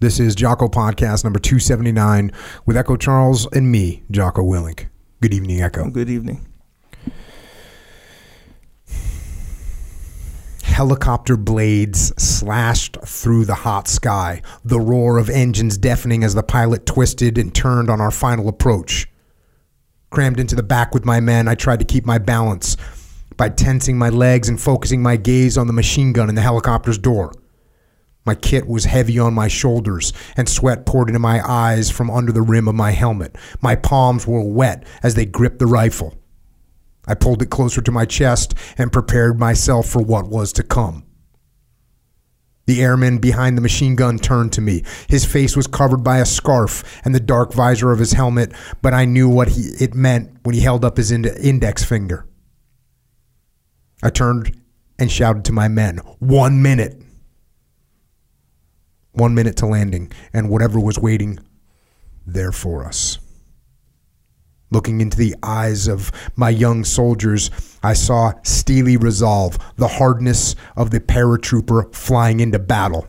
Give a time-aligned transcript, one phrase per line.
[0.00, 2.30] This is Jocko Podcast number 279
[2.64, 4.86] with Echo Charles and me, Jocko Willink.
[5.20, 5.90] Good evening, Echo.
[5.90, 6.46] Good evening.
[10.62, 16.86] Helicopter blades slashed through the hot sky, the roar of engines deafening as the pilot
[16.86, 19.08] twisted and turned on our final approach.
[20.10, 22.76] Crammed into the back with my men, I tried to keep my balance
[23.36, 26.98] by tensing my legs and focusing my gaze on the machine gun in the helicopter's
[26.98, 27.32] door.
[28.28, 32.30] My kit was heavy on my shoulders, and sweat poured into my eyes from under
[32.30, 33.36] the rim of my helmet.
[33.62, 36.14] My palms were wet as they gripped the rifle.
[37.06, 41.06] I pulled it closer to my chest and prepared myself for what was to come.
[42.66, 44.84] The airman behind the machine gun turned to me.
[45.08, 48.52] His face was covered by a scarf and the dark visor of his helmet,
[48.82, 52.26] but I knew what he, it meant when he held up his ind- index finger.
[54.02, 54.54] I turned
[54.98, 57.04] and shouted to my men, One minute!
[59.18, 61.40] One minute to landing, and whatever was waiting
[62.24, 63.18] there for us.
[64.70, 67.50] Looking into the eyes of my young soldiers,
[67.82, 73.08] I saw steely resolve, the hardness of the paratrooper flying into battle.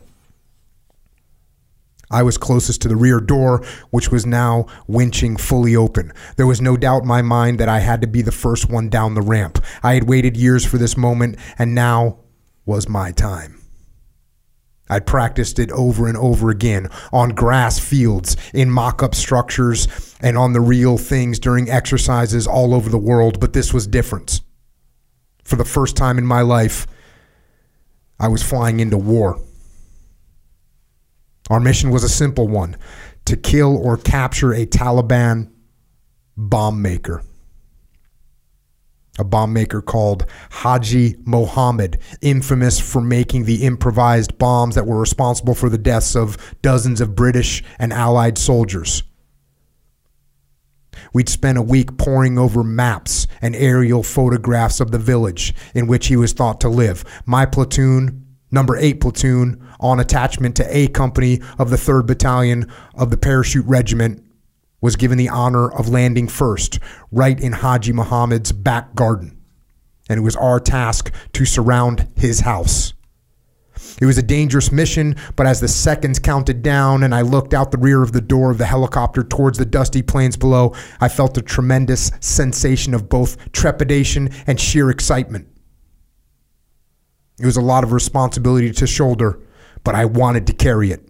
[2.10, 6.12] I was closest to the rear door, which was now winching fully open.
[6.34, 8.88] There was no doubt in my mind that I had to be the first one
[8.88, 9.64] down the ramp.
[9.84, 12.18] I had waited years for this moment, and now
[12.66, 13.59] was my time.
[14.90, 19.88] I'd practiced it over and over again on grass fields, in mock up structures,
[20.20, 24.40] and on the real things during exercises all over the world, but this was different.
[25.44, 26.86] For the first time in my life,
[28.18, 29.40] I was flying into war.
[31.48, 32.76] Our mission was a simple one
[33.24, 35.50] to kill or capture a Taliban
[36.36, 37.22] bomb maker
[39.20, 45.54] a bomb maker called Haji Mohammed, infamous for making the improvised bombs that were responsible
[45.54, 49.02] for the deaths of dozens of British and Allied soldiers.
[51.12, 56.06] We'd spent a week poring over maps and aerial photographs of the village in which
[56.06, 57.04] he was thought to live.
[57.26, 63.10] My platoon, number 8 platoon, on attachment to A Company of the 3rd Battalion of
[63.10, 64.22] the Parachute Regiment,
[64.80, 66.78] was given the honor of landing first,
[67.10, 69.36] right in Haji Muhammad's back garden.
[70.08, 72.94] And it was our task to surround his house.
[74.00, 77.70] It was a dangerous mission, but as the seconds counted down and I looked out
[77.70, 81.36] the rear of the door of the helicopter towards the dusty plains below, I felt
[81.36, 85.48] a tremendous sensation of both trepidation and sheer excitement.
[87.38, 89.40] It was a lot of responsibility to shoulder,
[89.84, 91.09] but I wanted to carry it.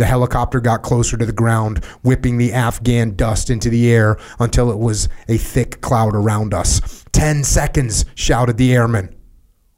[0.00, 4.70] The helicopter got closer to the ground, whipping the Afghan dust into the air until
[4.70, 7.04] it was a thick cloud around us.
[7.12, 9.14] Ten seconds, shouted the airman,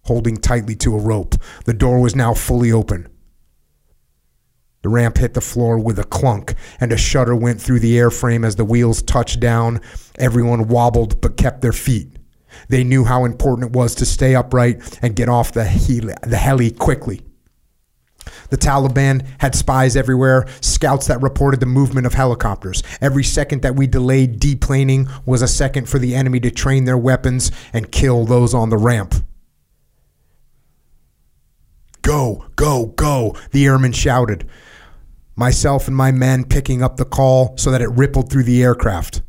[0.05, 1.35] holding tightly to a rope.
[1.65, 3.09] The door was now fully open.
[4.83, 8.47] The ramp hit the floor with a clunk, and a shudder went through the airframe
[8.47, 9.81] as the wheels touched down.
[10.21, 12.17] Everyone wobbled but kept their feet.
[12.69, 16.37] They knew how important it was to stay upright and get off the, heli, the
[16.37, 17.23] heli quickly.
[18.53, 22.83] The Taliban had spies everywhere, scouts that reported the movement of helicopters.
[23.01, 26.99] Every second that we delayed deplaning was a second for the enemy to train their
[26.99, 29.15] weapons and kill those on the ramp.
[32.03, 34.47] Go, go, go, the airman shouted.
[35.35, 39.23] Myself and my men picking up the call so that it rippled through the aircraft.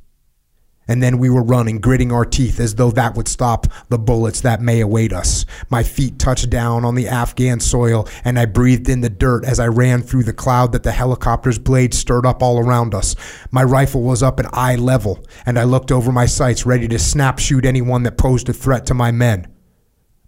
[0.87, 4.41] And then we were running, gritting our teeth as though that would stop the bullets
[4.41, 5.45] that may await us.
[5.69, 9.59] My feet touched down on the Afghan soil, and I breathed in the dirt as
[9.59, 13.15] I ran through the cloud that the helicopter's blade stirred up all around us.
[13.51, 16.99] My rifle was up at eye level, and I looked over my sights, ready to
[16.99, 19.47] snap shoot anyone that posed a threat to my men.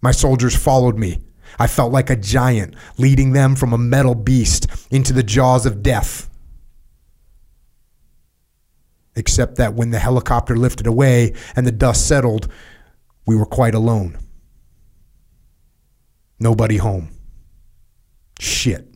[0.02, 1.20] My soldiers followed me.
[1.60, 5.84] I felt like a giant, leading them from a metal beast into the jaws of
[5.84, 6.30] death
[9.16, 12.48] except that when the helicopter lifted away and the dust settled,
[13.26, 14.18] we were quite alone.
[16.40, 17.10] Nobody home.
[18.40, 18.96] Shit.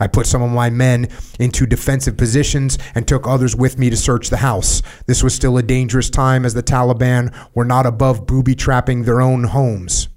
[0.00, 1.08] I put some of my men
[1.38, 4.82] into defensive positions and took others with me to search the house.
[5.06, 9.20] This was still a dangerous time as the Taliban were not above booby trapping their
[9.20, 10.08] own homes.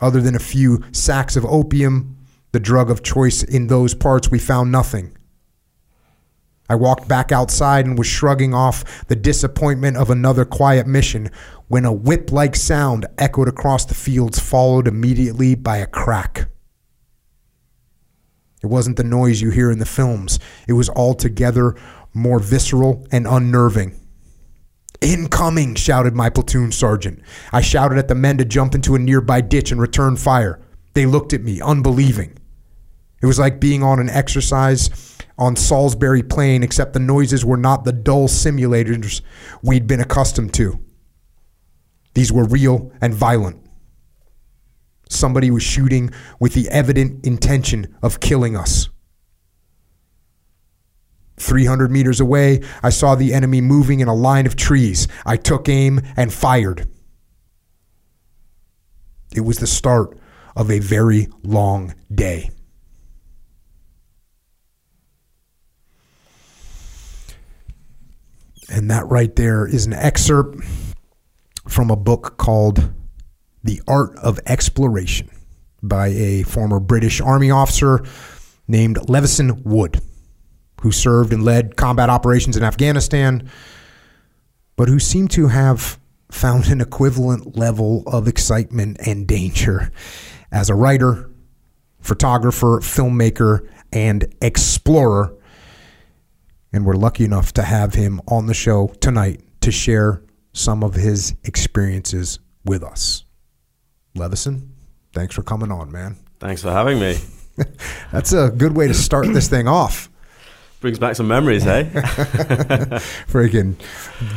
[0.00, 2.18] Other than a few sacks of opium,
[2.52, 5.16] the drug of choice in those parts, we found nothing.
[6.72, 11.28] I walked back outside and was shrugging off the disappointment of another quiet mission
[11.68, 16.48] when a whip like sound echoed across the fields, followed immediately by a crack.
[18.62, 21.76] It wasn't the noise you hear in the films, it was altogether
[22.14, 24.00] more visceral and unnerving.
[25.02, 27.20] Incoming, shouted my platoon sergeant.
[27.52, 30.58] I shouted at the men to jump into a nearby ditch and return fire.
[30.94, 32.38] They looked at me, unbelieving.
[33.20, 35.12] It was like being on an exercise
[35.42, 39.22] on Salisbury Plain, except the noises were not the dull simulators
[39.60, 40.78] we'd been accustomed to.
[42.14, 43.60] These were real and violent.
[45.08, 48.88] Somebody was shooting with the evident intention of killing us.
[51.38, 55.08] 300 meters away, I saw the enemy moving in a line of trees.
[55.26, 56.88] I took aim and fired.
[59.34, 60.16] It was the start
[60.54, 62.50] of a very long day.
[68.72, 70.64] And that right there is an excerpt
[71.68, 72.90] from a book called
[73.62, 75.28] The Art of Exploration
[75.82, 78.02] by a former British Army officer
[78.66, 80.00] named Levison Wood,
[80.80, 83.50] who served and led combat operations in Afghanistan,
[84.76, 85.98] but who seemed to have
[86.30, 89.92] found an equivalent level of excitement and danger
[90.50, 91.30] as a writer,
[92.00, 95.36] photographer, filmmaker, and explorer.
[96.72, 100.22] And we're lucky enough to have him on the show tonight to share
[100.52, 103.24] some of his experiences with us.
[104.14, 104.72] Levison,
[105.12, 106.16] thanks for coming on, man.
[106.40, 107.18] Thanks for having me.
[108.12, 110.08] That's a good way to start this thing off.
[110.80, 111.88] Brings back some memories, hey?
[113.28, 113.76] Freaking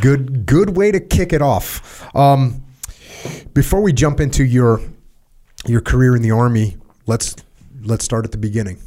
[0.02, 2.16] good, good way to kick it off.
[2.16, 2.64] Um,
[3.54, 4.80] before we jump into your
[5.66, 6.78] your career in the army,
[7.08, 7.36] let's
[7.82, 8.78] let's start at the beginning.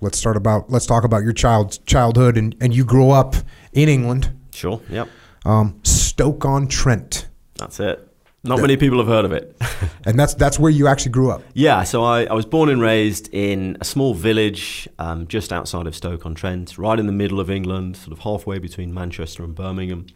[0.00, 3.34] Let's start about let's talk about your child's childhood and and you grew up
[3.72, 4.32] in England.
[4.52, 4.80] Sure.
[4.88, 5.08] Yep.
[5.44, 7.28] Um, Stoke on Trent.
[7.56, 8.06] That's it.
[8.42, 9.54] Not many people have heard of it.
[10.06, 11.42] and that's that's where you actually grew up.
[11.52, 15.86] Yeah, so I, I was born and raised in a small village um, just outside
[15.86, 19.44] of Stoke on Trent, right in the middle of England, sort of halfway between Manchester
[19.44, 20.06] and Birmingham.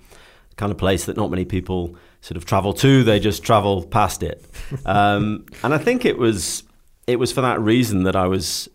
[0.56, 4.22] Kind of place that not many people sort of travel to; they just travel past
[4.22, 4.44] it.
[4.86, 6.62] Um, and I think it was
[7.06, 8.68] it was for that reason that I was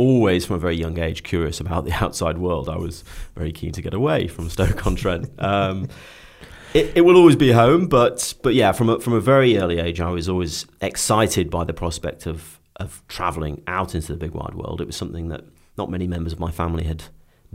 [0.00, 2.68] always from a very young age curious about the outside world.
[2.68, 3.04] I was
[3.36, 5.30] very keen to get away from Stoke on Trent.
[5.38, 5.88] Um,
[6.72, 9.78] it, it will always be home, but but yeah, from a, from a very early
[9.78, 14.32] age, I was always excited by the prospect of of traveling out into the big
[14.32, 14.80] wide world.
[14.80, 15.44] It was something that
[15.76, 17.04] not many members of my family had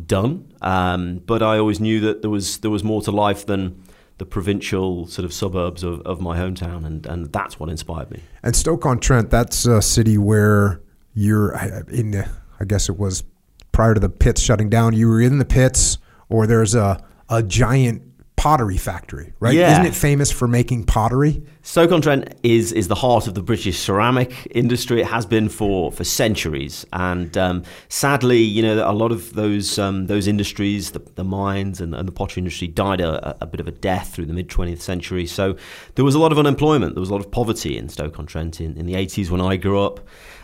[0.06, 3.82] done, um, but I always knew that there was there was more to life than
[4.18, 8.22] the provincial sort of suburbs of, of my hometown, and, and that's what inspired me.
[8.44, 10.82] And Stoke on Trent, that's a city where
[11.16, 11.56] you're
[11.90, 12.12] in.
[12.12, 12.30] The,
[12.60, 13.24] I guess it was
[13.72, 14.94] prior to the pits shutting down.
[14.94, 15.98] You were in the pits,
[16.30, 18.04] or there's a a giant
[18.36, 19.56] pottery factory, right?
[19.56, 19.72] Yeah.
[19.72, 21.42] Isn't it famous for making pottery?
[21.64, 25.02] Stoke-on-Trent is is the heart of the British ceramic industry.
[25.02, 29.80] It has been for for centuries, and um, sadly, you know, a lot of those
[29.80, 33.60] um, those industries, the, the mines and, and, the pottery industry, died a, a, bit
[33.60, 35.26] of a death through the mid twentieth century.
[35.26, 35.58] So
[35.96, 36.94] there was a lot of unemployment.
[36.94, 39.82] There was a lot of poverty in Stoke-on-Trent in, in the eighties when I grew
[39.82, 40.02] up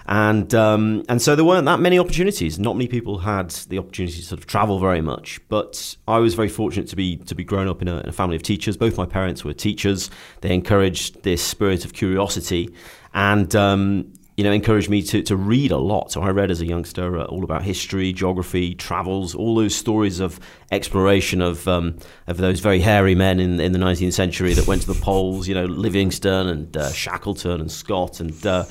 [0.08, 2.60] and um, and so there weren't that many opportunities.
[2.60, 5.40] Not many people had the opportunity to sort of travel very much.
[5.50, 8.12] But I was very fortunate to be to be grown up in a, in a
[8.12, 8.78] family of teachers.
[8.78, 10.10] Both my parents were teachers.
[10.42, 12.74] They encouraged this spirit of curiosity,
[13.14, 16.12] and um, you know, encouraged me to, to read a lot.
[16.12, 20.20] So I read as a youngster uh, all about history, geography, travels, all those stories
[20.20, 20.40] of
[20.72, 21.98] exploration of um,
[22.28, 25.48] of those very hairy men in, in the 19th century that went to the poles.
[25.48, 28.66] You know, Livingstone and uh, Shackleton and Scott and uh,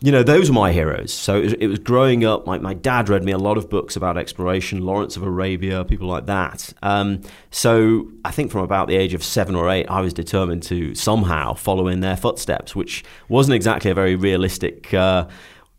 [0.00, 1.12] you know, those were my heroes.
[1.12, 2.46] So it was, it was, growing up.
[2.46, 6.08] My, my dad read me a lot of books about exploration, Lawrence of Arabia, people
[6.08, 6.72] like that.
[6.82, 10.62] Um, so I think from about the age of seven or eight, I was determined
[10.64, 14.92] to somehow follow in their footsteps, which wasn't exactly a very realistic.
[14.92, 15.28] Uh,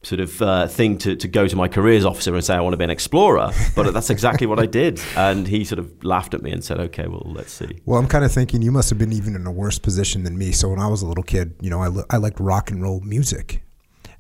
[0.03, 2.73] sort of uh, thing to, to go to my careers officer and say I want
[2.73, 5.01] to be an explorer, but that's exactly what I did.
[5.15, 8.07] And he sort of laughed at me and said, "Okay, well, let's see." Well, I'm
[8.07, 10.51] kind of thinking you must have been even in a worse position than me.
[10.51, 13.01] So when I was a little kid, you know, I, I liked rock and roll
[13.01, 13.61] music,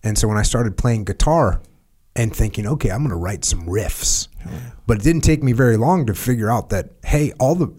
[0.03, 1.61] and so when I started playing guitar
[2.15, 4.27] and thinking, okay, I'm going to write some riffs,
[4.85, 7.71] but it didn't take me very long to figure out that, hey, all the,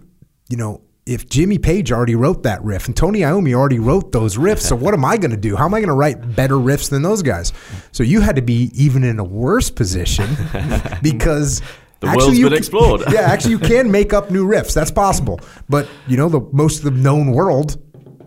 [0.49, 4.37] you know, if Jimmy Page already wrote that riff and Tony Iommi already wrote those
[4.37, 5.57] riffs, so what am I going to do?
[5.57, 7.55] How am I going to write better riffs than those guys?
[7.93, 10.27] So you had to be even in a worse position
[11.03, 11.63] because
[12.01, 13.03] the actually, world's been explored.
[13.11, 14.75] yeah, actually, you can make up new riffs.
[14.75, 17.83] That's possible, but you know, the most of the known world,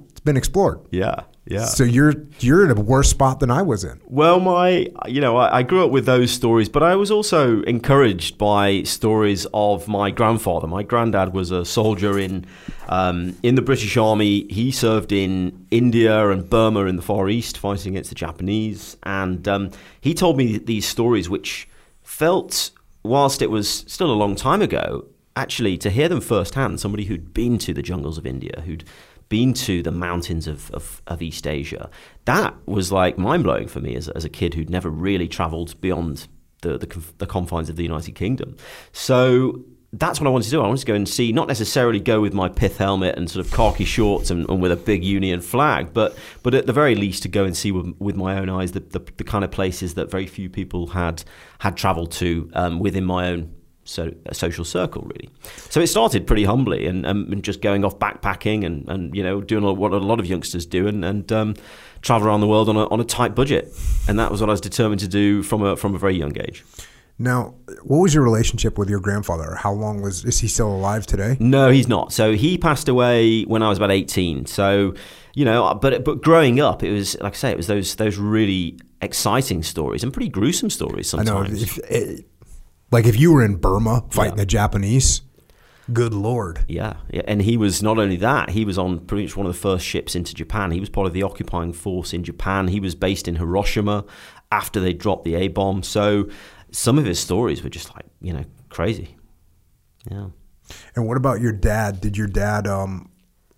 [0.10, 0.80] it's been explored.
[0.90, 1.24] Yeah.
[1.52, 1.66] Yeah.
[1.66, 4.00] So you're you're in a worse spot than I was in.
[4.06, 7.62] Well, my you know I, I, grew up with those stories, but I was also
[7.64, 10.68] encouraged by stories of my grandfather.
[10.68, 12.46] My granddad was a soldier in
[12.88, 14.48] um, in the British Army.
[14.50, 19.48] He served in India and Burma in the Far East, fighting against the Japanese, and
[19.48, 21.68] um, he told me these stories, which
[22.02, 22.72] felt,
[23.04, 25.06] whilst it was still a long time ago,
[25.36, 28.84] actually to hear them firsthand, somebody who'd been to the jungles of India, who'd
[29.32, 31.90] been to the mountains of, of, of East Asia.
[32.26, 35.80] That was like mind blowing for me as, as a kid who'd never really travelled
[35.80, 36.28] beyond
[36.64, 38.58] the, the, the confines of the United Kingdom.
[38.92, 40.62] So that's what I wanted to do.
[40.62, 43.46] I wanted to go and see, not necessarily go with my pith helmet and sort
[43.46, 46.96] of khaki shorts and, and with a big Union flag, but but at the very
[46.96, 49.52] least to go and see with, with my own eyes the, the, the, kind of
[49.52, 51.24] places that very few people had
[51.60, 53.54] had travelled to um, within my own
[53.92, 55.30] so a social circle really.
[55.70, 59.24] So it started pretty humbly and, um, and just going off backpacking and, and you
[59.24, 61.56] know doing what a lot of youngsters do and, and um,
[62.02, 63.74] travel around the world on a, on a tight budget.
[64.08, 66.38] And that was what I was determined to do from a from a very young
[66.40, 66.64] age.
[67.20, 69.56] Now, what was your relationship with your grandfather?
[69.56, 71.38] How long was is he still alive today?
[71.40, 72.12] No, he's not.
[72.12, 74.48] So he passed away when I was about 18.
[74.48, 74.96] So,
[75.36, 78.18] you know, but but growing up, it was like I say, it was those those
[78.18, 81.50] really exciting stories and pretty gruesome stories sometimes.
[81.50, 81.62] I know.
[81.62, 82.26] If, it,
[82.92, 84.44] like if you were in Burma fighting yeah.
[84.44, 85.22] the Japanese,
[85.92, 86.64] good lord.
[86.68, 86.98] Yeah.
[87.10, 89.60] yeah, and he was not only that, he was on pretty much one of the
[89.60, 90.72] first ships into Japan.
[90.72, 92.68] He was part of the occupying force in Japan.
[92.68, 94.06] He was based in Hiroshima
[94.52, 95.84] after they dropped the A bomb.
[95.84, 96.30] So
[96.72, 99.16] some of his stories were just like you know crazy.
[100.10, 100.28] Yeah.
[100.96, 102.02] And what about your dad?
[102.02, 103.11] Did your dad um,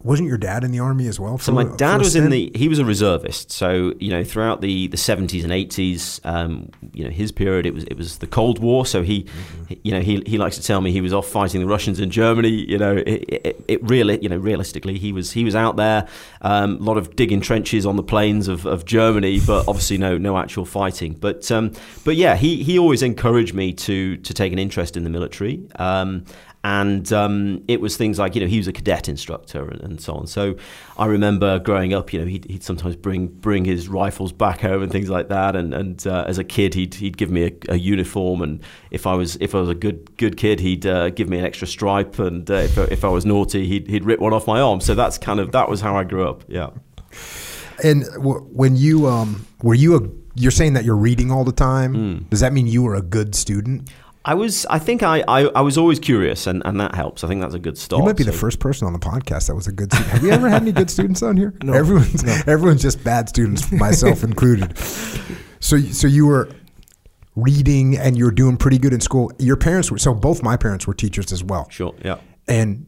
[0.03, 1.37] wasn't your dad in the army as well?
[1.37, 3.51] so my dad was in the he was a reservist.
[3.51, 7.73] So you know throughout the the seventies and eighties, um, you know his period it
[7.73, 8.85] was it was the Cold War.
[8.85, 9.73] So he, mm-hmm.
[9.83, 12.09] you know he he likes to tell me he was off fighting the Russians in
[12.09, 12.49] Germany.
[12.49, 16.07] You know it, it, it really you know realistically he was he was out there
[16.41, 20.17] um, a lot of digging trenches on the plains of, of Germany, but obviously no
[20.17, 21.13] no actual fighting.
[21.13, 21.71] But um,
[22.03, 25.65] but yeah he he always encouraged me to to take an interest in the military.
[25.77, 26.25] Um,
[26.63, 30.01] and um, it was things like you know he was a cadet instructor and, and,
[30.01, 30.27] so on.
[30.27, 30.55] So
[30.97, 34.81] I remember growing up, you know, he'd, he'd, sometimes bring bring his rifles back home
[34.81, 35.57] and things like that.
[35.57, 39.05] And and uh, as a kid, he'd he'd give me a, a, uniform, and if
[39.05, 41.67] I was if I was a good good kid, he'd uh, give me an extra
[41.67, 44.79] stripe, and uh, if, if I was naughty, he'd he'd rip one off my arm.
[44.79, 46.45] So that's kind of that was how I grew up.
[46.47, 46.69] Yeah.
[47.83, 50.01] And w- when you um, were you a
[50.35, 51.93] you're saying that you're reading all the time.
[51.93, 52.29] Mm.
[52.29, 53.89] Does that mean you were a good student?
[54.25, 54.65] I was.
[54.67, 57.25] I think I, I, I, was always curious, and, and that helps.
[57.25, 57.99] I think that's a good start.
[57.99, 58.31] You might be so.
[58.31, 60.11] the first person on the podcast that was a good student.
[60.11, 61.53] Have you ever had any good students on here?
[61.61, 61.73] No.
[61.73, 62.33] Everyone's no.
[62.47, 64.77] everyone's just bad students, myself included.
[65.59, 66.49] So so you were
[67.35, 69.31] reading, and you were doing pretty good in school.
[69.39, 71.69] Your parents were so both my parents were teachers as well.
[71.69, 71.93] Sure.
[72.03, 72.19] Yeah.
[72.47, 72.85] And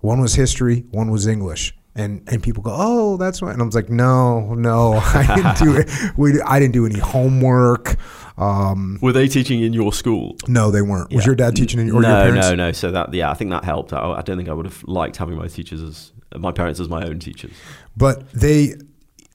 [0.00, 1.74] one was history, one was English.
[1.96, 3.52] And, and people go, oh, that's why.
[3.52, 5.90] And I was like, no, no, I didn't do it.
[6.16, 7.96] We, I didn't do any homework.
[8.38, 10.36] Um, Were they teaching in your school?
[10.46, 11.12] No, they weren't.
[11.12, 12.48] Was your dad teaching in or no, your parents?
[12.48, 13.92] No, no, So that yeah, I think that helped.
[13.92, 16.88] I, I don't think I would have liked having my teachers as my parents as
[16.88, 17.52] my own teachers.
[17.96, 18.74] But they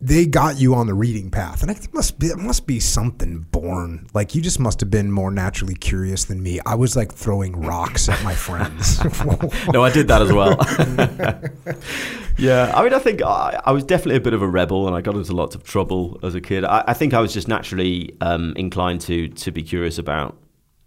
[0.01, 3.41] they got you on the reading path, and it must be it must be something
[3.51, 4.07] born.
[4.13, 6.59] Like you just must have been more naturally curious than me.
[6.65, 9.03] I was like throwing rocks at my friends.
[9.71, 10.57] no, I did that as well.
[12.37, 14.95] yeah, I mean, I think I, I, was definitely a bit of a rebel, and
[14.95, 16.65] I got into lots of trouble as a kid.
[16.65, 20.35] I, I think I was just naturally um, inclined to to be curious about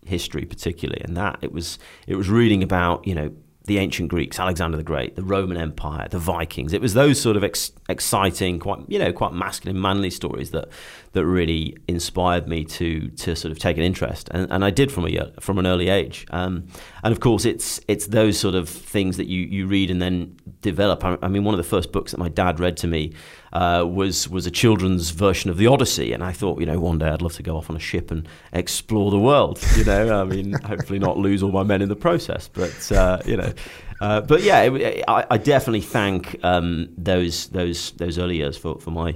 [0.04, 1.78] history, particularly, and that it was
[2.08, 3.32] it was reading about you know
[3.66, 6.72] the ancient Greeks, Alexander the Great, the Roman Empire, the Vikings.
[6.72, 10.68] It was those sort of ex- exciting, quite you know, quite masculine, manly stories that
[11.12, 14.90] that really inspired me to to sort of take an interest, and, and I did
[14.90, 16.26] from a from an early age.
[16.30, 16.66] Um,
[17.02, 20.36] and of course, it's it's those sort of things that you you read and then
[20.60, 21.04] develop.
[21.04, 23.12] I, I mean, one of the first books that my dad read to me
[23.52, 26.98] uh, was was a children's version of the Odyssey, and I thought, you know, one
[26.98, 29.62] day I'd love to go off on a ship and explore the world.
[29.76, 33.20] You know, I mean, hopefully not lose all my men in the process, but uh,
[33.24, 33.52] you know.
[34.00, 38.78] Uh, but yeah, it, I, I, definitely thank um, those those those early years for,
[38.78, 39.14] for my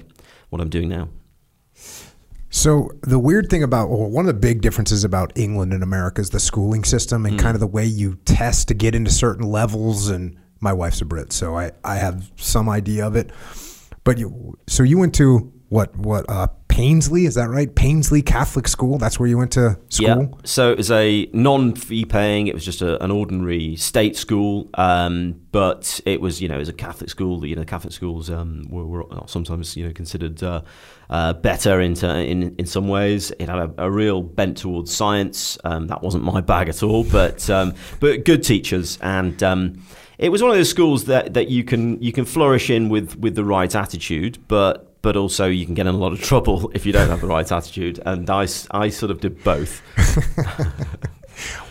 [0.51, 1.09] what I'm doing now.
[2.51, 6.21] So the weird thing about well, one of the big differences about England and America
[6.21, 7.43] is the schooling system and mm.
[7.43, 10.09] kind of the way you test to get into certain levels.
[10.09, 13.31] And my wife's a Brit, so I, I have some idea of it.
[14.05, 17.75] But you, so you went to what what uh, Paisley is that right?
[17.75, 18.99] Painsley Catholic School.
[18.99, 20.07] That's where you went to school.
[20.07, 20.27] Yeah.
[20.45, 22.47] So it was a non-fee paying.
[22.47, 26.61] It was just a, an ordinary state school, um, but it was you know it
[26.61, 27.45] was a Catholic school.
[27.45, 30.63] You know, Catholic schools um, were, were, sometimes you know considered uh,
[31.11, 33.31] uh, better in, in in some ways.
[33.33, 35.59] It had a, a real bent towards science.
[35.65, 39.83] Um, that wasn't my bag at all, but um, but good teachers and um,
[40.19, 43.17] it was one of those schools that, that you can you can flourish in with,
[43.17, 46.71] with the right attitude, but but also you can get in a lot of trouble
[46.75, 47.99] if you don't have the right attitude.
[48.05, 49.81] And I, I sort of did both.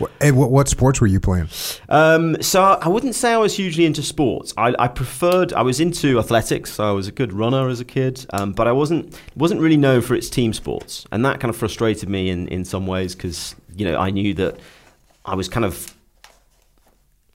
[0.00, 1.48] what, what sports were you playing?
[1.88, 4.52] Um, so I wouldn't say I was hugely into sports.
[4.56, 5.52] I, I, preferred.
[5.52, 6.72] I was into athletics.
[6.72, 9.76] So I was a good runner as a kid, um, but I wasn't wasn't really
[9.76, 13.14] known for its team sports, and that kind of frustrated me in in some ways
[13.14, 14.58] because you know I knew that
[15.24, 15.94] I was kind of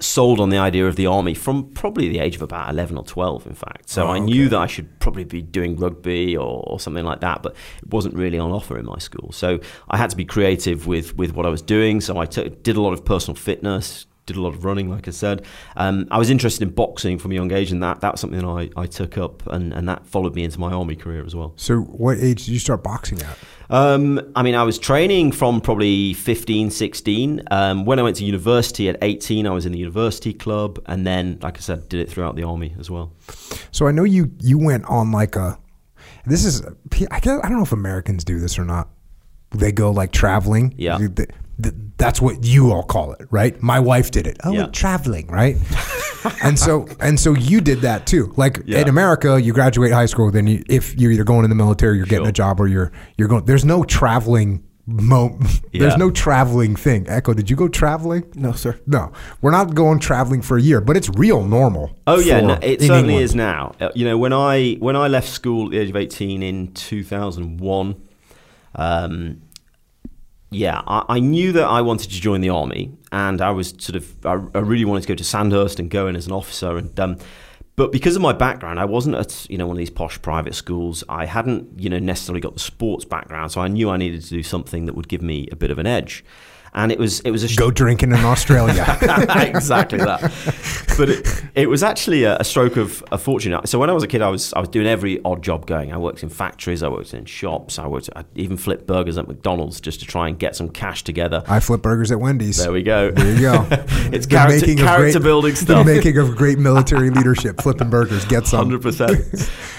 [0.04, 3.04] sold on the idea of the army from probably the age of about 11 or
[3.04, 3.90] 12 in fact.
[3.90, 4.50] So Oh, i knew okay.
[4.50, 8.16] that i should probably be doing rugby or, or something like that but it wasn't
[8.16, 9.32] really on offer in my school.
[9.32, 12.02] So i had to be creative with with what i was doing.
[12.02, 15.12] So i did a lot of personal fitness did a lot of running like i
[15.12, 18.22] said um, i was interested in boxing from a young age and that that was
[18.22, 21.36] something I, I took up and, and that followed me into my army career as
[21.36, 23.38] well So, what age did you start boxing at?
[23.70, 27.42] um, I mean, I was training from probably 15, 16.
[27.50, 30.80] Um, when I went to university at 18, I was in the university club.
[30.86, 33.14] And then, like I said, did it throughout the army as well.
[33.72, 35.58] So I know you you went on like a.
[36.26, 36.62] This is
[37.10, 38.90] I guess I don't know if Americans do this or not.
[39.52, 40.76] They go like traveling.
[40.78, 41.00] Yeah.
[41.64, 43.62] You- th- th- That's what you all call it, right?
[43.62, 44.38] My wife did it.
[44.44, 44.66] Oh, Yeah.
[44.68, 45.56] traveling, right?
[46.44, 48.34] and so and so you did that too.
[48.36, 48.80] Like Yeah.
[48.82, 51.98] in America, you graduate high school, then you, if you're either going in the military,
[51.98, 52.30] you're getting Sure.
[52.30, 53.46] a job, or you're you're going.
[53.46, 54.64] There's no traveling.
[54.86, 55.38] Mo-
[55.72, 55.96] There's Yeah.
[55.96, 57.06] no traveling thing.
[57.08, 58.24] Echo, did you go traveling?
[58.36, 58.78] No, sir.
[58.86, 61.92] No, we're not going traveling for a year, but it's real normal.
[62.06, 63.24] Oh yeah, no, it in certainly England.
[63.24, 63.72] is now.
[63.80, 66.74] Uh, you know, when I when I left school at the age of eighteen in
[66.74, 67.96] two thousand one,
[68.76, 69.38] um,
[70.54, 73.96] yeah, I, I knew that I wanted to join the army, and I was sort
[73.96, 76.78] of I, I really wanted to go to Sandhurst and go in as an officer,
[76.78, 77.18] and um,
[77.76, 80.56] but because of my background, I wasn't at you know one of these posh private
[80.56, 81.04] schools.
[81.10, 84.30] I hadn't you know necessarily got the sports background, so I knew I needed to
[84.30, 86.24] do something that would give me a bit of an edge.
[86.76, 88.84] And it was it was a sh- go drinking in Australia.
[89.02, 90.22] exactly that.
[90.98, 93.56] But it, it was actually a, a stroke of a fortune.
[93.66, 95.94] So when I was a kid, I was I was doing every odd job going.
[95.94, 99.28] I worked in factories, I worked in shops, I worked I even flipped burgers at
[99.28, 101.44] McDonald's just to try and get some cash together.
[101.48, 102.58] I flip burgers at Wendy's.
[102.58, 103.12] There we go.
[103.12, 103.68] There you go.
[103.72, 107.62] it's The character, making character great- building The making of great military leadership.
[107.62, 108.26] Flipping burgers.
[108.26, 108.60] Get some.
[108.60, 109.22] Hundred percent.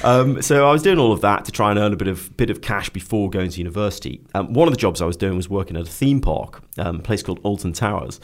[0.04, 2.36] Um, so I was doing all of that to try and earn a bit of
[2.36, 4.20] bit of cash before going to university.
[4.34, 7.00] Um, one of the jobs I was doing was working at a theme park, um,
[7.00, 8.20] place called Alton Towers,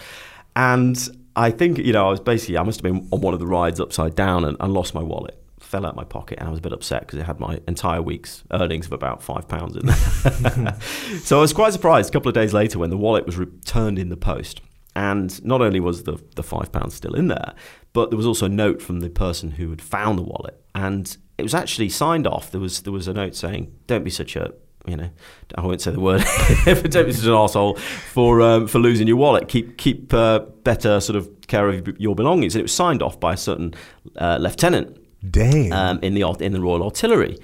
[0.55, 0.97] and
[1.37, 3.47] I think you know I was basically I must have been on one of the
[3.47, 5.37] rides upside down and, and lost my wallet.
[5.59, 7.61] Fell out of my pocket and I was a bit upset because it had my
[7.69, 10.77] entire week's earnings of about five pounds in there.
[11.21, 13.99] so I was quite surprised a couple of days later when the wallet was returned
[13.99, 14.61] in the post.
[14.97, 17.55] And not only was the, the five pounds still in there,
[17.93, 20.61] but there was also a note from the person who had found the wallet.
[20.75, 22.51] And it was actually signed off.
[22.51, 24.53] There was there was a note saying, Don't be such a
[24.87, 25.11] you know,
[25.55, 26.23] I won't say the word,
[26.65, 29.49] but don't be such an asshole for um, for losing your wallet.
[29.49, 32.55] Keep keep uh, better sort of care of your belongings.
[32.55, 33.75] And it was signed off by a certain
[34.17, 34.97] uh, lieutenant
[35.29, 35.73] Dang.
[35.73, 37.39] um, in the in the Royal Artillery,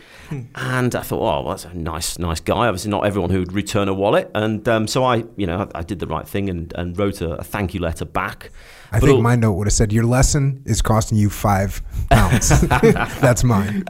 [0.54, 2.68] and I thought, oh, well, that's a nice nice guy.
[2.68, 5.80] Obviously, not everyone who would return a wallet, and um, so I, you know, I,
[5.80, 8.50] I did the right thing and, and wrote a, a thank you letter back.
[8.92, 12.60] I But think my note would have said, "Your lesson is costing you five pounds."
[12.68, 13.84] That's mine.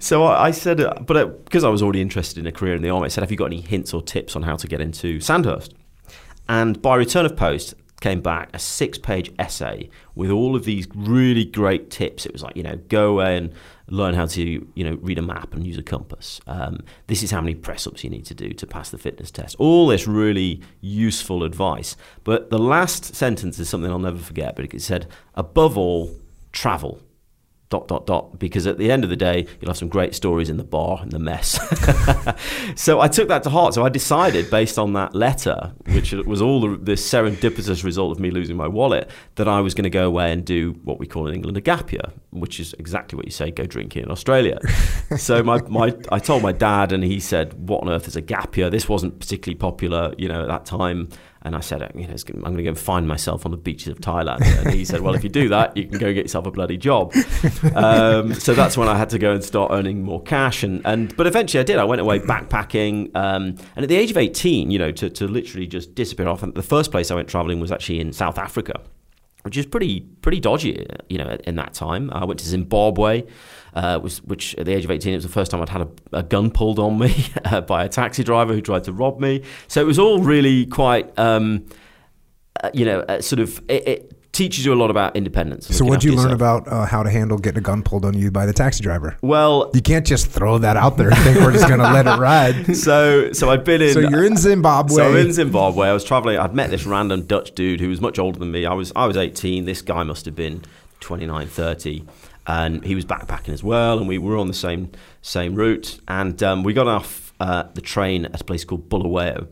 [0.00, 2.74] So I, I said, uh, but uh, because I was already interested in a career
[2.74, 4.66] in the army, I said, have you got any hints or tips on how to
[4.66, 5.74] get into Sandhurst?
[6.48, 11.44] And by return of post, came back a six-page essay with all of these really
[11.44, 12.26] great tips.
[12.26, 13.52] It was like, you know, go away and
[13.88, 14.42] learn how to,
[14.74, 16.40] you know, read a map and use a compass.
[16.46, 19.56] Um, this is how many press-ups you need to do to pass the fitness test.
[19.58, 21.96] All this really useful advice.
[22.24, 24.56] But the last sentence is something I'll never forget.
[24.56, 26.16] But it said, above all,
[26.52, 27.00] travel
[27.72, 30.50] dot dot dot because at the end of the day you'll have some great stories
[30.50, 31.58] in the bar and the mess.
[32.76, 33.72] So i took that to heart.
[33.74, 38.20] So i decided based on that letter which was all the, this serendipitous result of
[38.20, 41.06] me losing my wallet that i was going to go away and do what we
[41.06, 44.10] call in england a gap year which is exactly what you say go drinking in
[44.10, 44.58] australia.
[45.16, 48.22] So my, my i told my dad and he said what on earth is a
[48.22, 48.70] gap year?
[48.70, 51.08] This wasn't particularly popular you know at that time
[51.44, 53.98] and I said, you know, I'm going to go find myself on the beaches of
[53.98, 54.40] Thailand.
[54.62, 56.76] And he said, well, if you do that, you can go get yourself a bloody
[56.76, 57.12] job.
[57.74, 60.62] Um, so that's when I had to go and start earning more cash.
[60.62, 61.78] And, and but eventually I did.
[61.78, 63.14] I went away backpacking.
[63.16, 66.42] Um, and at the age of 18, you know, to, to literally just disappear off.
[66.42, 68.80] And the first place I went traveling was actually in South Africa
[69.42, 72.10] which is pretty pretty dodgy, you know, in that time.
[72.12, 73.24] I went to Zimbabwe,
[73.74, 75.82] uh, was, which at the age of 18, it was the first time I'd had
[75.82, 79.20] a, a gun pulled on me uh, by a taxi driver who tried to rob
[79.20, 79.42] me.
[79.68, 81.66] So it was all really quite, um,
[82.62, 85.66] uh, you know, uh, sort of, it, it teaches you a lot about independence.
[85.74, 86.64] So, what'd you learn yourself.
[86.64, 89.16] about uh, how to handle getting a gun pulled on you by the taxi driver?
[89.22, 92.06] Well, You can't just throw that out there and think we're just going to let
[92.06, 92.76] it ride.
[92.76, 93.92] so so I'd been in.
[93.92, 94.96] So you're in Zimbabwe.
[94.96, 95.88] So I'm in Zimbabwe.
[95.88, 96.38] I was traveling.
[96.38, 98.66] I'd met this random Dutch dude who was much older than me.
[98.66, 99.66] I was I was 18.
[99.66, 100.62] This guy must have been
[101.00, 102.04] 29, 30,
[102.46, 103.98] and he was backpacking as well.
[103.98, 105.98] And we were on the same same route.
[106.08, 109.48] And um, we got off uh, the train at a place called Bulawayo.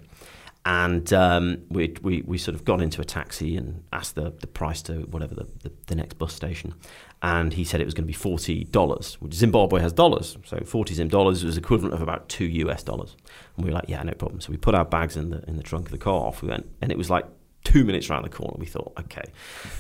[0.66, 4.46] And um, we, we, we sort of got into a taxi and asked the, the
[4.46, 6.74] price to whatever the, the, the next bus station.
[7.22, 10.36] And he said it was going to be $40, which Zimbabwe has dollars.
[10.44, 13.16] So 40 Zim dollars was equivalent of about two US dollars.
[13.56, 14.40] And we were like, yeah, no problem.
[14.40, 16.42] So we put our bags in the, in the trunk of the car off.
[16.42, 17.24] We went, and it was like
[17.64, 18.56] two minutes around the corner.
[18.58, 19.24] We thought, okay.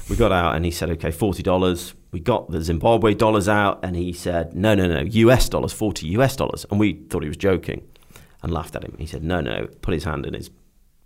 [0.08, 1.94] We got out and he said, okay, $40.
[2.12, 6.08] We got the Zimbabwe dollars out and he said, no, no, no, US dollars, 40
[6.08, 6.66] US dollars.
[6.70, 7.86] And we thought he was joking
[8.42, 8.96] and laughed at him.
[8.98, 10.50] He said, no, no, put his hand in his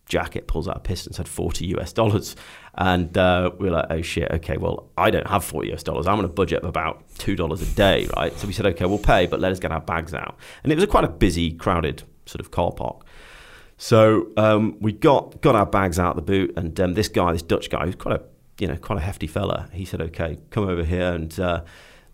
[0.06, 2.36] jacket, pulls out a pistol and said 40 US dollars.
[2.74, 6.06] And uh, we were like, oh shit, okay, well, I don't have 40 US dollars.
[6.06, 8.36] I'm on a budget of about $2 a day, right?
[8.38, 10.36] So we said, okay, we'll pay, but let us get our bags out.
[10.62, 13.04] And it was a quite a busy, crowded sort of car park.
[13.76, 17.32] So um, we got got our bags out of the boot, and um, this guy,
[17.32, 18.22] this Dutch guy, who's quite a
[18.58, 21.64] you know quite a hefty fella, he said, "Okay, come over here." And uh,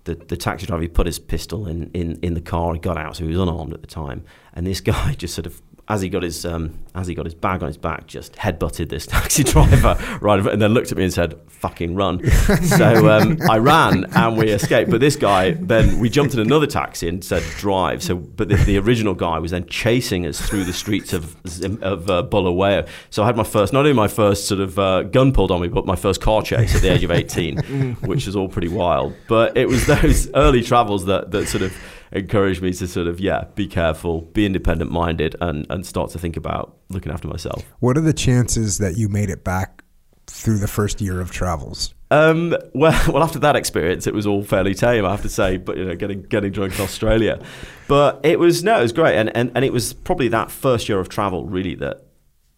[0.05, 2.73] the the taxi driver he put his pistol in, in in the car.
[2.75, 4.25] He got out, so he was unarmed at the time.
[4.55, 7.35] And this guy just sort of as he got his um, as he got his
[7.35, 11.03] bag on his back, just headbutted this taxi driver right, and then looked at me
[11.03, 12.25] and said, "Fucking run!"
[12.63, 14.89] so um, I ran and we escaped.
[14.89, 18.55] But this guy, then we jumped in another taxi and said, "Drive." So, but the,
[18.55, 21.35] the original guy was then chasing us through the streets of
[21.83, 22.87] of uh, Bulawayo.
[23.11, 25.61] So I had my first, not only my first sort of uh, gun pulled on
[25.61, 27.57] me, but my first car chase at the age of eighteen,
[28.03, 29.13] which was all pretty wild.
[29.27, 31.77] But it was those early travels that that sort of
[32.13, 36.19] encouraged me to sort of yeah be careful be independent minded and and start to
[36.19, 39.85] think about looking after myself what are the chances that you made it back
[40.27, 44.43] through the first year of travels um, well, well, after that experience, it was all
[44.43, 45.59] fairly tame, I have to say.
[45.59, 47.41] But you know, getting getting drunk in Australia,
[47.87, 50.89] but it was no, it was great, and, and and it was probably that first
[50.89, 52.03] year of travel really that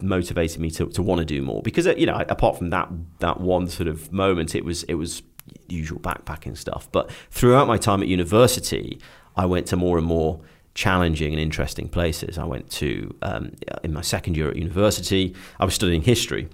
[0.01, 2.89] motivated me to, to want to do more because you know, apart from that
[3.21, 5.23] that one sort of moment, it was it was
[5.69, 6.89] usual backpacking stuff.
[6.91, 9.01] But throughout my time at university,
[9.37, 10.41] I went to more and more
[10.75, 12.39] challenging and interesting places.
[12.39, 16.49] I went to, um, in my second year at university, I was studying history.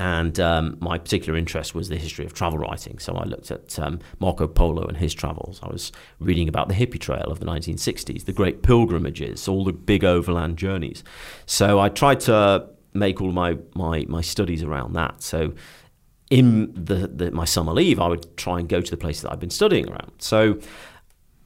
[0.00, 3.00] And um, my particular interest was the history of travel writing.
[3.00, 5.58] So I looked at um, Marco Polo and his travels.
[5.62, 5.90] I was
[6.20, 10.56] reading about the hippie trail of the 1960s, the great pilgrimages, all the big overland
[10.56, 11.02] journeys.
[11.46, 15.20] So I tried to make all my, my, my studies around that.
[15.20, 15.54] So
[16.30, 19.32] in the, the, my summer leave, I would try and go to the places that
[19.32, 20.12] I've been studying around.
[20.18, 20.60] So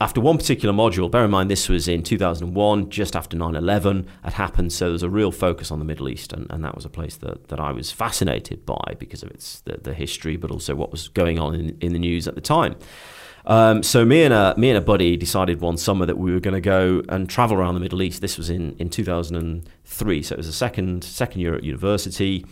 [0.03, 4.09] after one particular module, bear in mind this was in 2001, just after 9 11
[4.25, 6.75] had happened, so there was a real focus on the Middle East, and, and that
[6.75, 10.37] was a place that, that I was fascinated by because of its the, the history,
[10.37, 12.75] but also what was going on in, in the news at the time.
[13.47, 16.41] Um, so me and a me and a buddy decided one summer that we were
[16.41, 18.21] going to go and travel around the Middle East.
[18.21, 22.45] This was in, in 2003, so it was a second second year at university.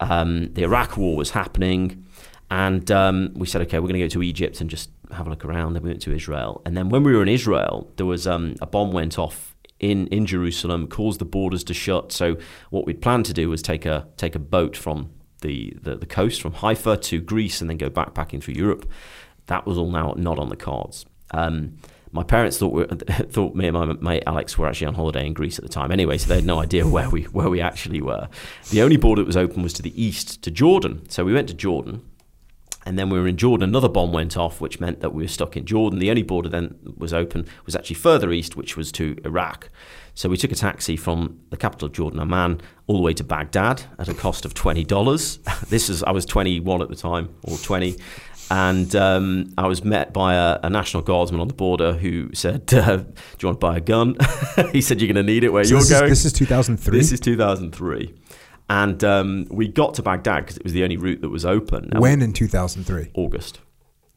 [0.00, 2.06] Um, the Iraq War was happening,
[2.50, 5.30] and um, we said, okay, we're going to go to Egypt and just have a
[5.30, 5.74] look around.
[5.74, 8.54] Then we went to Israel, and then when we were in Israel, there was um,
[8.60, 12.12] a bomb went off in in Jerusalem, caused the borders to shut.
[12.12, 12.36] So
[12.70, 16.06] what we'd planned to do was take a take a boat from the, the, the
[16.06, 18.90] coast from Haifa to Greece, and then go backpacking through Europe.
[19.46, 21.04] That was all now not on the cards.
[21.32, 21.78] Um,
[22.12, 22.84] my parents thought we,
[23.28, 25.90] thought me and my mate Alex were actually on holiday in Greece at the time.
[25.90, 28.28] Anyway, so they had no idea where we where we actually were.
[28.70, 31.08] The only border that was open was to the east, to Jordan.
[31.10, 32.02] So we went to Jordan,
[32.84, 33.68] and then we were in Jordan.
[33.68, 35.98] Another bomb went off, which meant that we were stuck in Jordan.
[35.98, 39.70] The only border then was open was actually further east, which was to Iraq.
[40.14, 43.24] So we took a taxi from the capital of Jordan, Amman, all the way to
[43.24, 45.38] Baghdad at a cost of twenty dollars.
[45.68, 47.96] this is I was twenty one at the time, or twenty,
[48.50, 52.72] and um, I was met by a, a, national guardsman on the border who said,
[52.74, 53.04] uh, "Do
[53.40, 54.16] you want to buy a gun?"
[54.72, 56.38] he said, "You're going to need it where so you're this going." Is, this is
[56.38, 56.98] 2003.
[56.98, 58.14] This is 2003.
[58.74, 61.90] And um, we got to Baghdad because it was the only route that was open.
[61.96, 63.12] when in 2003?
[63.14, 63.60] August.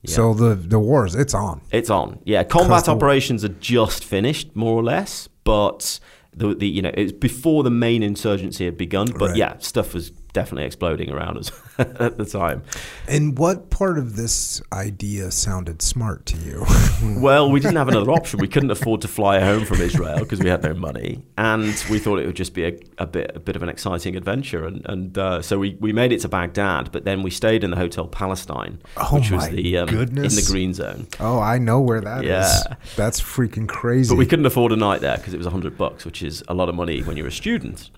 [0.01, 0.15] Yeah.
[0.15, 1.61] So the the wars, it's on.
[1.71, 2.19] It's on.
[2.23, 5.27] Yeah, combat operations are just finished, more or less.
[5.43, 5.99] But
[6.35, 9.07] the, the you know it's before the main insurgency had begun.
[9.11, 9.35] But right.
[9.35, 12.61] yeah, stuff was definitely exploding around us at the time.
[13.07, 16.63] And what part of this idea sounded smart to you?
[17.19, 18.39] well, we didn't have another option.
[18.39, 21.97] We couldn't afford to fly home from Israel because we had no money, and we
[21.97, 24.67] thought it would just be a, a bit a bit of an exciting adventure.
[24.67, 27.71] And, and uh, so we, we made it to Baghdad, but then we stayed in
[27.71, 31.07] the Hotel Palestine, oh which was the um, in the green zone.
[31.19, 32.45] Oh, I know where that yeah.
[32.45, 32.67] is.
[32.95, 34.09] That's freaking crazy.
[34.09, 36.53] But we couldn't afford a night there because it was hundred bucks, which is a
[36.53, 37.89] lot of money when you're a student.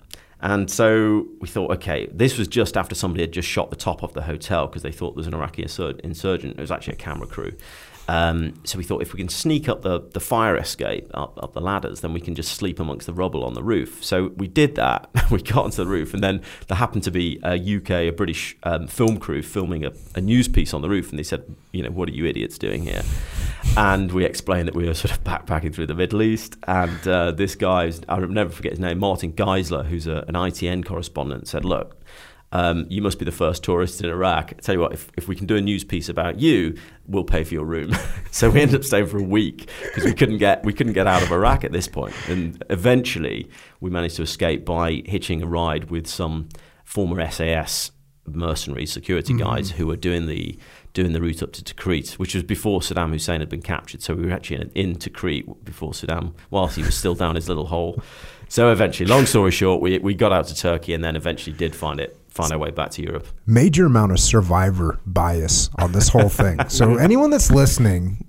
[0.42, 4.02] And so we thought, okay, this was just after somebody had just shot the top
[4.02, 6.58] of the hotel because they thought there was an Iraqi insurgent.
[6.58, 7.52] It was actually a camera crew.
[8.10, 11.52] Um, so we thought if we can sneak up the, the fire escape up, up
[11.52, 14.02] the ladders, then we can just sleep amongst the rubble on the roof.
[14.02, 15.08] So we did that.
[15.30, 18.56] we got onto the roof, and then there happened to be a UK, a British
[18.64, 21.84] um, film crew filming a, a news piece on the roof, and they said, you
[21.84, 23.02] know, what are you idiots doing here?
[23.76, 27.30] And we explained that we were sort of backpacking through the Middle East, and uh,
[27.30, 31.64] this guy, I'll never forget his name, Martin Geissler, who's a, an ITN correspondent, said,
[31.64, 31.99] look,
[32.52, 34.52] um, you must be the first tourist in Iraq.
[34.56, 37.24] I tell you what, if, if we can do a news piece about you, we'll
[37.24, 37.92] pay for your room.
[38.30, 41.06] so we ended up staying for a week because we couldn't get we couldn't get
[41.06, 42.14] out of Iraq at this point.
[42.28, 43.48] And eventually,
[43.80, 46.48] we managed to escape by hitching a ride with some
[46.84, 47.92] former SAS
[48.26, 50.58] mercenary security guys who were doing the
[50.92, 54.02] doing the route up to Tikrit, which was before Saddam Hussein had been captured.
[54.02, 57.48] So we were actually in, in Tikrit before Saddam, whilst he was still down his
[57.48, 58.02] little hole.
[58.48, 61.76] So eventually, long story short, we, we got out to Turkey and then eventually did
[61.76, 63.26] find it, find our way back to Europe.
[63.46, 66.58] Major amount of survivor bias on this whole thing.
[66.68, 68.26] so anyone that's listening,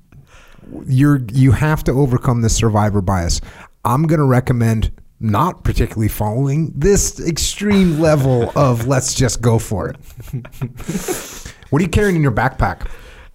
[0.85, 3.41] you're you have to overcome this survivor bias.
[3.85, 9.97] I'm gonna recommend not particularly following this extreme level of let's just go for it.
[11.69, 12.87] what are you carrying in your backpack?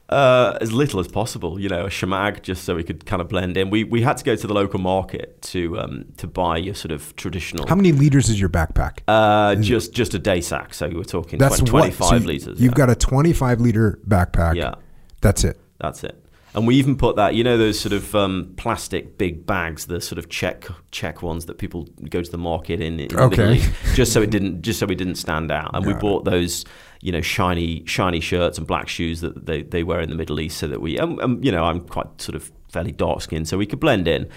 [0.08, 3.28] Uh, as little as possible, you know, a shamag, just so we could kind of
[3.28, 3.70] blend in.
[3.70, 6.92] We we had to go to the local market to um, to buy your sort
[6.92, 7.66] of traditional.
[7.66, 8.98] How many liters is your backpack?
[9.08, 10.74] Uh, just just a day sack.
[10.74, 12.60] So we're talking That's 20, 25 so you- liters.
[12.60, 12.76] You've yeah.
[12.86, 14.54] got a 25 liter backpack.
[14.54, 14.74] Yeah.
[15.22, 15.58] That's it.
[15.78, 16.22] That's it.
[16.54, 20.00] And we even put that, you know, those sort of um, plastic big bags, the
[20.00, 23.56] sort of check check ones that people go to the market in, in Okay.
[23.56, 25.72] East, just so it didn't just so it didn't stand out.
[25.74, 26.00] And we it.
[26.00, 26.64] bought those,
[27.00, 30.40] you know, shiny shiny shirts and black shoes that they, they wear in the Middle
[30.40, 33.48] East, so that we, um, um, you know, I'm quite sort of fairly dark skinned,
[33.48, 34.28] so we could blend in.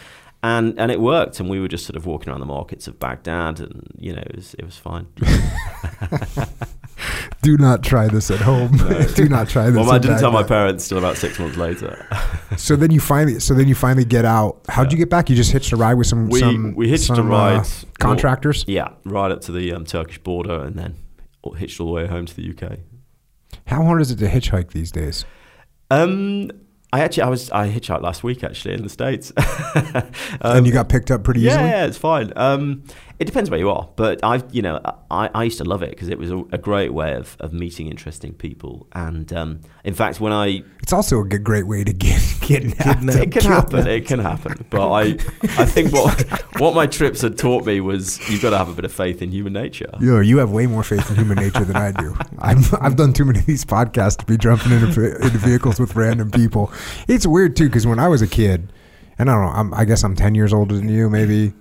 [0.42, 2.98] And, and it worked, and we were just sort of walking around the markets of
[2.98, 5.08] Baghdad, and you know it was it was fine.
[7.42, 8.78] Do not try this at home.
[9.16, 9.76] Do not try this.
[9.76, 12.06] well, I didn't tell my parents till about six months later.
[12.58, 14.62] So then you finally, so then you finally get out.
[14.68, 15.30] How'd you get back?
[15.30, 17.62] You just hitched a ride with some We- some we hitched a ride.
[17.62, 17.66] uh,
[18.00, 18.66] contractors.
[18.68, 20.96] Yeah, right up to the um, Turkish border and then
[21.58, 22.80] hitched all the way home to the UK.
[23.68, 25.26] How hard is it to hitchhike these days?
[25.92, 26.52] Um,
[26.92, 29.32] I actually, I was, I hitchhiked last week actually in the states.
[30.42, 31.70] and you got picked up pretty yeah, easily.
[31.70, 32.34] yeah, it's fine.
[32.36, 32.84] Um,
[33.20, 34.80] it depends where you are, but I've you know,
[35.12, 37.52] I, I used to love it because it was a, a great way of, of
[37.52, 38.88] meeting interesting people.
[38.94, 43.04] And um, in fact, when I It's also a good, great way to get kidnapped.
[43.16, 43.88] it can happen.
[43.88, 44.66] It can happen.
[44.70, 46.22] But I, I think what
[46.60, 49.22] what my trips had taught me was you've got to have a bit of faith
[49.22, 49.92] in human nature.
[50.00, 52.16] Yo, you have way more faith in human nature than I do.
[52.40, 55.96] I've, I've done too many of these podcasts to be jumping into, into vehicles with
[55.96, 56.72] random people.
[57.10, 58.72] It's weird too because when I was a kid,
[59.18, 61.54] and I don't know, I'm, I guess I'm 10 years older than you, maybe.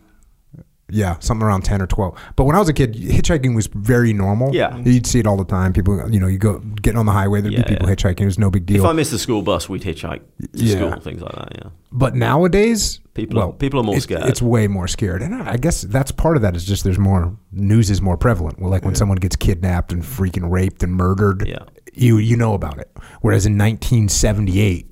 [0.90, 2.14] Yeah, something around 10 or 12.
[2.36, 4.54] But when I was a kid, hitchhiking was very normal.
[4.54, 4.74] Yeah.
[4.78, 5.74] You'd see it all the time.
[5.74, 7.94] People, you know, you go getting on the highway, there'd Yeah, be people yeah.
[7.94, 8.20] hitchhiking.
[8.22, 8.82] It was no big deal.
[8.84, 10.76] If I missed the school bus, we'd hitchhike to Yeah.
[10.76, 11.52] school, things like that.
[11.56, 11.70] Yeah.
[11.92, 14.22] But nowadays, People are- people are more it's, scared.
[14.26, 16.54] It's way more scared, and I guess that's part of that.
[16.56, 18.60] Is just there's more news is more prevalent.
[18.60, 21.58] Well, like when someone gets kidnapped and freaking raped and murdered, Yeah.
[21.94, 22.90] you you know about it.
[23.20, 24.86] Whereas in 1978,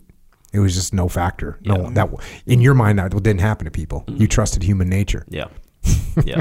[0.52, 1.58] it was just no factor.
[1.64, 1.90] No, Yeah.
[1.94, 2.10] that
[2.46, 4.04] in your mind that didn't happen to people.
[4.08, 4.20] Mm-hmm.
[4.22, 5.44] You trusted human nature, Yeah.
[6.24, 6.40] Yeah.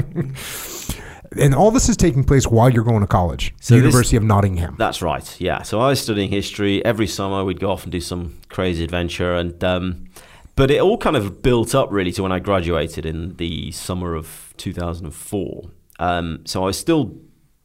[1.38, 4.16] and all this is taking place while you're going to college, So the this- University
[4.16, 4.74] of Nottingham.
[4.78, 5.40] That's right.
[5.40, 5.62] Yeah.
[5.62, 6.84] So I was studying history.
[6.84, 10.06] Every summer we'd go off and do some crazy adventure, and um,
[10.54, 14.14] but it all kind of built up really to when I graduated in the summer
[14.14, 15.62] of 2004.
[15.98, 17.14] Um, so I was still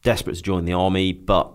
[0.03, 1.51] desperate to join the army, but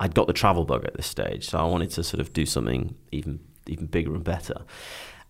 [0.00, 2.44] I'd got the travel bug at this stage, so I wanted to sort of do
[2.44, 4.62] something even even bigger and better.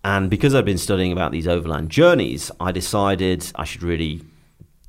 [0.03, 4.21] And because I'd been studying about these overland journeys, I decided I should really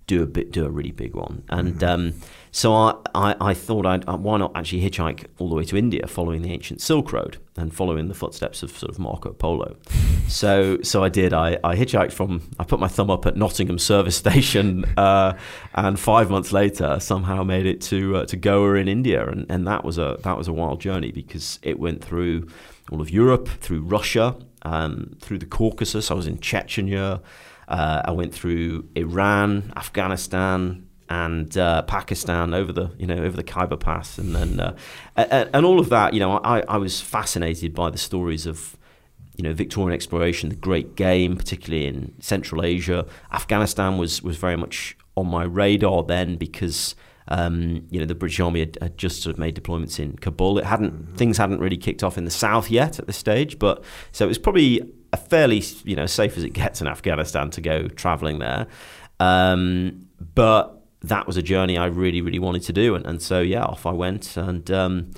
[0.07, 1.43] do a bit, do a really big one.
[1.49, 2.13] And um,
[2.51, 5.77] so I, I, I thought, I'd, uh, why not actually hitchhike all the way to
[5.77, 9.75] India, following the ancient Silk Road and following the footsteps of sort of Marco Polo.
[10.27, 11.33] so, so I did.
[11.33, 12.41] I, I hitchhiked from.
[12.59, 15.33] I put my thumb up at Nottingham Service Station, uh,
[15.73, 19.67] and five months later, somehow made it to uh, to Goa in India, and, and
[19.67, 22.47] that was a that was a wild journey because it went through
[22.91, 26.11] all of Europe, through Russia, um, through the Caucasus.
[26.11, 27.21] I was in Chechnya.
[27.67, 33.43] Uh, I went through Iran, Afghanistan, and uh, Pakistan over the you know over the
[33.43, 34.75] Khyber Pass, and then uh,
[35.15, 36.13] and, and all of that.
[36.13, 38.77] You know, I, I was fascinated by the stories of
[39.35, 43.05] you know Victorian exploration, the Great Game, particularly in Central Asia.
[43.31, 46.95] Afghanistan was was very much on my radar then because.
[47.27, 50.59] Um, you know, the British Army had, had just sort of made deployments in Kabul.
[50.59, 53.83] It hadn't things hadn't really kicked off in the south yet at this stage, but
[54.11, 57.87] so it was probably fairly you know safe as it gets in Afghanistan to go
[57.87, 58.67] traveling there.
[59.19, 63.41] Um, but that was a journey I really really wanted to do, and, and so
[63.41, 64.37] yeah, off I went.
[64.37, 65.11] And um,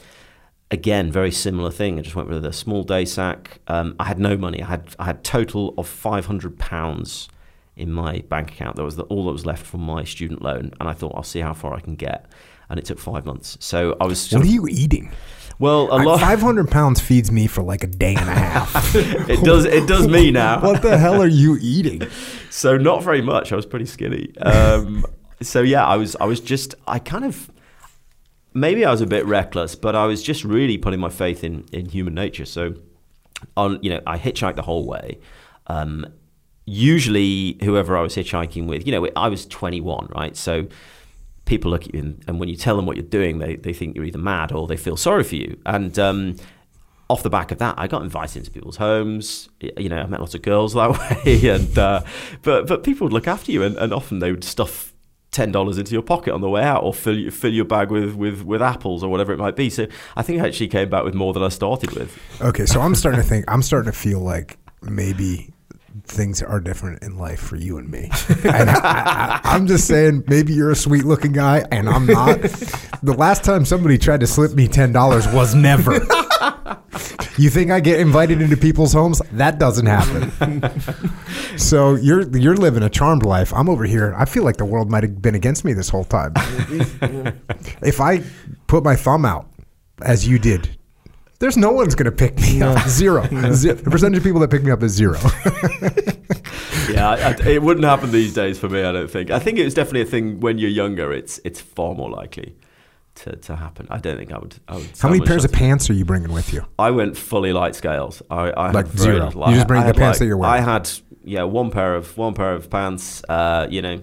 [0.71, 1.99] again, very similar thing.
[1.99, 3.59] I just went with a small day sack.
[3.67, 4.61] Um, I had no money.
[4.61, 7.29] I had I had total of five hundred pounds
[7.75, 8.75] in my bank account.
[8.75, 11.23] That was the, all that was left from my student loan, and I thought I'll
[11.23, 12.29] see how far I can get.
[12.69, 13.57] And it took five months.
[13.61, 15.11] So I was What are you eating?
[15.59, 16.19] Well a lot.
[16.19, 18.95] Five hundred pounds feeds me for like a day and a half.
[18.95, 20.61] it does it does me now.
[20.61, 22.03] what the hell are you eating?
[22.49, 23.51] so not very much.
[23.51, 24.37] I was pretty skinny.
[24.39, 25.05] Um,
[25.41, 27.51] so yeah, I was I was just I kind of
[28.53, 31.65] maybe I was a bit reckless, but I was just really putting my faith in
[31.71, 32.45] in human nature.
[32.45, 32.75] So
[33.55, 35.19] on you know I hitchhiked the whole way.
[35.67, 36.05] Um,
[36.67, 40.35] usually, whoever I was hitchhiking with, you know, I was 21, right?
[40.35, 40.67] So
[41.47, 43.73] people look at you and, and when you tell them what you're doing, they, they
[43.73, 45.59] think you're either mad or they feel sorry for you.
[45.65, 46.35] And um,
[47.09, 49.49] off the back of that, I got invited into people's homes.
[49.59, 50.91] You know, I met lots of girls that
[51.25, 52.01] way, and uh,
[52.41, 54.93] but but people would look after you, and, and often they would stuff
[55.31, 58.15] ten dollars into your pocket on the way out, or fill fill your bag with,
[58.15, 59.69] with with apples or whatever it might be.
[59.69, 62.17] So I think I actually came back with more than I started with.
[62.41, 63.45] Okay, so I'm starting to think.
[63.47, 65.53] I'm starting to feel like maybe
[66.07, 68.09] things are different in life for you and me.
[68.47, 72.41] And I, am just saying, maybe you're a sweet looking guy and I'm not.
[73.03, 75.93] The last time somebody tried to slip me ten dollars was never.
[77.37, 79.21] you think I get invited into people's homes?
[79.33, 80.61] That doesn't happen.
[81.57, 83.53] so you're you're living a charmed life.
[83.53, 84.15] I'm over here.
[84.17, 86.33] I feel like the world might have been against me this whole time.
[87.81, 88.23] if I
[88.67, 89.49] put my thumb out,
[90.01, 90.77] as you did
[91.39, 92.71] there's no one's going to pick me no.
[92.71, 92.87] up.
[92.87, 93.23] Zero.
[93.53, 93.75] zero.
[93.75, 95.19] The percentage of people that pick me up is zero.
[96.89, 98.81] yeah, I, it wouldn't happen these days for me.
[98.83, 99.29] I don't think.
[99.29, 101.13] I think it's definitely a thing when you're younger.
[101.13, 102.55] It's it's far more likely
[103.15, 103.87] to, to happen.
[103.89, 104.55] I don't think I would.
[104.67, 106.65] I would How many pairs of pants are you bringing with you?
[106.79, 108.21] I went fully light scales.
[108.29, 109.31] I, I like zero.
[109.47, 110.63] You just bring the pants like, that you're wearing.
[110.63, 110.89] I had
[111.23, 113.23] yeah one pair of one pair of pants.
[113.29, 114.01] Uh, you know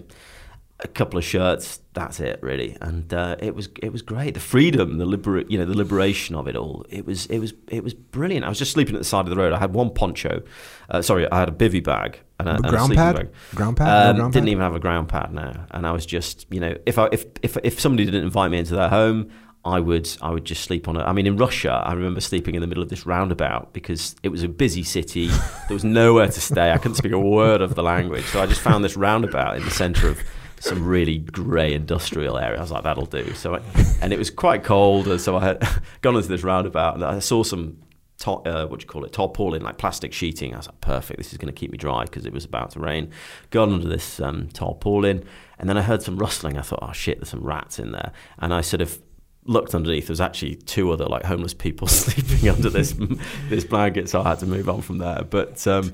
[0.85, 1.79] a couple of shirts.
[1.93, 2.77] That's it, really.
[2.79, 4.35] And uh, it was it was great.
[4.35, 6.85] The freedom, the liber- you know, the liberation of it all.
[6.89, 8.45] It was it was it was brilliant.
[8.45, 9.51] I was just sleeping at the side of the road.
[9.51, 10.43] I had one poncho.
[10.89, 13.15] Uh, sorry, I had a bivy bag and a, and ground a pad.
[13.15, 13.29] Bag.
[13.55, 13.87] Ground pad.
[14.09, 14.51] Um, ground didn't pad?
[14.51, 15.65] even have a ground pad now.
[15.71, 18.59] And I was just you know, if I if if if somebody didn't invite me
[18.59, 19.31] into their home.
[19.67, 21.01] I would I would just sleep on it.
[21.01, 24.29] I mean, in Russia, I remember sleeping in the middle of this roundabout because it
[24.29, 25.25] was a busy city.
[25.25, 26.71] There was nowhere to stay.
[26.71, 29.65] I couldn't speak a word of the language, so I just found this roundabout in
[29.65, 30.19] the centre of
[30.59, 32.57] some really grey industrial area.
[32.57, 33.33] I was like, that'll do.
[33.33, 33.61] So, I,
[34.01, 35.67] and it was quite cold, and so I had
[36.01, 37.77] gone into this roundabout, and I saw some
[38.17, 40.53] top, uh, what do you call it, tarpaulin, like plastic sheeting.
[40.53, 42.71] I was like, perfect, this is going to keep me dry because it was about
[42.71, 43.11] to rain.
[43.51, 45.23] Got under this um, tarpaulin,
[45.59, 46.57] and then I heard some rustling.
[46.57, 48.99] I thought, oh shit, there's some rats in there, and I sort of
[49.45, 50.07] looked underneath.
[50.07, 52.95] There was actually two other like homeless people sleeping under this
[53.49, 55.23] this blanket, so I had to move on from there.
[55.23, 55.93] But um,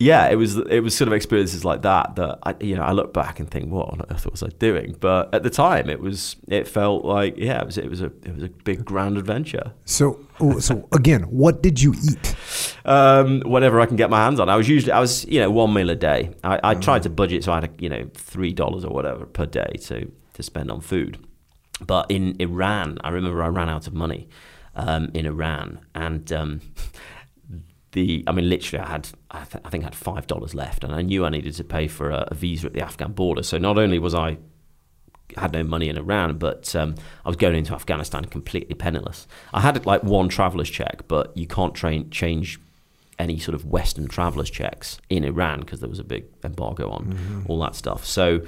[0.00, 2.92] yeah, it was it was sort of experiences like that that I, you know I
[2.92, 4.96] look back and think, what on earth was I doing?
[4.98, 8.06] But at the time, it was it felt like yeah, it was it was a
[8.06, 9.74] it was a big grand adventure.
[9.84, 10.18] So
[10.58, 12.34] so again, what did you eat?
[12.86, 14.48] Um, whatever I can get my hands on.
[14.48, 16.30] I was usually I was you know one meal a day.
[16.42, 16.80] I, I mm.
[16.80, 20.10] tried to budget so I had you know three dollars or whatever per day to
[20.32, 21.18] to spend on food.
[21.86, 24.30] But in Iran, I remember I ran out of money
[24.74, 26.32] um, in Iran and.
[26.32, 26.60] Um,
[27.92, 30.84] the I mean, literally, I had I, th- I think I had five dollars left,
[30.84, 33.42] and I knew I needed to pay for a, a, visa at the Afghan border.
[33.42, 34.38] So not only was I
[35.36, 39.26] had no money in Iran, but um, I was going into Afghanistan completely penniless.
[39.54, 42.58] I had like one traveller's check, but you can't train, change
[43.18, 47.12] any sort of Western traveller's checks in Iran because there was a big embargo on
[47.12, 47.42] mm-hmm.
[47.46, 48.04] all that stuff.
[48.04, 48.40] So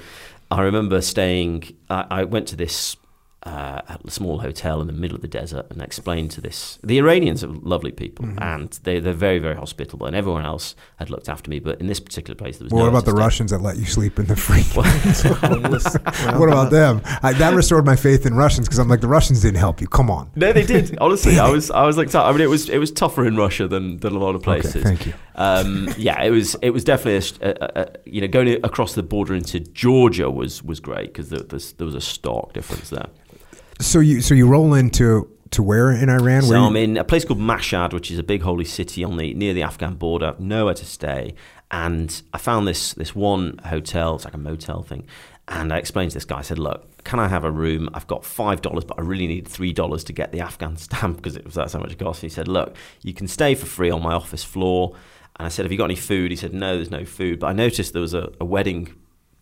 [0.51, 1.77] I remember staying.
[1.89, 2.97] I, I went to this
[3.45, 6.79] uh, at a small hotel in the middle of the desert and explained to this.
[6.83, 8.43] The Iranians are lovely people mm-hmm.
[8.43, 11.59] and they, they're very, very hospitable, and everyone else had looked after me.
[11.59, 13.77] But in this particular place, there was well, no What about the Russians that let
[13.79, 14.63] you sleep in the free?
[16.39, 17.03] what about them?
[17.23, 19.89] I, that restored my faith in Russians because I'm like, the Russians didn't help you.
[19.89, 20.31] Come on.
[20.37, 20.97] No, they did.
[21.01, 23.67] Honestly, I was, I was like, I mean, it was, it was tougher in Russia
[23.67, 24.77] than, than a lot of places.
[24.77, 25.15] Okay, thank you.
[25.35, 29.03] Um, yeah, it was, it was definitely, a, a, a, you know, going across the
[29.03, 33.07] border into Georgia was, was great because there, there was a stark difference there.
[33.83, 36.43] So you so you roll into to where in Iran?
[36.43, 39.17] So where I'm in a place called Mashhad, which is a big holy city on
[39.17, 40.37] the near the Afghan border.
[40.39, 41.35] Nowhere to stay,
[41.71, 44.15] and I found this this one hotel.
[44.15, 45.07] It's like a motel thing,
[45.49, 46.39] and I explained to this guy.
[46.39, 47.89] I said, "Look, can I have a room?
[47.93, 51.17] I've got five dollars, but I really need three dollars to get the Afghan stamp
[51.19, 53.57] because it was that's how much it cost." And he said, "Look, you can stay
[53.57, 54.95] for free on my office floor."
[55.37, 57.49] And I said, "Have you got any food?" He said, "No, there's no food." But
[57.49, 58.95] I noticed there was a, a wedding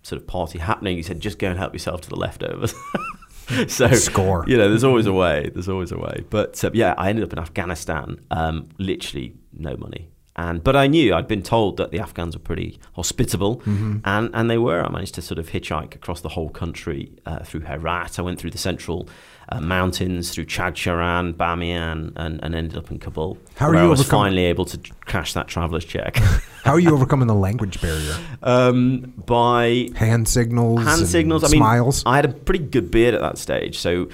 [0.03, 0.96] sort of party happening.
[0.96, 2.74] He said, "Just go and help yourself to the leftovers."
[3.69, 4.45] so score.
[4.47, 5.51] You know, there's always a way.
[5.53, 6.25] There's always a way.
[6.31, 8.21] But uh, yeah, I ended up in Afghanistan.
[8.31, 10.09] Um, literally no money.
[10.37, 13.99] And but I knew I'd been told that the Afghans were pretty hospitable, mm-hmm.
[14.05, 14.83] and and they were.
[14.83, 18.19] I managed to sort of hitchhike across the whole country uh, through Herat.
[18.19, 19.09] I went through the central
[19.51, 23.39] uh, mountains through Chagcharan, Bamiyan, and, and ended up in Kabul.
[23.57, 23.81] How are you?
[23.81, 26.17] I was overcome- finally able to cash that traveler's check.
[26.65, 28.15] How are you overcoming the language barrier?
[28.42, 31.42] Um, by hand signals, hand signals.
[31.42, 32.03] I mean, smiles.
[32.07, 34.09] I had a pretty good beard at that stage, so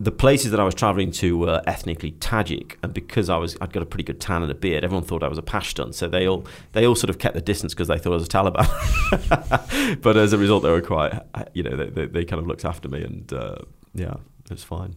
[0.00, 3.72] the places that I was traveling to were ethnically Tajik, and because I was I'd
[3.72, 5.94] got a pretty good tan and a beard, everyone thought I was a Pashtun.
[5.94, 8.24] So they all they all sort of kept the distance because they thought I was
[8.24, 10.00] a Taliban.
[10.02, 11.12] but as a result, they were quite
[11.54, 13.56] you know they they, they kind of looked after me, and uh,
[13.94, 14.96] yeah, it was fine.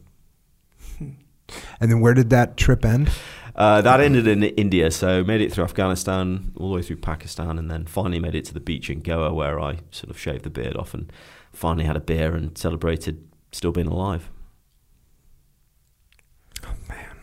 [1.80, 3.10] And then where did that trip end?
[3.56, 7.58] Uh, that ended in India, so made it through Afghanistan, all the way through Pakistan,
[7.58, 10.44] and then finally made it to the beach in Goa, where I sort of shaved
[10.44, 11.12] the beard off and
[11.52, 14.30] finally had a beer and celebrated still being alive.
[16.64, 17.16] Oh man!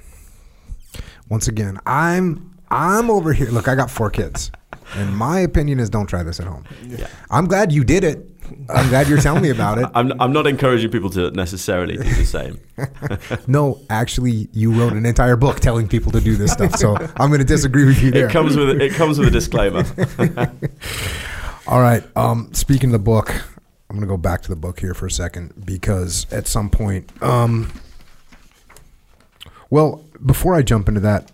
[1.28, 3.50] Once again, I'm I'm over here.
[3.50, 4.50] Look, I got four kids,
[4.96, 6.64] and my opinion is don't try this at home.
[6.84, 7.06] Yeah.
[7.30, 8.33] I'm glad you did it.
[8.68, 9.86] I'm glad you're telling me about it.
[9.94, 12.60] I'm, I'm not encouraging people to necessarily do the same.
[13.46, 17.28] No, actually, you wrote an entire book telling people to do this stuff, so I'm
[17.28, 18.26] going to disagree with you there.
[18.26, 19.84] It comes with it comes with a disclaimer.
[21.66, 22.02] All right.
[22.16, 23.30] Um, speaking of the book,
[23.88, 26.70] I'm going to go back to the book here for a second because at some
[26.70, 27.70] point, um,
[29.70, 31.30] well, before I jump into that,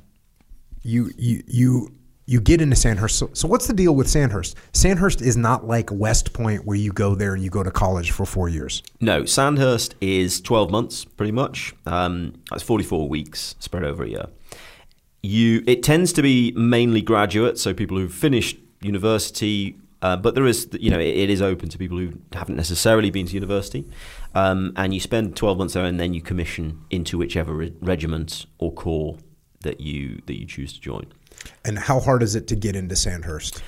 [0.83, 1.95] you you you
[2.31, 3.18] you get into Sandhurst.
[3.18, 4.55] So, so what's the deal with Sandhurst?
[4.72, 8.12] Sandhurst is not like West Point where you go there and you go to college
[8.12, 8.85] for four years.
[9.01, 11.74] No, Sandhurst is 12 months, pretty much.
[11.87, 14.26] Um, that's 44 weeks spread over a year.
[15.24, 20.47] You, it tends to be mainly graduates, so people who've finished university, uh, but there
[20.47, 23.85] is, you know, it, it is open to people who haven't necessarily been to university.
[24.37, 28.47] Um, and you spend 12 months there, and then you commission into whichever re- regiment
[28.59, 29.18] or corps
[29.62, 31.07] that you that you choose to join.
[31.64, 33.62] And how hard is it to get into Sandhurst?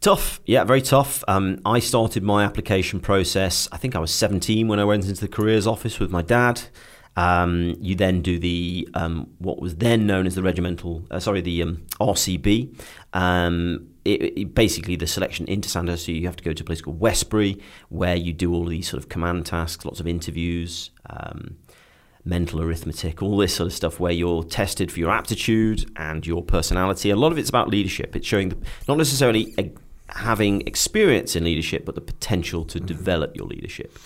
[0.00, 1.24] Tough, yeah, very tough.
[1.26, 3.68] Um, I started my application process.
[3.72, 6.62] I think I was 17 when I went into the careers office with my dad.
[7.16, 11.40] Um, you then do the um, what was then known as the regimental, uh, sorry,
[11.40, 12.78] the um, RCB.
[13.14, 16.04] Um, it, it- basically, the selection into Sandhurst.
[16.04, 17.58] So you have to go to a place called Westbury,
[17.88, 20.90] where you do all these sort of command tasks, lots of interviews.
[21.08, 21.56] Um,
[22.26, 26.42] mental arithmetic, all this sort of stuff where you're tested for your aptitude and your
[26.42, 27.10] personality.
[27.10, 28.14] A lot of it's about leadership.
[28.14, 28.58] It's showing the,
[28.88, 29.62] not necessarily uh,
[30.08, 33.98] having experience in leadership, but the potential to develop your leadership.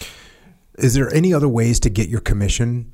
[0.78, 2.92] Is there any other ways to get your commission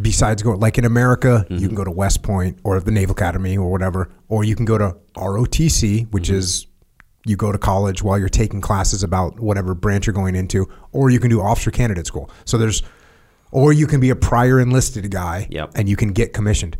[0.00, 3.56] besides going like in America, you can go to West Point or the Naval Academy
[3.56, 6.66] or whatever, or you can go to ROTC, which is
[7.26, 11.10] you go to college while you're taking classes about whatever branch you're going into, or
[11.10, 12.30] you can do officer candidate school.
[12.44, 12.82] So there's,
[13.54, 15.70] or you can be a prior enlisted guy Yep.
[15.76, 16.76] and you can get commissioned.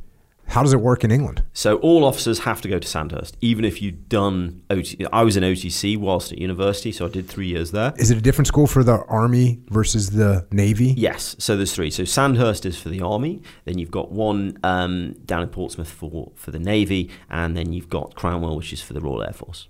[0.48, 1.42] How does it work in England?
[1.54, 5.06] So all officers have to go to Sandhurst, even if you've done OT.
[5.10, 7.94] I was in OTC whilst at university, so I did three years there.
[7.96, 10.92] Is it a different school for the Army versus the Navy?
[10.98, 11.90] Yes, so there's three.
[11.90, 13.40] So Sandhurst is for the army.
[13.64, 17.88] Then you've got one um, down in Portsmouth for for the navy, and then you've
[17.88, 19.68] got Cranwell, which is for the Royal Air Force.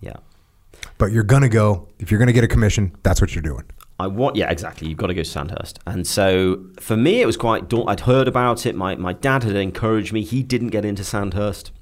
[0.00, 0.16] Yeah.
[0.98, 2.94] But you're gonna go if you're gonna get a commission.
[3.04, 3.64] That's what you're doing.
[4.00, 4.88] I want, yeah, exactly.
[4.88, 7.68] You've got to go to Sandhurst, and so for me, it was quite.
[7.68, 8.76] Daunt- I'd heard about it.
[8.76, 10.22] My my dad had encouraged me.
[10.22, 11.72] He didn't get into Sandhurst.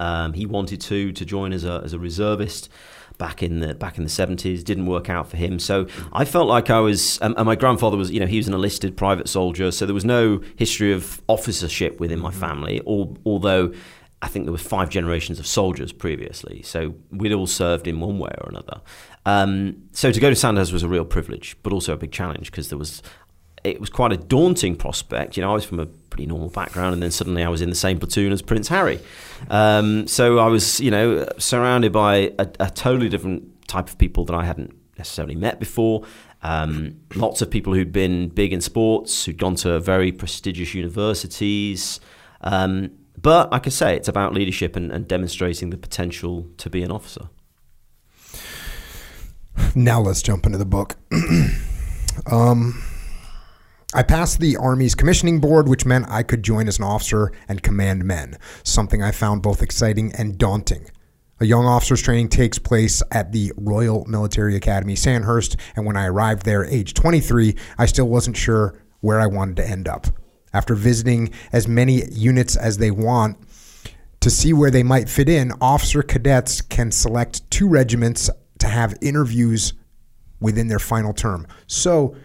[0.00, 2.68] Um, he wanted to to join as a as a reservist
[3.16, 4.64] back in the back in the seventies.
[4.64, 5.58] Didn't work out for him.
[5.60, 7.20] So I felt like I was.
[7.22, 9.70] Um, and my grandfather was, you know, he was an enlisted private soldier.
[9.70, 12.82] So there was no history of officership within my family.
[12.88, 13.72] Al- although.
[14.22, 18.18] I think there were five generations of soldiers previously, so we'd all served in one
[18.18, 18.80] way or another.
[19.26, 22.50] Um, so to go to Sandhurst was a real privilege, but also a big challenge
[22.50, 23.02] because there was
[23.64, 25.36] it was quite a daunting prospect.
[25.36, 27.68] You know, I was from a pretty normal background, and then suddenly I was in
[27.68, 29.00] the same platoon as Prince Harry.
[29.50, 34.24] Um, so I was, you know, surrounded by a, a totally different type of people
[34.26, 36.04] that I hadn't necessarily met before.
[36.42, 41.98] Um, lots of people who'd been big in sports, who'd gone to very prestigious universities.
[42.42, 46.90] Um, but I say, it's about leadership and, and demonstrating the potential to be an
[46.90, 47.28] officer.
[49.74, 50.96] Now let's jump into the book.
[52.30, 52.82] um,
[53.94, 57.62] I passed the Army's commissioning board, which meant I could join as an officer and
[57.62, 60.90] command men, something I found both exciting and daunting.
[61.40, 66.06] A young officer's training takes place at the Royal Military Academy Sandhurst, and when I
[66.06, 70.06] arrived there, age 23, I still wasn't sure where I wanted to end up.
[70.52, 73.36] After visiting as many units as they want,
[74.20, 78.94] to see where they might fit in, officer cadets can select two regiments to have
[79.00, 79.74] interviews
[80.40, 81.46] within their final term.
[81.66, 82.16] So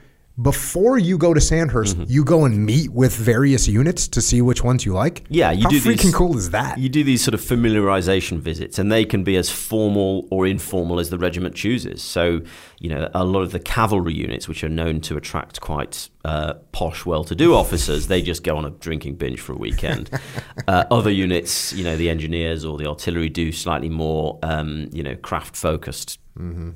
[0.41, 2.11] before you go to Sandhurst, mm-hmm.
[2.11, 5.25] you go and meet with various units to see which ones you like.
[5.29, 6.77] Yeah, you How do freaking these, cool is that?
[6.77, 10.99] You do these sort of familiarization visits, and they can be as formal or informal
[10.99, 12.01] as the regiment chooses.
[12.01, 12.41] So,
[12.81, 16.55] you know, a lot of the cavalry units, which are known to attract quite uh,
[16.71, 20.09] posh, well-to-do officers, they just go on a drinking binge for a weekend.
[20.67, 25.03] uh, other units, you know, the engineers or the artillery do slightly more, um, you
[25.03, 26.17] know, craft-focused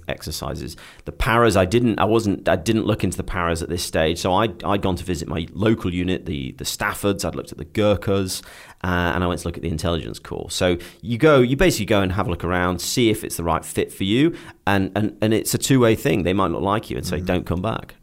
[0.07, 0.77] exercises.
[1.05, 4.19] The paras, I didn't, I wasn't, I didn't look into the paras at this stage.
[4.19, 7.25] So I, I'd gone to visit my local unit, the the Staffords.
[7.25, 8.43] I'd looked at the Gurkhas,
[8.83, 10.51] uh, and I went to look at the intelligence corps.
[10.51, 13.43] So you go, you basically go and have a look around, see if it's the
[13.43, 14.35] right fit for you,
[14.67, 16.23] and and and it's a two way thing.
[16.23, 17.95] They might not like you and say, don't come back.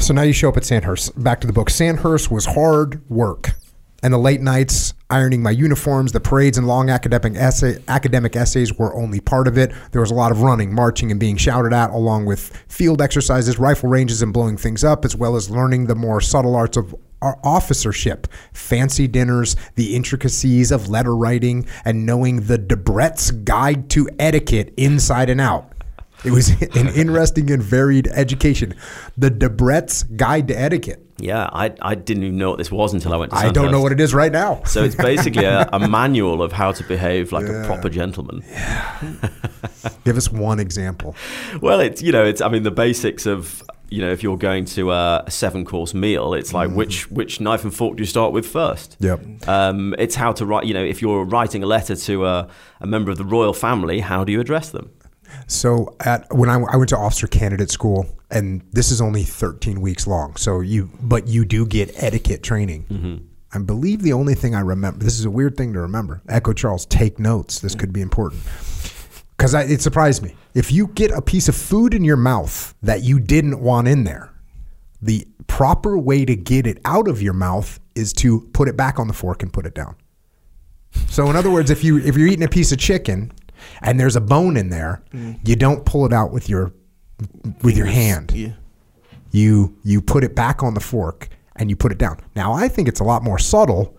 [0.00, 1.22] So now you show up at Sandhurst.
[1.22, 1.70] Back to the book.
[1.70, 3.50] Sandhurst was hard work.
[4.02, 6.10] And the late nights, ironing my uniforms.
[6.10, 9.70] The parades and long academic essay, academic essays were only part of it.
[9.92, 13.60] There was a lot of running, marching, and being shouted at, along with field exercises,
[13.60, 16.96] rifle ranges, and blowing things up, as well as learning the more subtle arts of
[17.22, 24.08] our officership, fancy dinners, the intricacies of letter writing, and knowing the Debrett's Guide to
[24.18, 25.72] Etiquette inside and out.
[26.24, 28.74] It was an interesting and varied education.
[29.16, 31.04] The Debrett's Guide to Etiquette.
[31.18, 33.70] Yeah, I, I didn't even know what this was until I went to I don't
[33.70, 34.62] know what it is right now.
[34.64, 38.42] So it's basically a, a manual of how to behave like a proper gentleman.
[38.48, 39.14] Yeah.
[40.04, 41.14] Give us one example.
[41.60, 43.62] Well, it's you know, it's I mean the basics of
[43.92, 47.64] you know if you're going to a, seven course meal, it's like which which knife
[47.64, 48.96] and fork do you start with first?
[49.00, 49.48] Yep.
[49.48, 50.64] Um, it's how to write.
[50.64, 52.48] You know, if you're writing a letter to a,
[52.80, 54.90] a member of the royal family, how do you address them?
[55.46, 59.80] So at when I, I went to officer candidate school, and this is only 13
[59.80, 60.36] weeks long.
[60.36, 63.28] So you, but you do get etiquette training.
[63.54, 65.04] I believe the only thing I remember.
[65.04, 66.22] This is a weird thing to remember.
[66.28, 67.60] Echo Charles, take notes.
[67.60, 68.42] This could be important
[69.42, 70.36] because it surprised me.
[70.54, 74.04] If you get a piece of food in your mouth that you didn't want in
[74.04, 74.32] there,
[75.00, 79.00] the proper way to get it out of your mouth is to put it back
[79.00, 79.96] on the fork and put it down.
[81.08, 83.32] So in other words, if you if you're eating a piece of chicken
[83.80, 85.36] and there's a bone in there, mm.
[85.42, 86.72] you don't pull it out with your
[87.62, 88.30] with your hand.
[88.30, 88.52] Yeah.
[89.32, 92.20] You you put it back on the fork and you put it down.
[92.36, 93.96] Now I think it's a lot more subtle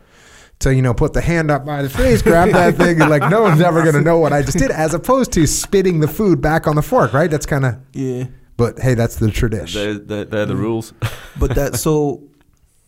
[0.64, 3.30] to you know put the hand up by the face, grab that thing, and like
[3.30, 6.42] no one's ever gonna know what I just did, as opposed to spitting the food
[6.42, 7.14] back on the fork.
[7.14, 7.30] Right?
[7.32, 7.78] That's kind of.
[7.94, 8.26] Yeah.
[8.58, 9.82] But hey, that's the tradition.
[9.82, 10.94] They're, they're, they're the rules.
[11.40, 12.24] But that so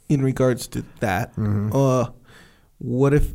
[0.09, 1.76] in regards to that, Mm-hmm.
[1.76, 2.11] uh
[2.78, 3.32] what if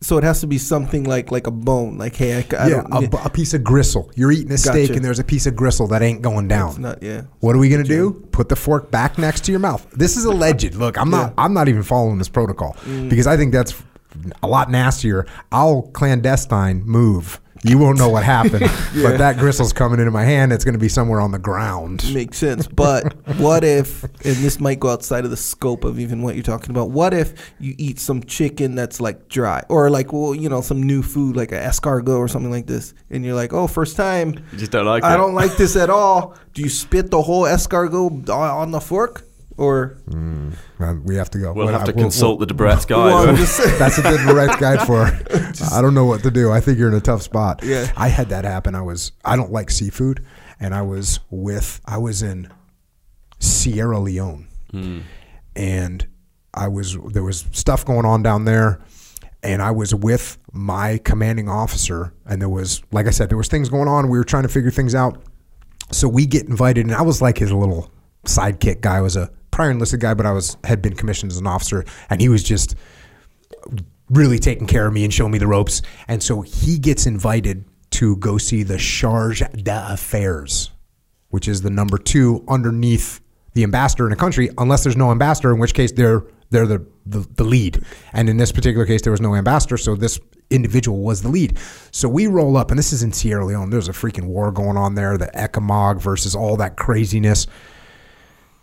[0.00, 2.82] so it has to be something like like a bone, like hey, I, I yeah,
[2.82, 4.10] don't a, a piece of gristle.
[4.14, 4.94] You're eating a steak Gotcha.
[4.94, 6.68] and there's a piece of gristle that ain't going down.
[6.70, 7.22] it's not yeah.
[7.40, 8.12] What are we gonna do?
[8.30, 9.86] Put the fork back next to your mouth.
[9.92, 10.74] This is alleged.
[10.76, 11.32] Look, I'm not.
[11.38, 13.08] I'm not even following this protocol mm.
[13.08, 13.74] because I think that's
[14.42, 15.26] a lot nastier.
[15.50, 17.40] I'll clandestine move.
[17.62, 18.60] You won't know what happened,
[19.02, 20.52] but that gristle's coming into my hand.
[20.52, 22.04] It's gonna be somewhere on the ground.
[22.14, 22.66] Makes sense.
[22.66, 26.44] But what if, and this might go outside of the scope of even what you're
[26.44, 30.48] talking about, what if you eat some chicken that's like dry or like, well, you
[30.48, 33.66] know, some new food like an escargot or something like this, and you're like, oh,
[33.66, 35.16] first time, You just don't like I it.
[35.16, 36.36] don't like this at all.
[36.54, 39.24] Do you spit the whole escargot on- on the fork?
[39.58, 39.96] Or,
[40.78, 41.52] Uh, we have to go.
[41.54, 43.06] We'll What- have to we'll- consult the Debrett's guide.
[43.06, 43.78] well, I'm just saying.
[43.78, 45.04] That's a good direct guide for.
[45.72, 46.52] I don't know what to do.
[46.52, 47.60] I think you're in a tough spot.
[47.64, 47.90] Yeah.
[47.96, 48.74] I had that happen.
[48.74, 49.12] I was.
[49.24, 50.22] I don't like seafood,
[50.60, 51.80] and I was with.
[51.86, 52.48] I was in
[53.38, 54.46] Sierra Leone,
[55.54, 56.06] and
[56.54, 56.96] I was.
[57.12, 58.80] There was stuff going on down there,
[59.42, 63.48] and I was with my commanding officer, and there was, like I said, there was
[63.48, 64.08] things going on.
[64.08, 65.22] We were trying to figure things out.
[65.92, 67.90] So we get invited, and I was like his little
[68.24, 68.96] sidekick guy.
[68.96, 71.82] I was a prior enlisted guy, but I was had been commissioned as an officer,
[72.10, 72.76] and he was just
[74.10, 75.80] really taking care of me and showing me the ropes.
[76.08, 80.72] And so he gets invited to go see the Charge d'Affaires,
[81.30, 83.22] which is the number two underneath
[83.54, 86.86] the ambassador in a country, unless there's no ambassador, in which case they're they're the,
[87.06, 87.82] the, the lead.
[88.12, 91.58] And in this particular case, there was no ambassador, so this individual was the lead.
[91.92, 93.70] So we roll up, and this is in Sierra Leone.
[93.70, 97.46] There's a freaking war going on there, the Ecomog versus all that craziness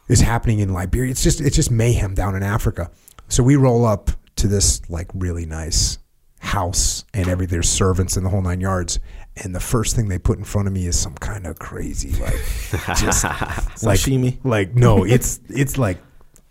[0.07, 1.11] is happening in Liberia.
[1.11, 2.91] It's just it's just mayhem down in Africa.
[3.29, 5.97] So we roll up to this like really nice
[6.39, 8.99] house and every there's servants in the whole nine yards.
[9.37, 12.11] And the first thing they put in front of me is some kind of crazy
[12.21, 12.33] like
[12.97, 14.37] just like Sashimi.
[14.43, 15.97] like no, it's it's like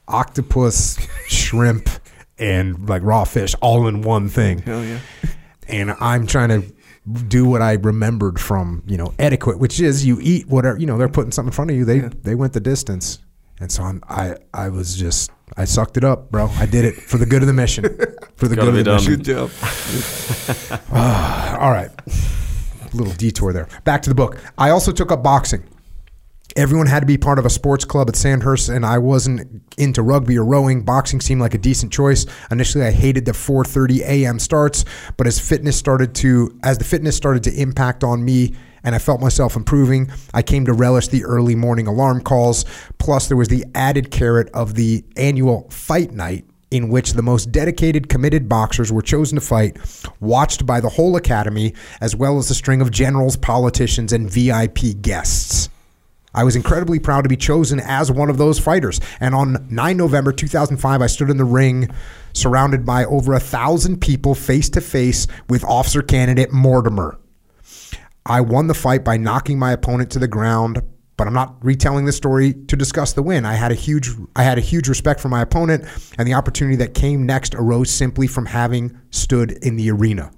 [0.08, 0.98] octopus,
[1.28, 1.88] shrimp,
[2.38, 4.98] and like raw fish all in one thing hell yeah.
[5.68, 6.72] and I'm trying to
[7.28, 10.98] do what I remembered from you know etiquette, which is you eat whatever you know
[10.98, 11.84] they're putting something in front of you.
[11.84, 13.18] They they went the distance,
[13.60, 16.48] and so I'm I I was just I sucked it up, bro.
[16.56, 17.84] I did it for the good of the mission,
[18.36, 18.96] for the good of the done.
[18.96, 19.16] mission.
[19.16, 19.50] Good job.
[20.94, 23.68] Ah, all right, A little detour there.
[23.84, 24.38] Back to the book.
[24.58, 25.64] I also took up boxing.
[26.54, 30.02] Everyone had to be part of a sports club at Sandhurst, and I wasn't into
[30.02, 30.82] rugby or rowing.
[30.82, 32.26] Boxing seemed like a decent choice.
[32.50, 34.38] Initially, I hated the 4:30 a.m.
[34.38, 34.84] starts,
[35.16, 38.54] but as fitness started to, as the fitness started to impact on me,
[38.84, 42.64] and I felt myself improving, I came to relish the early morning alarm calls.
[42.98, 47.52] Plus, there was the added carrot of the annual fight night in which the most
[47.52, 49.76] dedicated, committed boxers were chosen to fight,
[50.20, 55.00] watched by the whole academy, as well as a string of generals, politicians, and VIP
[55.02, 55.68] guests.
[56.34, 59.00] I was incredibly proud to be chosen as one of those fighters.
[59.20, 61.90] And on 9 November 2005, I stood in the ring
[62.32, 67.18] surrounded by over a thousand people face to face with officer candidate Mortimer.
[68.26, 70.82] I won the fight by knocking my opponent to the ground
[71.16, 73.44] But I'm not retelling the story to discuss the win.
[73.44, 75.84] I had a huge I had a huge respect for my opponent,
[76.18, 80.32] and the opportunity that came next arose simply from having stood in the arena.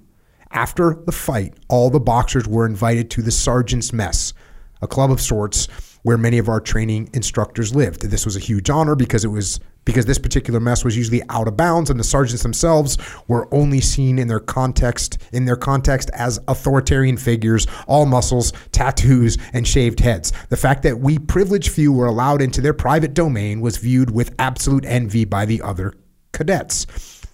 [0.51, 4.33] After the fight, all the boxers were invited to the sergeant's mess,
[4.81, 5.67] a club of sorts
[6.03, 8.03] where many of our training instructors lived.
[8.03, 11.47] This was a huge honor because it was because this particular mess was usually out
[11.47, 16.09] of bounds and the sergeants themselves were only seen in their context in their context
[16.13, 20.33] as authoritarian figures, all muscles, tattoos, and shaved heads.
[20.49, 24.35] The fact that we privileged few were allowed into their private domain was viewed with
[24.39, 25.93] absolute envy by the other
[26.33, 26.85] cadets.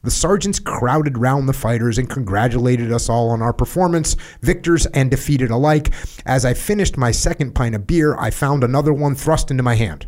[0.04, 5.12] The sergeants crowded round the fighters and congratulated us all on our performance, victors and
[5.12, 5.94] defeated alike.
[6.26, 9.76] As I finished my second pint of beer, I found another one thrust into my
[9.76, 10.08] hand.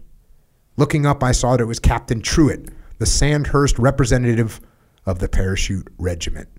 [0.76, 4.60] Looking up, I saw that it was Captain Truitt, the Sandhurst representative
[5.06, 6.50] of the Parachute Regiment.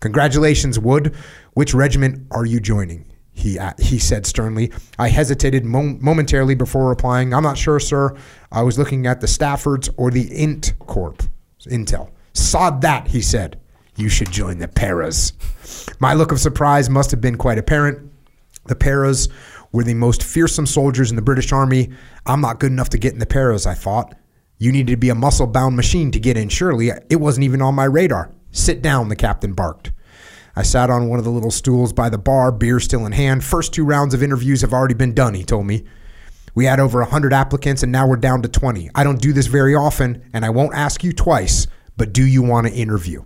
[0.00, 1.14] Congratulations, Wood.
[1.54, 3.06] Which regiment are you joining?
[3.32, 4.72] He, uh, he said sternly.
[4.98, 7.32] I hesitated mom- momentarily before replying.
[7.34, 8.16] I'm not sure, sir.
[8.50, 11.16] I was looking at the Staffords or the Int Corps.
[11.66, 12.10] Intel.
[12.32, 13.60] Sod that, he said.
[13.96, 15.32] You should join the Paras.
[15.98, 18.10] My look of surprise must have been quite apparent.
[18.66, 19.28] The Paras
[19.72, 21.90] were the most fearsome soldiers in the British Army.
[22.24, 24.14] I'm not good enough to get in the Paras, I thought.
[24.58, 26.90] You needed to be a muscle bound machine to get in, surely.
[27.10, 28.32] It wasn't even on my radar.
[28.52, 29.92] Sit down, the captain barked.
[30.58, 33.44] I sat on one of the little stools by the bar, beer still in hand.
[33.44, 35.84] First two rounds of interviews have already been done, he told me.
[36.54, 38.90] We had over 100 applicants and now we're down to 20.
[38.94, 41.66] I don't do this very often and I won't ask you twice,
[41.98, 43.24] but do you want to interview?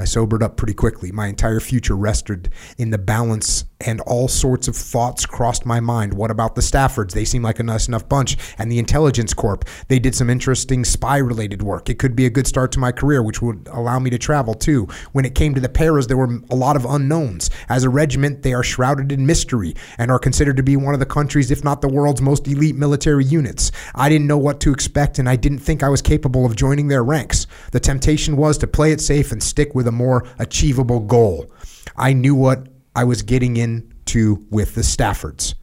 [0.00, 1.12] I sobered up pretty quickly.
[1.12, 6.14] My entire future rested in the balance, and all sorts of thoughts crossed my mind.
[6.14, 7.12] What about the Staffords?
[7.12, 8.38] They seem like a nice enough bunch.
[8.56, 9.60] And the Intelligence Corps.
[9.88, 11.90] They did some interesting spy related work.
[11.90, 14.54] It could be a good start to my career, which would allow me to travel
[14.54, 14.88] too.
[15.12, 17.50] When it came to the Paras, there were a lot of unknowns.
[17.68, 21.00] As a regiment, they are shrouded in mystery and are considered to be one of
[21.00, 23.70] the country's, if not the world's, most elite military units.
[23.94, 26.88] I didn't know what to expect, and I didn't think I was capable of joining
[26.88, 27.46] their ranks.
[27.72, 31.52] The temptation was to play it safe and stick with a more achievable goal.
[31.96, 35.54] I knew what I was getting into with the Staffords.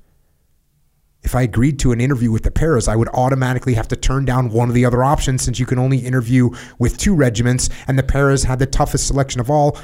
[1.23, 4.25] If I agreed to an interview with the Paras, I would automatically have to turn
[4.25, 7.97] down one of the other options since you can only interview with two regiments, and
[7.97, 9.78] the Paras had the toughest selection of all,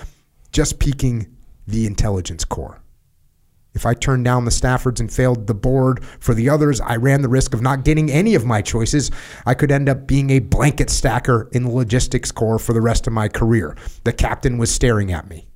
[0.52, 1.36] just peaking
[1.66, 2.83] the intelligence corps.
[3.74, 7.22] If I turned down the Staffords and failed the board for the others, I ran
[7.22, 9.10] the risk of not getting any of my choices.
[9.46, 13.08] I could end up being a blanket stacker in the logistics corps for the rest
[13.08, 13.76] of my career.
[14.04, 15.48] The captain was staring at me.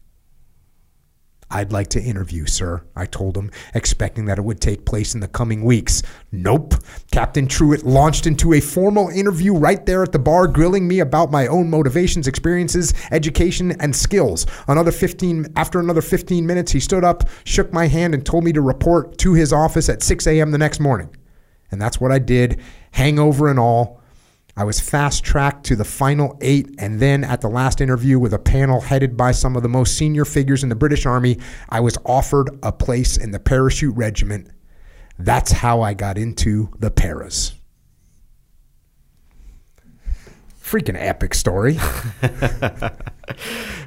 [1.49, 5.21] I'd like to interview, sir, I told him, expecting that it would take place in
[5.21, 6.03] the coming weeks.
[6.31, 6.73] Nope.
[7.11, 11.31] Captain Truitt launched into a formal interview right there at the bar, grilling me about
[11.31, 14.45] my own motivations, experiences, education, and skills.
[14.67, 18.51] Another 15 after another 15 minutes, he stood up, shook my hand, and told me
[18.51, 20.51] to report to his office at 6 a.m.
[20.51, 21.09] the next morning.
[21.71, 22.59] And that's what I did,
[22.91, 24.01] hangover and all.
[24.57, 28.33] I was fast tracked to the final eight, and then at the last interview with
[28.33, 31.37] a panel headed by some of the most senior figures in the British Army,
[31.69, 34.49] I was offered a place in the parachute regiment.
[35.19, 37.53] That's how I got into the paras.
[40.61, 41.79] Freaking epic story.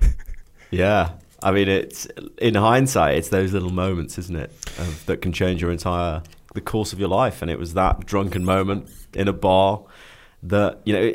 [0.70, 1.12] Yeah.
[1.42, 2.06] I mean, it's
[2.38, 6.60] in hindsight, it's those little moments, isn't it, of, that can change your entire the
[6.60, 7.42] course of your life.
[7.42, 9.84] And it was that drunken moment in a bar
[10.43, 11.12] that you know.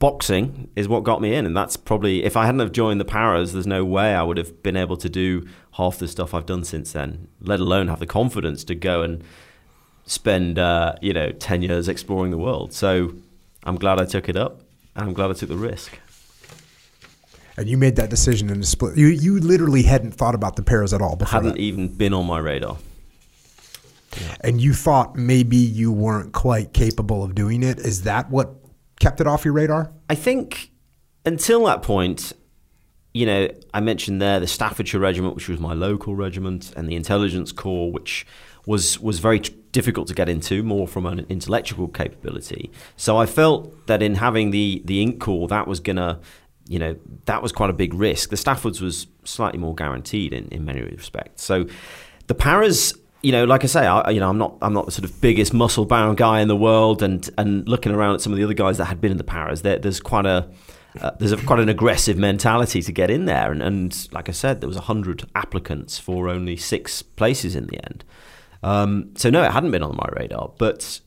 [0.00, 3.06] Boxing is what got me in, and that's probably if I hadn't have joined the
[3.06, 6.44] Paras, there's no way I would have been able to do half the stuff I've
[6.44, 7.28] done since then.
[7.40, 9.24] Let alone have the confidence to go and
[10.04, 12.74] spend uh, you know ten years exploring the world.
[12.74, 13.14] So
[13.62, 14.60] I'm glad I took it up,
[14.94, 15.98] and I'm glad I took the risk.
[17.56, 18.98] And you made that decision in a split.
[18.98, 21.40] You you literally hadn't thought about the paras at all before.
[21.40, 21.60] Hadn't that.
[21.60, 22.76] even been on my radar.
[24.40, 27.78] And you thought maybe you weren't quite capable of doing it.
[27.78, 28.54] Is that what
[29.00, 29.92] kept it off your radar?
[30.08, 30.70] I think
[31.24, 32.32] until that point,
[33.12, 36.96] you know, I mentioned there the Staffordshire Regiment, which was my local regiment, and the
[36.96, 38.26] Intelligence Corps, which
[38.66, 42.70] was was very t- difficult to get into, more from an intellectual capability.
[42.96, 46.20] So I felt that in having the the Int Corps, that was gonna,
[46.68, 46.96] you know,
[47.26, 48.30] that was quite a big risk.
[48.30, 51.44] The Staffords was slightly more guaranteed in, in many respects.
[51.44, 51.66] So
[52.26, 52.94] the Paras
[53.24, 55.20] you know, like I say, I, you know, I'm not, I'm not the sort of
[55.22, 58.44] biggest muscle bound guy in the world, and and looking around at some of the
[58.44, 60.46] other guys that had been in the Paras, there, there's quite a,
[61.00, 64.32] uh, there's a, quite an aggressive mentality to get in there, and, and like I
[64.32, 68.04] said, there was hundred applicants for only six places in the end.
[68.62, 71.00] Um, so no, it hadn't been on my radar, but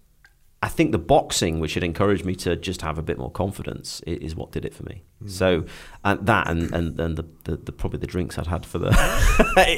[0.63, 4.01] I think the boxing, which had encouraged me to just have a bit more confidence,
[4.07, 5.03] is what did it for me.
[5.27, 5.65] So
[6.03, 8.87] and that and and, and the, the, the probably the drinks I'd had for the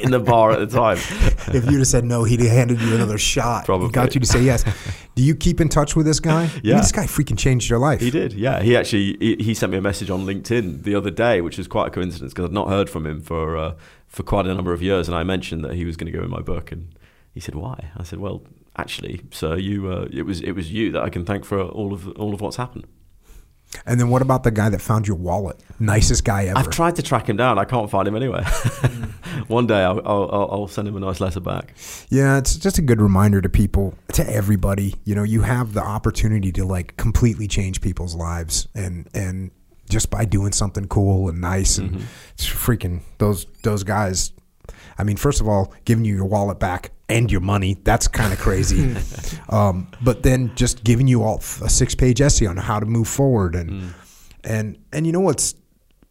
[0.02, 0.96] in the bar at the time.
[1.54, 3.66] if you'd have said no, he'd have handed you another shot.
[3.66, 3.88] Probably.
[3.88, 4.64] He got you to say yes.
[5.16, 6.44] Do you keep in touch with this guy?
[6.44, 6.76] I mean, Yeah.
[6.78, 8.00] this guy freaking changed your life.
[8.00, 8.62] He did, yeah.
[8.62, 11.68] He actually he, he sent me a message on LinkedIn the other day, which was
[11.68, 13.74] quite a coincidence because I'd not heard from him for uh,
[14.08, 16.24] for quite a number of years, and I mentioned that he was going to go
[16.24, 16.94] in my book, and
[17.32, 18.42] he said, "Why?" I said, "Well,
[18.76, 21.92] actually, sir, you uh, it was it was you that I can thank for all
[21.92, 22.86] of all of what's happened."
[23.86, 25.62] And then what about the guy that found your wallet?
[25.78, 26.58] Nicest guy ever.
[26.58, 27.58] I've tried to track him down.
[27.58, 28.42] I can't find him anywhere.
[29.46, 31.74] One day I'll, I'll, I'll send him a nice letter back.
[32.08, 34.96] Yeah, it's just a good reminder to people, to everybody.
[35.04, 39.50] You know, you have the opportunity to like completely change people's lives, and and
[39.88, 44.32] just by doing something cool and nice, and it's freaking those those guys.
[45.00, 48.38] I mean, first of all, giving you your wallet back and your money—that's kind of
[48.38, 48.94] crazy.
[49.48, 53.54] um, but then just giving you all a six-page essay on how to move forward,
[53.54, 53.94] and
[54.44, 55.54] and and you know what's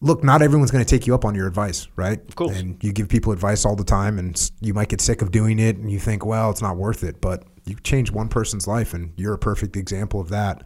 [0.01, 2.19] look, not everyone's going to take you up on your advice, right?
[2.27, 2.57] Of course.
[2.57, 5.59] And you give people advice all the time, and you might get sick of doing
[5.59, 7.21] it, and you think, well, it's not worth it.
[7.21, 10.63] But you change one person's life, and you're a perfect example of that,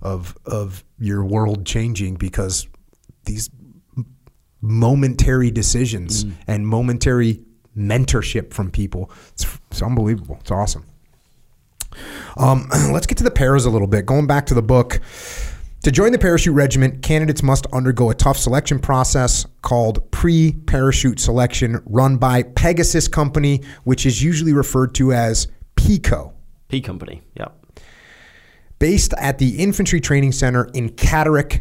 [0.00, 2.66] of of your world changing because
[3.24, 3.50] these
[4.60, 7.40] momentary decisions and momentary
[7.76, 9.10] mentorship from people.
[9.32, 10.38] It's, it's unbelievable.
[10.40, 10.84] It's awesome.
[12.36, 14.06] Um, let's get to the paras a little bit.
[14.06, 15.00] Going back to the book.
[15.82, 21.20] To join the parachute regiment, candidates must undergo a tough selection process called pre parachute
[21.20, 25.46] selection, run by Pegasus Company, which is usually referred to as
[25.76, 26.32] PICO,
[26.66, 27.48] P Company, yeah.
[28.80, 31.60] based at the Infantry Training Center in Catterick,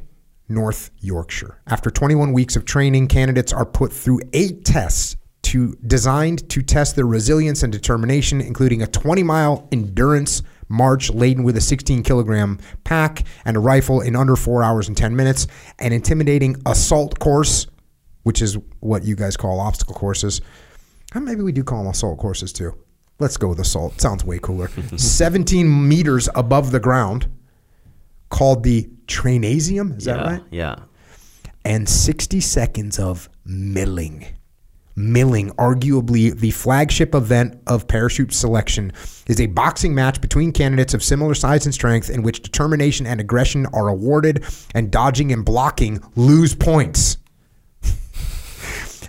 [0.49, 1.61] North Yorkshire.
[1.67, 6.95] After 21 weeks of training, candidates are put through eight tests to designed to test
[6.95, 12.59] their resilience and determination, including a 20 mile endurance march laden with a 16 kilogram
[12.83, 15.47] pack and a rifle in under four hours and 10 minutes,
[15.79, 17.67] an intimidating assault course,
[18.23, 20.41] which is what you guys call obstacle courses.
[21.13, 22.75] Uh, Maybe we do call them assault courses too.
[23.19, 24.01] Let's go with assault.
[24.01, 24.67] Sounds way cooler.
[24.97, 27.27] 17 meters above the ground,
[28.29, 29.97] called the Trainasium.
[29.97, 30.43] Is yeah, that right?
[30.51, 30.75] Yeah.
[31.63, 34.25] and 60 seconds of milling.
[34.95, 38.93] Milling, arguably the flagship event of parachute selection,
[39.27, 43.19] is a boxing match between candidates of similar size and strength in which determination and
[43.19, 47.17] aggression are awarded and dodging and blocking lose points.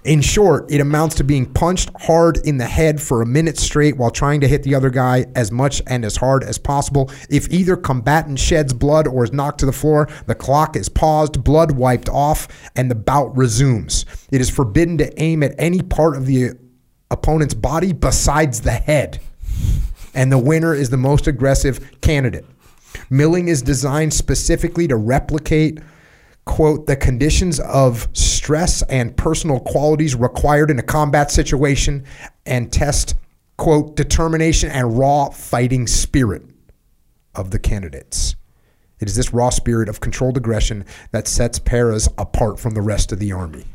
[0.07, 3.97] In short, it amounts to being punched hard in the head for a minute straight
[3.97, 7.11] while trying to hit the other guy as much and as hard as possible.
[7.29, 11.43] If either combatant sheds blood or is knocked to the floor, the clock is paused,
[11.43, 12.47] blood wiped off,
[12.77, 14.07] and the bout resumes.
[14.31, 16.53] It is forbidden to aim at any part of the
[17.11, 19.19] opponent's body besides the head.
[20.15, 22.47] And the winner is the most aggressive candidate.
[23.11, 25.81] Milling is designed specifically to replicate
[26.47, 32.05] quote, the conditions of stress and personal qualities required in a combat situation
[32.47, 33.17] and test,
[33.59, 36.43] quote, determination and raw fighting spirit
[37.35, 38.37] of the candidates.
[38.99, 43.13] It is this raw spirit of controlled aggression that sets paras apart from the rest
[43.13, 43.67] of the army.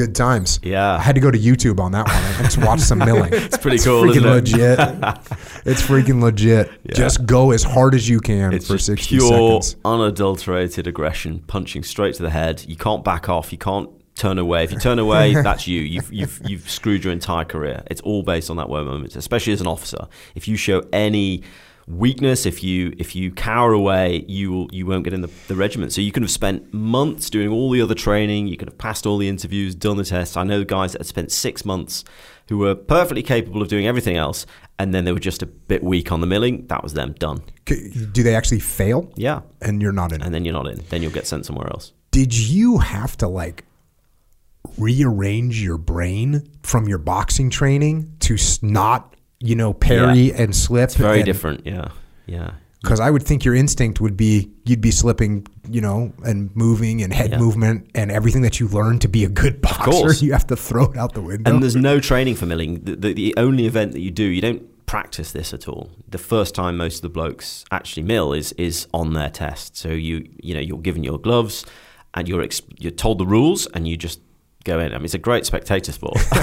[0.00, 0.60] Good times.
[0.62, 0.94] Yeah.
[0.94, 2.16] I had to go to YouTube on that one.
[2.16, 3.30] I just watched some milling.
[3.34, 4.30] it's pretty cool, Freaking isn't it?
[4.30, 4.78] legit.
[5.66, 6.70] it's freaking legit.
[6.94, 9.76] Just go as hard as you can It's for just 60 pure, seconds.
[9.84, 12.64] unadulterated aggression, punching straight to the head.
[12.66, 13.52] You can't back off.
[13.52, 14.64] You can't turn away.
[14.64, 15.82] If you turn away, that's you.
[15.82, 17.82] You've, you've, you've screwed your entire career.
[17.90, 20.08] It's all based on that one moment, especially as an officer.
[20.34, 21.42] If you show any
[21.90, 25.56] weakness, if you if you cower away, you will, you won't get in the, the
[25.56, 25.92] regiment.
[25.92, 28.48] So you could have spent months doing all the other training.
[28.48, 30.36] You could have passed all the interviews, done the tests.
[30.36, 32.04] I know guys that had spent six months
[32.48, 34.44] who were perfectly capable of doing everything else,
[34.78, 36.66] and then they were just a bit weak on the milling.
[36.66, 37.42] That was them done.
[37.64, 39.12] Do they actually fail?
[39.14, 39.42] Yeah.
[39.60, 40.82] And you're not in and then you're not in.
[40.88, 41.92] Then you'll get sent somewhere else.
[42.10, 43.64] Did you have to like
[44.78, 50.84] rearrange your brain from your boxing training to not, you know, parry and slip?
[50.84, 51.66] It's very and- different.
[51.66, 51.88] Yeah,
[52.26, 52.52] yeah.
[52.82, 57.02] Because I would think your instinct would be you'd be slipping, you know, and moving
[57.02, 57.38] and head Yeah.
[57.38, 60.14] movement and everything that you learned to be a good boxer.
[60.24, 61.50] You have to throw it out the window.
[61.50, 62.80] And there's no training for milling.
[62.84, 65.90] The, the, the only event that you do, you don't practice this at all.
[66.08, 69.76] The first time most of the blokes actually mill is is on their test.
[69.76, 71.66] So you you know you're given your gloves,
[72.14, 74.20] and you're ex- you're told the rules, and you just
[74.64, 74.92] go in.
[74.92, 76.18] I mean, it's a great spectator sport.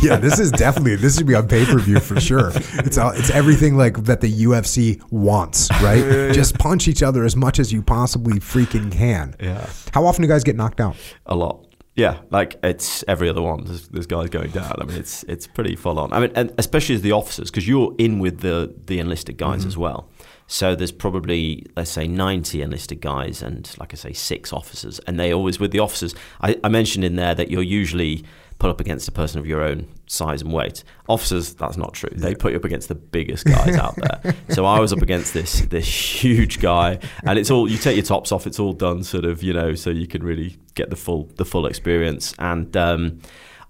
[0.00, 2.52] yeah, this is definitely this should be on pay per view for sure.
[2.84, 6.32] It's all, it's everything like that the UFC wants, right?
[6.32, 9.34] Just punch each other as much as you possibly freaking can.
[9.40, 9.68] Yeah.
[9.92, 10.96] How often do guys get knocked out?
[11.26, 11.66] a lot.
[11.94, 13.64] Yeah, like it's every other one.
[13.64, 14.76] There's, there's guys going down.
[14.80, 16.12] I mean, it's it's pretty full on.
[16.12, 19.60] I mean, and especially as the officers, because you're in with the the enlisted guys
[19.60, 19.68] mm-hmm.
[19.68, 20.08] as well.
[20.50, 25.18] So there's probably let's say 90 enlisted guys and like I say six officers, and
[25.18, 26.12] they always with the officers.
[26.40, 28.24] I, I mentioned in there that you're usually
[28.58, 30.82] put up against a person of your own size and weight.
[31.08, 32.10] Officers, that's not true.
[32.12, 34.34] They put you up against the biggest guys out there.
[34.50, 38.04] So I was up against this this huge guy, and it's all you take your
[38.04, 38.48] tops off.
[38.48, 41.44] It's all done sort of you know, so you can really get the full the
[41.44, 42.34] full experience.
[42.40, 43.20] And um,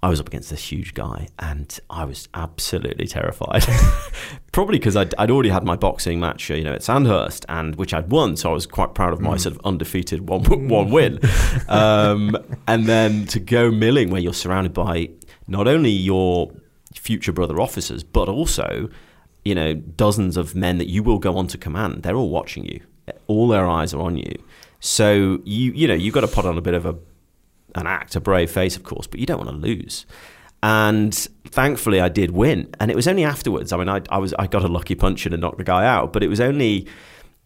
[0.03, 3.65] I was up against this huge guy, and I was absolutely terrified.
[4.53, 7.93] Probably because I'd, I'd already had my boxing match, you know, at Sandhurst, and which
[7.93, 11.21] I'd won, so I was quite proud of my sort of undefeated one one win.
[11.69, 12.37] Um,
[12.67, 15.11] and then to go milling, where you're surrounded by
[15.47, 16.51] not only your
[16.95, 18.89] future brother officers, but also,
[19.45, 22.03] you know, dozens of men that you will go on to command.
[22.03, 22.81] They're all watching you.
[23.27, 24.33] All their eyes are on you.
[24.81, 26.97] So you you know you've got to put on a bit of a
[27.75, 30.07] an act, a brave face, of course, but you don't want to lose.
[30.63, 31.15] And
[31.49, 32.69] thankfully, I did win.
[32.79, 33.73] And it was only afterwards.
[33.73, 35.87] I mean, I, I was I got a lucky punch in and knocked the guy
[35.87, 36.87] out, but it was only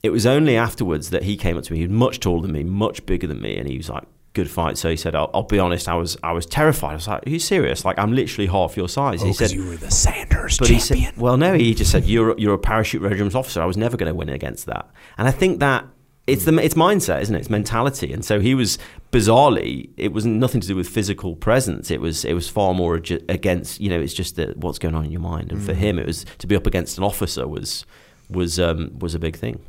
[0.02, 1.78] it was only afterwards that he came up to me.
[1.78, 4.02] He was much taller than me, much bigger than me, and he was like,
[4.32, 5.88] "Good fight." So he said, "I'll, I'll be honest.
[5.88, 6.90] I was I was terrified.
[6.90, 7.84] I was like, Are you serious?
[7.84, 10.78] Like, I'm literally half your size." Oh, he said, you were the Sandhurst but he
[10.80, 11.12] champion.
[11.14, 13.62] said, well, no, he just said you're you're a parachute regiment officer.
[13.62, 15.86] I was never going to win against that, and I think that
[16.26, 17.40] it's the it's mindset, isn't it?
[17.40, 18.78] It's mentality, and so he was
[19.12, 19.90] bizarrely.
[19.96, 21.90] It was nothing to do with physical presence.
[21.90, 24.00] It was it was far more ag- against you know.
[24.00, 26.46] It's just that what's going on in your mind, and for him, it was to
[26.46, 27.84] be up against an officer was
[28.30, 29.60] was um, was a big thing.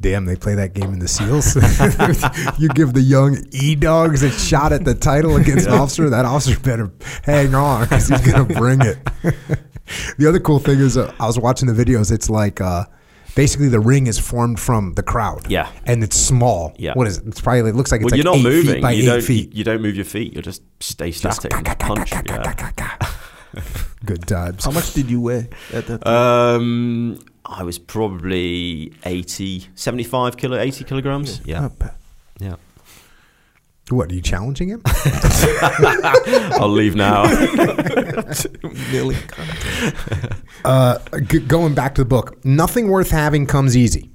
[0.00, 1.56] Damn, they play that game in the SEALs.
[2.58, 6.10] you give the young E dogs a shot at the title against an officer.
[6.10, 6.92] That officer better
[7.24, 8.98] hang on because he's gonna bring it.
[10.18, 12.12] the other cool thing is, uh, I was watching the videos.
[12.12, 12.84] It's like uh,
[13.34, 15.50] basically the ring is formed from the crowd.
[15.50, 15.70] Yeah.
[15.86, 16.74] and it's small.
[16.78, 16.94] Yeah.
[16.94, 17.26] what is it?
[17.26, 18.74] It's probably it looks like it's Well, like you're not eight moving.
[18.74, 19.54] feet by you eight don't feet.
[19.54, 20.34] You, don't move your feet.
[20.34, 22.12] You just stay static and punch.
[22.12, 22.54] Yeah.
[24.04, 24.64] Good times.
[24.64, 26.14] How much did you weigh at that time?
[26.60, 31.40] Um, I was probably 80, 75 kilo, 80 kilograms.
[31.44, 31.94] Yeah, Not bad.
[32.38, 32.56] yeah.
[33.90, 34.82] What are you challenging him?
[36.60, 37.24] I'll leave now.
[38.92, 39.16] Milling.
[40.64, 44.10] uh, g- going back to the book, nothing worth having comes easy.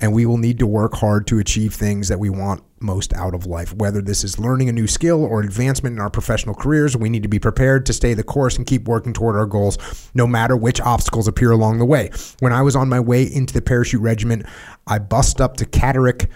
[0.00, 3.34] And we will need to work hard to achieve things that we want most out
[3.34, 3.74] of life.
[3.74, 7.24] Whether this is learning a new skill or advancement in our professional careers, we need
[7.24, 9.76] to be prepared to stay the course and keep working toward our goals,
[10.14, 12.10] no matter which obstacles appear along the way.
[12.38, 14.46] When I was on my way into the parachute regiment,
[14.86, 16.28] I bussed up to Catterick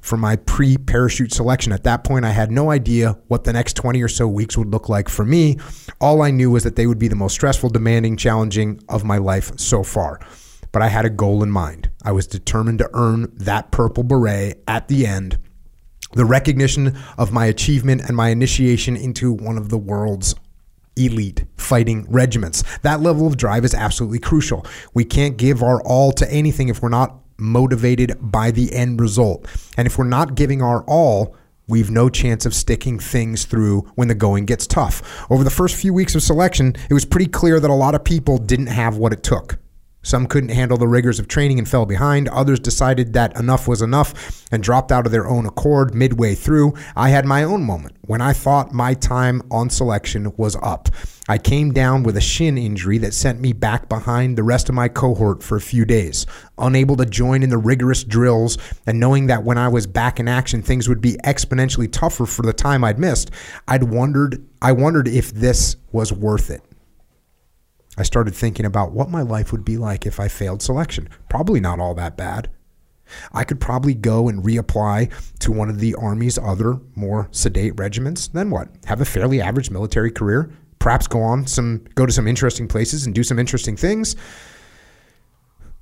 [0.00, 1.72] for my pre parachute selection.
[1.72, 4.68] At that point, I had no idea what the next 20 or so weeks would
[4.68, 5.58] look like for me.
[6.00, 9.18] All I knew was that they would be the most stressful, demanding, challenging of my
[9.18, 10.20] life so far.
[10.72, 11.90] But I had a goal in mind.
[12.02, 15.38] I was determined to earn that purple beret at the end.
[16.12, 20.34] The recognition of my achievement and my initiation into one of the world's
[20.96, 22.62] elite fighting regiments.
[22.82, 24.66] That level of drive is absolutely crucial.
[24.92, 29.46] We can't give our all to anything if we're not motivated by the end result.
[29.76, 31.36] And if we're not giving our all,
[31.68, 35.24] we've no chance of sticking things through when the going gets tough.
[35.30, 38.04] Over the first few weeks of selection, it was pretty clear that a lot of
[38.04, 39.59] people didn't have what it took.
[40.02, 42.28] Some couldn't handle the rigors of training and fell behind.
[42.28, 46.74] Others decided that enough was enough and dropped out of their own accord midway through.
[46.96, 50.88] I had my own moment when I thought my time on selection was up.
[51.28, 54.74] I came down with a shin injury that sent me back behind the rest of
[54.74, 56.26] my cohort for a few days.
[56.56, 60.28] Unable to join in the rigorous drills and knowing that when I was back in
[60.28, 63.30] action things would be exponentially tougher for the time I'd missed,
[63.68, 66.62] I'd wondered I wondered if this was worth it.
[68.00, 71.10] I started thinking about what my life would be like if I failed selection.
[71.28, 72.48] Probably not all that bad.
[73.30, 78.28] I could probably go and reapply to one of the Army's other more sedate regiments.
[78.28, 78.70] Then what?
[78.86, 80.50] Have a fairly average military career?
[80.78, 84.16] Perhaps go on some go to some interesting places and do some interesting things.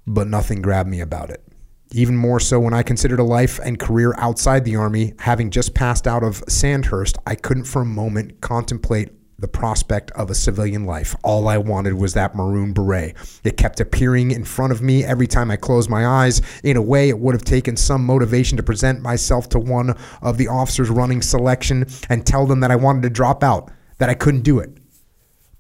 [0.05, 1.45] But nothing grabbed me about it.
[1.93, 5.73] Even more so when I considered a life and career outside the Army, having just
[5.73, 10.85] passed out of Sandhurst, I couldn't for a moment contemplate the prospect of a civilian
[10.85, 11.15] life.
[11.23, 13.15] All I wanted was that maroon beret.
[13.45, 16.43] It kept appearing in front of me every time I closed my eyes.
[16.65, 20.39] In a way, it would have taken some motivation to present myself to one of
[20.39, 24.15] the officers running selection and tell them that I wanted to drop out, that I
[24.15, 24.71] couldn't do it.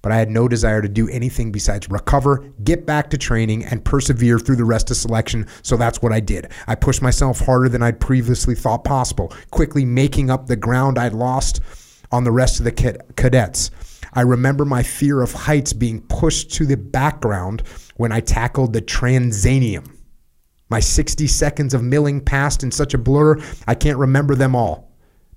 [0.02, 3.84] But I had no desire to do anything besides recover, get back to training, and
[3.84, 5.46] persevere through the rest of selection.
[5.62, 6.50] So that's what I did.
[6.66, 11.14] I pushed myself harder than I'd previously thought possible, quickly making up the ground I'd
[11.14, 11.60] lost
[12.10, 12.72] on the rest of the
[13.16, 13.70] cadets.
[14.14, 17.62] I remember my fear of heights being pushed to the background
[17.96, 19.94] when I tackled the Trainasium.
[20.70, 24.88] My 60 seconds of milling passed in such a blur, I can't remember them all.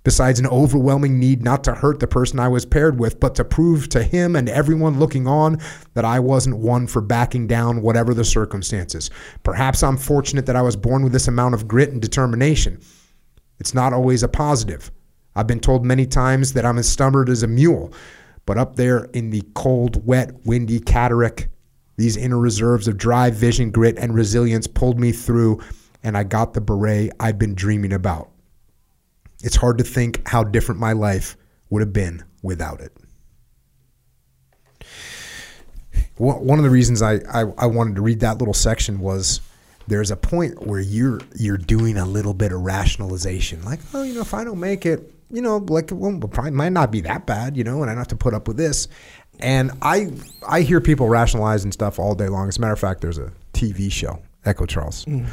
[0.04, 3.46] besides an overwhelming need not to hurt the person I was paired with, but to
[3.46, 5.60] prove to him and everyone looking on
[5.94, 9.10] that I wasn't one for backing down, whatever the circumstances.
[9.44, 12.80] Perhaps I'm fortunate that I was born with this amount of grit and determination.
[13.60, 14.92] It's not always a positive.
[15.36, 17.94] I've been told many times that I'm as stubborn as a mule,
[18.46, 21.48] but up there in the cold, wet, windy Catterick,
[21.98, 25.62] these inner reserves of drive, vision, grit, and resilience pulled me through,
[26.04, 28.30] and I got the beret I've been dreaming about.
[29.44, 31.38] It's hard to think how different my life
[31.70, 32.92] would have been without it.
[36.18, 39.42] One of the reasons I, I, I wanted to read that little section was
[39.88, 44.14] there's a point where you're you're doing a little bit of rationalization, like, oh, you
[44.14, 47.26] know, if I don't make it, you know, like, well, probably might not be that
[47.26, 48.88] bad, you know, and I don't have to put up with this.
[49.40, 50.12] And I
[50.48, 52.48] I hear people rationalizing stuff all day long.
[52.48, 55.06] As a matter of fact, there's a TV show, Echo Charles.
[55.06, 55.28] Mm.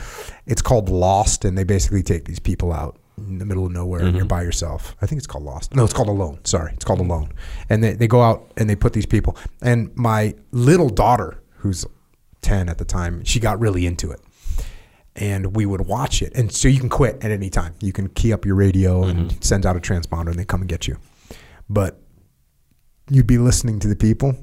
[0.47, 4.01] It's called Lost, and they basically take these people out in the middle of nowhere
[4.01, 4.09] mm-hmm.
[4.09, 4.29] and you're mm-hmm.
[4.29, 4.97] by yourself.
[5.03, 5.75] I think it's called Lost.
[5.75, 6.39] No, it's called Alone.
[6.45, 7.33] Sorry, it's called Alone.
[7.69, 9.37] And they, they go out and they put these people.
[9.61, 11.85] And my little daughter, who's
[12.43, 14.21] 10 at the time, she got really into it.
[15.19, 16.33] And we would watch it.
[16.35, 17.75] And so you can quit at any time.
[17.81, 19.19] You can key up your radio mm-hmm.
[19.19, 20.97] and send out a transponder and they come and get you.
[21.69, 22.01] But
[23.11, 24.37] you'd be listening to the people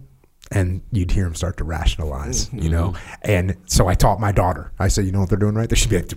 [0.52, 2.90] and you'd hear them start to rationalize, you know.
[2.90, 3.32] Mm-hmm.
[3.32, 4.72] And so I taught my daughter.
[4.78, 5.70] I said, you know what they're doing right?
[5.70, 6.12] They should be like,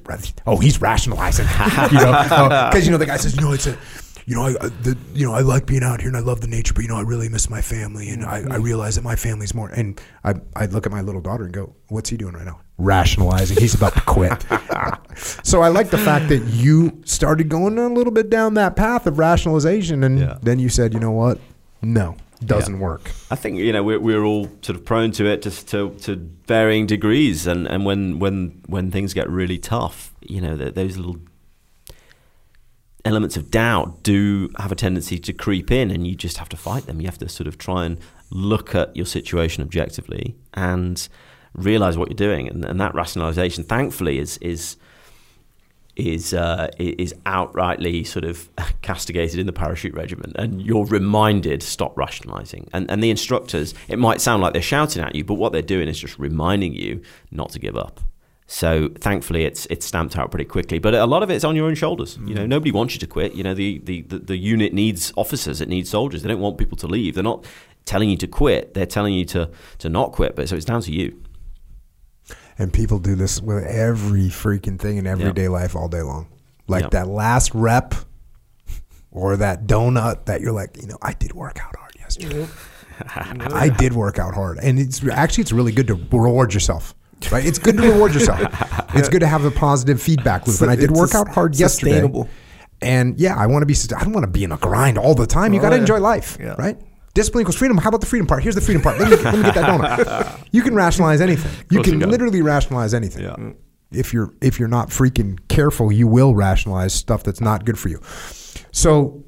[0.47, 1.47] oh, he's rationalizing,
[1.93, 2.13] you know,
[2.71, 3.79] because you know the guy says, you know, it's a,
[4.29, 6.49] you know, I, the, you know, I like being out here and I love the
[6.49, 8.63] nature, but you know, I really miss my family, and I, I mm-hmm.
[8.63, 9.71] realize that my family's more.
[9.71, 12.61] And I, I look at my little daughter and go, what's he doing right now?
[12.77, 13.57] Rationalizing.
[13.57, 14.45] He's about to quit.
[15.43, 19.07] so I like the fact that you started going a little bit down that path
[19.07, 20.37] of rationalization, and yeah.
[20.43, 21.39] then you said, you know what?
[21.81, 22.15] No,
[22.45, 22.81] doesn't yeah.
[22.81, 23.11] work.
[23.31, 26.17] I think you know we're, we're all sort of prone to it to, to, to
[26.47, 31.19] varying degrees, and, and when when when things get really tough, you know those little
[33.05, 36.57] elements of doubt do have a tendency to creep in, and you just have to
[36.57, 37.01] fight them.
[37.01, 37.99] You have to sort of try and
[38.31, 41.09] look at your situation objectively and
[41.55, 44.77] realize what you're doing, and, and that rationalization, thankfully, is is
[45.99, 48.49] is uh, is outrightly sort of
[48.83, 52.69] castigated in the parachute regiment, and you're reminded stop rationalising.
[52.73, 55.63] And and the instructors, it might sound like they're shouting at you, but what they're
[55.63, 58.01] doing is just reminding you not to give up.
[58.51, 60.79] So thankfully, it's it's stamped out pretty quickly.
[60.79, 62.17] But a lot of it's on your own shoulders.
[62.17, 62.29] Mm.
[62.29, 62.49] You know, mm.
[62.49, 63.35] nobody wants you to quit.
[63.35, 65.61] You know, the, the, the, the unit needs officers.
[65.61, 66.23] It needs soldiers.
[66.23, 67.15] They don't want people to leave.
[67.15, 67.47] They're not
[67.85, 68.75] telling you to quit.
[68.75, 70.35] They're telling you to to not quit.
[70.35, 71.23] But so it's down to you
[72.59, 75.51] and people do this with every freaking thing in everyday yep.
[75.53, 76.27] life all day long.
[76.67, 76.91] Like yep.
[76.91, 77.95] that last rep
[79.11, 82.47] or that donut that you're like, you know, I did work out hard yesterday.
[83.15, 86.97] I did work out hard, and it's actually it's really good to reward yourself.
[87.31, 87.45] Right?
[87.45, 88.41] It's good to reward yourself.
[88.95, 90.63] It's good to have a positive feedback loop.
[90.63, 92.11] And I did work out hard yesterday.
[92.81, 93.77] And yeah, I want to be.
[93.95, 95.53] I don't want to be in a grind all the time.
[95.53, 96.55] You got to enjoy life, yeah.
[96.59, 96.79] right?
[97.15, 97.77] Discipline equals freedom.
[97.77, 98.43] How about the freedom part?
[98.43, 98.99] Here's the freedom part.
[98.99, 100.47] Let me, let me get that donut.
[100.53, 101.51] You can rationalize anything.
[101.71, 103.25] You can literally rationalize anything.
[103.25, 103.53] Yeah.
[103.91, 107.89] If you're if you're not freaking careful, you will rationalize stuff that's not good for
[107.89, 108.01] you.
[108.73, 109.25] So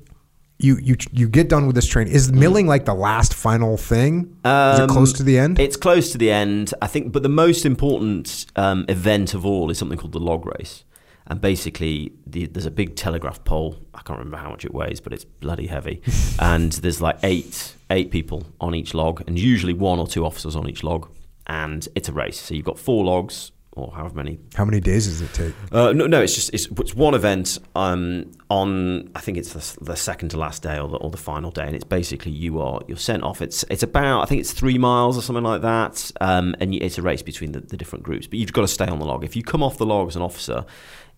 [0.62, 2.12] you you you get done with this training.
[2.12, 4.36] Is milling like the last final thing?
[4.44, 5.58] Um, Is it close to the end?
[5.58, 7.12] It's close to the end, I think.
[7.12, 10.84] But the most important um, event of all is something called the log race
[11.30, 13.76] and basically the, there's a big telegraph pole.
[13.94, 16.02] I can't remember how much it weighs, but it's bloody heavy.
[16.40, 20.56] and there's like eight eight people on each log, and usually one or two officers
[20.56, 21.08] on each log.
[21.46, 24.38] And it's a race, so you've got four logs or however many.
[24.54, 25.54] How many days does it take?
[25.70, 29.10] Uh, no, no, it's just it's, it's one event um, on.
[29.14, 31.66] I think it's the, the, second to last day or the, or the final day,
[31.66, 33.40] and it's basically you are you're sent off.
[33.40, 36.98] It's it's about I think it's three miles or something like that, um, and it's
[36.98, 38.26] a race between the, the different groups.
[38.26, 39.24] But you've got to stay on the log.
[39.24, 40.64] If you come off the log as an officer,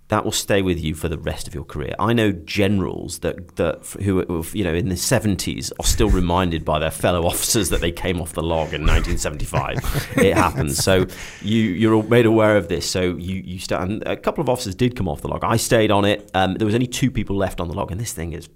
[0.09, 1.95] that will stay with you for the rest of your career.
[1.99, 6.79] I know generals that that who you know in the 70s are still reminded by
[6.79, 10.17] their fellow officers that they came off the log in 1975.
[10.19, 10.79] it happens.
[10.83, 11.07] So
[11.41, 12.89] you you're made aware of this.
[12.89, 13.89] So you you start.
[13.89, 15.45] And a couple of officers did come off the log.
[15.45, 16.31] I stayed on it.
[16.35, 18.49] Um, there was only two people left on the log, and this thing is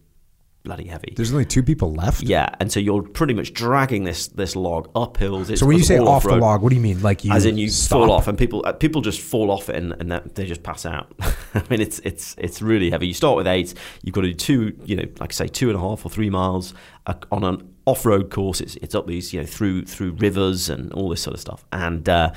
[0.66, 1.14] bloody heavy.
[1.16, 2.22] There's only two people left.
[2.22, 5.48] Yeah, and so you're pretty much dragging this this log up hills.
[5.48, 7.00] It's so when you say off the log, what do you mean?
[7.00, 8.00] Like you, as in you stop.
[8.00, 10.84] fall off, and people uh, people just fall off it and, and they just pass
[10.84, 11.14] out.
[11.54, 13.06] I mean, it's it's it's really heavy.
[13.06, 13.72] You start with eight.
[14.02, 16.10] You've got to do two, you know, like I say, two and a half or
[16.10, 16.74] three miles
[17.06, 18.60] uh, on an off-road course.
[18.60, 21.64] It's it's up these, you know, through through rivers and all this sort of stuff.
[21.72, 22.32] And uh,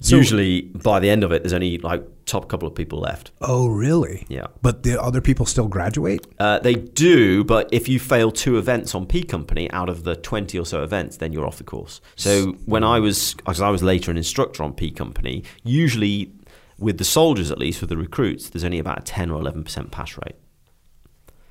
[0.00, 3.30] so, usually by the end of it, there's only like top couple of people left.
[3.40, 4.26] Oh, really?
[4.28, 4.46] Yeah.
[4.62, 6.26] But the other people still graduate?
[6.38, 10.16] Uh, they do, but if you fail two events on P Company out of the
[10.16, 12.00] 20 or so events, then you're off the course.
[12.16, 16.32] So when I was, as I was later an instructor on P Company, usually
[16.78, 19.90] with the soldiers at least, with the recruits, there's only about a 10 or 11%
[19.90, 20.36] pass rate.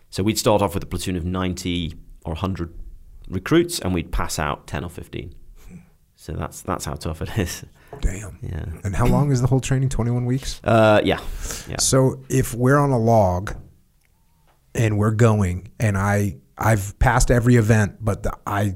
[0.10, 2.74] So we'd start off with a platoon of 90 or 100
[3.30, 5.34] recruits, and we'd pass out 10 or 15.
[6.16, 7.66] So that's that's how tough it is.
[8.02, 8.38] Damn.
[8.41, 8.66] Yeah.
[8.84, 9.89] And how long is the whole training?
[9.89, 10.62] 21 weeks?
[10.64, 11.20] Uh, yeah.
[11.68, 11.78] Yeah.
[11.80, 13.56] So if we're on a log
[14.74, 18.76] and we're going and I I've passed every event but the, I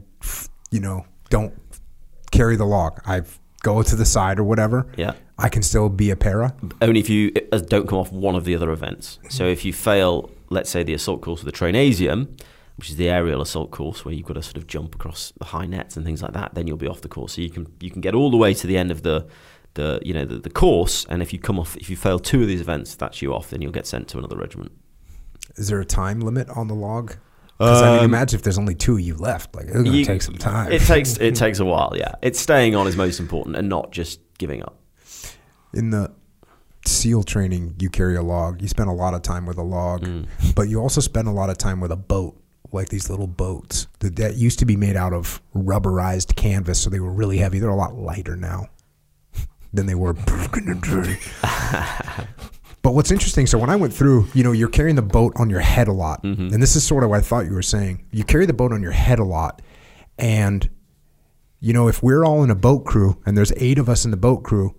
[0.72, 1.54] you know don't
[2.32, 3.02] carry the log.
[3.06, 3.22] I
[3.62, 4.88] go to the side or whatever.
[4.96, 5.14] Yeah.
[5.38, 6.56] I can still be a para.
[6.82, 9.20] Only if you uh, don't come off one of the other events.
[9.30, 12.28] So if you fail, let's say the assault course with the Trainasium,
[12.80, 15.46] which is the aerial assault course where you've got to sort of jump across the
[15.46, 17.34] high nets and things like that, then you'll be off the course.
[17.34, 19.28] So you can you can get all the way to the end of the
[19.76, 22.42] the you know the, the course, and if you come off, if you fail two
[22.42, 23.50] of these events, that's you off.
[23.52, 24.72] Then you'll get sent to another regiment.
[25.58, 27.16] Is there a time limit on the log?
[27.58, 29.54] Because I mean, Um, imagine if there's only two of you left.
[29.56, 30.72] Like it's gonna You- take some time.
[30.72, 31.92] It takes it takes a while.
[31.96, 34.76] Yeah, it's staying on is most important, and not just giving up.
[35.74, 36.12] in the
[36.86, 38.62] SEAL training, you carry a log.
[38.62, 40.26] You spend a lot of time with a log, Mm.
[40.56, 42.42] but you also spend a lot of time with a boat,
[42.72, 46.90] like these little boats that, that used to be made out of rubberized canvas, so
[46.90, 47.60] they were really heavy.
[47.60, 48.68] They're a lot lighter now
[49.74, 52.28] than they were back in the day.
[52.82, 55.50] But what's interesting, so when I went through, you know, you're carrying the boat on
[55.50, 56.24] your head a lot.
[56.24, 56.54] Mm-hmm.
[56.54, 58.06] And this is sort of what I thought you were saying.
[58.12, 59.62] You carry the boat on your head a lot.
[60.18, 60.70] And,
[61.60, 64.12] you know, if we're all in a boat crew and there's eight of us in
[64.12, 64.76] the boat crew,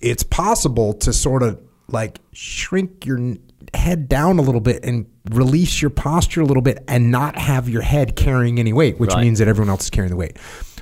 [0.00, 3.36] it's possible to sort of like shrink your
[3.74, 7.68] head down a little bit and release your posture a little bit and not have
[7.68, 9.22] your head carrying any weight, which Right.
[9.22, 10.36] means that everyone else is carrying the weight.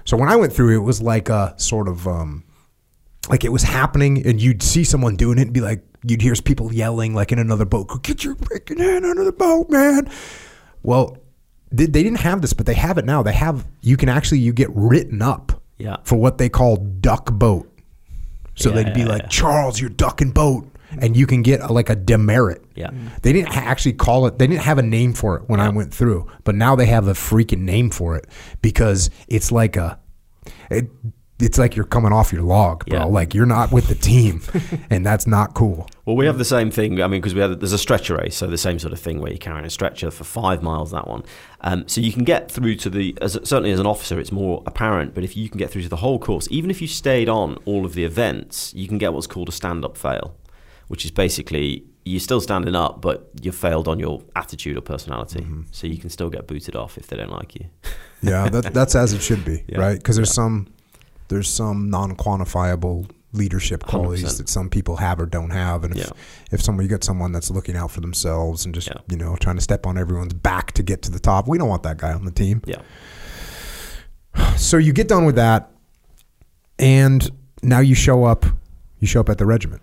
[0.04, 2.44] So when I went through, it was like a sort of um,
[3.28, 6.34] like it was happening, and you'd see someone doing it and be like, you'd hear
[6.36, 10.08] people yelling like in another boat, "Get your freaking hand under the boat, man!"
[10.84, 11.18] Well,
[11.72, 13.24] they, they didn't have this, but they have it now.
[13.24, 15.96] They have you can actually you get written up Yeah.
[16.04, 17.68] for what they call duck boat.
[18.54, 19.28] So Yeah, they'd be yeah, like.
[19.28, 20.68] Charles, you're ducking boat.
[21.00, 22.64] And you can get a, like a demerit.
[22.74, 22.90] Yeah.
[23.22, 25.92] They didn't actually call it, they didn't have a name for it when I went
[25.92, 28.26] through, but now they have a freaking name for it
[28.62, 29.98] because it's like a,
[30.70, 30.88] it,
[31.38, 32.98] it's like you're coming off your log, bro.
[32.98, 33.04] Yeah.
[33.04, 34.40] Like you're not with the team,
[34.90, 35.88] and that's not cool.
[36.04, 37.02] Well, we have the same thing.
[37.02, 39.20] I mean, because we have there's a stretcher race, so the same sort of thing
[39.20, 40.92] where you're carrying a stretcher for five miles.
[40.92, 41.24] That one,
[41.60, 43.16] um, so you can get through to the.
[43.20, 45.14] As, certainly, as an officer, it's more apparent.
[45.14, 47.58] But if you can get through to the whole course, even if you stayed on
[47.66, 50.34] all of the events, you can get what's called a stand-up fail,
[50.88, 55.40] which is basically you're still standing up, but you failed on your attitude or personality.
[55.40, 55.62] Mm-hmm.
[55.72, 57.66] So you can still get booted off if they don't like you.
[58.22, 59.78] Yeah, that, that's as it should be, Yeah.
[59.80, 59.98] right?
[59.98, 60.68] Because there's some
[61.28, 63.88] there's some non-quantifiable leadership 100%.
[63.88, 66.12] qualities that some people have or don't have, and if Yeah.
[66.52, 68.98] if someone you got someone that's looking out for themselves and just Yeah.
[69.10, 71.68] you know trying to step on everyone's back to get to the top, we don't
[71.68, 72.62] want that guy on the team.
[72.66, 72.82] Yeah.
[74.56, 75.70] So you get done with that,
[76.78, 77.28] and
[77.62, 78.44] now you show up.
[79.00, 79.82] You show up at the regiment.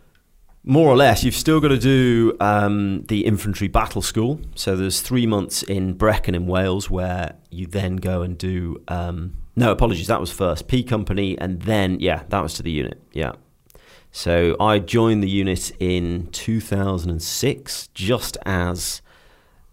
[0.66, 4.40] More or less, you've still got to do um, the infantry battle school.
[4.56, 8.82] So there's three months in Brecon in Wales where you then go and do.
[8.88, 12.72] Um, no, apologies, that was first P Company, and then yeah, that was to the
[12.72, 13.02] unit.
[13.12, 13.34] Yeah.
[14.12, 19.02] So I joined the unit in 2006, just as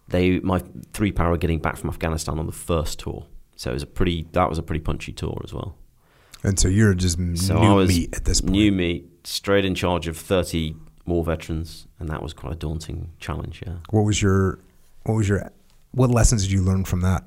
[0.09, 0.61] they my
[0.91, 3.27] three Para were getting back from Afghanistan on the first tour.
[3.55, 5.77] So it was a pretty that was a pretty punchy tour as well.
[6.43, 8.53] And so you're just So new meat at this point.
[8.53, 10.75] New meat, straight in charge of 30
[11.05, 13.61] more veterans, and that was quite a daunting challenge.
[13.65, 13.75] Yeah.
[13.89, 14.59] What was your
[15.03, 15.51] what was your
[15.91, 17.23] what lessons did you learn from that?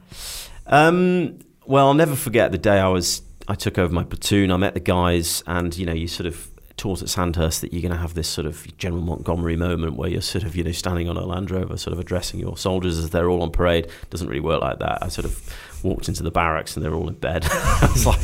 [0.66, 4.50] Um, well, I'll never forget the day I was I took over my platoon.
[4.50, 7.82] I met the guys, and you know, you sort of taught at Sandhurst that you're
[7.82, 10.72] going to have this sort of General Montgomery moment where you're sort of you know
[10.72, 13.88] standing on a Land Rover, sort of addressing your soldiers as they're all on parade.
[14.10, 14.98] Doesn't really work like that.
[15.02, 17.44] I sort of walked into the barracks and they're all in bed.
[17.50, 18.20] I was like,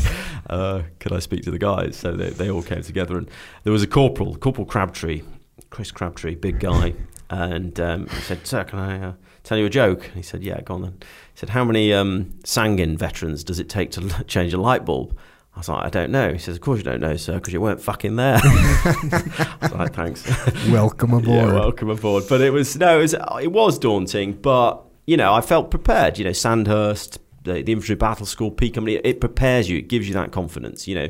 [0.48, 1.96] uh, could I speak to the guys?
[1.96, 3.30] So they, they all came together, and
[3.62, 5.22] there was a corporal, Corporal Crabtree,
[5.70, 6.94] Chris Crabtree, big guy,
[7.28, 9.12] and um, he said, "Sir, can I uh,
[9.44, 11.92] tell you a joke?" And he said, "Yeah, go on then." He said, "How many
[11.92, 15.16] um, Sangin veterans does it take to change a light bulb?"
[15.55, 17.53] I was like, "I don't know." He says, "Of course you don't know, sir, because
[17.53, 20.26] you weren't fucking there." I was like, "Thanks."
[20.70, 21.49] Welcome aboard.
[21.49, 22.24] Yeah, welcome aboard.
[22.29, 26.18] But it was no, it was it was daunting, but you know, I felt prepared.
[26.18, 29.79] You know, Sandhurst, the, the infantry battle school, P company, it prepares you.
[29.79, 30.87] It gives you that confidence.
[30.87, 31.08] You know,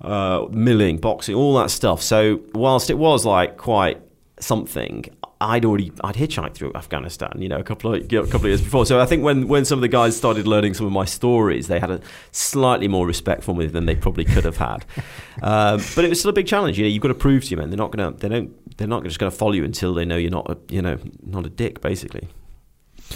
[0.00, 2.02] uh, milling, boxing, all that stuff.
[2.02, 4.00] So whilst it was like quite
[4.40, 5.04] something.
[5.40, 8.62] I'd already I'd hitchhiked through Afghanistan, you know, a couple of a couple of years
[8.62, 8.86] before.
[8.86, 11.68] So I think when, when some of the guys started learning some of my stories,
[11.68, 12.00] they had a
[12.32, 14.86] slightly more respect for me than they probably could have had.
[15.42, 16.78] um, but it was still a big challenge.
[16.78, 17.68] You know, you've got to prove to you, man.
[17.68, 20.30] They're not gonna they don't they're not just gonna follow you until they know you're
[20.30, 22.28] not a, you know not a dick, basically.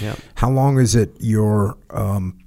[0.00, 0.14] Yeah.
[0.34, 2.38] How long is it your um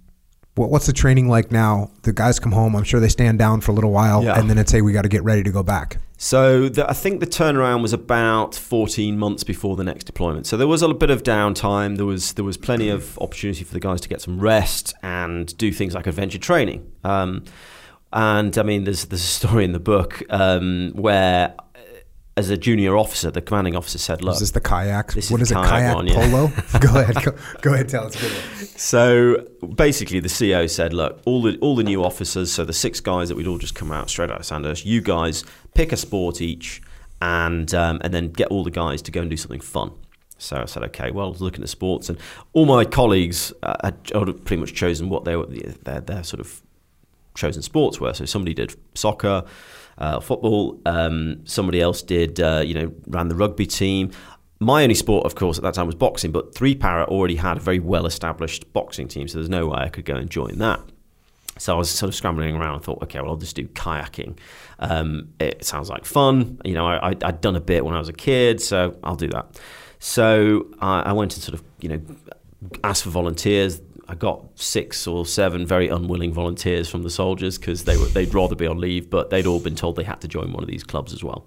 [0.55, 1.89] what, what's the training like now?
[2.03, 4.39] The guys come home, I'm sure they stand down for a little while Yeah.
[4.39, 5.97] and then it's hey, we got to get ready to go back.
[6.23, 10.47] So the, I think the turnaround was about 14 months before the next deployment.
[10.47, 11.97] So there was a bit of downtime.
[11.97, 15.55] There was there was plenty of opportunity for the guys to get some rest and
[15.57, 16.89] do things like adventure training.
[17.03, 17.43] Um,
[18.13, 21.55] and I mean, there's there's a story in the book um, where
[22.35, 25.13] as a junior officer, the commanding officer said, "Look, Is this the kayak?
[25.13, 25.55] This is the is it?
[25.55, 26.13] kayak Kayak one, yeah.
[26.15, 26.47] polo?
[26.79, 27.23] go ahead.
[27.23, 27.31] Go,
[27.61, 27.89] go ahead.
[27.89, 28.15] Tell us.
[28.81, 29.45] So
[29.75, 33.29] basically, the CEO said, "Look, all the all the new officers, so the six guys
[33.29, 35.43] that we'd all just come out straight out of Sandhurst, you guys
[35.73, 36.81] pick a sport each,
[37.21, 39.91] and um, and then get all the guys to go and do something fun."
[40.37, 42.17] So I said, "Okay." Well, looking at sports, and
[42.53, 45.47] all my colleagues uh, had had pretty much chosen what they were
[45.83, 46.61] their, their sort of
[47.35, 48.13] chosen sports were.
[48.13, 49.45] So somebody did soccer.
[49.95, 50.81] Uh, football.
[50.87, 54.09] Um, somebody else did, uh, you know, ran the rugby team.
[54.59, 57.57] My only sport, of course, at that time was boxing, but Three Para already had
[57.57, 60.57] a very well established boxing team, so there's no way I could go and join
[60.57, 60.79] that.
[61.57, 64.37] So I was sort of scrambling around and thought, okay, well, I'll just do kayaking.
[64.79, 66.59] Um, it sounds like fun.
[66.65, 69.29] You know, I, I'd done a bit when I was a kid, so I'll do
[69.29, 69.61] that.
[69.99, 72.01] So I, I went and sort of, you know,
[72.83, 73.81] asked for volunteers.
[74.07, 78.33] I got six or seven very unwilling volunteers from the soldiers because they were they'd
[78.33, 80.69] rather be on leave, but they'd all been told they had to join one of
[80.69, 81.45] these clubs as well.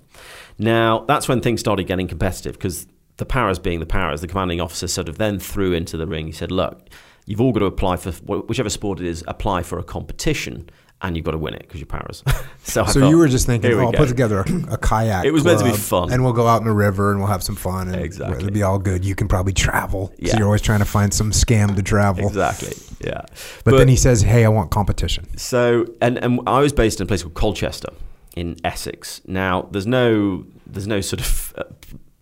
[0.58, 2.86] Now that's when things started getting competitive because
[3.18, 6.26] the paras being the paras, the commanding officer sort of then threw into the ring.
[6.26, 6.88] He said, "Look,
[7.26, 10.70] you've all got to apply for whichever sport it is, apply for a competition."
[11.02, 12.22] And you've got to win it because you're paras.
[12.62, 15.26] so So thought, you were just thinking, we oh, I'll put together a, a kayak.
[15.26, 16.10] It was meant to be fun.
[16.10, 17.88] and we'll go out in the river and we'll have some fun.
[17.88, 18.38] And Exactly.
[18.38, 19.04] it'll be all good.
[19.04, 20.10] You can probably travel.
[20.16, 20.32] Yeah.
[20.32, 22.26] So you're always trying to find some scam to travel.
[22.26, 22.72] Exactly.
[23.06, 23.20] Yeah.
[23.64, 27.04] But, then he says, "Hey, I want competition." So, and, and I was based in
[27.04, 27.92] a place called Colchester
[28.34, 29.20] in Essex.
[29.26, 31.64] Now, there's no there's no sort of uh,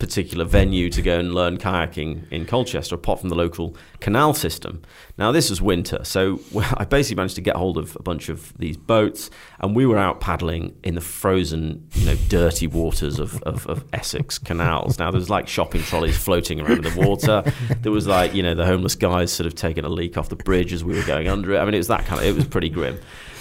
[0.04, 4.82] particular venue to go and learn kayaking in Colchester apart from the local canal system.
[5.16, 6.40] Now, this was winter, so
[6.76, 9.96] I basically managed to get hold of a bunch of these boats, and we were
[9.96, 14.98] out paddling in the frozen, you know, dirty waters of, of, of Essex canals.
[14.98, 17.42] Now, there's like shopping trolleys floating around in the water.
[17.80, 20.36] There was like, you know, the homeless guys sort of taking a leak off the
[20.36, 21.58] bridge as we were going under it.
[21.58, 23.00] I mean, it was that kind of, it was pretty grim.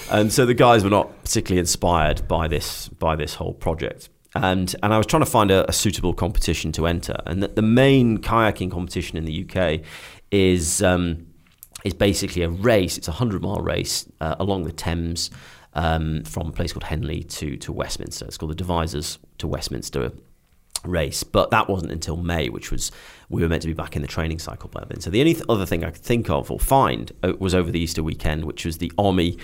[0.09, 4.09] And so the guys were not particularly inspired by this by this whole project.
[4.35, 7.15] And and I was trying to find a, a suitable competition to enter.
[7.25, 9.81] And the, the main kayaking competition in the UK
[10.31, 11.27] is um,
[11.83, 12.97] is basically a race.
[12.97, 15.29] It's a hundred mile race uh, along the Thames
[15.73, 18.25] um, from a place called Henley to to Westminster.
[18.25, 20.11] It's called the Devizes to Westminster
[20.85, 21.23] race.
[21.23, 22.91] But that wasn't until May, which was
[23.29, 24.99] we were meant to be back in the training cycle by then.
[24.99, 27.71] So the only th- other thing I could think of or find uh, was over
[27.71, 29.37] the Easter weekend, which was the Army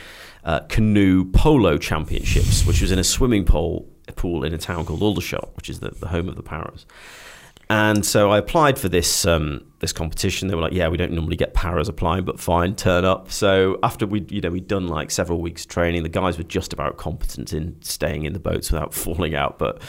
[0.44, 5.02] uh, Canoe Polo Championships, which was in a swimming pool pool in a town called
[5.02, 6.86] Aldershot, which is the, the home of the Paras.
[7.72, 10.48] And so I applied for this um, this competition.
[10.48, 13.78] They were like, "Yeah, we don't normally get paras applying, but fine, turn up." So
[13.84, 16.98] after we, you know, we'd done like several weeks training, the guys were just about
[16.98, 19.60] competent in staying in the boats without falling out.
[19.60, 19.84] But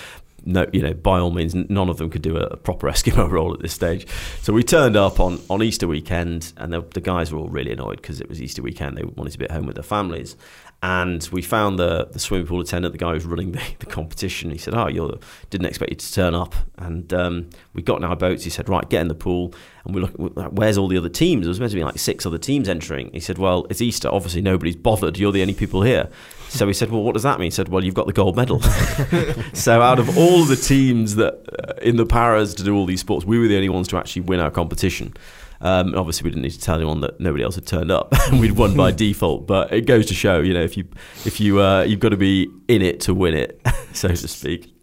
[0.45, 3.31] no, you know, by all means, none of them could do a, a proper Eskimo
[3.31, 4.07] roll at this stage.
[4.43, 7.73] So we turned up on, on Easter weekend, and the, the guys were all really
[7.73, 8.97] annoyed because it was Easter weekend.
[8.97, 10.37] They wanted to be at home with their families.
[10.83, 13.87] And we found the, the swimming pool attendant, the guy who was running the, the
[13.87, 14.51] competition.
[14.51, 15.21] He said, "Oh, you
[15.51, 18.45] didn't expect you to turn up." And um, we got in our boats.
[18.45, 19.53] He said, "Right, get in the pool."
[19.85, 21.99] And we look, like, "Where's all the other teams?" There was meant to be like
[21.99, 23.11] six other teams entering.
[23.13, 24.09] He said, "Well, it's Easter.
[24.09, 25.19] Obviously, nobody's bothered.
[25.19, 26.09] You're the only people here."
[26.49, 28.37] So we said, "Well, what does that mean?" He said, "Well, you've got the gold
[28.37, 28.61] medal."
[29.53, 33.01] so out of all the teams that uh, in the paras to do all these
[33.01, 35.13] sports, we were the only ones to actually win our competition.
[35.61, 38.15] Um, obviously, we didn't need to tell anyone that nobody else had turned up.
[38.33, 40.85] We'd won by default, but it goes to show, you know, if you
[41.25, 43.61] if you uh, you've got to be in it to win it,
[43.93, 44.75] so to speak.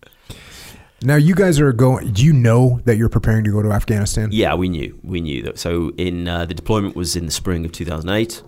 [1.03, 2.11] Now you guys are going.
[2.11, 4.29] Do you know that you're preparing to go to Afghanistan?
[4.31, 4.99] Yeah, we knew.
[5.03, 5.59] We knew that.
[5.59, 8.41] So in uh, the deployment was in the spring of 2008.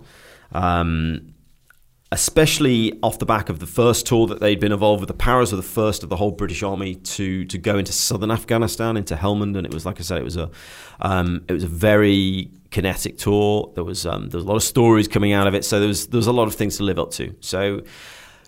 [0.52, 1.29] Um,
[2.12, 5.08] especially off the back of the first tour that they'd been involved with.
[5.08, 8.30] The Paras were the first of the whole British Army to to go into southern
[8.30, 10.50] Afghanistan, into Helmand, and it was like I said, it was a
[11.00, 13.70] um, it was a very kinetic tour.
[13.74, 15.88] There was um, there was a lot of stories coming out of it, so there
[15.88, 17.34] was there was a lot of things to live up to.
[17.40, 17.82] So.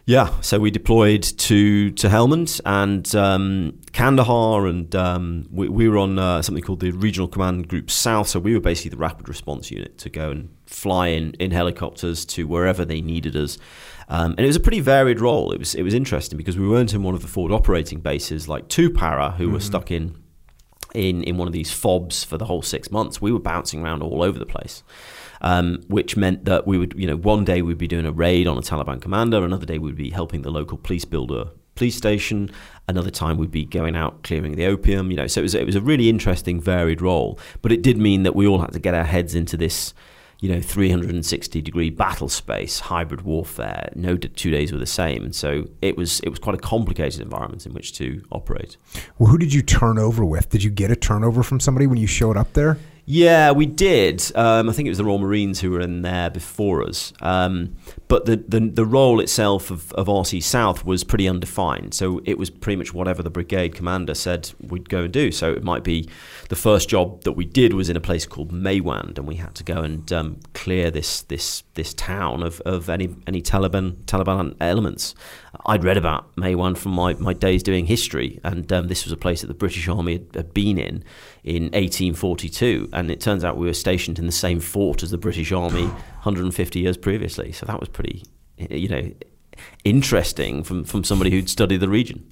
[0.04, 5.98] Yeah, so we deployed to to Helmand and um, Kandahar, and um, we, we were
[5.98, 8.26] on uh, something called the Regional Command Group South.
[8.26, 12.24] So we were basically the rapid response unit to go and fly in in helicopters
[12.26, 13.58] to wherever they needed us.
[14.08, 15.52] Um, and it was a pretty varied role.
[15.52, 18.48] It was it was interesting because we weren't in one of the forward operating bases
[18.48, 20.16] like two para who were stuck in
[20.94, 23.20] in in one of these fobs for the whole six months.
[23.20, 24.82] We were bouncing around all over the place,
[25.42, 28.46] um, which meant that we would, you know, one day we'd be doing a raid
[28.46, 31.96] on a Taliban commander, another day we'd be helping the local police build a police
[31.96, 32.50] station,
[32.88, 35.10] another time we'd be going out clearing the opium.
[35.10, 37.38] You know, so it was it was a really interesting, varied role.
[37.60, 39.92] But it did mean that we all had to get our heads into this.
[40.40, 43.90] you know, 360 degree battle space, hybrid warfare.
[43.94, 47.20] No two days were the same, and so it was it was quite a complicated
[47.20, 48.76] environment in which to operate.
[49.18, 50.50] Well, who did you turn over with?
[50.50, 52.78] Did you get a turnover from somebody when you showed up there?
[53.04, 54.22] Yeah, we did.
[54.36, 57.12] Um, I think it was the Royal Marines who were in there before us.
[57.20, 57.76] Um,
[58.06, 61.94] but the, the, the role itself of, of RC South was pretty undefined.
[61.94, 65.32] So it was pretty much whatever the brigade commander said we'd go and do.
[65.32, 66.08] So it might be
[66.48, 69.54] the first job that we did was in a place called Maiwand, and we had
[69.56, 74.54] to go and um, clear this this this town of, of any any Taliban Taliban
[74.60, 75.14] elements.
[75.66, 79.16] I'd read about Maiwand from my, my days doing history, and um, this was a
[79.16, 81.04] place that the British Army had, had been in
[81.44, 85.18] in 1842, and it turns out we were stationed in the same fort as the
[85.18, 87.50] British Army 150 years previously.
[87.50, 88.24] So that was pretty,
[88.56, 89.10] you know,
[89.84, 92.24] interesting from, from somebody who'd studied the region.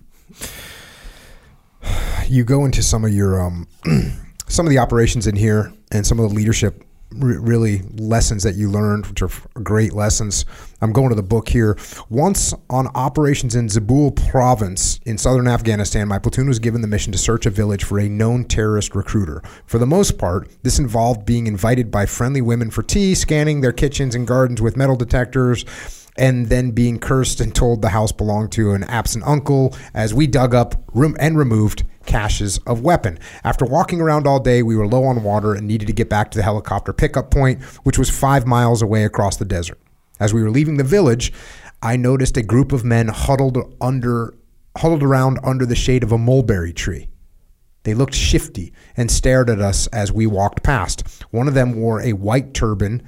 [2.28, 3.66] You go into some of your um,
[4.46, 8.70] some of the operations in here and some of the leadership really lessons that you
[8.70, 10.44] learned, which are great lessons.
[10.80, 11.76] I'm going to the book here.
[12.08, 17.12] Once on operations in Zabul province in southern Afghanistan, my platoon was given the mission
[17.12, 19.42] to search a village for a known terrorist recruiter.
[19.66, 23.72] For the most part, this involved being invited by friendly women for tea, scanning their
[23.72, 25.64] kitchens and gardens with metal detectors
[26.16, 30.26] and then being cursed and told the house belonged to an absent uncle as we
[30.26, 33.18] dug up room and removed caches of weapon.
[33.44, 36.32] After walking around all day, we were low on water and needed to get back
[36.32, 39.78] to the helicopter pickup point, which was five miles away across the desert.
[40.18, 41.32] As we were leaving the village,
[41.80, 44.34] I noticed a group of men huddled under
[44.78, 47.08] huddled around under the shade of a mulberry tree.
[47.84, 51.08] They looked shifty and stared at us as we walked past.
[51.30, 53.02] One of them wore a white turban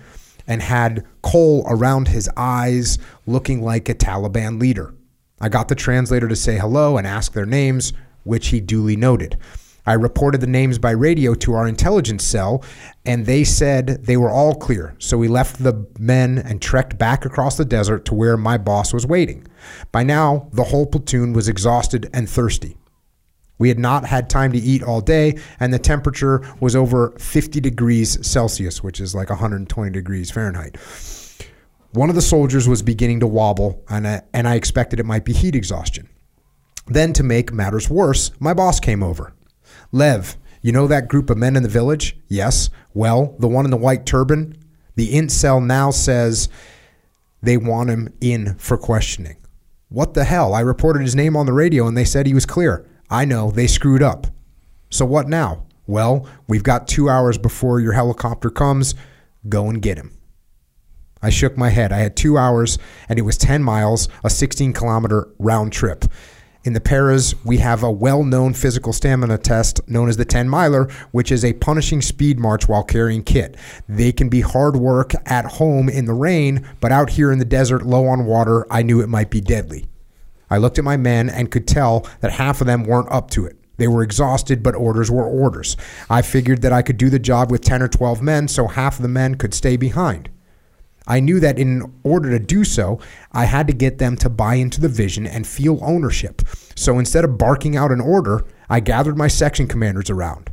[0.46, 4.94] and had kohl around his eyes, looking like a Taliban leader.
[5.40, 7.92] I got the translator to say hello and ask their names,
[8.24, 9.36] which he duly noted.
[9.84, 12.64] I reported the names by radio to our intelligence cell,
[13.04, 14.94] and they said they were all clear.
[14.98, 18.92] So we left the men and trekked back across the desert to where my boss
[18.92, 19.46] was waiting.
[19.90, 22.76] By now, the whole platoon was exhausted and thirsty.
[23.58, 27.60] We had not had time to eat all day, and the temperature was over 50
[27.60, 30.76] degrees Celsius, which is like 120 degrees Fahrenheit.
[31.92, 35.24] One of the soldiers was beginning to wobble, and I, and I expected it might
[35.24, 36.08] be heat exhaustion.
[36.86, 39.34] Then, to make matters worse, my boss came over.
[39.92, 42.16] Lev, you know that group of men in the village?
[42.28, 42.70] Yes.
[42.94, 44.56] Well, the one in the white turban?
[44.94, 46.48] The int cell now says
[47.42, 49.36] they want him in for questioning.
[49.88, 50.54] What the hell?
[50.54, 52.88] I reported his name on the radio and they said he was clear.
[53.10, 54.26] I know they screwed up.
[54.88, 55.66] So what now?
[55.86, 58.94] Well, we've got two hours before your helicopter comes.
[59.48, 60.16] Go and get him.
[61.20, 61.92] I shook my head.
[61.92, 62.78] I had two hours,
[63.08, 66.04] and it was 10 miles, a 16 kilometer round trip.
[66.64, 70.48] In the paras, we have a well known physical stamina test known as the 10
[70.48, 73.56] miler, which is a punishing speed march while carrying kit.
[73.88, 77.44] They can be hard work at home in the rain, but out here in the
[77.44, 79.86] desert, low on water, I knew it might be deadly.
[80.48, 83.44] I looked at my men and could tell that half of them weren't up to
[83.44, 83.56] it.
[83.78, 85.76] They were exhausted, but orders were orders.
[86.08, 88.96] I figured that I could do the job with 10 or 12 men, so half
[88.96, 90.30] of the men could stay behind.
[91.06, 93.00] I knew that in order to do so,
[93.32, 96.42] I had to get them to buy into the vision and feel ownership.
[96.74, 100.50] So instead of barking out an order, I gathered my section commanders around.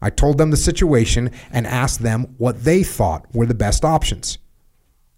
[0.00, 4.38] I told them the situation and asked them what they thought were the best options.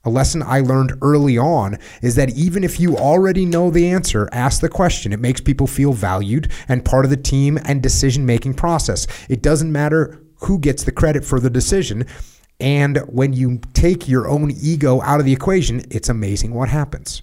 [0.06, 4.28] A lesson I learned early on is that even if you already know the answer,
[4.32, 5.14] ask the question.
[5.14, 9.06] It makes people feel valued and part of the team and decision making process.
[9.30, 12.06] It doesn't matter who gets the credit for the decision.
[12.60, 17.22] And when you take your own ego out of the equation, it's amazing what happens.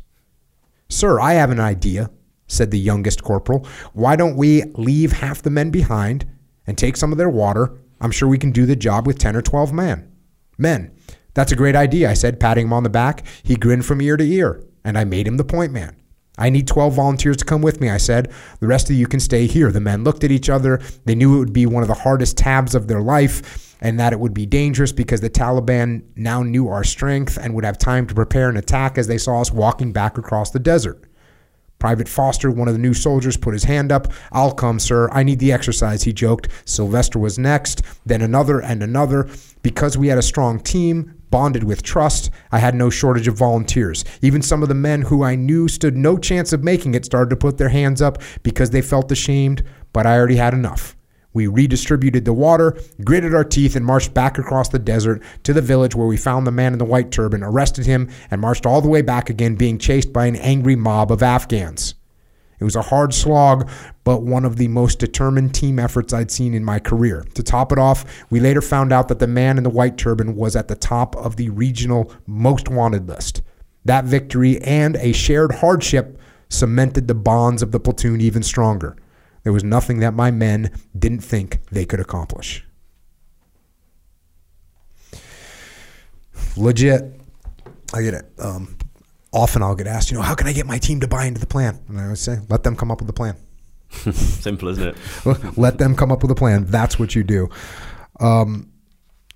[0.89, 2.09] Sir, I have an idea,
[2.47, 3.65] said the youngest corporal.
[3.93, 6.27] Why don't we leave half the men behind
[6.67, 7.79] and take some of their water?
[8.01, 10.11] I'm sure we can do the job with 10 or 12 men.
[10.57, 10.91] Men,
[11.33, 13.25] that's a great idea, I said, patting him on the back.
[13.43, 15.95] He grinned from ear to ear, and I made him the point man.
[16.37, 18.31] I need 12 volunteers to come with me, I said.
[18.59, 19.71] The rest of you can stay here.
[19.71, 20.81] The men looked at each other.
[21.05, 24.13] They knew it would be one of the hardest tabs of their life and that
[24.13, 28.05] it would be dangerous because the Taliban now knew our strength and would have time
[28.07, 31.03] to prepare an attack as they saw us walking back across the desert.
[31.79, 34.13] Private Foster, one of the new soldiers, put his hand up.
[34.31, 35.09] I'll come, sir.
[35.11, 36.47] I need the exercise, he joked.
[36.63, 39.27] Sylvester was next, then another and another.
[39.63, 44.05] Because we had a strong team, bonded with trust, I had no shortage of volunteers.
[44.21, 47.31] Even some of the men who I knew stood no chance of making it started
[47.31, 50.95] to put their hands up because they felt ashamed, but I already had enough.
[51.33, 55.61] We redistributed the water, gritted our teeth, and marched back across the desert to the
[55.61, 58.81] village where we found the man in the white turban, arrested him, and marched all
[58.81, 61.95] the way back again, being chased by an angry mob of Afghans.
[62.59, 63.67] It was a hard slog,
[64.03, 67.25] but one of the most determined team efforts I'd seen in my career.
[67.33, 70.35] To top it off, we later found out that the man in the white turban
[70.35, 73.41] was at the top of the regional most wanted list.
[73.83, 78.95] That victory and a shared hardship cemented the bonds of the platoon even stronger.
[79.43, 82.65] There was nothing that my men didn't think they could accomplish.
[86.55, 87.19] Legit.
[87.93, 88.25] I get it.
[88.39, 88.77] Um,
[89.33, 91.39] often I'll get asked, you know, how can I get my team to buy into
[91.39, 91.79] the plan?
[91.87, 93.35] And I always say, let them come up with a plan.
[94.13, 94.97] Simple, isn't it?
[95.57, 96.65] let them come up with a plan.
[96.65, 97.49] That's what you do.
[98.19, 98.71] Um,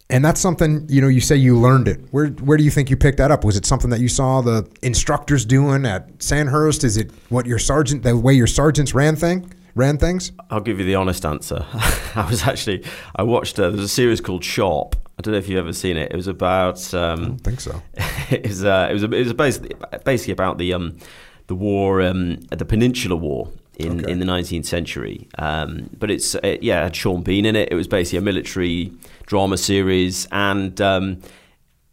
[0.10, 1.08] and that's something you know.
[1.08, 2.00] You say you learned it.
[2.12, 3.44] Where where do you think you picked that up?
[3.44, 6.84] Was it something that you saw the instructors doing at Sandhurst?
[6.84, 10.32] Is it what your sergeant, the way your sergeants ran thing, ran things?
[10.50, 11.66] I'll give you the honest answer.
[12.16, 12.84] I was actually
[13.16, 13.60] I watched.
[13.60, 14.96] Uh, there's a series called Sharpe.
[15.18, 16.12] I don't know if you've ever seen it.
[16.12, 16.94] It was about.
[16.94, 17.82] Um, I don't think so.
[18.30, 18.66] it was.
[18.66, 19.04] Uh, it was.
[19.04, 19.72] It was basically
[20.04, 20.98] basically about the um,
[21.48, 24.12] the war, um, the Peninsular War in, okay.
[24.12, 25.28] in the 19th century.
[25.38, 27.72] Um, but it's uh, yeah, it had Sean Bean in it.
[27.72, 28.92] It was basically a military
[29.26, 31.22] drama series, and um,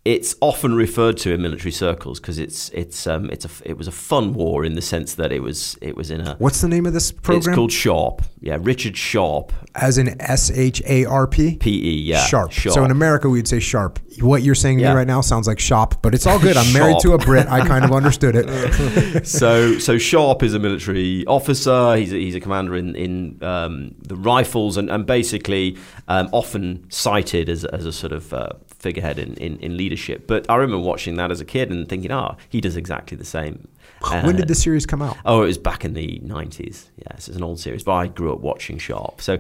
[0.05, 3.87] it's often referred to in military circles because it's it's um, it's a it was
[3.87, 6.69] a fun war in the sense that it was it was in a what's the
[6.69, 7.39] name of this program?
[7.39, 8.23] It's called Sharpe.
[8.41, 9.53] Yeah, Richard Sharpe.
[9.77, 11.57] As in S H A R P.
[11.57, 12.03] P E.
[12.03, 12.25] Yeah.
[12.25, 12.51] Sharpe.
[12.51, 12.75] Sharpe.
[12.75, 14.01] So in America we'd say sharp.
[14.21, 14.91] What you're saying to yeah.
[14.91, 16.57] me right now sounds like shop, but it's all good.
[16.57, 17.47] I'm married to a Brit.
[17.47, 19.27] I kind of understood it.
[19.27, 21.97] so so Sharpe is a military officer.
[21.97, 25.79] He's a, he's a commander in in um, the rifles and and basically
[26.09, 28.51] um, often cited as as a sort of uh,
[28.83, 30.27] figurehead in, in, in, leadership.
[30.27, 33.25] But I remember watching that as a kid and thinking, oh, he does exactly the
[33.25, 33.69] same.
[34.05, 35.17] Uh, when did the series come out?
[35.25, 36.89] Oh, it was back in the 90s.
[36.97, 39.21] Yes, it's an old series, but I grew up watching Sharpe.
[39.21, 39.39] So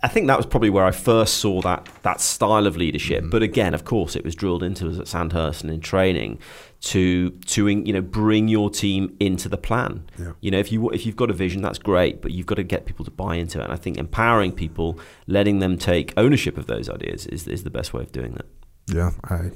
[0.00, 3.22] I think that was probably where I first saw that that style of leadership.
[3.22, 3.30] Mm-hmm.
[3.30, 6.38] But again, of course, it was drilled into us at Sandhurst and in training
[6.80, 10.08] to to you know bring your team into the plan.
[10.16, 10.32] Yeah.
[10.40, 12.62] You know, if you if you've got a vision, that's great, but you've got to
[12.62, 13.64] get people to buy into it.
[13.64, 17.70] And I think empowering people, letting them take ownership of those ideas, is is the
[17.70, 18.46] best way of doing that.
[18.86, 19.50] Yeah, I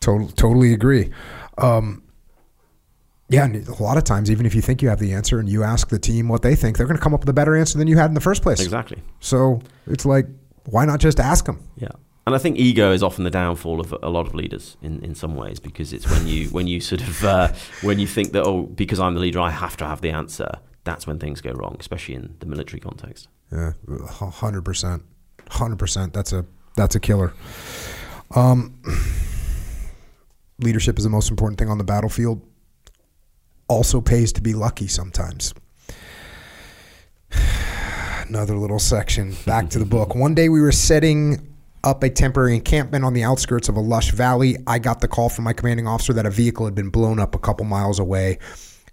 [0.00, 1.10] totally totally agree.
[1.58, 2.02] Um,
[3.28, 5.48] yeah, and a lot of times, even if you think you have the answer and
[5.48, 7.56] you ask the team what they think, they're going to come up with a better
[7.56, 8.60] answer than you had in the first place.
[8.60, 9.02] Exactly.
[9.20, 10.26] So it's like,
[10.64, 11.62] why not just ask them?
[11.76, 11.88] Yeah.
[12.26, 15.14] And I think ego is often the downfall of a lot of leaders in, in
[15.14, 17.48] some ways because it's when you when you sort of uh,
[17.80, 20.58] when you think that oh because I'm the leader I have to have the answer
[20.84, 23.28] that's when things go wrong especially in the military context.
[23.50, 23.72] Yeah,
[24.06, 25.04] hundred percent,
[25.48, 26.12] hundred percent.
[26.12, 26.44] That's a
[26.76, 27.32] that's a killer.
[28.34, 28.78] Um,
[30.58, 32.42] leadership is the most important thing on the battlefield.
[33.68, 35.54] Also pays to be lucky sometimes.
[38.28, 39.36] Another little section.
[39.46, 40.14] Back to the book.
[40.14, 41.48] One day we were setting
[41.84, 44.56] up a temporary encampment on the outskirts of a lush valley.
[44.66, 47.34] I got the call from my commanding officer that a vehicle had been blown up
[47.34, 48.38] a couple miles away,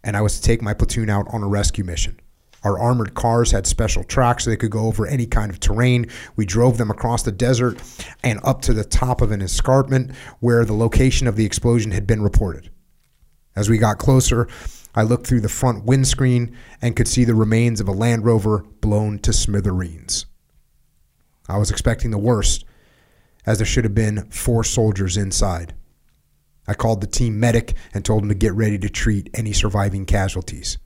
[0.04, 2.20] and I was to take my platoon out on a rescue mission.
[2.64, 6.08] Our armored cars had special tracks so they could go over any kind of terrain.
[6.36, 7.80] We drove them across the desert
[8.24, 12.08] and up to the top of an escarpment where the location of the explosion had
[12.08, 12.72] been reported.
[13.56, 14.48] As we got closer,
[14.94, 18.66] I looked through the front windscreen and could see the remains of a Land Rover
[18.82, 20.26] blown to smithereens.
[21.48, 22.66] I was expecting the worst,
[23.46, 25.76] as there should have been four soldiers inside.
[26.68, 30.06] I called the team medic and told him to get ready to treat any surviving
[30.06, 30.78] casualties.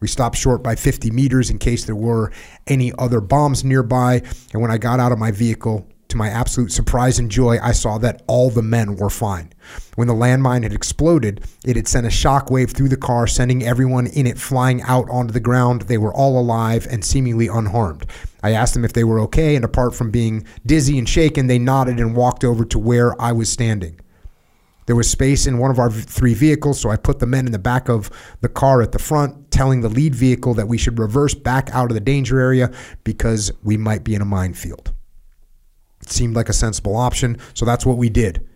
[0.00, 2.32] We stopped short by 50 meters in case there were
[2.66, 4.22] any other bombs nearby.
[4.52, 7.72] And when I got out of my vehicle, to my absolute surprise and joy, I
[7.72, 9.52] saw that all the men were fine.
[9.96, 14.06] When the landmine had exploded, it had sent a shockwave through the car, sending everyone
[14.06, 15.82] in it flying out onto the ground.
[15.82, 18.06] They were all alive and seemingly unharmed.
[18.42, 21.58] I asked them if they were okay, and apart from being dizzy and shaken, they
[21.58, 23.98] nodded and walked over to where I was standing.
[24.86, 27.52] There was space in one of our three vehicles, so I put the men in
[27.52, 28.10] the back of
[28.40, 31.90] the car at the front, telling the lead vehicle that we should reverse back out
[31.90, 32.70] of the danger area
[33.04, 34.92] because we might be in a minefield.
[36.02, 38.46] It seemed like a sensible option, so that's what we did,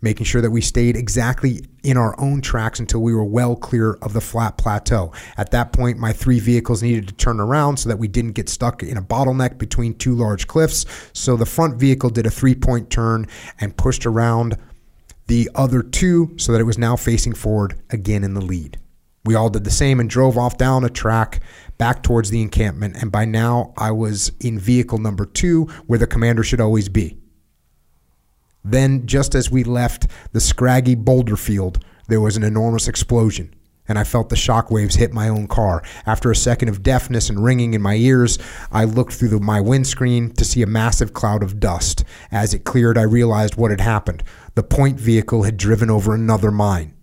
[0.00, 3.94] making sure that we stayed exactly in our own tracks until we were well clear
[4.02, 5.12] of the flat plateau.
[5.36, 8.48] At that point, my three vehicles needed to turn around so that we didn't get
[8.48, 10.86] stuck in a bottleneck between two large cliffs.
[11.12, 13.26] So the front vehicle did a three point turn
[13.60, 14.56] and pushed around
[15.26, 18.78] the other two so that it was now facing forward again in the lead.
[19.24, 21.40] We all did the same and drove off down a track
[21.78, 22.96] back towards the encampment.
[22.96, 27.18] And by now, I was in vehicle number two, where the commander should always be.
[28.64, 33.54] Then, just as we left the scraggy boulder field, there was an enormous explosion,
[33.86, 35.84] and I felt the shock waves hit my own car.
[36.04, 38.38] After a second of deafness and ringing in my ears,
[38.72, 42.04] I looked through the, my windscreen to see a massive cloud of dust.
[42.32, 44.24] As it cleared, I realized what had happened
[44.56, 46.94] the point vehicle had driven over another mine.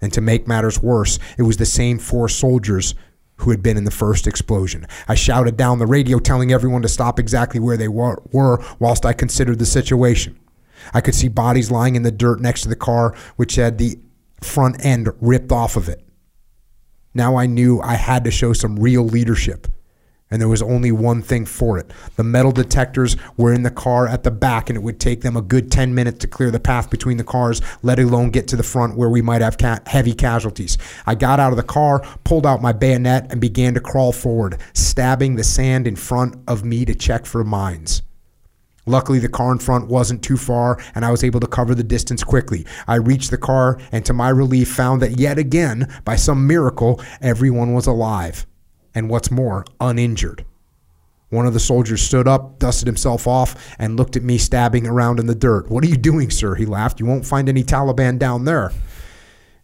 [0.00, 2.94] And to make matters worse, it was the same four soldiers
[3.42, 4.86] who had been in the first explosion.
[5.08, 8.22] I shouted down the radio telling everyone to stop exactly where they were,
[8.78, 10.38] whilst I considered the situation.
[10.92, 13.98] I could see bodies lying in the dirt next to the car, which had the
[14.40, 16.04] front end ripped off of it.
[17.14, 19.68] Now I knew I had to show some real leadership.
[20.32, 21.92] And there was only one thing for it.
[22.16, 25.36] The metal detectors were in the car at the back, and it would take them
[25.36, 28.56] a good 10 minutes to clear the path between the cars, let alone get to
[28.56, 30.78] the front where we might have ca- heavy casualties.
[31.06, 34.58] I got out of the car, pulled out my bayonet, and began to crawl forward,
[34.72, 38.02] stabbing the sand in front of me to check for mines.
[38.86, 41.84] Luckily, the car in front wasn't too far, and I was able to cover the
[41.84, 42.66] distance quickly.
[42.88, 47.00] I reached the car, and to my relief, found that yet again, by some miracle,
[47.20, 48.46] everyone was alive.
[48.94, 50.44] And what's more, uninjured.
[51.30, 55.18] One of the soldiers stood up, dusted himself off, and looked at me stabbing around
[55.18, 55.70] in the dirt.
[55.70, 56.56] What are you doing, sir?
[56.56, 57.00] He laughed.
[57.00, 58.70] You won't find any Taliban down there.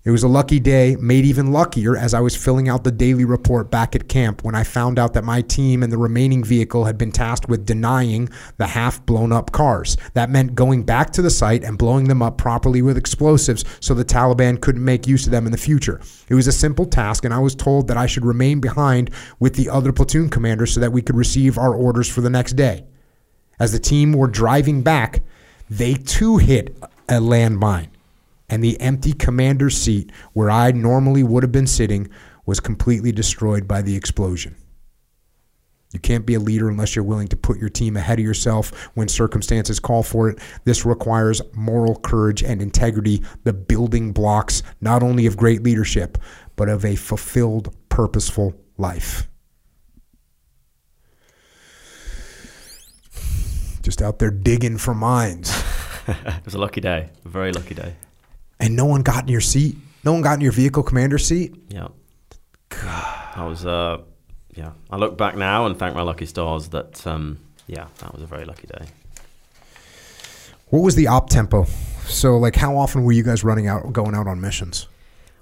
[0.05, 3.25] It was a lucky day, made even luckier as I was filling out the daily
[3.25, 6.85] report back at camp when I found out that my team and the remaining vehicle
[6.85, 9.97] had been tasked with denying the half blown up cars.
[10.15, 13.93] That meant going back to the site and blowing them up properly with explosives so
[13.93, 16.01] the Taliban couldn't make use of them in the future.
[16.29, 19.11] It was a simple task, and I was told that I should remain behind
[19.41, 22.53] with the other platoon commanders so that we could receive our orders for the next
[22.53, 22.87] day.
[23.59, 25.23] As the team were driving back,
[25.69, 26.77] they too hit
[27.09, 27.89] a landmine
[28.49, 32.09] and the empty commander's seat where I normally would have been sitting
[32.47, 34.57] was completely destroyed by the explosion.
[35.93, 38.91] You can't be a leader unless you're willing to put your team ahead of yourself
[38.95, 40.39] when circumstances call for it.
[40.65, 46.19] This requires moral courage and integrity, the building blocks not only of great leadership,
[46.57, 49.29] but of a fulfilled, purposeful life.
[53.83, 55.51] Just out there digging for mines.
[56.09, 57.95] it was a lucky day, a very lucky day
[58.61, 59.77] and no one got in your seat.
[60.05, 61.55] No one got in your vehicle commander seat.
[61.69, 61.89] Yeah.
[62.69, 63.37] God.
[63.37, 63.99] I was, uh,
[64.55, 64.73] yeah.
[64.91, 68.27] I look back now and thank my lucky stars that, um, yeah, that was a
[68.27, 68.87] very lucky day.
[70.69, 71.65] What was the op tempo?
[72.07, 74.89] So, like, how often were you guys running out, going out on missions?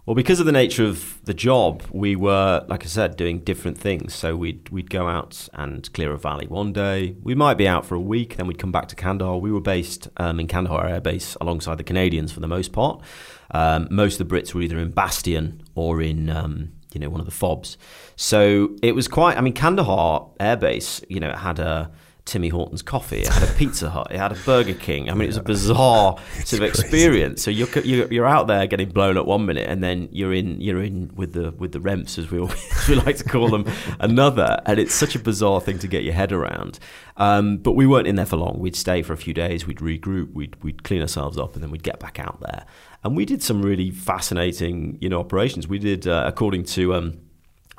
[0.07, 3.77] Well, because of the nature of the job, we were, like I said, doing different
[3.77, 4.15] things.
[4.15, 7.17] So we'd we'd go out and clear a valley one day.
[7.25, 9.39] We might be out for a week, then we'd come back to Kandahar.
[9.39, 13.03] We were based um, in Kandahar Air Base alongside the Canadians for the most part.
[13.51, 17.21] Um, most of the Brits were either in Bastion or in um, you know one
[17.21, 17.77] of the FOBs.
[18.15, 19.37] So it was quite.
[19.37, 21.91] I mean, Kandahar Air Base, you know, had a
[22.27, 23.21] Timmy Hortons coffee.
[23.21, 24.09] It had a Pizza Hut.
[24.11, 25.09] It had a Burger King.
[25.09, 27.43] I mean, it was a bizarre sort of experience.
[27.43, 30.61] So you're, you're, you're out there getting blown at one minute, and then you're in
[30.61, 32.43] you're in with the with the remps as we
[32.77, 33.65] as we like to call them
[34.01, 34.61] another.
[34.67, 36.81] And it's such a bizarre thing to get your head around.
[37.17, 38.59] Um, but we weren't in there for long.
[38.59, 39.65] We'd stay for a few days.
[39.65, 40.33] We'd regroup.
[40.33, 42.67] We'd we'd clean ourselves up, and then we'd get back out there.
[43.05, 45.69] And we did some really fascinating, you know, operations.
[45.69, 47.21] We did, uh, according to um,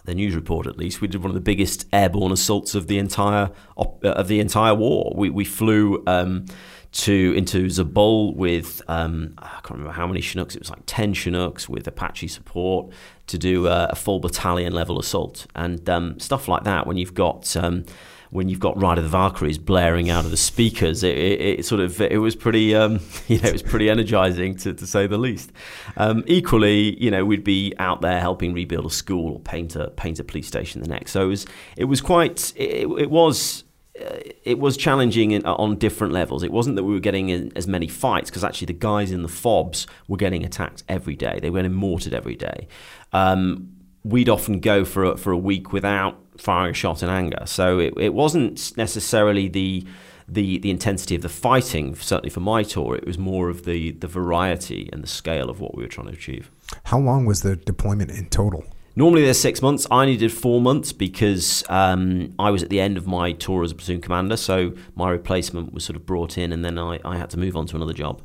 [0.08, 2.98] the news report at least, we did one of the biggest airborne assaults of the
[2.98, 5.14] entire uh, of the entire war.
[5.16, 6.04] We we flew.
[6.08, 6.46] Um,
[6.94, 10.56] to into Zabul with um, I can't remember how many Chinooks.
[10.56, 12.92] It was like ten Chinooks with Apache support
[13.28, 16.88] to do a, a full battalion level assault and um, stuff like that.
[16.88, 17.86] When you've got um,
[18.30, 21.66] when you've got Ride of the Valkyries blaring out of the speakers, it, it, it
[21.66, 25.08] sort of it was pretty um, you know it was pretty energizing to, to say
[25.08, 25.52] the least.
[25.96, 29.90] Um, equally, you know, we'd be out there helping rebuild a school or paint a
[29.92, 31.12] paint a police station the next.
[31.12, 31.46] So it was
[31.76, 33.64] it was quite it, it was
[34.00, 36.44] uh, it was challenging in, on different levels.
[36.44, 39.30] It wasn't that we were getting as many fights because actually the guys in the
[39.30, 41.40] fobs were getting attacked every day.
[41.42, 42.68] They were getting mortared every day.
[43.14, 43.70] Um,
[44.04, 47.44] we'd often go for a, for a week without firing a shot in anger.
[47.46, 49.86] So it, it wasn't necessarily the
[50.28, 51.96] the the intensity of the fighting.
[51.96, 55.60] Certainly for my tour, it was more of the the variety and the scale of
[55.60, 56.52] what we were trying to achieve.
[56.86, 58.66] How long was the deployment in total?
[58.96, 59.86] Normally they're six months.
[59.92, 63.72] I needed four months because um, I was at the end of my tour as
[63.72, 64.36] a platoon commander.
[64.36, 67.56] So my replacement was sort of brought in, and then I, I had to move
[67.56, 68.24] on to another job.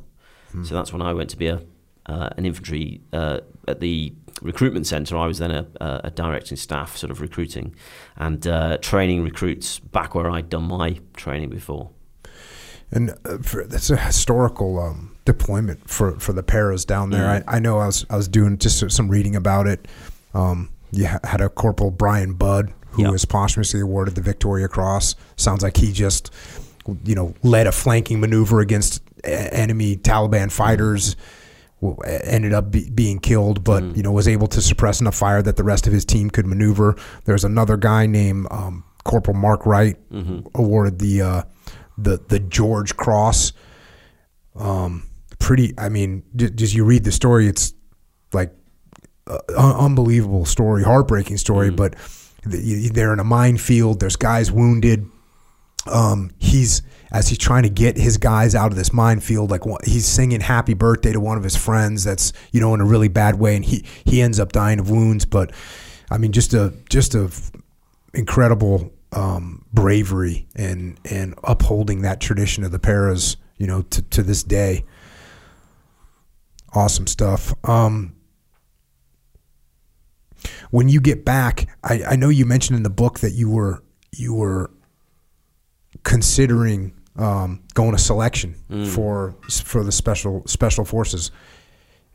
[0.51, 0.63] Hmm.
[0.63, 1.61] So that's when I went to be a
[2.05, 5.17] uh, an infantry uh, at the recruitment centre.
[5.17, 5.67] I was then a,
[6.03, 7.75] a, directing staff, sort of recruiting
[8.17, 11.91] and uh, training recruits back where I'd done my training before.
[12.91, 17.23] And uh, for, that's a historical um, deployment for, for the paras down there.
[17.23, 17.43] Mm.
[17.47, 19.87] I, I, know I was I was doing just some reading about it.
[20.33, 23.11] Um, you had a Corporal Bryan Budd who yep.
[23.11, 25.15] was posthumously awarded the Victoria Cross.
[25.37, 26.31] Sounds like he just
[27.05, 31.15] you know led a flanking maneuver against enemy Taliban fighters.
[31.15, 31.19] Mm
[32.07, 33.97] ended up be, being killed, but mm.
[33.97, 36.45] you know was able to suppress enough fire that the rest of his team could
[36.45, 36.95] maneuver.
[37.25, 40.47] There's another guy named um, Corporal Mark Wright mm-hmm.
[40.55, 41.43] awarded the uh,
[41.97, 43.53] the the George Cross.
[44.55, 45.73] Um, pretty.
[45.77, 47.73] I mean, just you read the story, it's
[48.33, 48.53] like
[49.27, 51.75] uh, unbelievable story, heartbreaking story, mm.
[51.75, 51.95] but
[52.45, 53.99] they're in a minefield.
[53.99, 55.07] There's guys wounded.
[55.87, 56.81] Um, he's
[57.11, 59.51] as he's trying to get his guys out of this minefield.
[59.51, 62.03] Like he's singing "Happy Birthday" to one of his friends.
[62.03, 64.89] That's you know in a really bad way, and he he ends up dying of
[64.89, 65.25] wounds.
[65.25, 65.51] But
[66.09, 67.31] I mean, just a just a
[68.13, 73.37] incredible um, bravery and and upholding that tradition of the paras.
[73.57, 74.85] You know, to to this day.
[76.75, 77.53] Awesome stuff.
[77.69, 78.15] Um,
[80.71, 83.83] when you get back, I, I know you mentioned in the book that you were
[84.11, 84.71] you were
[86.03, 88.87] considering um, going to selection Mm.
[88.87, 91.31] for for the special special forces,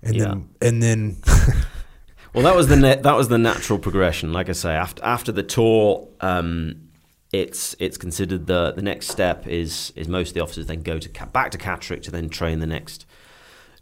[0.03, 0.25] and Yeah.
[0.29, 1.17] then and then
[2.35, 4.33] Well, that was the na- that was the natural progression.
[4.33, 6.75] Like I say, after after the tour, um,
[7.33, 10.99] it's it's considered the the next step is is most of the officers then go
[10.99, 13.07] to back to Catterick to then train the next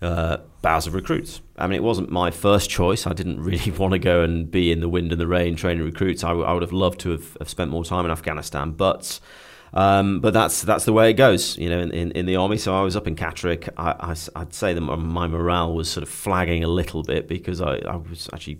[0.02, 1.40] uh, batch of recruits.
[1.58, 3.06] I mean, it wasn't my first choice.
[3.06, 5.84] I didn't really want to go and be in the wind and the rain training
[5.84, 6.22] recruits.
[6.22, 9.18] I, w- I would have loved to have, have spent more time in Afghanistan, but.
[9.76, 12.56] Um, but that's that's the way it goes, you know, in, in, in the army.
[12.56, 13.68] So I was up in Catterick.
[13.76, 17.60] I, I, would say that my morale was sort of flagging a little bit because
[17.60, 18.58] I, I was actually,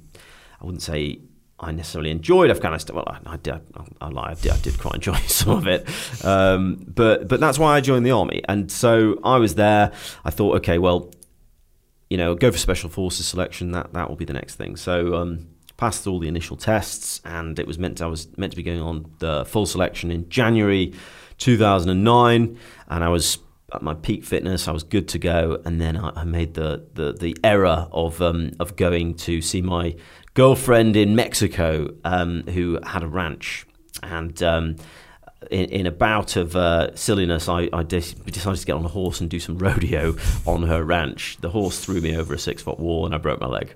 [0.61, 1.21] I wouldn't say
[1.59, 2.97] I necessarily enjoyed Afghanistan.
[2.97, 3.55] Well, I, I did.
[3.99, 4.33] I, lie.
[4.33, 5.89] I did, I did quite enjoy some of it.
[6.23, 8.43] Um, but but that's why I joined the army.
[8.47, 9.93] And so I was there.
[10.23, 11.15] I thought, okay, well,
[12.11, 13.73] you know, go for special forces selection.
[13.73, 14.77] That that will be the next thing.
[14.77, 15.15] So.
[15.15, 18.57] Um, passed all the initial tests, and it was meant to, I was meant to
[18.57, 20.95] be going on the full selection in January
[21.39, 22.59] 2009,
[22.89, 23.39] and I was
[23.73, 24.69] at my peak fitness.
[24.69, 28.23] I was good to go, and then I, I made the, the the error of
[28.23, 29.97] um, of going to see my
[30.35, 33.67] girlfriend in Mexico, um, who had a ranch,
[34.03, 34.43] and.
[34.43, 34.77] Um,
[35.51, 38.89] in, in a bout of uh, silliness, I, I de- decided to get on a
[38.89, 41.37] horse and do some rodeo on her ranch.
[41.41, 43.75] The horse threw me over a six foot wall, and I broke my leg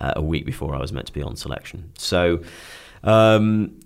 [0.00, 1.92] uh, a week before I was meant to be on selection.
[1.98, 2.42] So
[3.02, 3.80] um,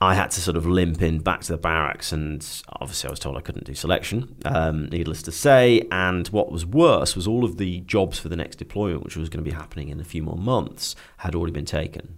[0.00, 2.46] I had to sort of limp in back to the barracks, and
[2.80, 5.86] obviously I was told I couldn't do selection, um, needless to say.
[5.90, 9.28] And what was worse was all of the jobs for the next deployment, which was
[9.28, 12.16] going to be happening in a few more months, had already been taken.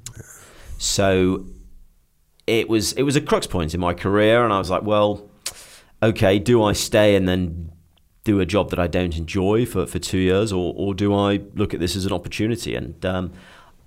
[0.78, 1.46] So
[2.46, 5.28] it was it was a crux point in my career, and I was like, well,
[6.02, 7.71] okay, do I stay and then
[8.24, 11.40] do a job that I don't enjoy for, for two years, or, or do I
[11.54, 12.74] look at this as an opportunity?
[12.76, 13.32] And um,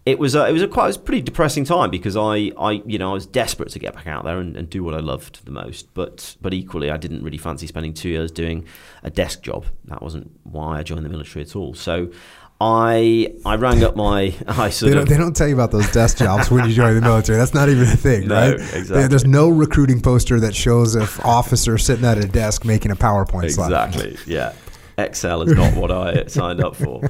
[0.05, 2.51] it was a, it was a quite it was a pretty depressing time because I,
[2.57, 4.93] I you know I was desperate to get back out there and, and do what
[4.93, 8.65] I loved the most, but but equally I didn't really fancy spending two years doing
[9.03, 9.65] a desk job.
[9.85, 11.73] That wasn't why I joined the military at all.
[11.73, 12.11] So.
[12.61, 15.71] I I rang up my I sort they don't, of they don't tell you about
[15.71, 17.37] those desk jobs when you join the military.
[17.37, 18.53] That's not even a thing, No, right?
[18.53, 18.81] exactly.
[18.95, 22.95] There- There's no recruiting poster that shows an officer sitting at a desk making a
[22.95, 23.65] PowerPoint slide.
[23.87, 24.17] Exactly.
[24.25, 24.53] Yeah.
[24.97, 27.05] Excel is not what I signed up for.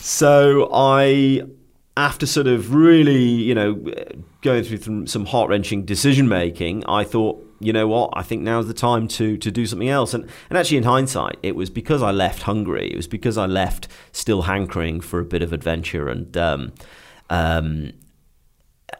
[0.00, 1.42] So I,
[1.96, 3.74] after sort of really, you know,
[4.42, 8.42] going through some, some heart wrenching decision making, I thought, you know what, I think
[8.42, 10.14] now's the time to to do something else.
[10.14, 12.90] And and actually, in hindsight, it was because I left hungry.
[12.90, 16.36] It was because I left still hankering for a bit of adventure and.
[16.36, 16.72] Um,
[17.28, 17.92] um,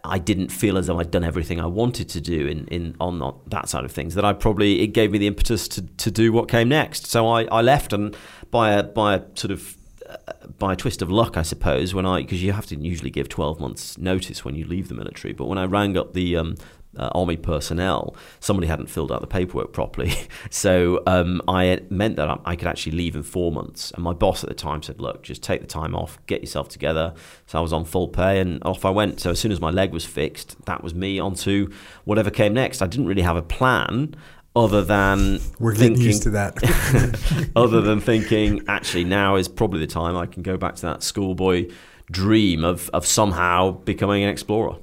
[0.05, 3.35] I didn't feel as though I'd done everything I wanted to do in, in on
[3.49, 4.15] that side of things.
[4.15, 7.07] That I probably it gave me the impetus to, to do what came next.
[7.07, 8.17] So I, I left and
[8.51, 9.77] by a by a sort of
[10.09, 13.11] uh, by a twist of luck, I suppose, when I because you have to usually
[13.11, 15.35] give twelve months notice when you leave the military.
[15.35, 16.55] But when I rang up the um,
[16.97, 20.13] uh, army personnel, somebody hadn't filled out the paperwork properly,
[20.51, 23.91] so um, I meant that I, could actually leave in four months.
[23.93, 26.69] And my boss at the time said, "Look, just take the time off, get yourself
[26.69, 27.15] together."
[27.47, 29.21] So I was on full pay, and off I went.
[29.21, 31.73] So as soon as my leg was fixed, that was me onto
[32.05, 32.83] whatever came next.
[32.83, 34.17] I didn't really have a plan
[34.57, 37.53] other than We're getting thinking, used to that.
[37.57, 41.03] other than thinking actually now is probably the time I can go back to that
[41.03, 41.71] schoolboy
[42.11, 44.77] dream of, of somehow becoming an explorer.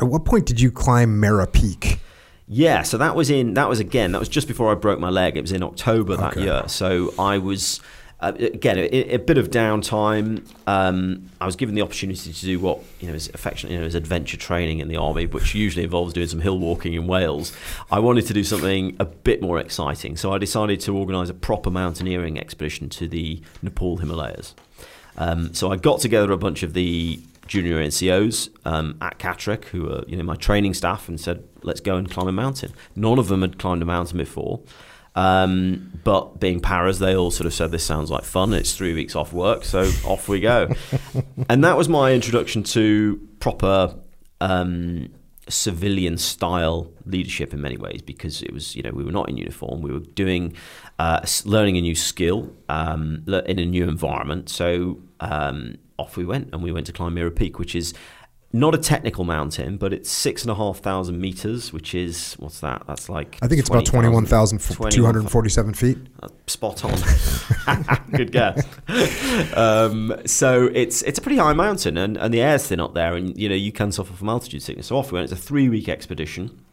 [0.00, 2.00] At what point did you climb Mera Peak?
[2.46, 5.10] Yeah, so that was in that was again that was just before I broke my
[5.10, 5.36] leg.
[5.36, 6.44] It was in October that Okay.
[6.44, 6.62] year.
[6.66, 7.80] So I was
[8.20, 10.42] uh, again a, a bit of downtime.
[10.66, 13.86] Um, I was given the opportunity to do what you know is affectionately you know
[13.86, 17.52] as adventure training in the army, which usually involves doing some hill walking in Wales.
[17.90, 21.34] I wanted to do something a bit more exciting, so I decided to organise a
[21.34, 24.54] proper mountaineering expedition to the Nepal Himalayas.
[25.18, 29.84] Um, so I got together a bunch of the junior NCOs um, at Catterick, who
[29.84, 33.18] were you know my training staff, and said, "Let's go and climb a mountain." None
[33.18, 34.60] of them had climbed a mountain before,
[35.14, 38.94] um, but being paras, they all sort of said, "This sounds like fun." It's three
[38.94, 40.68] weeks off work, so off we go.
[41.48, 43.96] and that was my introduction to proper.
[44.40, 45.08] Um,
[45.48, 49.38] civilian style leadership in many ways because it was you know we were not in
[49.38, 50.52] uniform we were doing
[50.98, 56.48] uh, learning a new skill um, in a new environment so um, off we went
[56.52, 57.94] and we went to climb Mera Peak which is
[58.52, 62.60] not a technical mountain, but it's six and a half thousand meters, which is what's
[62.60, 62.82] that?
[62.86, 65.98] That's like I think it's about 21,247 feet.
[66.22, 66.98] Uh, spot on.
[68.12, 68.66] Good guess.
[69.54, 73.14] Um, so it's it's a pretty high mountain, and, and the air's thin up there,
[73.14, 74.86] and you know you can suffer from altitude sickness.
[74.86, 75.30] So off we went.
[75.30, 76.64] It's a three week expedition.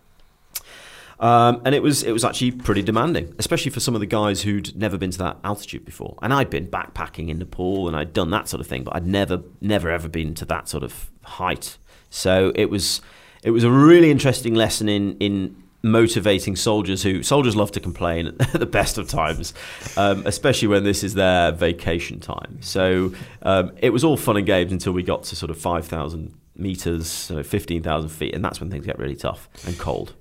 [1.20, 4.42] Um, and it was it was actually pretty demanding, especially for some of the guys
[4.42, 6.18] who'd never been to that altitude before.
[6.22, 9.08] And I'd been backpacking in Nepal and I'd done that sort of thing, but I'd
[9.08, 11.78] never never ever been to that sort of height.
[12.10, 13.02] So it was
[13.44, 18.28] it was a really interesting lesson in in motivating soldiers who soldiers love to complain
[18.40, 19.54] at the best of times,
[19.98, 22.58] um, especially when this is their vacation time.
[22.62, 23.14] So
[23.44, 26.34] um, it was all fun and games until we got to sort of five thousand
[26.56, 30.14] meters, so fifteen thousand feet, and that's when things get really tough and cold.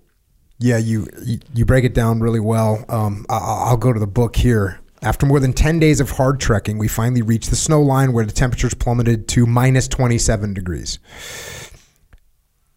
[0.59, 1.09] Yeah, you
[1.53, 2.85] you break it down really well.
[2.89, 4.81] Um, I'll go to the book here.
[5.03, 8.25] After more than 10 days of hard trekking, we finally reached the snow line where
[8.25, 10.99] the temperatures plummeted to minus 27 degrees.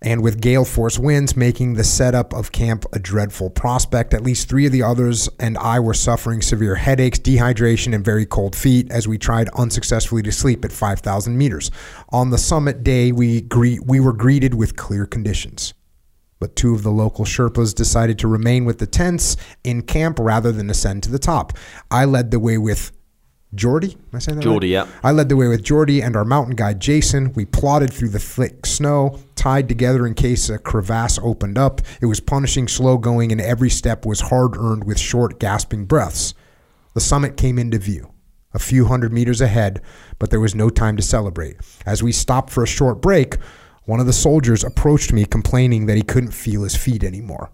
[0.01, 4.49] And with gale force winds making the setup of camp a dreadful prospect, at least
[4.49, 8.91] three of the others and I were suffering severe headaches, dehydration, and very cold feet
[8.91, 11.71] as we tried unsuccessfully to sleep at 5,000 meters.
[12.09, 15.73] On the summit day, we, gre- we were greeted with clear conditions
[16.39, 20.51] but two of the local Sherpas decided to remain with the tents in camp rather
[20.51, 21.53] than ascend to the top.
[21.89, 22.91] I led the way with
[23.55, 23.93] Jordy.
[23.93, 24.87] Am I saying that Jordy, right?
[24.87, 24.99] yeah.
[25.03, 27.33] I led the way with Jordy and our mountain guide Jason.
[27.33, 31.81] We plodded through the thick snow, tied together in case a crevasse opened up.
[32.01, 36.33] It was punishing slow going, and every step was hard earned with short, gasping breaths.
[36.93, 38.11] The summit came into view
[38.53, 39.81] a few hundred meters ahead,
[40.19, 41.57] but there was no time to celebrate.
[41.85, 43.37] As we stopped for a short break,
[43.87, 47.49] one of the soldiers approached me complaining that he couldn't feel his feet anymore.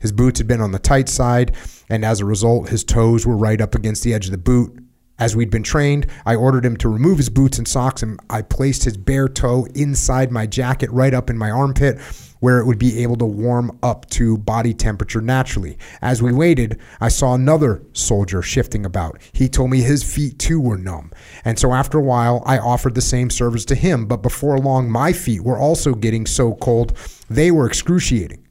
[0.00, 1.54] His boots had been on the tight side,
[1.90, 4.81] and as a result, his toes were right up against the edge of the boot.
[5.22, 8.42] As we'd been trained, I ordered him to remove his boots and socks, and I
[8.42, 12.00] placed his bare toe inside my jacket right up in my armpit
[12.40, 15.78] where it would be able to warm up to body temperature naturally.
[16.02, 19.22] As we waited, I saw another soldier shifting about.
[19.32, 21.12] He told me his feet too were numb.
[21.44, 24.90] And so after a while, I offered the same service to him, but before long,
[24.90, 26.98] my feet were also getting so cold,
[27.30, 28.41] they were excruciating.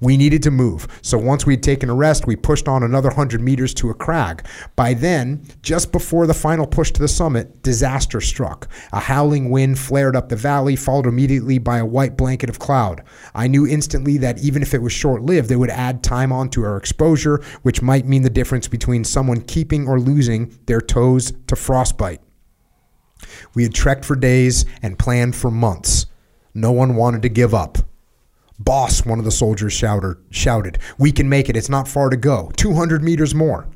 [0.00, 0.86] We needed to move.
[1.02, 3.94] So once we had taken a rest, we pushed on another 100 meters to a
[3.94, 4.46] crag.
[4.74, 8.68] By then, just before the final push to the summit, disaster struck.
[8.92, 13.02] A howling wind flared up the valley, followed immediately by a white blanket of cloud.
[13.34, 16.62] I knew instantly that even if it was short lived, it would add time onto
[16.62, 21.56] our exposure, which might mean the difference between someone keeping or losing their toes to
[21.56, 22.20] frostbite.
[23.54, 26.06] We had trekked for days and planned for months.
[26.54, 27.78] No one wanted to give up.
[28.58, 31.56] Boss, one of the soldiers shouted, shouted, We can make it.
[31.56, 32.50] It's not far to go.
[32.56, 33.68] 200 meters more.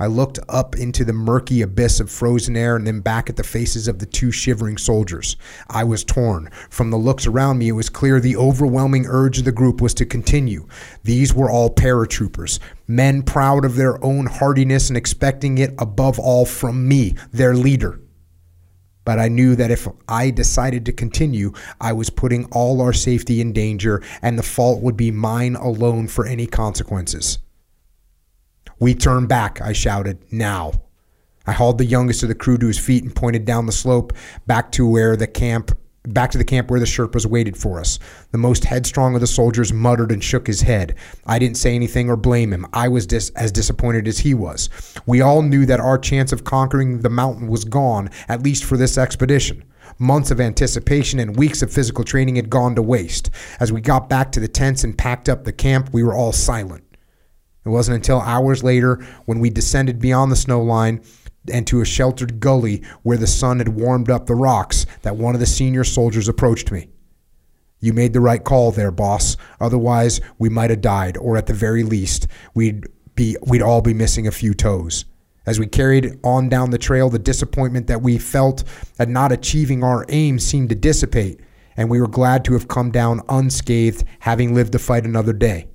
[0.00, 3.42] I looked up into the murky abyss of frozen air and then back at the
[3.42, 5.36] faces of the two shivering soldiers.
[5.68, 6.50] I was torn.
[6.70, 9.94] From the looks around me, it was clear the overwhelming urge of the group was
[9.94, 10.68] to continue.
[11.02, 16.44] These were all paratroopers, men proud of their own hardiness and expecting it above all
[16.44, 18.00] from me, their leader.
[19.08, 23.40] But I knew that if I decided to continue, I was putting all our safety
[23.40, 27.38] in danger, and the fault would be mine alone for any consequences.
[28.78, 30.82] We turn back, I shouted, now.
[31.46, 34.12] I hauled the youngest of the crew to his feet and pointed down the slope
[34.46, 35.74] back to where the camp
[36.12, 37.98] back to the camp where the Sherpas waited for us.
[38.32, 40.94] The most headstrong of the soldiers muttered and shook his head.
[41.26, 42.66] I didn't say anything or blame him.
[42.72, 44.70] I was dis- as disappointed as he was.
[45.06, 48.76] We all knew that our chance of conquering the mountain was gone, at least for
[48.76, 49.64] this expedition.
[49.98, 53.30] Months of anticipation and weeks of physical training had gone to waste.
[53.58, 56.32] As we got back to the tents and packed up the camp, we were all
[56.32, 56.84] silent.
[57.64, 61.02] It wasn't until hours later, when we descended beyond the snow line,
[61.52, 65.34] and to a sheltered gully where the sun had warmed up the rocks that one
[65.34, 66.88] of the senior soldiers approached me.
[67.80, 69.36] You made the right call there, boss.
[69.60, 73.94] Otherwise, we might have died, or at the very least, we'd be we'd all be
[73.94, 75.04] missing a few toes.
[75.46, 78.64] As we carried on down the trail, the disappointment that we felt
[78.98, 81.40] at not achieving our aim seemed to dissipate,
[81.76, 85.68] and we were glad to have come down unscathed, having lived to fight another day.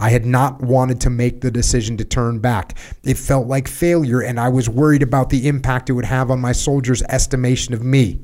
[0.00, 2.78] I had not wanted to make the decision to turn back.
[3.04, 6.40] It felt like failure, and I was worried about the impact it would have on
[6.40, 8.18] my soldiers' estimation of me.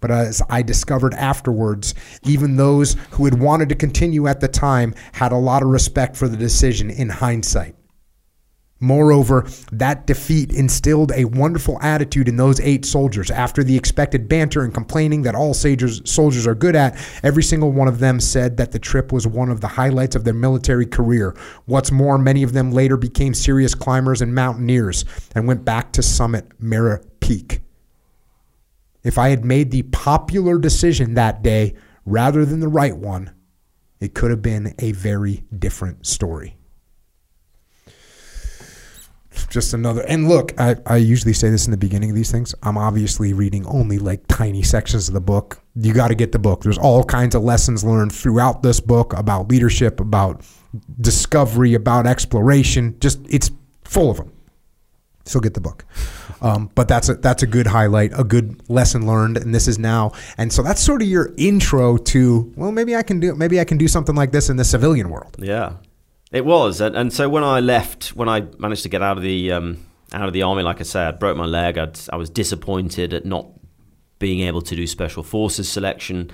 [0.00, 4.94] But as I discovered afterwards, even those who had wanted to continue at the time
[5.12, 7.74] had a lot of respect for the decision in hindsight.
[8.82, 13.30] Moreover, that defeat instilled a wonderful attitude in those eight soldiers.
[13.30, 17.86] After the expected banter and complaining that all soldiers are good at, every single one
[17.86, 21.32] of them said that the trip was one of the highlights of their military career.
[21.66, 26.02] What's more, many of them later became serious climbers and mountaineers and went back to
[26.02, 27.60] summit Mera Peak.
[29.04, 33.32] if I had made the popular decision that day rather than the right one,
[34.00, 36.56] it could have been a very different story.
[39.48, 42.54] Just another, and look, I, I usually say this in the beginning of these things.
[42.62, 45.60] I'm obviously reading only like tiny sections of the book.
[45.74, 46.62] You got to get the book.
[46.62, 50.42] There's all kinds of lessons learned throughout this book about leadership, about
[51.00, 52.96] discovery, about exploration.
[53.00, 53.50] Just it's
[53.84, 54.32] full of them.
[55.24, 55.84] So get the book.
[56.40, 59.78] Um, but that's a that's a good highlight, a good lesson learned, and this is
[59.78, 60.12] now.
[60.36, 63.64] And so that's sort of your intro to well, maybe I can do maybe I
[63.64, 65.36] can do something like this in the civilian world.
[65.38, 65.74] Yeah,
[66.32, 66.80] it was.
[66.80, 69.86] And, and so when I left, when I managed to get out of the um,
[70.12, 71.78] out of the army, like I said, I broke my leg.
[71.78, 73.48] I'd, I was disappointed at not
[74.18, 76.30] being able to do special forces selection,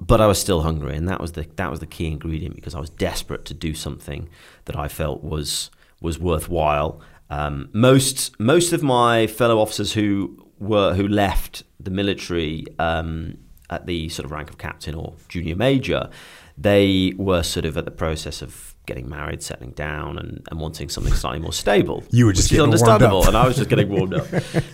[0.00, 2.74] but I was still hungry, and that was the that was the key ingredient because
[2.74, 4.28] I was desperate to do something
[4.64, 5.70] that I felt was
[6.00, 7.00] was worthwhile.
[7.30, 13.38] Um, most most of my fellow officers who were who left the military um,
[13.70, 16.10] at the sort of rank of captain or junior major,
[16.56, 20.88] they were sort of at the process of getting married, settling down, and, and wanting
[20.88, 22.02] something slightly more stable.
[22.10, 23.28] You were just getting warmed understandable, up.
[23.28, 24.26] and I was just getting warmed up.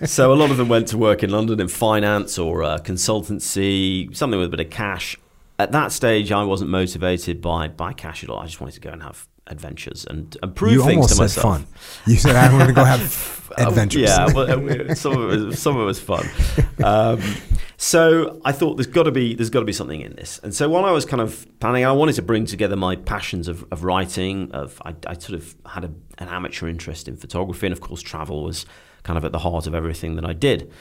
[0.07, 4.15] so a lot of them went to work in London in finance or uh, consultancy,
[4.17, 5.17] something with a bit of cash.
[5.59, 8.39] At that stage, I wasn't motivated by by cash at all.
[8.39, 11.23] I just wanted to go and have adventures and, and prove you things to said
[11.23, 11.43] myself.
[11.43, 11.67] fun.
[12.07, 14.03] You said I want to go have Uh, adventures.
[14.03, 16.29] yeah, well, uh, some of it was, some of it was fun.
[16.85, 17.19] Um,
[17.81, 20.41] so I thought there's got to be there's got to be something in this.
[20.43, 23.47] And so while I was kind of planning, I wanted to bring together my passions
[23.47, 24.51] of, of writing.
[24.51, 28.03] Of I, I sort of had a, an amateur interest in photography, and of course
[28.03, 28.67] travel was
[29.05, 30.73] kind of at the heart of everything that I did.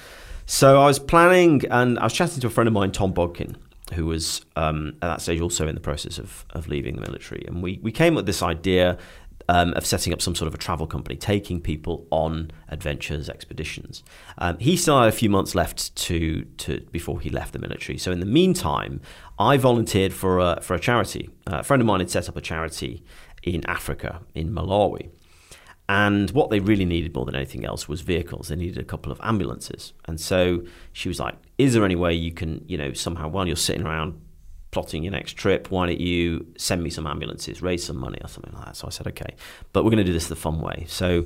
[0.48, 3.58] So I was planning, and I was chatting to a friend of mine, Tom Bodkin,
[3.94, 7.46] who was um, at that stage also in the process of, of leaving the military.
[7.48, 8.98] And we, we came up with this idea
[9.50, 14.04] um, of setting up some sort of a travel company, taking people on adventures, expeditions.
[14.38, 17.98] Um, he still had a few months left to, to before he left the military.
[17.98, 19.02] So in the meantime,
[19.40, 21.30] I volunteered for a, for a charity.
[21.46, 23.04] Uh, a friend of mine had set up a charity
[23.44, 25.10] in Africa, in Malawi.
[25.90, 28.50] And what they really needed more than anything else was vehicles.
[28.50, 29.94] They needed a couple of ambulances.
[30.06, 33.48] And so she was like, Is there any way you can, you know, somehow while
[33.48, 34.20] you're sitting around
[34.78, 38.28] plotting your next trip, why don't you send me some ambulances, raise some money or
[38.28, 38.76] something like that?
[38.76, 39.34] So I said, Okay.
[39.74, 40.86] But we're going to do this the fun way.
[40.88, 41.26] So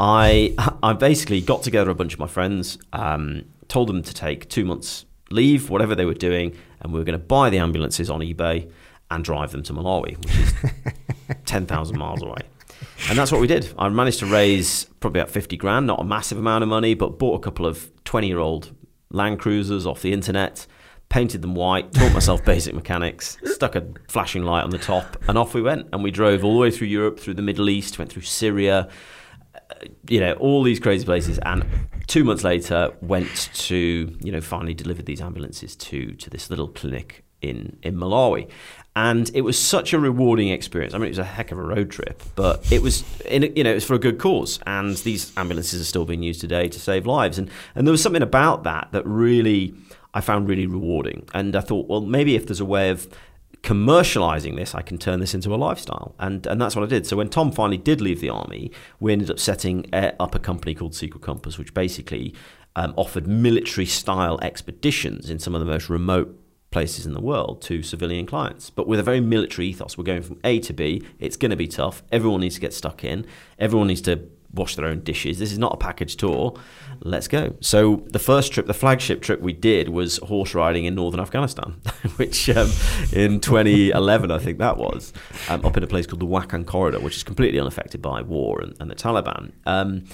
[0.00, 0.52] I,
[0.82, 4.64] I basically got together a bunch of my friends, um, told them to take two
[4.64, 8.18] months leave, whatever they were doing, and we were going to buy the ambulances on
[8.18, 8.68] eBay
[9.12, 12.40] and drive them to Malawi, which is 10,000 miles away.
[13.08, 13.72] And that's what we did.
[13.78, 17.16] I managed to raise probably about 50 grand, not a massive amount of money, but
[17.16, 18.72] bought a couple of 20 year old
[19.10, 20.66] Land Cruisers off the internet,
[21.08, 25.38] painted them white, taught myself basic mechanics, stuck a flashing light on the top, and
[25.38, 25.88] off we went.
[25.92, 28.88] And we drove all the way through Europe, through the Middle East, went through Syria,
[29.54, 29.58] uh,
[30.08, 31.38] you know, all these crazy places.
[31.38, 31.64] And
[32.06, 36.68] two months later, went to, you know, finally delivered these ambulances to, to this little
[36.68, 38.50] clinic in, in Malawi.
[38.94, 40.92] And it was such a rewarding experience.
[40.92, 43.62] I mean, it was a heck of a road trip, but it was, in, you
[43.62, 44.58] know, it was for a good cause.
[44.66, 47.38] And these ambulances are still being used today to save lives.
[47.38, 49.72] And and there was something about that that really
[50.14, 51.28] I found really rewarding.
[51.34, 53.08] And I thought, well, maybe if there's a way of
[53.62, 56.14] commercializing this, I can turn this into a lifestyle.
[56.18, 57.06] And and that's what I did.
[57.06, 58.70] So when Tom finally did leave the army,
[59.00, 62.34] we ended up setting up a company called Secret Compass, which basically
[62.76, 66.38] um, offered military style expeditions in some of the most remote
[66.70, 69.96] places in the world to civilian clients, but with a very military ethos.
[69.96, 71.02] We're going from A to B.
[71.18, 72.02] It's going to be tough.
[72.12, 73.26] Everyone needs to get stuck in.
[73.58, 74.28] Everyone needs to
[74.58, 75.38] wash their own dishes.
[75.38, 76.54] This is not a package tour.
[77.00, 77.54] Let's go.
[77.60, 81.80] So the first trip, the flagship trip we did was horse riding in northern Afghanistan,
[82.16, 82.68] which um,
[83.12, 85.12] in 2011 I think that was
[85.48, 88.60] um, up in a place called the Wakhan Corridor, which is completely unaffected by war
[88.60, 89.52] and, and the Taliban.
[89.64, 90.04] Um,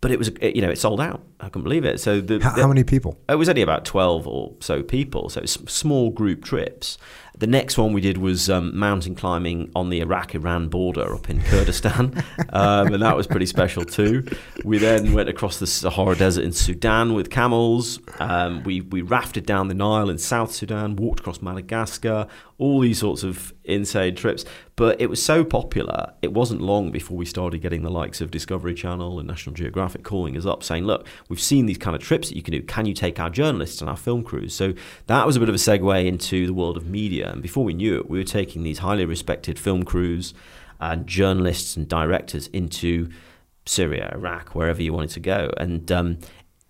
[0.00, 1.22] but it was, you know, it sold out.
[1.40, 1.98] I couldn't believe it.
[1.98, 3.18] So the, How, the- how many people?
[3.26, 6.98] it was only about 12 or so people, so it's small group trips.
[7.36, 11.28] The next one we did was um, mountain climbing on the Iraq Iran border up
[11.28, 14.24] in Kurdistan, um, and that was pretty special too.
[14.64, 17.98] We then went across the Sahara Desert in Sudan with camels.
[18.20, 22.28] Um, we, we rafted down the Nile in South Sudan, walked across Madagascar,
[22.58, 24.44] all these sorts of insane trips.
[24.76, 28.30] But it was so popular, it wasn't long before we started getting the likes of
[28.30, 32.02] Discovery Channel and National Geographic calling us up saying, look, we've seen these kind of
[32.02, 32.62] trips that you can do.
[32.62, 34.54] Can you take our journalists and our film crews?
[34.54, 34.74] So
[35.06, 37.30] that was a bit of a segue into the world of media.
[37.30, 40.34] And before we knew it, we were taking these highly respected film crews
[40.80, 43.08] and journalists and directors into
[43.66, 45.50] Syria, Iraq, wherever you wanted to go.
[45.56, 46.18] And um,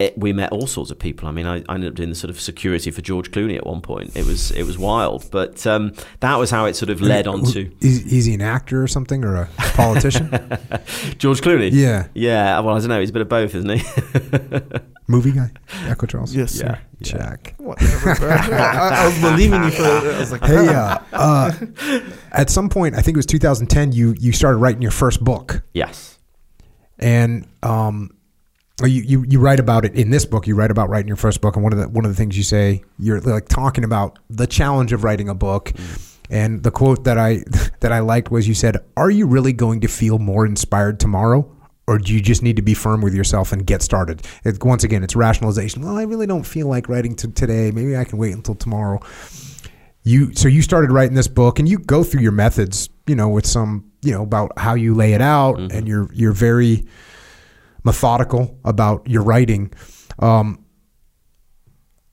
[0.00, 1.28] it, we met all sorts of people.
[1.28, 3.64] I mean, I, I ended up doing the sort of security for George Clooney at
[3.64, 4.16] one point.
[4.16, 7.44] It was it was wild, but um, that was how it sort of led on
[7.52, 10.28] to Is, is he an actor or something or a politician?
[11.18, 11.70] George Clooney.
[11.72, 12.98] yeah, Yeah, well, I don't know.
[13.00, 13.84] He's a bit of both, isn't he?
[15.06, 15.50] movie guy,
[15.86, 16.34] Echo Charles.
[16.34, 16.80] Yes, yeah, sir.
[16.98, 17.04] yeah.
[17.12, 17.54] Check.
[17.58, 18.14] Whatever.
[18.16, 18.30] bro.
[18.30, 19.82] I, I was believing you for.
[19.84, 21.52] I was like, Hey, uh, uh,
[22.32, 23.92] at some point, I think it was 2010.
[23.92, 26.18] You you started writing your first book, Yes.
[26.98, 28.10] and um,
[28.82, 30.46] you, you you write about it in this book.
[30.46, 32.36] You write about writing your first book, and one of the one of the things
[32.36, 35.72] you say, you're like talking about the challenge of writing a book.
[35.74, 36.10] Mm.
[36.30, 37.44] And the quote that I
[37.80, 41.48] that I liked was you said, "Are you really going to feel more inspired tomorrow?"
[41.86, 44.22] Or do you just need to be firm with yourself and get started?
[44.42, 45.82] It, once again, it's rationalization.
[45.82, 47.70] Well, I really don't feel like writing to today.
[47.72, 49.00] Maybe I can wait until tomorrow.
[50.02, 53.28] You so you started writing this book, and you go through your methods, you know,
[53.28, 55.76] with some, you know, about how you lay it out, mm-hmm.
[55.76, 56.86] and you're you're very
[57.84, 59.72] methodical about your writing.
[60.18, 60.64] Um,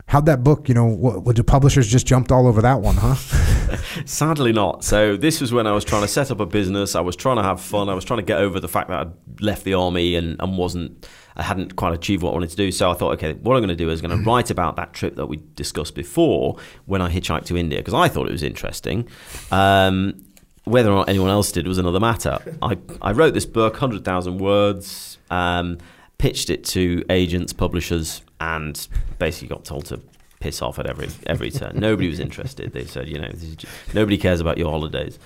[0.07, 2.95] how'd that book, you know, what, what the publishers just jumped all over that one,
[2.95, 3.15] huh?
[4.05, 4.83] Sadly not.
[4.83, 6.95] So this was when I was trying to set up a business.
[6.95, 7.87] I was trying to have fun.
[7.87, 10.57] I was trying to get over the fact that I'd left the army and, and
[10.57, 12.71] wasn't I hadn't quite achieved what I wanted to do.
[12.71, 14.75] So I thought, okay, what I'm going to do is I'm going to write about
[14.75, 18.31] that trip that we discussed before when I hitchhiked to India because I thought it
[18.31, 19.07] was interesting.
[19.51, 20.25] Um,
[20.65, 22.37] whether or not anyone else did was another matter.
[22.61, 25.79] I, I wrote this book, 100,000 words, um,
[26.19, 28.87] pitched it to agents, publishers, and
[29.17, 29.99] basically got told to
[30.39, 31.79] piss off at every every turn.
[31.79, 32.73] Nobody was interested.
[32.73, 35.17] They said, you know, this is ju- nobody cares about your holidays.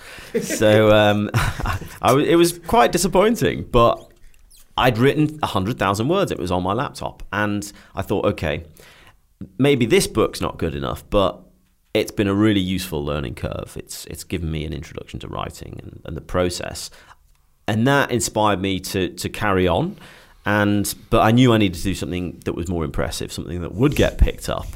[0.42, 4.12] So um, I w- it was quite disappointing, but
[4.78, 6.32] I'd written 100,000 words.
[6.32, 7.24] It was on my laptop.
[7.32, 8.66] And I thought, okay,
[9.58, 11.42] maybe this book's not good enough, but
[11.94, 13.78] it's been a really useful learning curve.
[13.80, 16.90] It's, it's given me an introduction to writing and, and the process.
[17.68, 19.98] And that inspired me to, to carry on.
[20.46, 23.74] And, but I knew I needed to do something that was more impressive, something that
[23.74, 24.68] would get picked up.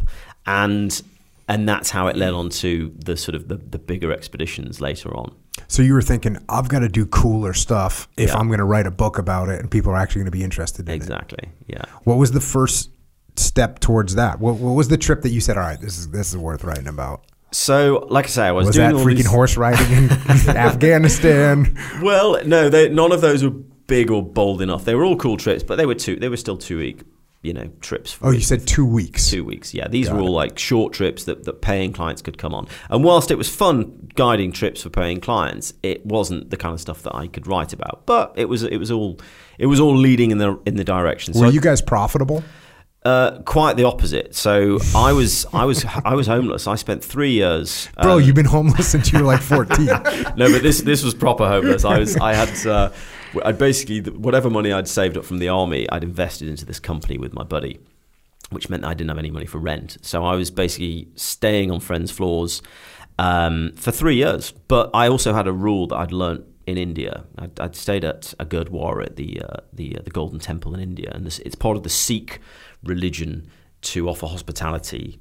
[0.48, 0.99] And,
[1.48, 5.16] and that's how it led on to the sort of the, the bigger expeditions later
[5.16, 5.36] on.
[5.68, 8.38] So you were thinking, I've got to do cooler stuff if Yeah.
[8.38, 10.44] I'm going to write a book about it and people are actually going to be
[10.44, 10.95] interested in it.
[10.95, 11.49] Exactly.
[11.68, 11.84] Yeah.
[12.06, 12.90] What was the first
[13.36, 14.40] step towards that?
[14.40, 16.64] What, what was the trip that you said, all right, this is this is worth
[16.64, 17.26] writing about?
[17.51, 20.09] So, like I say, I was, Was doing that freaking these- horse riding in
[20.49, 21.76] Afghanistan?
[22.01, 24.85] Well, no, they, none of those were big or bold enough.
[24.85, 26.15] They were all cool trips, but they were two.
[26.15, 27.01] They were still two week,
[27.41, 28.13] you know, trips.
[28.13, 29.30] For Oh, you said two weeks.
[29.30, 29.73] two weeks.
[29.73, 32.67] Yeah, these Got were all like short trips that, that paying clients could come on.
[32.89, 36.80] And whilst it was fun guiding trips for paying clients, it wasn't the kind of
[36.81, 38.03] stuff that I could write about.
[38.05, 39.19] But it was it was all
[39.57, 41.34] it was all leading in the in the direction.
[41.39, 42.43] Were I- you guys profitable?
[43.03, 44.35] Uh, quite the opposite.
[44.35, 46.67] So I was I was I was homeless.
[46.67, 47.89] I spent three years.
[48.01, 49.85] Bro, um, you've been homeless since you were like 14.
[50.35, 51.85] no, but this this was proper homeless.
[51.85, 52.91] I was I had uh,
[53.43, 57.17] I'd basically whatever money I'd saved up from the army, I'd invested into this company
[57.17, 57.80] with my buddy,
[58.49, 59.97] which meant that I didn't have any money for rent.
[60.01, 62.61] So I was basically staying on friends' floors
[63.17, 64.51] um, for three years.
[64.51, 67.26] But I also had a rule that I'd learnt in India.
[67.38, 70.80] I'd, I'd stayed at a Gurdwara at the uh, the uh, the Golden Temple in
[70.80, 72.39] India, and this, it's part of the Sikh
[72.84, 73.49] religion
[73.81, 75.19] to offer hospitality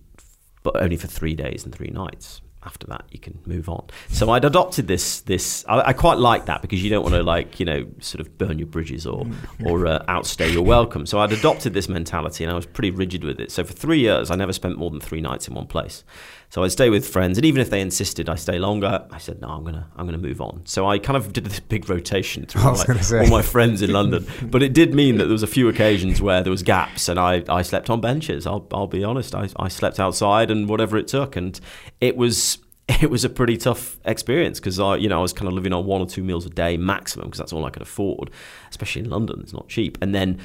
[0.62, 2.40] but only for three days and three nights.
[2.64, 3.86] After that, you can move on.
[4.08, 5.20] So I'd adopted this.
[5.20, 8.20] This I, I quite like that because you don't want to like you know sort
[8.20, 9.26] of burn your bridges or
[9.64, 11.06] or uh, outstay your welcome.
[11.06, 13.52] So I'd adopted this mentality and I was pretty rigid with it.
[13.52, 16.02] So for three years, I never spent more than three nights in one place.
[16.50, 19.40] So I'd stay with friends, and even if they insisted I stay longer, I said
[19.40, 20.62] no, I'm gonna I'm gonna move on.
[20.64, 23.82] So I kind of did this big rotation through I all, my, all my friends
[23.82, 24.26] in London.
[24.42, 27.20] But it did mean that there was a few occasions where there was gaps, and
[27.20, 28.46] I, I slept on benches.
[28.46, 29.34] I'll I'll be honest.
[29.34, 31.58] I, I slept outside and whatever it took, and
[32.00, 32.58] it was
[32.88, 35.74] it was a pretty tough experience because I you know I was kind of living
[35.74, 38.30] on one or two meals a day maximum because that's all I could afford,
[38.70, 39.40] especially in London.
[39.42, 40.40] It's not cheap, and then.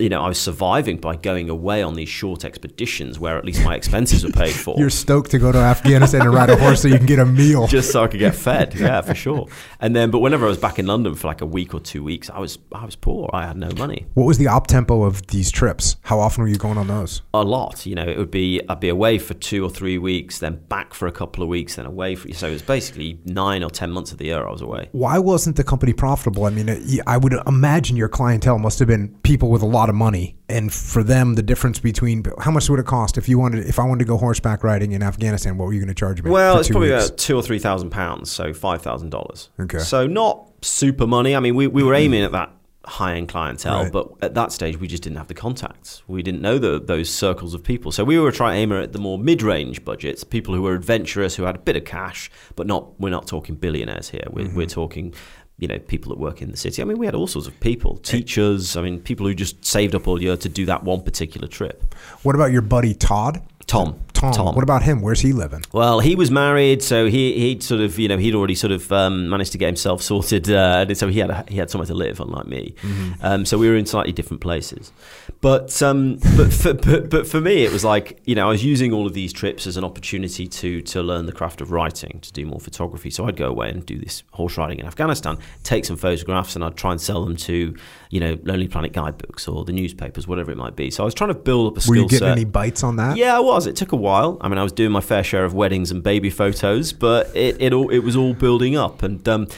[0.00, 3.62] You know, I was surviving by going away on these short expeditions where at least
[3.64, 6.82] my expenses were paid for You're stoked to go to Afghanistan and ride a horse
[6.82, 7.68] so you can get a meal.
[7.68, 8.74] just so I could get fed.
[8.84, 9.46] Yeah, for sure.
[9.80, 12.02] And then, but whenever I was back in London for like a week or two
[12.02, 13.30] weeks, I was I was poor.
[13.32, 14.06] I had no money.
[14.14, 15.96] What was the op tempo of these trips?
[16.02, 17.22] How often were you going on those?
[17.32, 18.02] A lot, you know.
[18.06, 21.12] It would be I'd be away for two or three weeks, then back for a
[21.12, 22.32] couple of weeks, then away for.
[22.34, 24.88] So it was basically nine or ten months of the year I was away.
[24.90, 26.44] Why wasn't the company profitable?
[26.46, 29.94] I mean, I would imagine your clientele must have been people with a lot of
[29.94, 33.66] money, and for them, the difference between how much would it cost if you wanted,
[33.66, 36.22] if I wanted to go horseback riding in Afghanistan, what were you going to charge
[36.22, 36.30] me?
[36.30, 37.06] Well, it's probably weeks?
[37.06, 39.50] about two or three thousand pounds, so five thousand dollars.
[39.60, 39.78] Okay.
[39.78, 41.36] So not super money.
[41.36, 42.50] I mean, we, we were aiming at that
[42.86, 43.92] high end clientele, Right.
[43.92, 46.02] but at that stage we just didn't have the contacts.
[46.06, 47.92] We didn't know the, those circles of people.
[47.92, 50.74] So we were trying to aim at the more mid range budgets, people who were
[50.74, 54.24] adventurous, who had a bit of cash, but not we're not talking billionaires here.
[54.30, 54.56] We're, mm-hmm.
[54.56, 55.14] we're talking
[55.58, 56.82] you know people that work in the city.
[56.82, 58.76] I mean, we had all sorts of people, teachers.
[58.76, 61.94] I mean, people who just saved up all year to do that one particular trip.
[62.22, 63.42] What about your buddy Todd?
[63.66, 64.00] Tom.
[64.12, 64.32] Tom.
[64.32, 64.54] Tom.
[64.54, 65.00] What about him?
[65.00, 65.62] Where's he living?
[65.72, 68.90] Well, he was married, so he he'd sort of you know he'd already sort of
[68.92, 71.94] um, managed to get himself sorted, uh, so he had a, he had somewhere to
[71.94, 72.74] live, unlike me.
[72.82, 73.12] Mm-hmm.
[73.24, 74.92] Um, so we were in slightly different places.
[75.40, 78.64] But um, but, for, but but for me, it was like you know I was
[78.64, 82.20] using all of these trips as an opportunity to to learn the craft of writing,
[82.20, 83.10] to do more photography.
[83.10, 86.64] So I'd go away and do this horse riding in Afghanistan, take some photographs, and
[86.64, 87.74] I'd try and sell them to
[88.14, 90.88] you know Lonely Planet guidebooks or the newspapers, whatever it might be.
[90.88, 91.90] So I was trying to build up a skill set.
[91.90, 92.30] Were you getting set.
[92.30, 93.16] any bites on that?
[93.16, 93.66] Yeah, I was.
[93.66, 94.38] It took a while.
[94.40, 97.60] I mean, I was doing my fair share of weddings and baby photos, but it
[97.60, 99.02] it all it was all building up.
[99.02, 99.48] And um,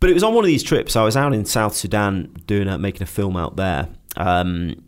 [0.00, 0.96] but it was on one of these trips.
[0.96, 3.88] I was out in South Sudan doing a, making a film out there.
[4.18, 4.84] Um,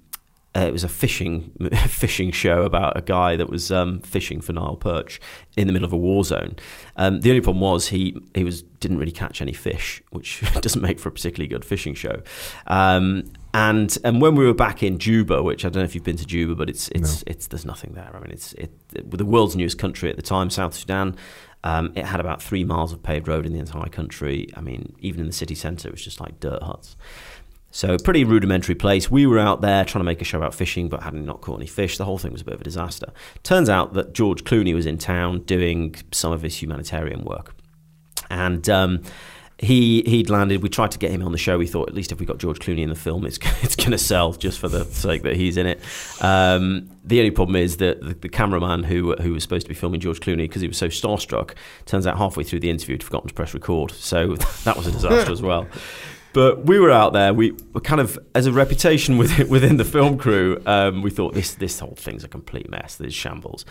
[0.57, 1.53] uh, it was a fishing
[1.89, 5.21] fishing show about a guy that was um, fishing for Nile perch
[5.57, 6.57] in the middle of a war zone.
[6.97, 10.81] Um, the only problem was he he was didn't really catch any fish, which doesn't
[10.81, 12.23] make for a particularly good fishing show.
[12.67, 16.05] Um, and and when we were back in Juba, which I don't know if you've
[16.05, 17.33] been to Juba, but it's it's no.
[17.33, 18.11] it's there's nothing there.
[18.15, 21.17] I mean, it's it, it the world's newest country at the time, South Sudan.
[21.65, 24.49] Um, it had about three miles of paved road in the entire country.
[24.57, 26.97] I mean, even in the city centre, it was just like dirt huts.
[27.77, 29.11] So, pretty rudimentary place.
[29.11, 31.59] We were out there trying to make a show about fishing, but hadn't not caught
[31.59, 31.99] any fish.
[31.99, 33.13] The whole thing was a bit of a disaster.
[33.43, 37.55] Turns out that George Clooney was in town doing some of his humanitarian work.
[38.31, 39.03] And um,
[39.59, 40.63] he he'd landed.
[40.63, 41.59] We tried to get him on the show.
[41.59, 43.91] We thought at least if we got George Clooney in the film, it's it's going
[43.91, 45.79] to sell just for the sake that he's in it.
[46.23, 49.75] Um, the only problem is that the, the, cameraman who who was supposed to be
[49.75, 51.53] filming George Clooney because he was so starstruck,
[51.85, 53.91] turns out halfway through the interview he'd forgotten to press record.
[53.91, 54.35] So
[54.65, 55.67] that was a disaster as well.
[56.37, 57.33] But we were out there.
[57.33, 60.61] We were kind of as a reputation within within the film crew.
[60.67, 62.97] Um, we thought this this whole thing's a complete mess.
[62.97, 63.65] There's shambles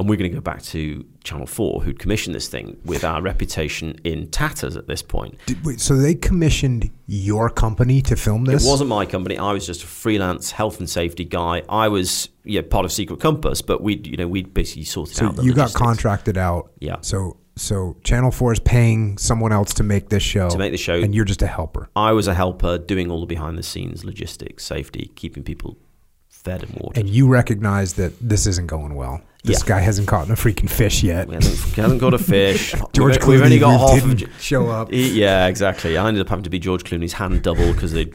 [0.00, 3.20] and we're going to go back to Channel Four, who'd commissioned this thing with our
[3.20, 5.36] reputation in tatters at this point.
[5.44, 8.64] Did, wait, so they commissioned your company to film this?
[8.64, 9.36] It wasn't my company.
[9.36, 11.62] I was just a freelance health and safety guy.
[11.68, 15.26] I was yeah part of Secret Compass, but we you know we basically sorted so
[15.26, 15.36] out.
[15.36, 16.72] So you got contracted out.
[16.80, 16.96] Yeah.
[17.02, 20.48] So so Channel Four is paying someone else to make this show.
[20.48, 21.88] To make the show, and you're just a helper.
[21.94, 25.76] I was a helper doing all the behind the scenes logistics, safety, keeping people
[26.28, 26.98] fed and watered.
[26.98, 29.20] And you recognize that this isn't going well.
[29.44, 29.68] This yeah.
[29.68, 31.28] guy hasn't caught a freaking fish yet.
[31.28, 32.72] He hasn't, hasn't got a fish.
[32.92, 34.88] George we've, Clooney we've only got half didn't of, show up.
[34.90, 35.96] Yeah, exactly.
[35.96, 38.12] I ended up having to be George Clooney's hand double because they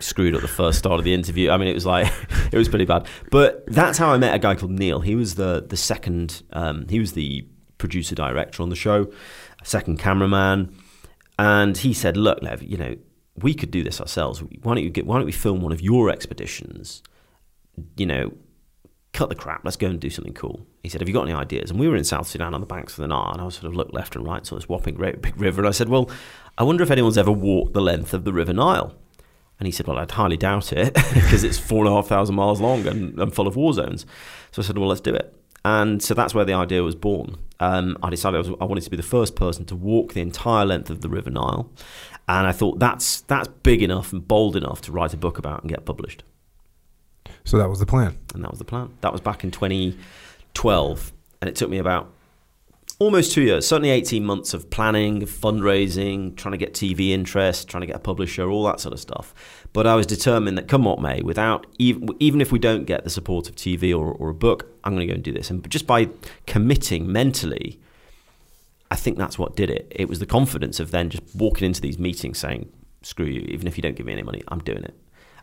[0.00, 1.50] screwed up the first start of the interview.
[1.50, 2.12] I mean, it was like
[2.52, 3.06] it was pretty bad.
[3.30, 5.00] But that's how I met a guy called Neil.
[5.00, 6.42] He was the the second.
[6.52, 7.46] Um, he was the
[7.78, 9.10] producer director on the show,
[9.62, 10.76] second cameraman,
[11.38, 12.96] and he said, "Look, Lev, you know,
[13.36, 14.42] we could do this ourselves.
[14.62, 15.06] Why don't you get?
[15.06, 17.02] Why don't we film one of your expeditions?"
[17.96, 18.32] You know,
[19.12, 20.66] cut the crap, let's go and do something cool.
[20.82, 21.70] He said, Have you got any ideas?
[21.70, 23.54] And we were in South Sudan on the banks of the Nile, and I was
[23.54, 25.88] sort of looked left and right, saw this whopping great big river, and I said,
[25.88, 26.10] Well,
[26.56, 28.94] I wonder if anyone's ever walked the length of the River Nile.
[29.58, 32.36] And he said, Well, I'd highly doubt it because it's four and a half thousand
[32.36, 34.06] miles long and, and, full of war zones.
[34.52, 35.34] So I said, Well, let's do it.
[35.68, 37.36] And so that's where the idea was born.
[37.60, 40.22] Um, I decided I, was, I, wanted to be the first person to walk the
[40.22, 41.70] entire length of the River Nile.
[42.26, 45.62] And I thought that's, that's big enough and bold enough to write a book about
[45.62, 46.22] and get published.
[47.44, 48.16] So that was the plan.
[48.32, 48.96] And that was the plan.
[49.02, 51.12] That was back in 2012.
[51.42, 52.10] And it took me about
[52.98, 57.82] almost two years, certainly 18 months of planning, fundraising, trying to get TV interest, trying
[57.82, 59.34] to get a publisher, all that sort of stuff.
[59.72, 63.04] But I was determined that come what may, without even, even if we don't get
[63.04, 65.50] the support of TV or, or a book, I'm going to go and do this.
[65.50, 66.08] And just by
[66.46, 67.80] committing mentally,
[68.90, 69.92] I think that's what did it.
[69.94, 72.72] It was the confidence of then just walking into these meetings saying,
[73.02, 74.94] screw you, even if you don't give me any money, I'm doing it.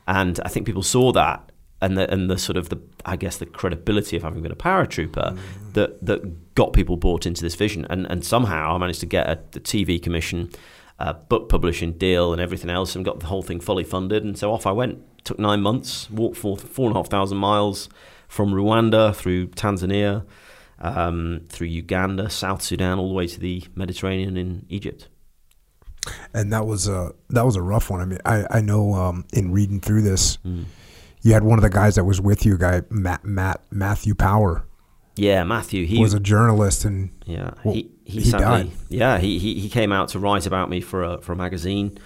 [0.07, 1.51] And I think people saw that
[1.85, 4.55] and the and the sort of the I guess the credibility of having been a
[4.55, 5.39] paratrooper mm.
[5.73, 9.29] that that got people bought into this vision and and somehow I managed to get
[9.29, 10.49] a, the TV commission,
[10.99, 14.37] a book publishing deal and everything else and got the whole thing fully funded and
[14.37, 15.03] so off I went.
[15.23, 17.87] Took nine months, walked four four and a half thousand miles
[18.27, 20.25] from Rwanda through Tanzania,
[20.79, 25.07] um, through Uganda, South Sudan, all the way to the Mediterranean in Egypt
[26.35, 27.99] and that was a that was a rough one.
[27.99, 30.65] I mean, I I know um, in reading through this, mm
[31.25, 34.67] you had one of the guys that was with you, guy Matt, Matt Matthew Power.
[35.15, 35.87] Yeah, Matthew.
[35.87, 38.71] He was a journalist, and yeah, well, he he, he sadly, died.
[38.89, 41.97] Yeah, he, he he came out to write about me for a for a magazine,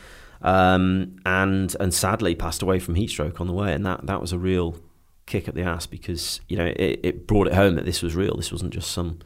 [0.42, 4.22] um, and and sadly passed away from heat stroke on the way, and that that
[4.22, 4.78] was a real
[5.26, 8.16] kick up the ass because you know it, it brought it home that this was
[8.16, 8.38] real.
[8.38, 9.20] This wasn't just some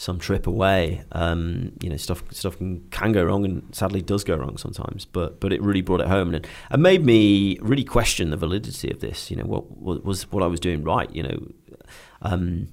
[0.00, 1.02] some trip away.
[1.12, 5.04] Um, you know, stuff stuff can, can go wrong, and sadly does go wrong sometimes.
[5.04, 8.90] But but it really brought it home, and it made me really question the validity
[8.90, 9.30] of this.
[9.30, 11.10] You know, what, what was what I was doing right?
[11.14, 11.38] You know,
[12.22, 12.68] um,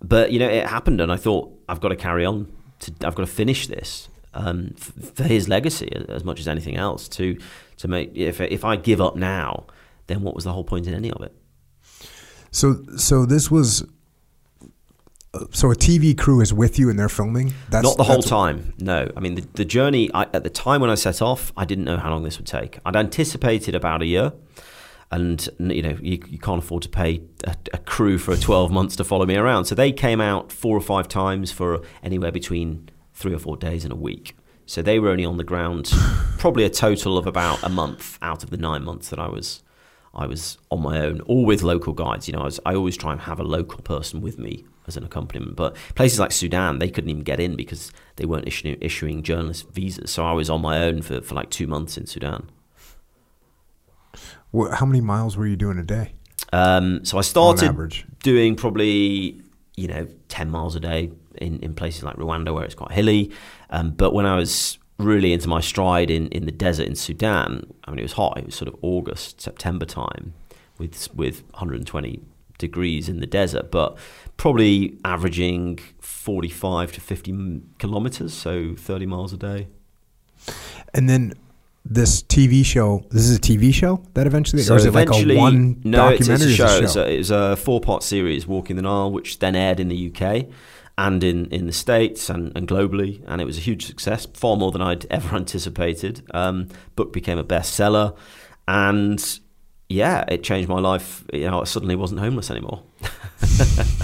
[0.00, 2.46] but you know, it happened, and I thought I've got to carry on.
[2.80, 4.08] To, I've got to finish this.
[4.36, 7.08] um, f- for his legacy as much as anything else.
[7.08, 7.36] To
[7.78, 9.66] to make if if I give up now,
[10.06, 11.34] then what was the whole point in any of it?
[12.50, 13.84] So so this was.
[15.52, 17.52] So a TV crew is with you and they're filming.
[17.70, 18.74] That's Not the whole time.
[18.78, 20.10] No, I mean the, the journey.
[20.12, 22.46] I, at the time when I set off, I didn't know how long this would
[22.46, 22.78] take.
[22.84, 24.32] I'd anticipated about a year,
[25.10, 28.96] and you know you, you can't afford to pay a, a crew for 12 months
[28.96, 29.66] to follow me around.
[29.66, 33.84] So they came out four or five times for anywhere between three or four days
[33.84, 34.36] and a week.
[34.66, 35.92] So they were only on the ground
[36.38, 39.62] probably a total of about a month out of the nine months that I was
[40.16, 42.26] I was on my own, or with local guides.
[42.26, 44.96] You know, I, was, I always try and have a local person with me as
[44.96, 45.56] an accompaniment.
[45.56, 49.68] But places like Sudan, they couldn't even get in because they weren't issuing, issuing journalist
[49.70, 50.10] visas.
[50.10, 52.50] So I was on my own for, for like two months in Sudan.
[54.72, 56.14] How many miles were you doing a day?
[56.52, 59.42] Um, so I started doing probably
[59.76, 63.32] you know ten miles a day in, in places like Rwanda where it's quite hilly.
[63.68, 67.72] Um, but when I was really into my stride in, in the desert in Sudan,
[67.84, 68.38] I mean it was hot.
[68.38, 70.32] It was sort of August September time
[70.78, 72.20] with with 120
[72.58, 73.96] degrees in the desert, but
[74.36, 79.68] probably averaging 45 to 50 kilometers, so 30 miles a day.
[80.94, 81.34] And then
[81.84, 83.04] this TV show.
[83.10, 85.80] This is a TV show that eventually, So or is it like a eventually- one
[85.84, 86.52] no, it's, documentary?
[86.52, 86.82] it's or a show.
[86.84, 90.12] It's a, it was a four-part series, Walking the Nile, which then aired in the
[90.12, 90.46] UK
[90.98, 94.56] and in, in the States and, and globally, and it was a huge success, far
[94.56, 96.22] more than I'd ever anticipated.
[96.32, 98.16] Um, book became a bestseller,
[98.66, 99.40] and
[99.88, 101.24] yeah, it changed my life.
[101.32, 102.82] You know, I suddenly wasn't homeless anymore.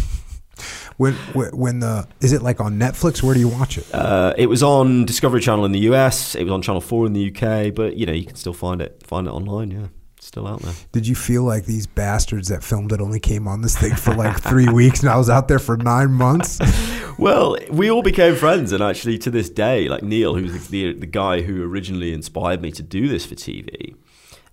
[0.98, 3.22] When, when the is it like on Netflix?
[3.22, 3.92] Where do you watch it?
[3.92, 6.34] Uh, it was on Discovery Channel in the US.
[6.34, 8.80] It was on Channel Four in the UK, but you know, you can still find
[8.80, 9.70] it find it online.
[9.70, 9.86] Yeah,
[10.32, 10.72] still out there.
[10.92, 14.14] Did you feel like these bastards that filmed it only came on this thing for
[14.14, 16.58] like three weeks and I was out there for nine months?
[17.18, 21.06] Well, we all became friends, and actually, to this day, like Neil, who's the, the,
[21.06, 23.94] guy who originally inspired me to do this for TV,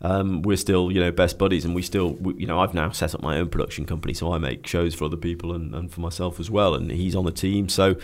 [0.01, 2.91] um, we're still, you know, best buddies, and we still, we, you know, I've now
[2.91, 5.89] set up my own production company, so I make shows for other people and, and
[5.89, 7.95] for myself as well, and he's on the team, so,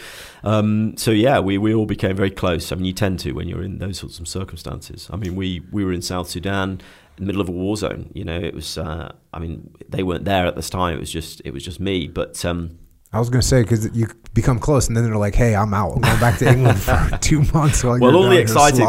[0.43, 2.71] um, so yeah, we, we all became very close.
[2.71, 5.09] I mean, you tend to when you're in those sorts of circumstances.
[5.11, 6.79] I mean, we we were in South Sudan.
[7.17, 8.77] In the middle of a war zone, you know, it was.
[8.77, 10.95] Uh, I mean, they weren't there at this time.
[10.95, 12.07] It was just, it was just me.
[12.07, 12.77] But um,
[13.13, 15.93] I was gonna say because you become close and then they're like, "Hey, I'm out.
[15.95, 18.81] I'm going back to England for two months." Well, all the exciting,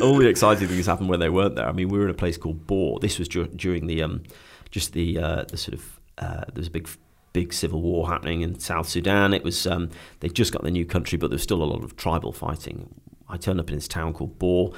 [0.00, 1.68] all the exciting things happened when they weren't there.
[1.68, 2.98] I mean, we were in a place called Bor.
[3.00, 4.22] This was dur- during the, um,
[4.70, 6.88] just the, uh, the sort of, uh, there was a big,
[7.34, 9.34] big civil war happening in South Sudan.
[9.34, 9.90] It was, um,
[10.20, 12.88] they just got the new country, but there was still a lot of tribal fighting.
[13.28, 14.72] I turned up in this town called Bor.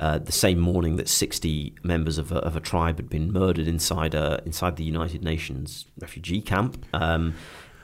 [0.00, 3.68] Uh, the same morning that 60 members of a, of a tribe had been murdered
[3.68, 6.86] inside a, inside the United Nations refugee camp.
[6.94, 7.34] Um,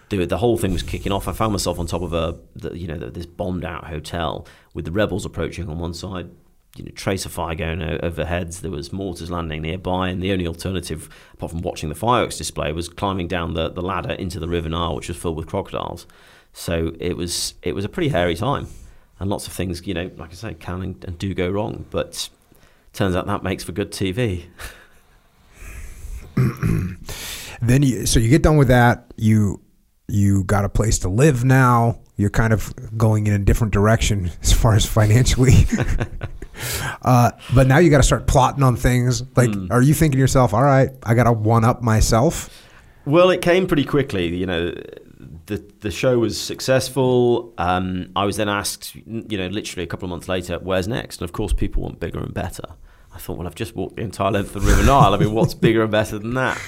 [0.08, 1.28] the, the whole thing was kicking off.
[1.28, 4.86] I found myself on top of a, the, you know, this bombed out hotel with
[4.86, 6.30] the rebels approaching on one side,
[6.74, 8.62] you know, trace of fire going overheads.
[8.62, 12.72] There was mortars landing nearby, and the only alternative, apart from watching the fireworks display,
[12.72, 16.06] was climbing down the, the ladder into the River Nile, which was filled with crocodiles.
[16.54, 18.68] So it was it was a pretty hairy time,
[19.18, 21.86] and lots of things, you know, like I say, can and, and do go wrong.
[21.90, 22.28] But
[22.92, 24.44] turns out that makes for good TV.
[27.62, 29.12] Then you so you get done with that.
[29.16, 29.60] You
[30.08, 31.98] you got a place to live now.
[32.16, 35.66] You're kind of going in a different direction as far as financially.
[37.02, 39.22] uh, but now you got to start plotting on things.
[39.36, 39.68] Like, Hmm.
[39.70, 42.50] are you thinking to yourself, "All right, I got to one up myself"?
[43.06, 44.26] Well, it came pretty quickly.
[44.36, 44.74] You know,
[45.46, 47.54] the the show was successful.
[47.58, 51.20] Um, I was then asked, you know, literally a couple of months later, where's next?
[51.20, 52.64] And of course, people want bigger and better.
[53.14, 55.14] I thought, well, I've just walked the entire length of the River Nile.
[55.14, 56.60] I mean, what's bigger and better than that?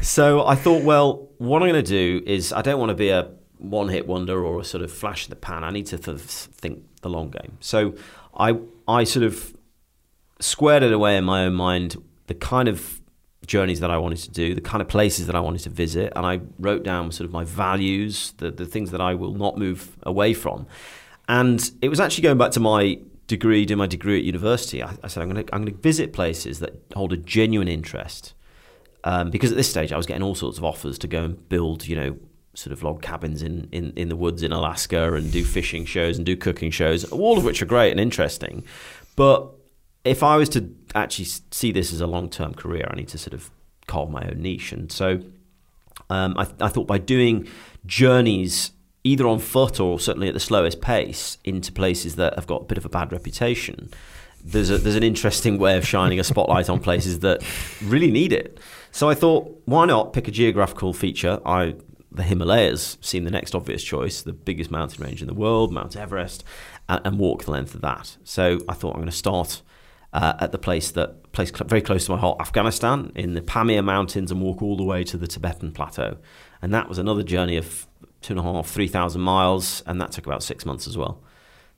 [0.00, 3.10] So I thought, well, what I'm going to do is I don't want to be
[3.10, 5.62] a one hit wonder or a sort of flash in the pan.
[5.62, 7.58] I need to th- think the long game.
[7.60, 7.94] So
[8.34, 8.58] I
[8.88, 9.54] I sort of
[10.40, 12.99] squared it away in my own mind the kind of
[13.54, 16.12] journeys that I wanted to do, the kind of places that I wanted to visit,
[16.16, 19.58] and I wrote down sort of my values, the the things that I will not
[19.64, 20.66] move away from.
[21.26, 22.82] And it was actually going back to my
[23.26, 24.78] degree, doing my degree at university.
[24.82, 28.34] I, I said I'm going to I'm to visit places that hold a genuine interest,
[29.10, 31.48] um, because at this stage I was getting all sorts of offers to go and
[31.48, 32.12] build, you know.
[32.54, 36.16] Sort of log cabins in, in, in the woods in Alaska and do fishing shows
[36.16, 38.64] and do cooking shows, all of which are great and interesting.
[39.14, 39.36] But
[40.04, 40.60] if I was to
[40.94, 43.50] actually see this as a long term career, I need to sort of
[43.86, 44.72] carve my own niche.
[44.72, 45.20] And so
[46.08, 47.48] um, I, I thought by doing
[47.86, 48.72] journeys
[49.02, 52.64] either on foot or certainly at the slowest pace into places that have got a
[52.64, 53.90] bit of a bad reputation,
[54.44, 57.42] there's a, there's an interesting way of shining a spotlight on places that
[57.82, 58.58] really need it.
[58.90, 61.40] So I thought, why not pick a geographical feature?
[61.46, 61.76] I
[62.12, 65.96] the Himalayas seemed the next obvious choice, the biggest mountain range in the world, Mount
[65.96, 66.42] Everest.
[66.90, 68.16] and, and walk the length of that.
[68.24, 69.62] So I thought I'm going to start
[70.12, 73.40] uh, at the place that place cl- very close to my heart, Afghanistan, in the
[73.42, 76.16] Pamir Mountains, and walk all the way to the Tibetan Plateau.
[76.62, 77.86] And that was another journey of
[78.20, 81.22] two and a half, three thousand miles, and that took about six months as well.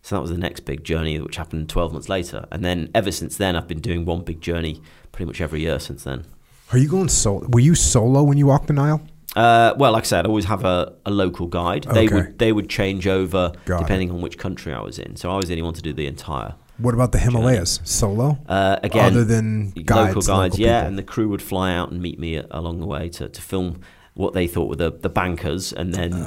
[0.03, 2.47] So that was the next big journey, which happened 12 months later.
[2.51, 4.83] And then ever since then, I've been doing one big journey
[5.13, 6.25] pretty much every year since then.
[6.73, 7.47] Are you going solo?
[7.51, 9.01] Were you solo when you walked the Nile?
[9.37, 11.85] Uh, well, like I said, I always have a, a local guide.
[11.85, 13.79] They would they would change over Got it.
[13.85, 15.15] depending on which country I was in.
[15.17, 16.55] So I was the only one to do the entire.
[16.83, 17.81] What about the Himalayas?
[17.85, 18.39] Solo?
[18.49, 20.89] Uh, again, Other than guides, local guides, local yeah, people.
[20.89, 23.81] and the crew would fly out and meet me along the way to, to film
[24.15, 26.27] what they thought were the, the bankers, and then.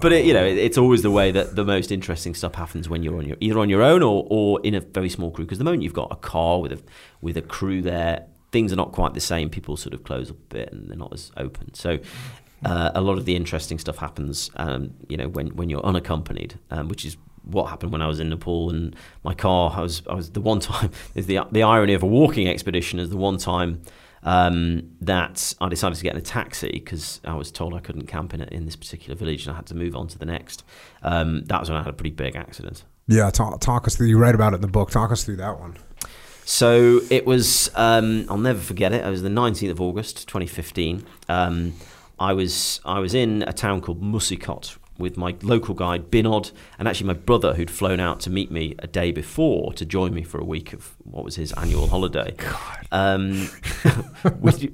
[0.00, 2.88] But it, you know, it, it's always the way that the most interesting stuff happens
[2.88, 5.44] when you're on your either on your own or, or in a very small crew.
[5.44, 6.82] Because the moment you've got a car with a
[7.22, 9.48] with a crew there, things are not quite the same.
[9.48, 11.72] People sort of close up a bit and they're not as open.
[11.74, 11.98] So.
[12.64, 16.58] Uh, a lot of the interesting stuff happens, um, you know, when, when you're unaccompanied,
[16.70, 19.72] um, which is what happened when I was in Nepal and my car.
[19.74, 22.98] I was I was the one time is the the irony of a walking expedition
[22.98, 23.82] is the one time
[24.24, 28.06] um, that I decided to get in a taxi because I was told I couldn't
[28.06, 30.64] camp in in this particular village and I had to move on to the next.
[31.02, 32.84] Um, that was when I had a pretty big accident.
[33.06, 34.06] Yeah, talk, talk us through.
[34.06, 34.90] You write about it in the book.
[34.90, 35.76] Talk us through that one.
[36.46, 39.04] So it was, um, I'll never forget it.
[39.04, 41.04] It was the 19th of August, 2015.
[41.28, 41.74] Um,
[42.18, 46.86] I was I was in a town called Musikot with my local guide Binod and
[46.86, 50.22] actually my brother who'd flown out to meet me a day before to join me
[50.22, 52.34] for a week of what was his annual holiday.
[52.92, 53.48] Um,
[54.40, 54.64] was-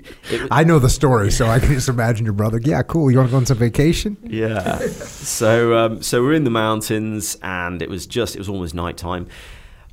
[0.51, 2.60] I know the story, so I can just imagine your brother.
[2.62, 3.10] Yeah, cool.
[3.10, 4.16] You want to go on some vacation?
[4.22, 4.78] Yeah.
[4.88, 8.97] so um, so we're in the mountains, and it was just it was almost night
[8.97, 9.26] time.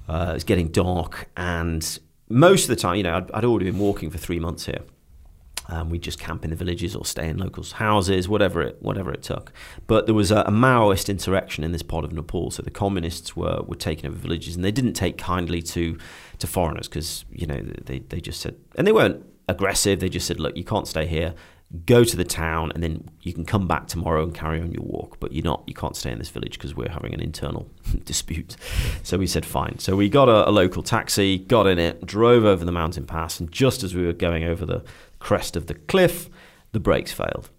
[0.09, 1.99] Uh, it was getting dark, and
[2.29, 4.79] most of the time, you know, I'd, I'd already been walking for three months here.
[5.69, 9.11] Um, we'd just camp in the villages or stay in locals' houses, whatever it whatever
[9.11, 9.52] it took.
[9.85, 13.35] But there was a, a Maoist insurrection in this part of Nepal, so the communists
[13.35, 15.98] were, were taking over villages, and they didn't take kindly to
[16.39, 19.99] to foreigners because you know they they just said, and they weren't aggressive.
[19.99, 21.34] They just said, look, you can't stay here.
[21.85, 24.84] Go to the town, and then you can come back tomorrow and carry on your
[24.84, 25.19] walk.
[25.19, 27.69] But you're not, you can't stay in this village because we're having an internal
[28.06, 28.56] dispute.
[29.03, 29.77] So we said, fine.
[29.80, 33.41] So we got a, a local taxi, got in it, drove over the mountain pass,
[33.41, 34.81] and just as we were going over the
[35.27, 36.29] crest of the cliff,
[36.71, 37.49] the brakes failed.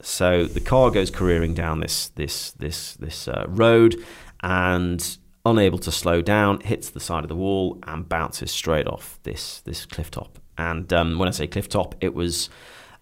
[0.00, 3.96] So the car goes careering down this this this this uh, road,
[4.42, 9.18] and unable to slow down, hits the side of the wall and bounces straight off
[9.24, 10.38] this this cliff top.
[10.56, 12.48] And um, when I say cliff top, it was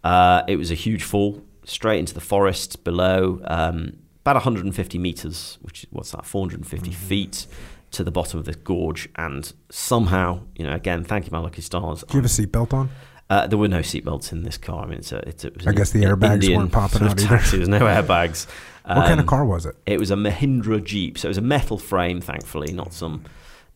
[0.02, 5.56] uh, it was a huge fall straight into the forest below, um, about 150 meters,
[5.62, 7.46] which is what's that, 450 feet
[7.92, 9.08] to the bottom of this gorge.
[9.14, 12.00] And somehow, you know, again, thank you, my lucky stars.
[12.00, 12.90] Do you have a seatbelt on?
[13.30, 14.84] Uh, there were no seatbelts in this car.
[14.84, 15.26] I mean, it's a.
[15.28, 17.28] It's a it was I guess the Indian airbags weren't popping sort of out either.
[17.36, 17.50] taxi.
[17.52, 18.46] There was no airbags.
[18.84, 19.76] What kind of Um, car was it?
[19.86, 23.24] It was a Mahindra Jeep, so it was a metal frame, thankfully, not some,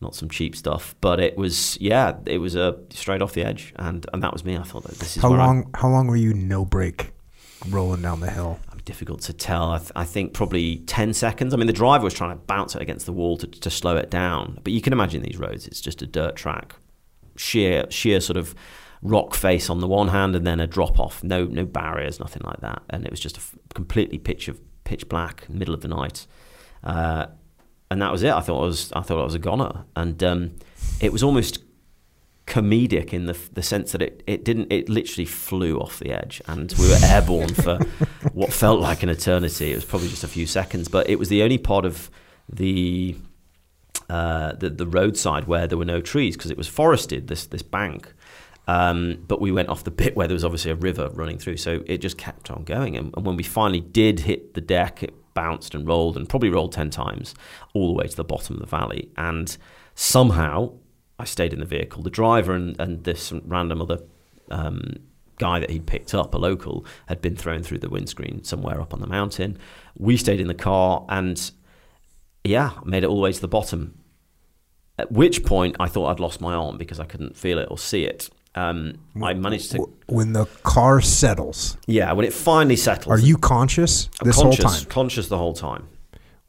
[0.01, 0.93] not some cheap stuff.
[1.01, 4.45] But it was, yeah, it was a straight off the edge, and and that was
[4.45, 4.55] me.
[4.55, 5.69] I thought that this is How where I- long?
[5.73, 7.11] How long were you no brake,
[7.69, 8.59] rolling down the hill?
[8.85, 9.69] difficult to tell.
[9.71, 11.53] I, th- I think probably 10 seconds.
[11.53, 13.97] I mean, the driver was trying to bounce it against the wall to, to slow
[13.97, 14.57] it down.
[14.63, 16.73] But you can imagine these roads, it's just a dirt track,
[17.35, 18.55] sheer, sheer sort of
[19.01, 21.23] rock face on the one hand and then a drop off.
[21.23, 22.81] No, no barriers, nothing like that.
[22.89, 26.27] And it was just a f- completely pitch of pitch black, middle of the night.
[26.83, 27.27] Uh,
[27.91, 28.31] and that was it.
[28.31, 29.85] I thought I was, I thought I was a goner.
[29.95, 30.51] And um,
[30.99, 31.59] it was almost
[32.49, 36.41] comedic in the the sense that it, it didn't it literally flew off the edge
[36.47, 37.77] and we were airborne for
[38.33, 39.71] what felt like an eternity.
[39.71, 42.09] It was probably just a few seconds, but it was the only part of
[42.51, 43.15] the
[44.09, 47.27] uh, the, the roadside where there were no trees because it was forested.
[47.27, 48.11] This this bank.
[48.69, 51.57] Um, but we went off the bit where there was obviously a river running through,
[51.57, 52.95] so it just kept on going.
[52.95, 56.51] And, and when we finally did hit the deck, it bounced and rolled and probably
[56.51, 57.33] rolled 10 times
[57.73, 59.09] all the way to the bottom of the valley.
[59.17, 59.57] And
[59.95, 60.73] somehow
[61.17, 62.03] I stayed in the vehicle.
[62.03, 64.03] The driver and, and this random other
[64.51, 64.97] um,
[65.39, 68.93] guy that he'd picked up, a local, had been thrown through the windscreen somewhere up
[68.93, 69.57] on the mountain.
[69.97, 71.51] We stayed in the car and,
[72.43, 73.97] yeah, made it all the way to the bottom.
[74.99, 77.79] At which point I thought I'd lost my arm because I couldn't feel it or
[77.79, 78.29] see it.
[78.59, 83.07] Um, I managed to, When the car settles, yeah, when it finally settles.
[83.07, 84.85] are you conscious this conscious, whole time?
[84.85, 85.87] Conscious the whole time.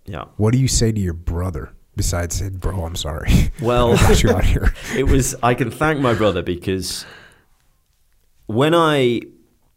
[0.07, 0.25] Yeah.
[0.37, 3.53] What do you say to your brother besides saying, "Bro, I'm sorry"?
[3.63, 4.75] Well, you out here.
[4.97, 7.07] it was I can thank my brother because
[8.47, 9.21] when I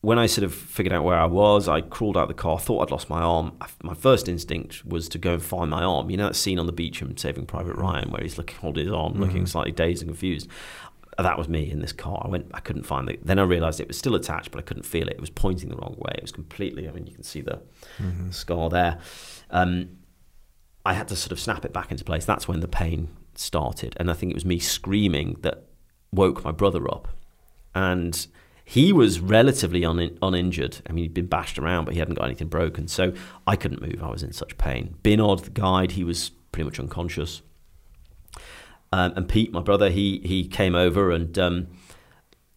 [0.01, 2.60] when I sort of figured out where I was, I crawled out of the car,
[2.60, 3.53] thought I'd lost my arm.
[3.84, 6.10] My first instinct was to go and find my arm.
[6.10, 8.85] You know that scene on the beach in Saving Private Ryan where he's looking holding
[8.85, 10.49] his arm, looking slightly dazed and confused.
[11.18, 12.22] That was me in this car.
[12.26, 12.48] I went.
[12.53, 13.26] I couldn't find it.
[13.26, 15.14] Then I realised it was still attached, but I couldn't feel it.
[15.14, 16.14] It was pointing the wrong way.
[16.15, 16.88] It was completely.
[16.88, 17.61] I mean, you can see the
[18.31, 18.99] scar there.
[19.52, 19.98] Um,
[20.85, 22.26] I had to sort of snap it back into place.
[22.26, 25.65] That's when the pain started, and I think it was me screaming that
[26.11, 27.07] woke my brother up,
[27.76, 28.27] and
[28.65, 30.77] he was relatively un- uninjured.
[30.88, 32.88] I mean, he'd been bashed around, but he hadn't got anything broken.
[32.88, 33.14] So
[33.45, 34.02] I couldn't move.
[34.02, 34.95] I was in such pain.
[35.03, 37.41] Binod, the guide, he was pretty much unconscious.
[38.93, 41.67] Um, and Pete, my brother, he he came over and um,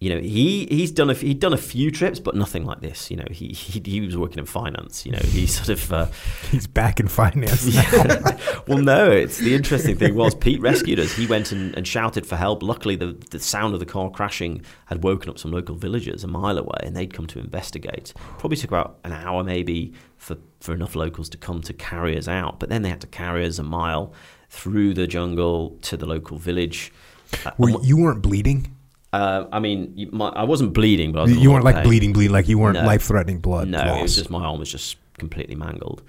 [0.00, 3.10] you know he he's done a he'd done a few trips, but nothing like this.
[3.10, 5.06] You know, he he, he was working in finance.
[5.06, 6.06] You know, he sort of uh,
[6.50, 7.66] He's back in finance.
[7.74, 8.38] yeah.
[8.68, 11.14] well, no, it's the interesting thing was Pete rescued us.
[11.14, 12.62] He went and, and shouted for help.
[12.62, 16.26] Luckily, the, the sound of the car crashing had woken up some local villagers a
[16.26, 18.12] mile away, and they'd come to investigate.
[18.36, 22.28] Probably took about an hour, maybe, for, for enough locals to come to carry us
[22.28, 22.60] out.
[22.60, 24.12] But then they had to carry us a mile
[24.56, 26.92] through the jungle to the local village.
[27.44, 28.74] Uh, Were, and you weren't bleeding.
[29.12, 31.84] uh, I mean, my, I wasn't bleeding, but I was You weren't like pain.
[31.84, 32.32] bleeding, bleeding.
[32.32, 32.86] Like you weren't No.
[32.86, 33.98] life-threatening blood No, loss.
[33.98, 36.02] it was just my arm was just completely mangled.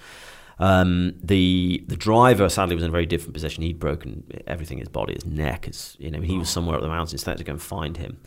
[0.60, 3.62] Um, the the driver sadly was in a very different position.
[3.64, 6.88] He'd broken everything, his body, his neck, his you know he was somewhere up the
[6.88, 7.22] mountains.
[7.22, 8.18] So I had to go and find him.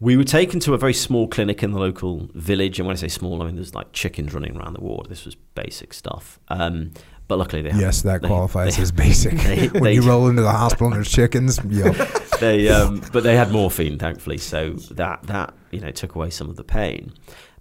[0.00, 3.00] We were taken to a very small clinic in the local village, and when I
[3.00, 5.08] say small, I mean there's like chickens running around the ward.
[5.08, 6.38] This was basic stuff.
[6.48, 6.92] Um,
[7.28, 9.34] but luckily they yes, that they- qualifies they- as basic.
[9.38, 11.92] they- when you roll into the hospital and there's chickens, yeah.
[12.40, 16.48] they um, but they had morphine thankfully so that that you know took away some
[16.50, 17.12] of the pain.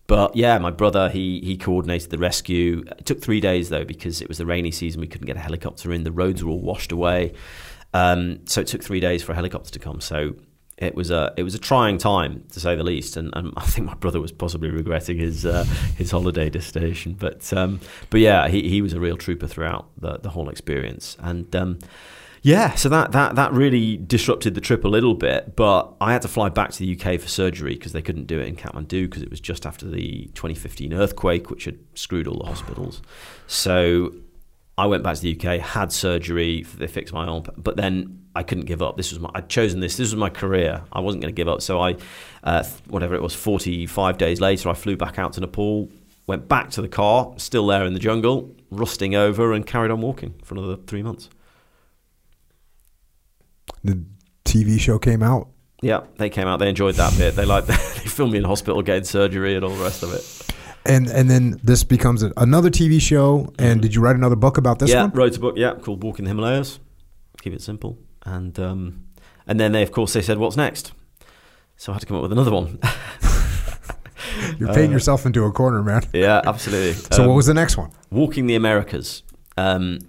[0.07, 2.84] But yeah my brother he he coordinated the rescue.
[2.98, 5.02] It took three days though because it was the rainy season.
[5.02, 6.03] We couldn't get a helicopter in.
[6.03, 7.34] The roads were all washed away.
[7.94, 9.99] Um, so it took three days for a helicopter to come.
[10.02, 10.35] So
[10.78, 13.66] it was a it was a trying time to say the least, and, and I
[13.66, 15.64] think my brother was possibly regretting his uh,
[15.98, 17.16] his holiday destination.
[17.18, 17.80] But um,
[18.10, 21.80] but yeah, he, he was a real trooper throughout the, the whole experience, and um,
[22.44, 25.56] yeah, so that, that that really disrupted the trip a little bit.
[25.56, 28.40] But I had to fly back to the UK for surgery because they couldn't do
[28.40, 32.38] it in Kathmandu because it was just after the 2015 earthquake, which had screwed all
[32.38, 33.02] the hospitals.
[33.48, 34.14] So
[34.78, 38.43] I went back to the UK, had surgery, they fixed my arm, but then I
[38.43, 38.97] couldn't give up.
[38.97, 39.97] This was my, I'd chosen this.
[39.97, 40.84] This was my career.
[40.93, 41.59] I wasn't going to give up.
[41.64, 41.95] So I,
[42.43, 45.89] uh, whatever it was, 45 days later, I flew back out to Nepal,
[46.27, 50.01] went back to the car, still there in the jungle, rusting over, and carried on
[50.01, 51.31] walking for another three months.
[53.84, 54.05] The
[54.45, 55.49] TV show came out.
[55.81, 56.57] Yeah, they came out.
[56.57, 57.35] They enjoyed that bit.
[57.35, 57.68] They liked.
[57.68, 60.53] they filmed me in hospital getting surgery and all the rest of it.
[60.85, 63.51] And and then this becomes another TV show.
[63.57, 65.11] And did you write another book about this yeah, one?
[65.11, 65.55] wrote a book.
[65.57, 66.80] Yeah, called Walking the Himalayas.
[67.41, 67.97] Keep it simple.
[68.28, 69.06] And um,
[69.48, 70.91] and then they, of course, they said, "What's next?"
[71.78, 72.80] So I had to come up with another one.
[74.60, 76.04] You're painting yourself into a corner, man.
[76.14, 76.94] yeah, absolutely.
[77.16, 77.91] So Um, what was the next one?
[78.12, 79.24] Walking the Americas.
[79.58, 79.99] Um,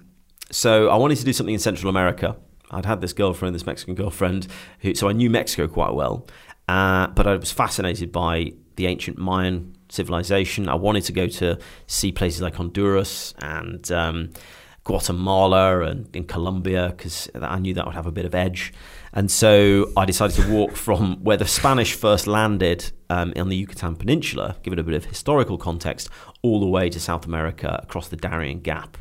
[0.50, 2.36] so I wanted to do something in Central America.
[2.70, 4.46] I'd had this girlfriend, this Mexican girlfriend,
[4.80, 6.26] who, so I knew Mexico quite well.
[6.68, 10.68] Uh, but I was fascinated by the ancient Mayan civilization.
[10.68, 14.30] I wanted to go to see places like Honduras and um,
[14.88, 18.72] Guatemala and in Colombia because I knew that would have a bit of edge.
[19.12, 23.56] And so I decided to walk from where the Spanish first landed um, on the
[23.56, 26.08] Yucatan Peninsula, give it a bit of historical context,
[26.40, 28.96] all the way to South America across the Darien Gap,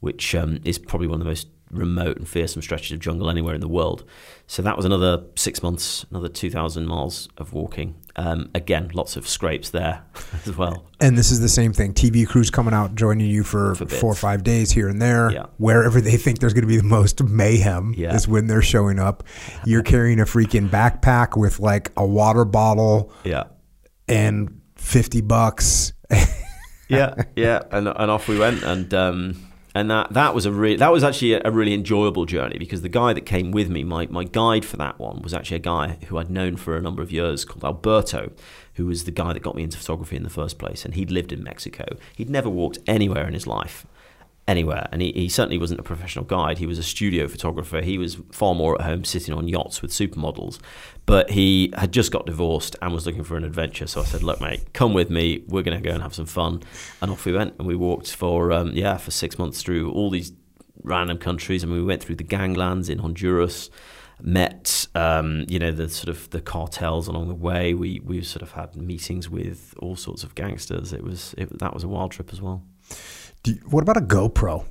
[0.00, 3.54] which um, is probably one of the most remote and fearsome stretches of jungle anywhere
[3.54, 4.04] in the world.
[4.46, 7.94] So that was another six months, another 2,000 miles of walking.
[8.14, 10.02] Um, again, lots of scrapes there
[10.46, 10.84] as well.
[11.00, 11.94] And this is the same thing.
[11.94, 15.30] TV crews coming out, joining you for, For four or five days here and there.
[15.30, 15.46] Yeah.
[15.56, 18.14] Wherever they think there's going to be the most mayhem Yeah.
[18.14, 19.22] is when they're showing up.
[19.64, 23.44] You're carrying a freaking backpack with like a water bottle Yeah.
[24.08, 25.92] and 50 bucks.
[26.88, 30.76] yeah, yeah, and and off we went, and um, and that that was a re-
[30.76, 33.84] that was actually a, a really enjoyable journey because the guy that came with me,
[33.84, 36.82] my my guide for that one, was actually a guy who I'd known for a
[36.82, 38.32] number of years called Alberto,
[38.74, 41.10] who was the guy that got me into photography in the first place, and he'd
[41.10, 41.96] lived in Mexico.
[42.16, 43.86] He'd never walked anywhere in his life.
[44.48, 46.58] Anywhere, and he, he certainly wasn't a professional guide.
[46.58, 47.80] He was a studio photographer.
[47.80, 50.58] He was far more at home sitting on yachts with supermodels.
[51.06, 53.86] But he had just got divorced and was looking for an adventure.
[53.86, 55.44] So I said, "Look, mate, come with me.
[55.46, 56.60] We're going to go and have some fun."
[57.00, 60.10] And off we went, and we walked for um, yeah for six months through all
[60.10, 60.32] these
[60.82, 61.64] random countries.
[61.64, 63.70] Mean, we went through the ganglands in Honduras,
[64.20, 67.74] met um, you know the sort of the cartels along the way.
[67.74, 70.92] We we sort of had meetings with all sorts of gangsters.
[70.92, 72.64] It was it, that was a wild trip as well.
[73.46, 74.64] You- what about a GoPro?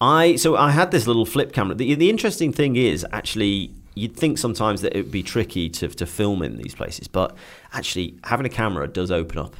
[0.00, 1.74] I so I had this little flip camera.
[1.74, 5.88] The, the interesting thing is actually you'd think sometimes that it would be tricky to
[5.88, 7.36] to film in these places, but
[7.72, 9.56] actually having a camera does open up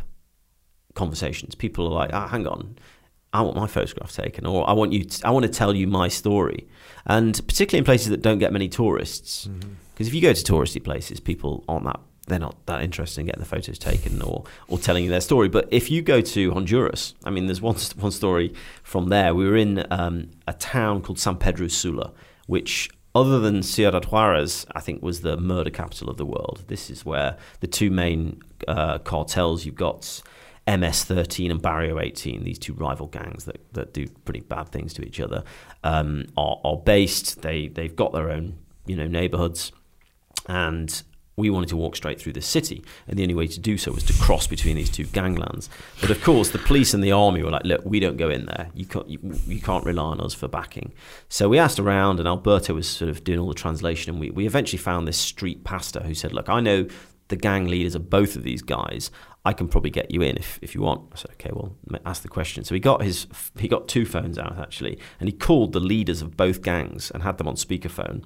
[0.94, 1.54] conversations.
[1.54, 2.76] People are like, ah, hang on,
[3.32, 5.86] I want my photograph taken, or I want you, to, I want to tell you
[5.86, 6.66] my story,
[7.06, 9.46] and particularly in places that don't get many tourists,
[9.92, 13.26] because if you go to touristy places, people aren't that they're not that interested in
[13.26, 15.48] getting the photos taken or or telling you their story.
[15.48, 19.34] But if you go to Honduras, I mean, there's one one story from there.
[19.34, 22.12] We were in um, a town called San Pedro Sula,
[22.46, 26.64] which other than Ciudad Juarez, I think was the murder capital of the world.
[26.68, 30.22] This is where the two main uh, cartels you've got
[30.68, 35.02] MS13 and Barrio 18, these two rival gangs that, that do pretty bad things to
[35.02, 35.42] each other,
[35.82, 37.42] um, are, are based.
[37.42, 39.72] They they've got their own you know neighborhoods,
[40.46, 41.02] and
[41.40, 43.92] we wanted to walk straight through the city, and the only way to do so
[43.92, 45.68] was to cross between these two ganglands.
[46.00, 48.46] But of course, the police and the army were like, "Look, we don't go in
[48.46, 48.68] there.
[48.74, 50.92] You can't, you, you can't rely on us for backing."
[51.28, 54.30] So we asked around, and Alberto was sort of doing all the translation, and we,
[54.30, 56.86] we eventually found this street pastor who said, "Look, I know
[57.30, 59.10] the gang leaders of both of these guys.
[59.44, 61.10] I can probably get you in if, if you want.
[61.12, 62.62] I said, okay, well, ask the question.
[62.64, 63.26] So he got his
[63.58, 67.22] he got two phones out actually, and he called the leaders of both gangs and
[67.22, 68.24] had them on speakerphone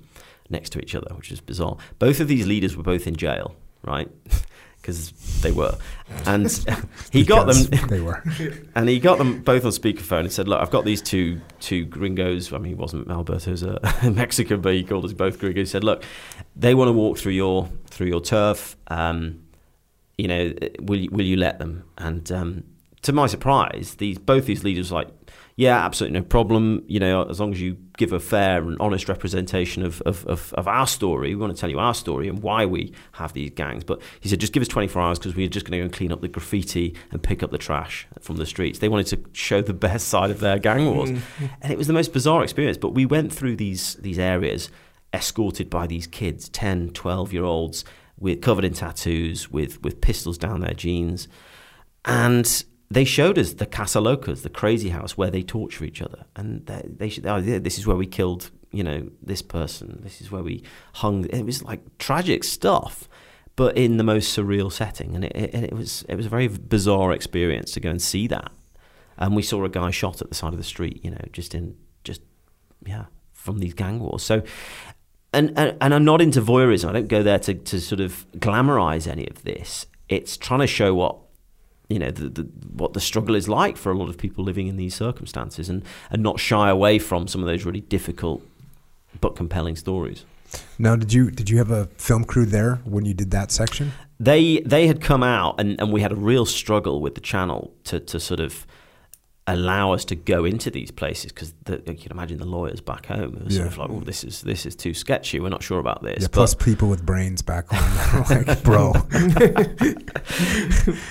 [0.55, 1.76] next to each other, which is bizarre.
[1.98, 4.09] Both of these leaders were both in jail, right?
[4.85, 5.78] Because they were,
[6.26, 6.47] and
[7.10, 7.89] he got them.
[7.89, 8.22] They were,
[8.74, 11.86] and he got them both on speakerphone and said, "Look, I've got these two two
[11.86, 12.52] gringos.
[12.52, 15.68] I mean, he wasn't Alberto's a Mexican, but he called us both gringos.
[15.68, 16.05] He said, "Look,
[16.55, 18.76] they want to walk through your through your turf.
[18.89, 19.47] Um,
[20.18, 20.52] you know,
[20.82, 22.64] will you, will you let them?" And um,
[23.01, 25.24] to my surprise, these both these leaders were like,
[25.56, 26.82] yeah, absolutely no problem.
[26.89, 30.52] You know, as long as you give a fair and honest representation of, of, of,
[30.55, 33.51] of, our story, we want to tell you our story and why we have these
[33.51, 33.85] gangs.
[33.85, 35.93] But he said, just give us 24 hours because we're just going to go and
[35.93, 38.81] clean up the graffiti and pick up the trash from the streets.
[38.81, 41.12] They wanted to show the best side of their gang wars.
[41.12, 41.44] Mm-hmm.
[41.62, 42.76] And it was the most bizarre experience.
[42.76, 44.70] But we went through these, these areas
[45.12, 47.85] escorted by these kids, 10, 12 year olds,
[48.18, 51.28] with, covered in tattoos, with, with pistols down their jeans.
[52.05, 56.27] And they showed us the Casa Locas, the crazy house where they torture each other,
[56.36, 60.01] and they, they oh, yeah, this is where we killed, you know, this person.
[60.02, 60.62] This is where we
[60.94, 61.24] hung.
[61.27, 63.09] It was like tragic stuff,
[63.56, 66.48] but in the most surreal setting, and it, it, it was it was a very
[66.48, 68.52] bizarre experience to go and see that.
[69.16, 71.55] And we saw a guy shot at the side of the street, you know, just
[71.55, 72.20] in just
[72.85, 74.23] yeah from these gang wars.
[74.23, 74.43] So.
[75.32, 76.90] And, and, and I'm not into voyeurism.
[76.90, 79.86] I don't go there to, to sort of glamorize any of this.
[80.09, 81.24] It's trying to show what
[81.95, 82.43] you know the, the,
[82.73, 85.85] what the struggle is like for a lot of people living in these circumstances and,
[86.11, 88.43] and not shy away from some of those really difficult
[89.21, 90.25] but compelling stories.
[90.77, 93.93] Now, did you did you have a film crew there when you did that section?
[94.19, 97.73] They they had come out and, and we had a real struggle with the channel
[97.85, 98.66] to, to sort of
[99.47, 103.37] allow us to go into these places because you can imagine the lawyers back home
[103.37, 103.59] are yeah.
[103.59, 105.39] sort of like, oh, this is this is too sketchy.
[105.39, 106.23] We're not sure about this.
[106.23, 108.93] Yeah, plus people with brains back home, like, bro.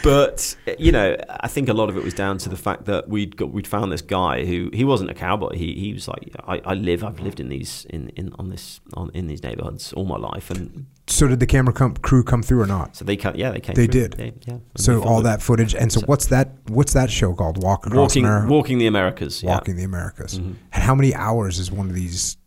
[0.03, 3.07] but you know, I think a lot of it was down to the fact that
[3.07, 5.55] we'd got we'd found this guy who he wasn't a cowboy.
[5.55, 8.81] He he was like, I, I live, I've lived in these in, in on this
[8.93, 12.41] on in these neighborhoods all my life, and so did the camera com- crew come
[12.41, 12.95] through or not?
[12.95, 13.75] So they come, yeah, they came.
[13.75, 14.07] They through.
[14.07, 14.13] did.
[14.13, 14.57] They, yeah.
[14.77, 16.53] So all that footage, and so, so, what's that?
[16.69, 17.61] What's that show called?
[17.61, 18.47] Walk across walking, America.
[18.47, 19.43] Walking the Americas.
[19.43, 19.79] Walking yeah.
[19.79, 20.39] the Americas.
[20.39, 20.53] Mm-hmm.
[20.71, 22.37] And how many hours is one of these?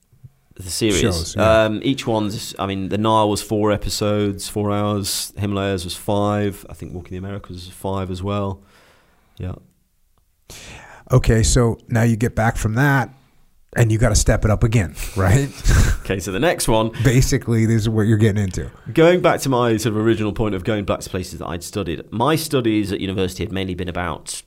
[0.54, 1.00] The series.
[1.00, 1.64] Shows, yeah.
[1.64, 2.54] um, each one's.
[2.58, 5.34] I mean, the Nile was four episodes, four hours.
[5.36, 6.64] Himalayas was five.
[6.70, 8.62] I think Walking the Americas was five as well.
[9.36, 9.56] Yeah.
[11.12, 13.10] Okay, so now you get back from that
[13.76, 15.50] and you got to step it up again, right?
[16.00, 16.90] okay, so the next one.
[17.04, 18.70] Basically, this is what you're getting into.
[18.92, 21.62] Going back to my sort of original point of going back to places that I'd
[21.62, 24.42] studied, my studies at university had mainly been about,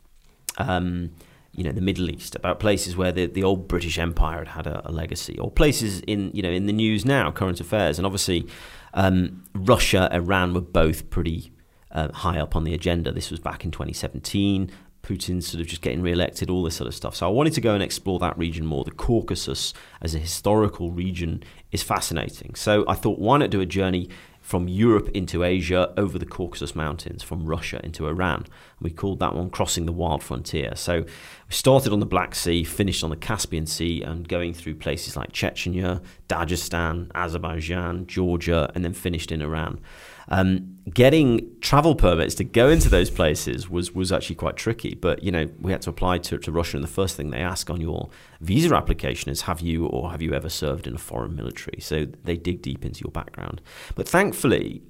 [0.58, 1.12] um,
[1.54, 4.68] you know, the Middle East, about places where the, the old British Empire had had
[4.68, 8.06] a, a legacy, or places in you know in the news now, current affairs, and
[8.06, 8.48] obviously
[8.96, 11.54] um, Russia, Iran were both pretty.
[11.92, 13.12] Uh, high up on the agenda.
[13.12, 14.70] This was back in 2017.
[15.10, 17.16] Putin's sort of just getting re-elected, all this sort of stuff.
[17.16, 18.84] So I wanted to go and explore that region more.
[18.84, 22.54] The Caucasus as a historical region is fascinating.
[22.54, 24.10] So I thought, why not do a journey
[24.42, 28.46] from Europe into Asia over the Caucasus Mountains, from Russia into Iran.
[28.82, 30.76] We called that one Crossing the Wild Frontier.
[30.76, 34.76] So we started on the Black Sea, finished on the Caspian Sea, and going through
[34.76, 39.82] places like Chechnya, Dagestan, Azerbaijan, Georgia, and then finished in Iran.
[40.30, 44.96] Um, getting travel permits to go into those places was was actually quite tricky.
[44.96, 47.40] But you know, we had to apply to, to Russia, and the first thing they
[47.40, 48.10] ask on your
[48.42, 52.06] visa application is, "Have you or have you ever served in a foreign military?" So
[52.24, 53.62] they dig deep into your background.
[53.96, 54.84] But thankfully,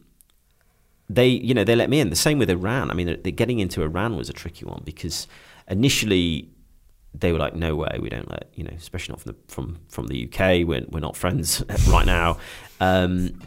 [1.09, 2.09] they you know they let me in.
[2.09, 2.91] The same with Iran.
[2.91, 5.27] I mean, getting into Iran was a tricky one because
[5.69, 6.49] initially
[7.13, 9.79] they were like, "No way, we don't let you know, especially not from the from
[9.87, 10.67] from the UK.
[10.67, 12.37] We're we're not friends right now."
[12.81, 13.41] Um,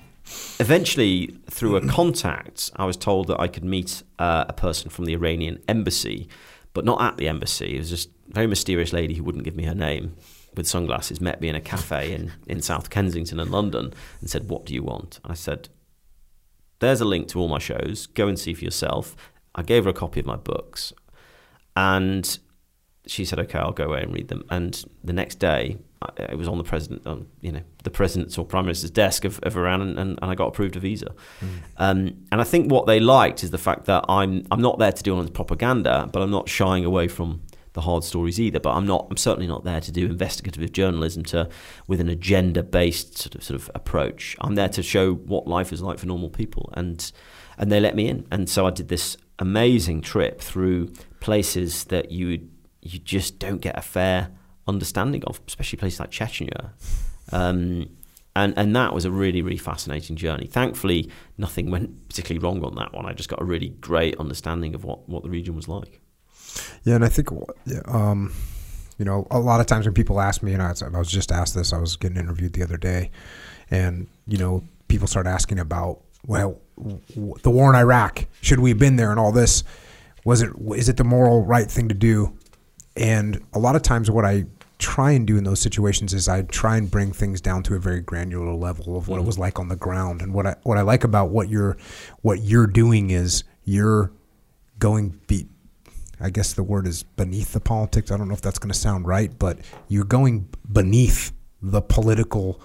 [0.58, 5.04] eventually, through a contact, I was told that I could meet uh, a person from
[5.04, 6.28] the Iranian embassy,
[6.72, 7.76] but not at the embassy.
[7.76, 10.16] It was just a very mysterious lady who wouldn't give me her name
[10.54, 14.50] with sunglasses met me in a cafe in, in South Kensington in London and said,
[14.50, 15.18] What do you want?
[15.24, 15.70] I said,
[16.82, 18.08] there's a link to all my shows.
[18.08, 19.16] Go and see for yourself.
[19.54, 20.92] I gave her a copy of my books,
[21.76, 22.38] and
[23.06, 26.38] she said, "Okay, I'll go away and read them." And the next day, I- it
[26.38, 29.56] was on the president, on you know, the president's or prime minister's desk of, of
[29.56, 31.14] Iran, and, and, and I got approved a visa.
[31.78, 31.98] Um,
[32.30, 35.02] and I think what they liked is the fact that I'm I'm not there to
[35.02, 37.42] do all this propaganda, but I'm not shying away from
[37.74, 38.60] the hard stories either.
[38.60, 41.48] But I'm not I'm certainly not there to do investigative journalism to
[41.86, 44.36] with an agenda based sort of sort of approach.
[44.40, 47.10] I'm there to show what life is like for normal people, and
[47.58, 48.26] and they let me in.
[48.30, 52.48] And so I did this amazing trip through places that you
[52.82, 54.30] you just don't get a fair
[54.66, 56.70] understanding of, especially places like Chechnya.
[57.32, 57.88] Um,
[58.34, 60.46] and and that was a really really fascinating journey.
[60.46, 63.06] Thankfully, nothing went particularly wrong on that one.
[63.06, 66.00] I just got a really great understanding of what, what the region was like.
[66.84, 67.28] Yeah, and I think,
[67.86, 68.32] um,
[68.98, 70.68] you know, a lot of times when people ask me, and I
[70.98, 73.10] was, just asked this, I was getting interviewed the other day,
[73.70, 78.78] and you know, people start asking about, well, the war in Iraq, should we have
[78.78, 79.64] been there, and all this,
[80.24, 82.36] was it, is it the moral right thing to do?
[82.96, 84.44] And a lot of times, what I
[84.78, 87.78] try and do in those situations is I try and bring things down to a
[87.78, 89.26] very granular level of what it mm-hmm.
[89.28, 90.20] was like on the ground.
[90.20, 91.76] And what I what I like about what you're
[92.22, 94.12] what you're doing is you're
[94.78, 95.46] going be
[96.20, 98.10] I guess the word is beneath the politics.
[98.10, 99.58] I don't know if that's going to sound right, but
[99.88, 102.60] you're going beneath the political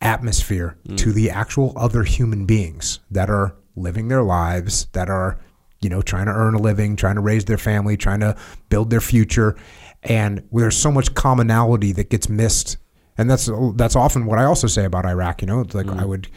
[0.00, 1.14] atmosphere to mm.
[1.14, 5.38] the actual other human beings that are living their lives, that are,
[5.80, 8.36] you know, trying to earn a living, trying to raise their family, trying to
[8.68, 9.56] build their future.
[10.02, 12.76] And there's so much commonality that gets missed.
[13.18, 15.98] And that's that's often what I also say about Iraq, you know, it's like mm.
[15.98, 16.28] I would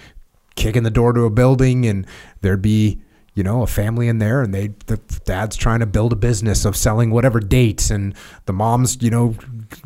[0.56, 2.06] kick in the door to a building and
[2.42, 3.02] there'd be
[3.34, 6.66] you know a family in there and they the dad's trying to build a business
[6.66, 8.14] of selling whatever dates and
[8.46, 9.34] the mom's you know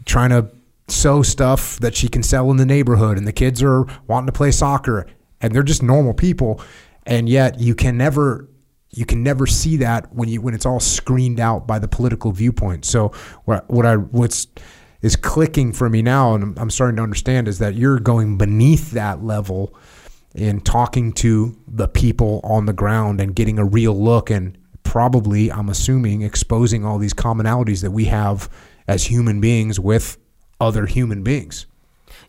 [0.06, 0.50] trying to
[0.88, 4.32] sew stuff that she can sell in the neighborhood and the kids are wanting to
[4.32, 5.06] play soccer
[5.42, 6.60] and they're just normal people
[7.06, 8.48] and yet you can never
[8.94, 12.32] you can never see that when you when it's all screened out by the political
[12.32, 13.10] viewpoint so
[13.46, 14.48] what what i what's
[15.02, 18.92] is clicking for me now and I'm, starting to understand is that you're going beneath
[18.92, 19.76] that level
[20.34, 25.52] in talking to the people on the ground and getting a real look and probably
[25.52, 28.50] I'm assuming exposing all these commonalities that we have
[28.88, 30.18] as human beings with
[30.60, 31.66] other human beings.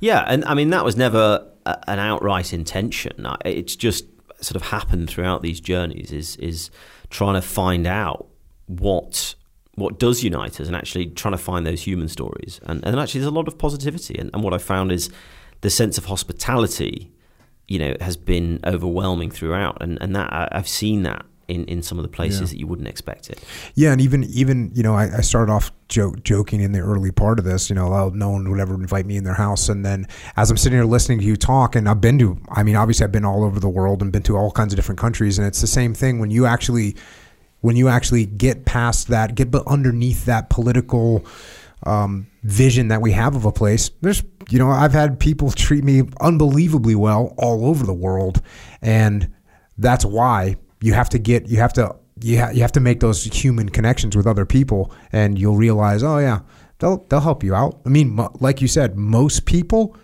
[0.01, 3.27] Yeah, and I mean that was never an outright intention.
[3.45, 4.05] It's just
[4.45, 6.13] sort of happened throughout these journeys.
[6.13, 6.71] Is is
[7.11, 8.27] trying to find out
[8.67, 9.35] what
[9.75, 12.61] what does unite us, and actually trying to find those human stories.
[12.65, 14.19] And and actually, there's a lot of positivity.
[14.19, 15.11] And, and what I found is
[15.61, 17.13] the sense of hospitality,
[17.69, 19.79] you know, has been overwhelming throughout.
[19.81, 21.25] And and that I, I've seen that.
[21.47, 22.47] In, in some of the places Yeah.
[22.47, 23.39] that you wouldn't expect it.
[23.75, 27.11] Yeah, and even even you know I, I started off joke, joking in the early
[27.11, 27.69] part of this.
[27.69, 30.07] You know, no one would ever invite me in their house, and then
[30.37, 33.05] as I'm sitting here listening to you talk, and I've been to, I mean, obviously
[33.05, 35.47] I've been all over the world and been to all kinds of different countries, and
[35.47, 36.97] it's the same thing when you actually
[37.61, 41.25] when you actually get past that, get but underneath that political
[41.85, 43.91] um, vision that we have of a place.
[44.01, 48.41] There's, you know, I've had people treat me unbelievably well all over the world,
[48.83, 49.33] and
[49.79, 53.01] that's why you have to get, you have to, you, ha- you have to make
[53.01, 56.41] those human connections with other people, and you'll realize, oh yeah,
[56.79, 57.81] they'll they'll help you out.
[57.87, 59.97] I mean, mo- like you said, most people.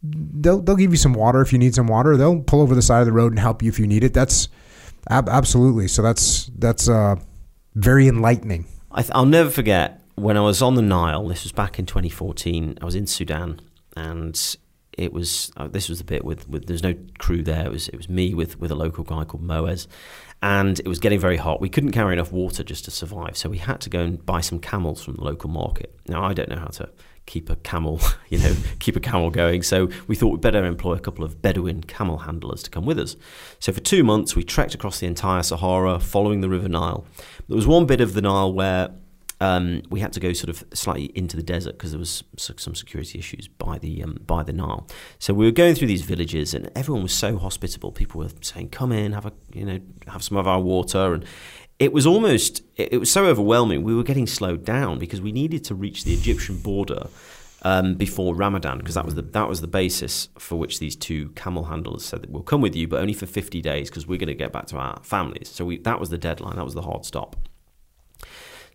[0.00, 2.16] They'll, they'll give you some water if you need some water.
[2.16, 4.14] They'll pull over the side of the road and help you if you need it.
[4.14, 4.48] That's
[5.10, 5.88] ab- absolutely.
[5.88, 7.16] So that's that's uh,
[7.74, 8.66] very enlightening.
[8.92, 11.26] I th- I'll never forget when I was on the Nile.
[11.26, 12.78] This was back in 2014.
[12.80, 13.60] I was in Sudan,
[13.96, 14.56] and
[14.98, 17.66] it was uh, this was the bit with, with there's no crew there.
[17.66, 19.86] It was it was me with with a local guy called Moez,
[20.42, 21.60] and it was getting very hot.
[21.60, 24.40] We couldn't carry enough water just to survive, so we had to go and buy
[24.40, 25.94] some camels from the local market.
[26.08, 26.90] Now I don't know how to
[27.26, 29.62] keep a camel, you know, keep a camel going.
[29.62, 32.98] So we thought we'd better employ a couple of Bedouin camel handlers to come with
[32.98, 33.16] us.
[33.60, 37.06] So for two months, we trekked across the entire Sahara, following the River Nile.
[37.46, 38.90] There was one bit of the Nile where
[39.40, 42.74] um, we had to go sort of slightly into the desert because there was some
[42.74, 44.86] security issues by the um, by the Nile.
[45.18, 47.92] So we were going through these villages, and everyone was so hospitable.
[47.92, 51.24] People were saying, "Come in, have a you know, have some of our water," and
[51.78, 53.84] it was almost it, was so overwhelming.
[53.84, 57.06] We were getting slowed down because we needed to reach the Egyptian border
[57.62, 61.28] um, before Ramadan because that was the that was the basis for which these two
[61.30, 64.18] camel handlers said that we'll come with you, but only for fifty days because we're
[64.18, 65.48] going to get back to our families.
[65.48, 66.56] So we, that was the deadline.
[66.56, 67.47] That was the hard stop.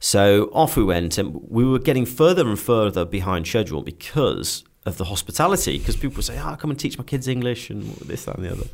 [0.03, 4.97] So off we went, and we were getting further and further behind schedule because of
[4.97, 5.77] the hospitality.
[5.77, 8.45] Because people would say, "Oh, come and teach my kids English and this, that, and
[8.45, 8.65] the other."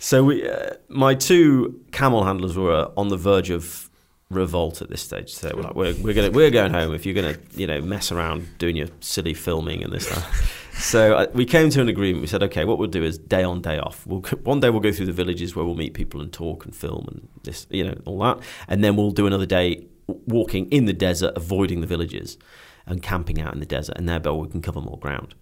[0.00, 3.88] So we, uh, my two camel handlers were on the verge of
[4.28, 5.32] revolt at this stage.
[5.32, 8.12] So we're like, "We're, we're gonna we're going home if you're gonna you know mess
[8.12, 10.30] around doing your silly filming and this that."
[10.74, 12.20] so uh, we came to an agreement.
[12.20, 14.06] We said, okay, what we'll do is day on, day off.
[14.06, 16.76] We'll one day we'll go through the villages where we'll meet people and talk and
[16.76, 20.86] film and this, you know, all that, and then we'll do another day walking in
[20.86, 22.38] the desert, avoiding the villages,
[22.86, 25.34] and camping out in the desert, and thereby we can cover more ground.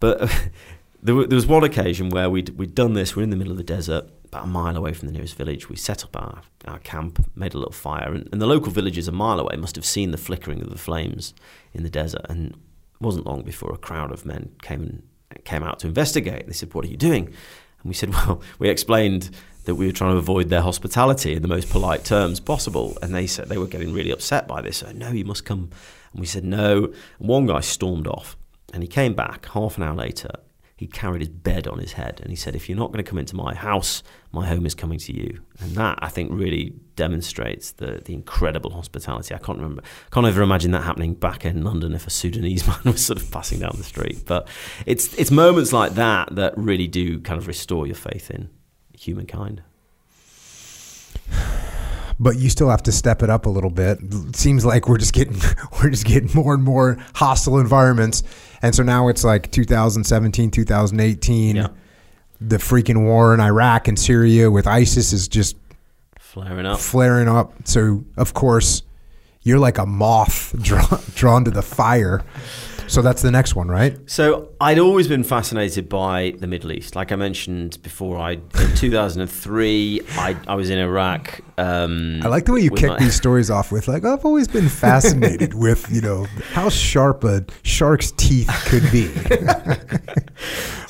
[0.00, 0.30] But
[1.02, 3.14] there, was one occasion where we'd we'd done this.
[3.14, 5.68] We're in the middle of the desert about a mile away from the nearest village.
[5.68, 9.06] We set up our, our camp, made a little fire, and, and the local villagers
[9.06, 11.34] a mile away must have seen the flickering of the flames
[11.72, 12.26] in the desert.
[12.28, 12.56] And it
[13.00, 15.02] wasn't long before a crowd of men came
[15.44, 16.46] came out to investigate.
[16.46, 19.30] They said, "What are you doing?" And we said, "Well, we explained."
[19.64, 23.14] That we were trying to avoid their hospitality in the most polite terms possible, and
[23.14, 24.78] they said they were getting really upset by this.
[24.78, 25.70] So, no, you must come.
[26.12, 26.92] And we said no.
[27.18, 28.36] And one guy stormed off,
[28.72, 30.30] and he came back half an hour later
[30.76, 33.08] he carried his bed on his head and he said, If you're not going to
[33.08, 34.02] come into my house,
[34.32, 35.40] my home is coming to you.
[35.60, 39.34] And that, I think, really demonstrates the, the incredible hospitality.
[39.34, 42.80] I can't remember, can't ever imagine that happening back in London if a Sudanese man
[42.84, 44.24] was sort of passing down the street.
[44.26, 44.48] But
[44.84, 48.50] it's, it's moments like that that really do kind of restore your faith in
[49.06, 49.62] humankind.
[52.20, 53.98] but you still have to step it up a little bit.
[54.00, 55.36] It seems like we're just getting
[55.82, 58.22] we're just getting more and more hostile environments,
[58.62, 61.56] and so now it's like 2017, 2018.
[61.56, 61.68] Yeah.
[62.40, 65.56] The freaking war in Iraq and Syria with ISIS is just
[66.18, 66.80] Flaring up.
[66.80, 67.52] flaring up.
[67.64, 68.82] So of course,
[69.42, 72.22] you're like a moth drawn drawn to the fire.
[72.86, 73.98] So that's the next one, right?
[74.06, 76.94] So I'd always been fascinated by the Middle East.
[76.94, 81.40] Like I mentioned before, I in 2003 I, I was in Iraq.
[81.56, 84.48] Um, I like the way you kick my- these stories off with like I've always
[84.48, 89.08] been fascinated with you know how sharp a shark's teeth could be.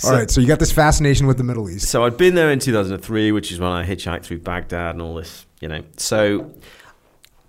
[0.05, 1.89] All right, so you got this fascination with the Middle East.
[1.89, 5.14] So I'd been there in 2003, which is when I hitchhiked through Baghdad and all
[5.14, 5.82] this, you know.
[5.97, 6.52] So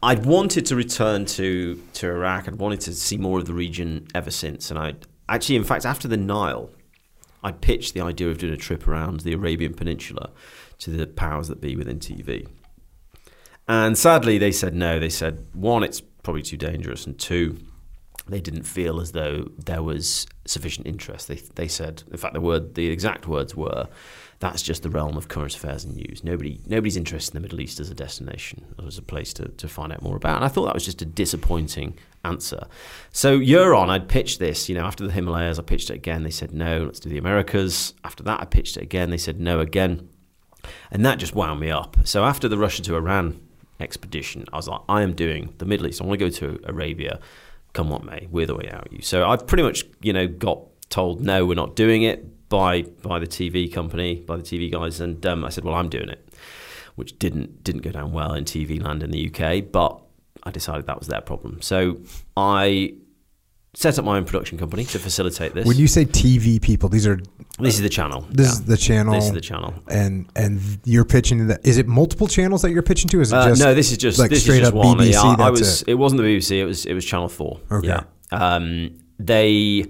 [0.06, 2.48] I'd wanted to return to, to Iraq.
[2.48, 4.69] I'd wanted to see more of the region ever since.
[4.69, 6.69] And I'd actually, in fact, after the Nile,
[7.43, 10.30] I pitched the idea of doing a trip around the Arabian Peninsula
[10.77, 12.48] to the powers that be within TV.
[13.67, 15.00] And sadly, they said no.
[15.00, 17.58] They said, one, it's probably too dangerous, and two,
[18.27, 21.27] they didn't feel as though there was sufficient interest.
[21.27, 23.88] They, they said, in fact, the word, the exact words were,
[24.39, 26.23] that's just the realm of current affairs and news.
[26.23, 29.47] Nobody, nobody's interested in the Middle East as a destination or as a place to,
[29.47, 30.38] to find out more about.
[30.38, 32.67] And I thought that was just a disappointing answer.
[33.11, 34.67] So year on, I'd pitched this.
[34.67, 36.23] You know, after the Himalayas, I pitched it again.
[36.23, 36.83] They said no.
[36.83, 37.93] Let's do the Americas.
[38.03, 39.09] After that, I pitched it again.
[39.09, 40.09] They said no again,
[40.91, 41.95] and that just wound me up.
[42.03, 43.39] So after the Russia to Iran
[43.80, 46.01] expedition, I was like, I am doing the Middle East.
[46.01, 47.19] I want to go to Arabia.
[47.73, 48.88] Come what may, we're the way out.
[48.91, 49.01] You.
[49.01, 53.19] So I've pretty much, you know, got told no, we're not doing it by by
[53.19, 56.27] the TV company, by the TV guys, and um, I said, well, I'm doing it,
[56.95, 59.99] which didn't didn't go down well in TV land in the UK, but
[60.43, 61.61] I decided that was their problem.
[61.61, 61.98] So
[62.38, 62.93] I
[63.74, 65.67] set up my own production company to facilitate this.
[65.67, 67.19] When you say TV people, these are
[67.59, 68.22] this is the channel.
[68.30, 68.51] this Yeah.
[68.53, 69.14] is the channel.
[69.15, 69.74] This is the channel.
[69.90, 71.65] and and you're pitching that.
[71.65, 73.22] Is it multiple channels that you're pitching to?
[73.22, 74.98] Is it Uh, just no, this is just like this straight is just up one.
[74.98, 75.11] BBC?
[75.14, 75.82] Yeah, I- I was.
[75.82, 75.90] it.
[75.90, 75.95] It.
[75.95, 76.59] wasn't the BBC.
[76.59, 76.85] It was.
[76.85, 77.59] It was Channel Four.
[77.72, 77.88] Okay.
[77.88, 78.03] Yeah.
[78.32, 79.85] Um, they,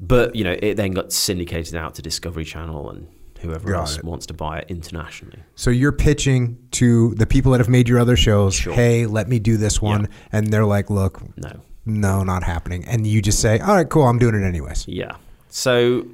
[0.00, 3.06] but you know, it then got syndicated out to Discovery Channel and
[3.40, 4.04] whoever Got else it.
[4.04, 5.38] wants to buy it internationally.
[5.54, 8.54] So you're pitching to the people that have made your other shows.
[8.54, 8.72] Sure.
[8.74, 11.60] Hey, let me do this one, and they're like, "Look, No.
[11.86, 15.16] no, not happening." And you just say, "All right, cool, I'm doing it anyways." Yeah.
[15.48, 16.06] So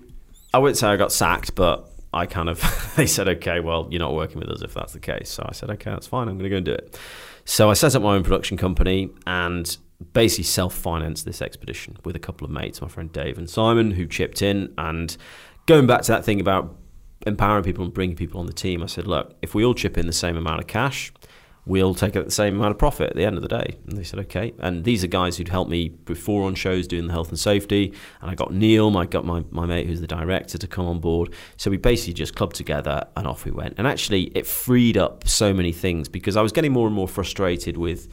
[0.54, 2.62] I wouldn't say I got sacked, but I kind of
[2.96, 5.28] they said, okay, well, you're not working with us if that's the case.
[5.28, 6.28] So I said, okay, that's fine.
[6.28, 6.98] I'm going to go and do it.
[7.44, 9.76] So I set up my own production company and
[10.12, 14.06] basically self-financed this expedition with a couple of mates, my friend Dave and Simon, who
[14.06, 14.72] chipped in.
[14.76, 15.16] And
[15.66, 16.76] going back to that thing about
[17.26, 19.96] empowering people and bringing people on the team, I said, look, if we all chip
[19.96, 21.12] in the same amount of cash,
[21.66, 23.76] we'll take out the same amount of profit at the end of the day.
[23.86, 24.54] And they said, okay.
[24.60, 27.92] And these are guys who'd helped me before on shows doing the health and safety.
[28.20, 31.00] And I got Neil, I got my, my mate who's the director to come on
[31.00, 31.34] board.
[31.56, 33.74] So we basically just clubbed together and off we went.
[33.78, 37.08] And actually, it freed up so many things because I was getting more and more
[37.08, 38.08] frustrated with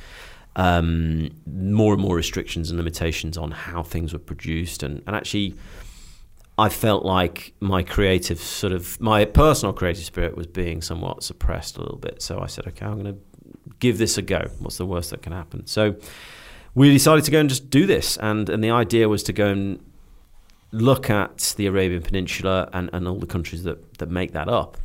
[0.55, 4.83] um, more and more restrictions and limitations on how things were produced.
[4.83, 5.55] And, and actually,
[6.57, 11.77] I felt like my creative sort of my personal creative spirit was being somewhat suppressed
[11.77, 12.21] a little bit.
[12.21, 13.19] So I said, okay, I'm going to
[13.79, 14.49] give this a go.
[14.59, 15.65] What's the worst that can happen?
[15.65, 15.95] So
[16.75, 19.47] we decided to go and just do this, and and the idea was to go
[19.47, 19.79] and
[20.71, 24.77] look at the Arabian Peninsula and, and all the countries that that make that up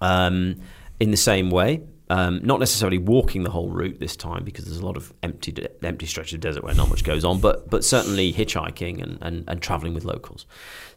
[0.00, 0.56] um,
[1.00, 1.82] in the same way.
[2.10, 5.52] Um, not necessarily walking the whole route this time because there's a lot of empty
[5.52, 9.16] de- empty stretches of desert where not much goes on, but but certainly hitchhiking and,
[9.22, 10.44] and, and traveling with locals.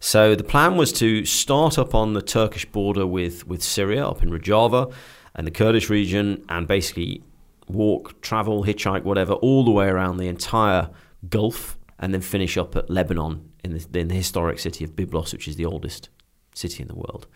[0.02, 4.22] So the plan was to start up on the Turkish border with, with Syria, up
[4.22, 4.92] in Rojava
[5.34, 7.24] and the Kurdish region, and basically
[7.70, 10.90] walk, travel, hitchhike, whatever, all the way around the entire
[11.30, 15.34] Gulf, and then finish up at Lebanon in the, in the historic city of Byblos,
[15.34, 16.10] which is the oldest
[16.54, 17.28] city in the world,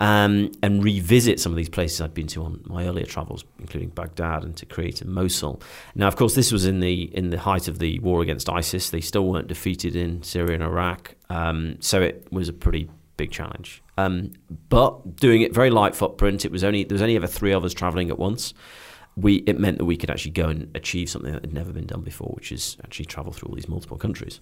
[0.00, 3.90] um, and revisit some of these places I'd been to on my earlier travels, including
[3.90, 5.62] Baghdad and Tikrit and Mosul.
[5.94, 8.90] Now, of course, this was in the in the height of the war against ISIS.
[8.90, 12.88] They still weren't defeated in Syria and Iraq, um, so it was a pretty
[13.18, 13.82] big challenge.
[13.98, 14.32] Um,
[14.70, 17.64] but doing it very light footprint, it was only there was only ever three of
[17.64, 18.54] us traveling at once.
[19.16, 21.86] We it meant that we could actually go and achieve something that had never been
[21.86, 24.40] done before, which is actually travel through all these multiple countries.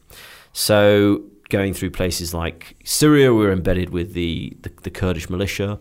[0.52, 5.78] So going through places like Syria, we were embedded with the the, the Kurdish militia.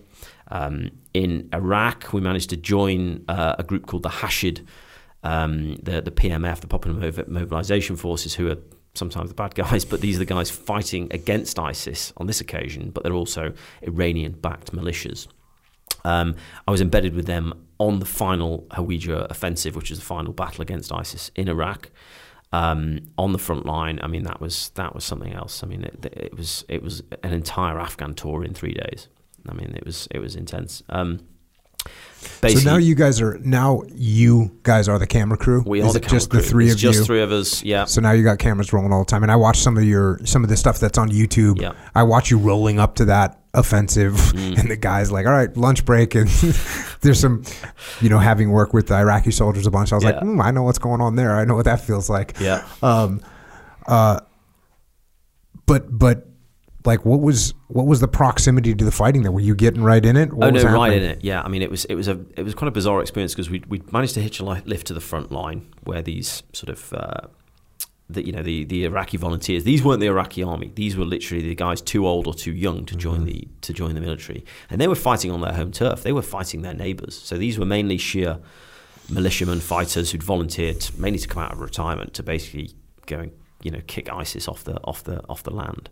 [0.49, 4.65] Um, in Iraq, we managed to join uh, a group called the Hashid,
[5.23, 8.57] um, the the PMF, the Popular Mobilization Forces, who are
[8.93, 12.89] sometimes the bad guys, but these are the guys fighting against ISIS on this occasion,
[12.89, 15.27] but they're also Iranian backed militias.
[16.03, 16.35] Um,
[16.67, 20.61] I was embedded with them on the final Hawija offensive, which was the final battle
[20.61, 21.89] against ISIS in Iraq.
[22.53, 25.63] Um, on the front line, I mean that was that was something else.
[25.63, 29.09] I mean it, it was it was an entire Afghan tour in three days.
[29.49, 30.81] I mean it was it was intense.
[30.89, 31.19] Um,
[32.41, 35.63] so now you guys are now you guys are the camera crew.
[35.65, 36.41] We are the just crew.
[36.41, 36.99] the three it's of just you.
[36.99, 37.63] Just three of us.
[37.63, 37.85] Yeah.
[37.85, 40.19] So now you got cameras rolling all the time, and I watch some of your
[40.25, 41.61] some of the stuff that's on YouTube.
[41.61, 41.73] Yeah.
[41.95, 44.57] I watch you rolling up to that offensive, mm.
[44.57, 46.27] and the guys like, all right, lunch break, and
[47.01, 47.43] there's some,
[47.99, 49.91] you know, having worked with the Iraqi soldiers a bunch.
[49.91, 50.11] I was yeah.
[50.11, 51.35] like, mm, I know what's going on there.
[51.35, 52.39] I know what that feels like.
[52.39, 52.65] Yeah.
[52.81, 53.21] Um.
[53.85, 54.19] Uh.
[55.65, 56.27] But but
[56.85, 59.31] like what was what was the proximity to the fighting there?
[59.31, 60.31] Were you getting right in it?
[60.31, 61.23] What oh no, right in it.
[61.23, 63.49] Yeah, I mean it was it was a it was quite a bizarre experience because
[63.49, 66.93] we we managed to hitch a lift to the front line where these sort of.
[66.93, 67.27] Uh,
[68.09, 69.63] the, you know the, the Iraqi volunteers.
[69.63, 70.71] These weren't the Iraqi army.
[70.75, 73.25] These were literally the guys too old or too young to join mm-hmm.
[73.25, 76.03] the to join the military, and they were fighting on their home turf.
[76.03, 77.17] They were fighting their neighbours.
[77.17, 78.41] So these were mainly Shia
[79.09, 82.71] militiamen fighters who'd volunteered mainly to come out of retirement to basically
[83.05, 83.31] go and
[83.63, 85.89] you know kick ISIS off the off the off the land.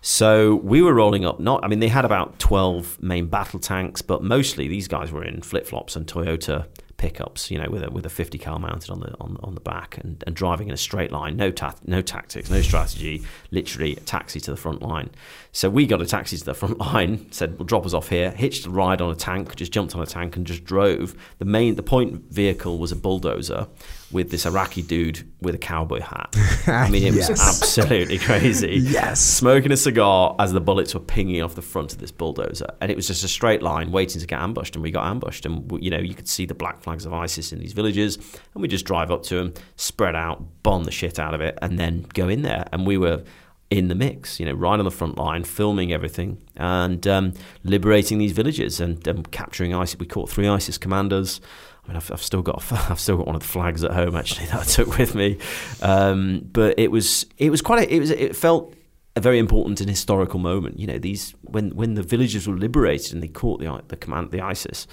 [0.00, 1.40] So we were rolling up.
[1.40, 5.24] Not, I mean, they had about twelve main battle tanks, but mostly these guys were
[5.24, 6.66] in flip flops and Toyota
[6.98, 9.60] pickups, you know, with a with a 50 cal mounted on the on, on the
[9.60, 13.96] back and, and driving in a straight line, no ta- no tactics, no strategy, literally
[13.96, 15.08] a taxi to the front line.
[15.52, 18.32] So we got a taxi to the front line, said, "Well, drop us off here."
[18.32, 21.14] Hitched a ride on a tank, just jumped on a tank and just drove.
[21.38, 23.68] The main the point vehicle was a bulldozer
[24.10, 26.34] with this Iraqi dude with a cowboy hat.
[26.66, 27.28] I mean, it yes.
[27.28, 28.76] was absolutely crazy.
[28.76, 29.20] yes.
[29.20, 32.68] Smoking a cigar as the bullets were pinging off the front of this bulldozer.
[32.80, 34.76] And it was just a straight line waiting to get ambushed.
[34.76, 35.44] And we got ambushed.
[35.44, 38.16] And, you know, you could see the black flags of ISIS in these villages.
[38.54, 41.58] And we just drive up to them, spread out, bomb the shit out of it,
[41.60, 42.66] and then go in there.
[42.72, 43.24] And we were
[43.70, 48.18] in the mix, you know, right on the front line, filming everything and um, liberating
[48.18, 49.98] these villages and um, capturing ISIS.
[49.98, 51.40] We caught three ISIS commanders.
[51.88, 54.14] I mean, I've, I've, still got I've still got one of the flags at home
[54.14, 55.38] actually that I took with me,
[55.80, 58.74] um, but it was it was quite a, it was it felt
[59.16, 60.78] a very important and historical moment.
[60.78, 64.30] You know, these when when the villages were liberated and they caught the the command
[64.30, 64.86] the ISIS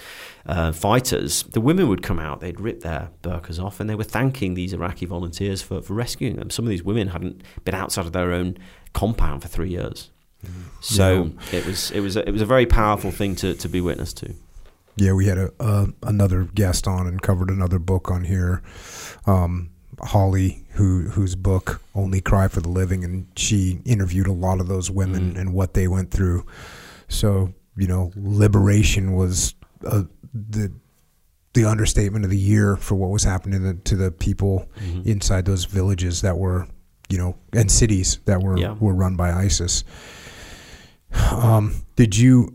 [0.45, 2.40] uh, fighters, the women would come out.
[2.40, 6.38] They'd rip their burqas off and they were thanking these Iraqi volunteers for, for rescuing
[6.38, 6.49] them.
[6.49, 8.57] Some of these women hadn't been outside of their own
[8.93, 10.11] compound for three years.
[10.45, 10.61] Mm-hmm.
[10.82, 11.59] So yeah.
[11.59, 14.14] it was it was a, it was a very powerful thing to, to be witness
[14.14, 14.33] to.
[14.98, 18.64] Yeah, we had a, uh, another guest on and covered another book on here.
[19.25, 24.59] Um, Holly, who whose book Only Cry for the Living, and she interviewed a lot
[24.59, 25.40] of those women mm.
[25.40, 26.45] and what they went through.
[27.07, 29.53] So you know, liberation was
[29.85, 30.72] uh, the
[31.53, 35.07] the understatement of the year for what was happening to the, to the people mm-hmm.
[35.07, 36.67] inside those villages that were,
[37.07, 38.74] you know, and cities that were yeah.
[38.74, 39.83] were run by ISIS.
[41.32, 42.53] Um, did you?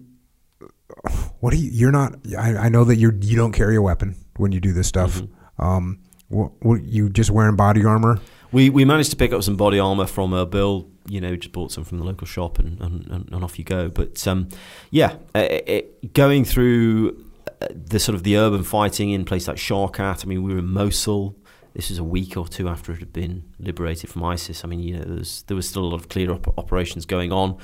[1.41, 1.71] What do you?
[1.71, 2.17] You're not.
[2.39, 3.15] I, I know that you're.
[3.15, 5.17] You don't carry a weapon when you do this stuff.
[5.17, 5.63] Mm-hmm.
[5.63, 8.21] Um, what, what, you just wearing body armor?
[8.53, 10.87] We we managed to pick up some body armor from Erbil.
[11.07, 13.89] You know, just bought some from the local shop, and, and, and off you go.
[13.89, 14.49] But um,
[14.91, 17.25] yeah, it, it, going through
[17.61, 20.25] uh, the sort of the urban fighting in places like Sharkat.
[20.25, 21.37] I mean, we were in Mosul.
[21.75, 24.65] This was a week or two after it had been liberated from ISIS.
[24.65, 27.07] I mean, you know, there was, there was still a lot of clear op- operations
[27.07, 27.59] going on.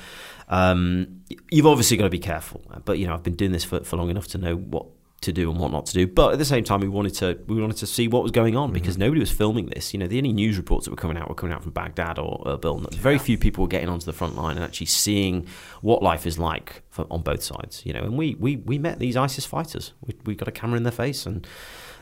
[0.47, 3.83] Um, you've obviously got to be careful, but you know, I've been doing this for,
[3.83, 4.85] for long enough to know what
[5.19, 6.07] to do and what not to do.
[6.07, 8.55] But at the same time, we wanted to we wanted to see what was going
[8.55, 9.03] on because mm-hmm.
[9.03, 9.93] nobody was filming this.
[9.93, 12.19] You know, the only news reports that were coming out were coming out from Baghdad
[12.19, 12.93] or Erbil.
[12.93, 15.47] Very few people were getting onto the front line and actually seeing
[15.81, 17.85] what life is like for, on both sides.
[17.85, 19.93] You know, and we we, we met these ISIS fighters.
[20.05, 21.47] We, we got a camera in their face, and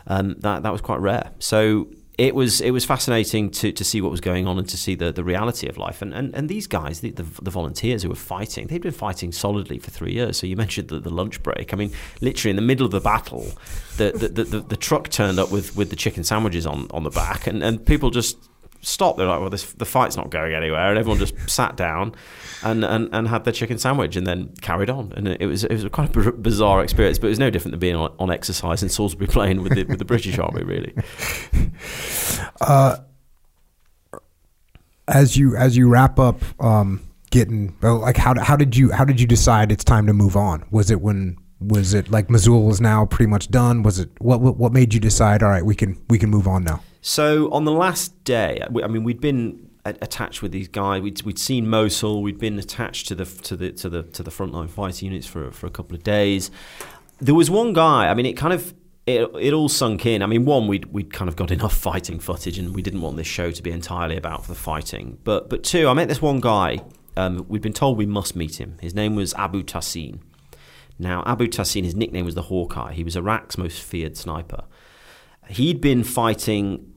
[0.08, 1.32] um, that that was quite rare.
[1.40, 1.88] So
[2.18, 4.96] it was it was fascinating to, to see what was going on and to see
[4.96, 6.02] the, the reality of life.
[6.02, 9.32] And, and, and these guys, the, the, the volunteers who were fighting, they'd been fighting
[9.32, 10.38] solidly for three years.
[10.38, 11.74] So you mentioned the, the lunch break.
[11.74, 13.52] I mean, literally in the middle of the battle,
[13.98, 17.04] the, the, the, the, the truck turned up with, with the chicken sandwiches on, on
[17.04, 18.38] the back, and, and people just
[18.86, 19.18] stopped.
[19.18, 22.16] They're like, well, this, the fight's not going anywhere, and everyone just sat down
[22.64, 25.14] and, and, and had their chicken sandwich and then carried on.
[25.16, 27.80] And it was it was quite a bizarre experience, but it was no different than
[27.80, 30.94] being on, on exercise in Salisbury Plain with the, with the British Army, really.
[32.62, 32.98] Uh,
[35.08, 39.20] as you as you wrap up, um, getting like how how did you how did
[39.20, 40.64] you decide it's time to move on?
[40.72, 43.84] Was it when was it like Mosul is now pretty much done?
[43.84, 45.44] Was it what what, what made you decide?
[45.44, 46.82] All right, we can we can move on now.
[47.08, 51.04] So on the last day, I mean, we'd been attached with these guys.
[51.04, 52.24] We'd, we'd seen Mosul.
[52.24, 55.52] We'd been attached to the to the to the to the frontline fighting units for
[55.52, 56.50] for a couple of days.
[57.20, 58.08] There was one guy.
[58.08, 58.74] I mean, it kind of
[59.06, 60.24] it, it all sunk in.
[60.24, 63.18] I mean, one, we'd, we'd kind of got enough fighting footage and we didn't want
[63.18, 65.20] this show to be entirely about the fighting.
[65.24, 66.80] But, but two, I met this one guy.
[67.16, 68.80] Um, we'd been told we must meet him.
[68.82, 70.22] His name was Abu Tahsin.
[70.98, 72.94] Now, Abu Tahsin, his nickname was the Hawkeye.
[72.94, 74.64] He was Iraq's most feared sniper.
[75.50, 76.95] He'd been fighting,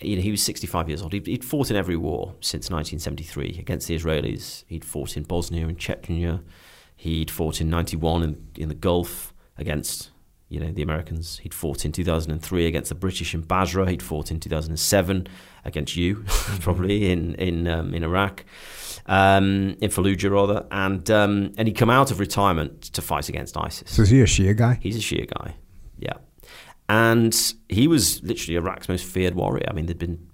[0.00, 1.12] you know, he was 65 years old.
[1.12, 4.64] He'd, he'd fought in every war since 1973 against the Israelis.
[4.66, 6.42] He'd fought in Bosnia and Chechnya.
[6.96, 10.10] He'd fought in 91 in, in the Gulf against
[10.48, 11.38] you know the Americans.
[11.38, 13.90] He'd fought in 2003 against the British in Basra.
[13.90, 15.26] He'd fought in 2007
[15.64, 16.24] against you,
[16.60, 18.44] probably in in um, in Iraq,
[19.06, 23.56] um, in Fallujah rather, and um, and he'd come out of retirement to fight against
[23.56, 23.90] ISIS.
[23.90, 24.78] So is he a Shia guy?
[24.80, 25.56] He's a Shia guy,
[26.88, 29.66] and he was literally Iraq's most feared warrior.
[29.68, 30.28] I mean, there'd been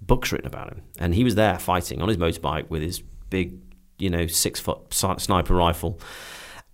[0.00, 3.58] books written about him, and he was there fighting on his motorbike with his big,
[3.98, 6.00] you know, six foot sniper rifle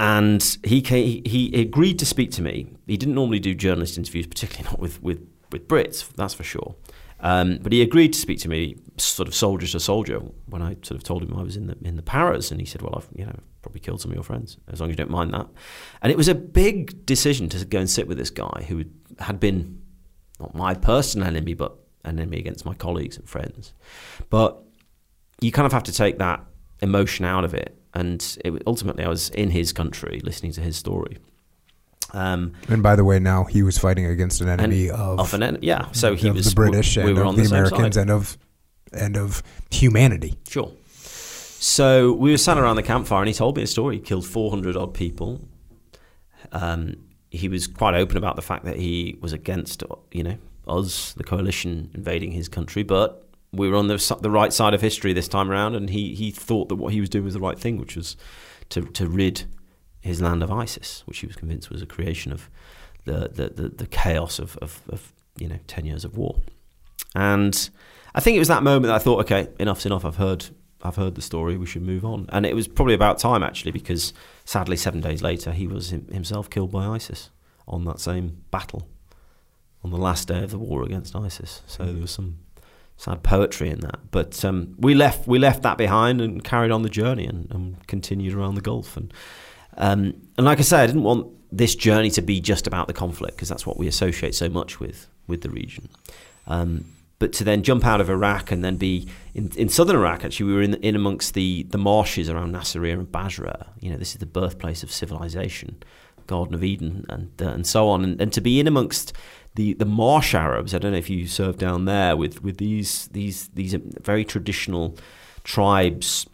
[0.00, 2.66] and he came, he agreed to speak to me.
[2.86, 6.74] He didn't normally do journalist interviews, particularly not with with, with Brits, that's for sure.
[7.20, 10.76] Um, but he agreed to speak to me, sort of soldier to soldier, when I
[10.82, 12.94] sort of told him I was in the in the Paras, and he said, "Well,
[12.96, 15.32] I've you know probably killed some of your friends, as long as you don't mind
[15.32, 15.46] that."
[16.02, 18.84] And it was a big decision to go and sit with this guy who
[19.38, 19.82] been
[20.40, 23.72] not my personal enemy, but an enemy against my colleagues and friends.
[24.30, 24.62] But
[25.40, 26.44] you kind of have to take that
[26.80, 30.76] emotion out of it and it, ultimately I was in his country listening to his
[30.76, 31.18] story.
[32.12, 35.42] Um, and by the way, now he was fighting against an enemy of, of an
[35.42, 35.90] en- yeah.
[35.92, 38.38] So he was the British we and of the, the Americans and of
[38.92, 40.38] and of humanity.
[40.48, 40.70] Sure.
[40.92, 43.96] So we were sat around the campfire, and he told me a story.
[43.96, 45.40] He killed 400 odd people.
[46.52, 46.96] Um,
[47.34, 49.82] he was quite open about the fact that he was against,
[50.12, 54.52] you know, us, the coalition, invading his country, but we were on the the right
[54.52, 57.24] side of history this time around, and he he thought that what he was doing
[57.24, 58.16] was the right thing, which was
[58.70, 59.44] to to rid
[60.00, 62.50] his land of ISIS, which he was convinced was a creation of
[63.04, 66.36] the the the, the chaos of, of, of you know ten years of war.
[67.14, 67.70] And
[68.14, 70.04] I think it was that moment that I thought, okay, enough's enough.
[70.04, 70.46] I've heard
[70.84, 71.56] I've heard the story.
[71.56, 72.26] We should move on.
[72.28, 74.12] And it was probably about time actually, because
[74.44, 77.30] sadly, seven days later, he was himself killed by ISIS
[77.66, 78.86] on that same battle
[79.82, 81.62] on the last day of the war against ISIS.
[81.66, 82.38] So there was some
[82.96, 83.98] sad poetry in that.
[84.10, 87.86] But um, we left we left that behind and carried on the journey and, and
[87.86, 88.96] continued around the Gulf.
[88.96, 89.12] And
[89.76, 92.92] um, and like I say, I didn't want this journey to be just about the
[92.92, 95.88] conflict because that's what we associate so much with with the region.
[96.46, 96.84] Um,
[97.24, 100.44] but to then jump out of Iraq and then be in, in southern Iraq, actually,
[100.44, 103.68] we were in, in amongst the, the marshes around Nasiriyah and Basra.
[103.80, 105.82] You know, this is the birthplace of civilization,
[106.26, 108.04] Garden of Eden, and uh, and so on.
[108.04, 109.14] And, and to be in amongst
[109.54, 110.74] the, the marsh Arabs.
[110.74, 114.98] I don't know if you served down there with, with these these these very traditional
[115.44, 116.26] tribes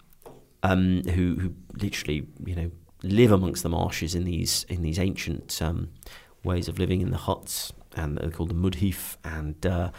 [0.64, 2.70] um, who who literally you know
[3.04, 5.90] live amongst the marshes in these in these ancient um,
[6.42, 9.90] ways of living in the huts and they're called the mudhif and uh,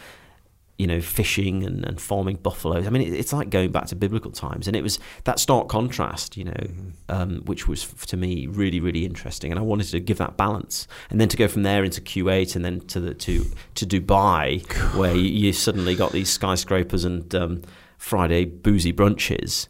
[0.78, 2.86] you know, fishing and, and farming buffaloes.
[2.86, 5.68] I mean, it, it's like going back to biblical times, and it was that stark
[5.68, 6.90] contrast, you know, mm-hmm.
[7.08, 9.52] um, which was to me really, really interesting.
[9.52, 12.56] And I wanted to give that balance, and then to go from there into Kuwait,
[12.56, 13.44] and then to the to
[13.74, 14.62] to Dubai,
[14.96, 17.62] where you, you suddenly got these skyscrapers and um,
[17.98, 19.68] Friday boozy brunches.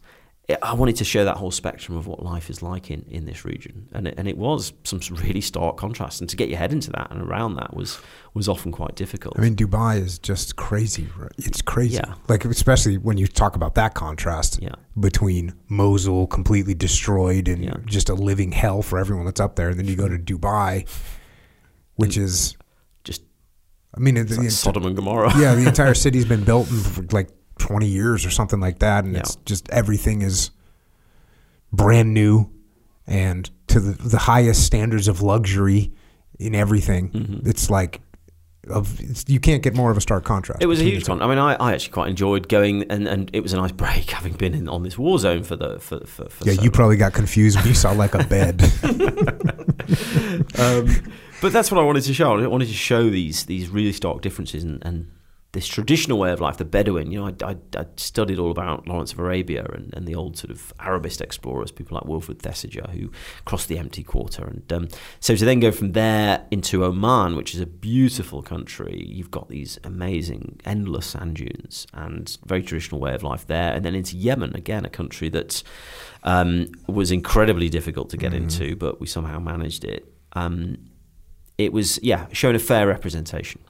[0.61, 3.45] I wanted to show that whole spectrum of what life is like in, in this
[3.45, 6.21] region, and it, and it was some really stark contrast.
[6.21, 8.01] And to get your head into that and around that was
[8.35, 9.39] was often quite difficult.
[9.39, 11.07] I mean, Dubai is just crazy.
[11.39, 11.95] It's crazy.
[11.95, 12.15] Yeah.
[12.29, 14.75] Like especially when you talk about that contrast yeah.
[14.99, 17.75] between Mosul completely destroyed and yeah.
[17.85, 20.89] just a living hell for everyone that's up there, and then you go to Dubai,
[21.95, 22.57] which is
[23.05, 23.23] just.
[23.95, 25.33] I mean, it's like Sodom and Gomorrah.
[25.39, 29.05] yeah, the entire city's been built in like 20 years or something like that.
[29.05, 29.21] And yeah.
[29.21, 30.51] it's just everything is
[31.73, 32.51] brand new
[33.07, 35.93] and to the, the highest standards of luxury
[36.39, 37.11] in everything.
[37.11, 37.49] Mm-hmm.
[37.49, 38.01] It's like,
[38.69, 40.63] of it's, you can't get more of a stark contrast.
[40.63, 41.21] It was a huge one.
[41.21, 44.11] I mean, I, I actually quite enjoyed going, and, and it was a nice break
[44.11, 46.55] having been in, on this war zone for the for, for, for yeah.
[46.55, 48.63] So you probably got confused when you saw like a bed.
[50.59, 50.89] um,
[51.41, 52.39] but that's what I wanted to show.
[52.39, 55.11] I wanted to show these these really stark differences and, and
[55.53, 57.13] this traditional way of life, the Bedouin.
[57.13, 60.39] You know, I, I, I studied all about Lawrence of Arabia and, and, the old
[60.39, 63.11] sort of Arabist explorers, people like Wilfred Thesiger, who
[63.45, 64.45] crossed the empty quarter.
[64.45, 64.89] And um,
[65.21, 69.51] so to then go from there into Oman, which is a beautiful country, you've got
[69.51, 73.75] these amazing, endless sand dunes and very traditional way of life there.
[73.75, 75.63] And then into Yemen, again, a country that
[76.25, 78.37] um, was incredibly difficult to get mm.
[78.37, 80.11] into, but we somehow managed it.
[80.33, 80.79] Um,
[81.59, 83.61] it was, yeah, showing a fair representation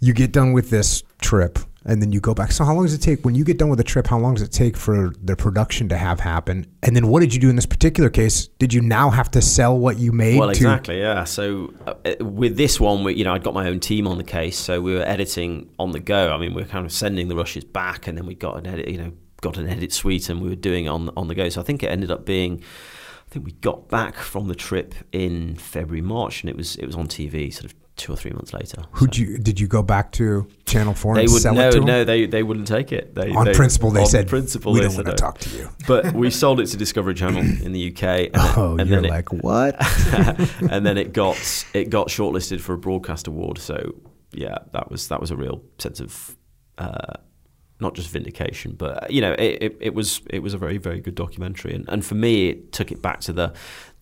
[0.00, 2.50] you get done with this trip and then you go back.
[2.50, 4.08] So how long does it take when you get done with the trip?
[4.08, 6.66] How long does it take for the production to have happen?
[6.82, 8.48] And then what did you do in this particular case?
[8.58, 10.38] Did you now have to sell what you made?
[10.38, 11.22] Well, exactly, yeah.
[11.24, 14.24] So uh, with this one, we, you know, I'd got my own team on the
[14.24, 16.32] case, so we were editing on the go.
[16.32, 18.66] I mean, we were kind of sending the rushes back, and then we got an
[18.66, 21.36] edit, you know, got an edit suite, and we were doing it on on the
[21.36, 21.48] go.
[21.48, 22.62] So I think it ended up being.
[23.28, 26.86] I think we got back from the trip in February, March, and it was it
[26.86, 28.82] was on TV, sort of two or three months later.
[28.92, 29.20] Who so.
[29.20, 31.14] you did you go back to Channel Four?
[31.14, 33.14] They would no, no, they they wouldn't take it.
[33.14, 35.70] They, on they, principle, they on said principle, we don't want to talk to you.
[35.86, 38.02] But we sold it to Discovery Channel in the UK.
[38.02, 39.76] And oh, and you're then like it, what?
[40.70, 41.36] and then it got
[41.74, 43.58] it got shortlisted for a broadcast award.
[43.58, 43.94] So
[44.32, 46.36] yeah, that was that was a real sense of.
[46.78, 47.14] Uh,
[47.78, 51.00] not just vindication, but you know, it, it, it, was it was a very very
[51.00, 53.52] good documentary, and, and for me, it took it back to the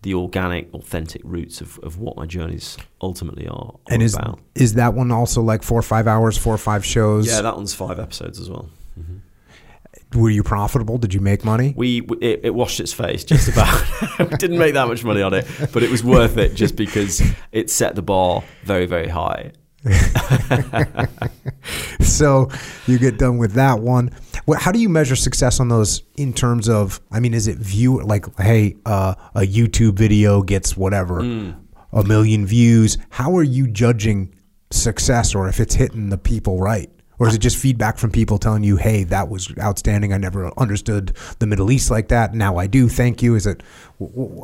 [0.05, 4.39] the organic, authentic roots of, of what my journeys ultimately are, and is, about.
[4.55, 7.27] Is that one also like four or five hours, four or five shows?
[7.27, 8.69] Yeah, that one's five episodes as well.
[9.01, 10.21] Mm-hmm.
[10.21, 10.99] Were you profitable?
[10.99, 11.73] Did you make money?
[11.75, 13.83] We it, it washed its face just about.
[14.19, 17.23] we didn't make that much money on it, but it was worth it just because
[17.51, 19.53] it set the bar very very high.
[22.01, 22.49] so
[22.87, 24.11] you get done with that one.
[24.59, 27.01] How do you measure success on those in terms of?
[27.11, 31.55] I mean, is it view like, hey, uh, a YouTube video gets whatever mm.
[31.93, 32.99] a million views?
[33.11, 34.35] How are you judging
[34.71, 36.91] success, or if it's hitting the people right?
[37.19, 40.13] Or is it just feedback from people telling you, "Hey, that was outstanding.
[40.13, 42.35] I never understood the Middle East like that.
[42.35, 42.89] Now I do.
[42.89, 43.63] Thank you." Is it?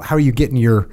[0.03, 0.89] How are you getting your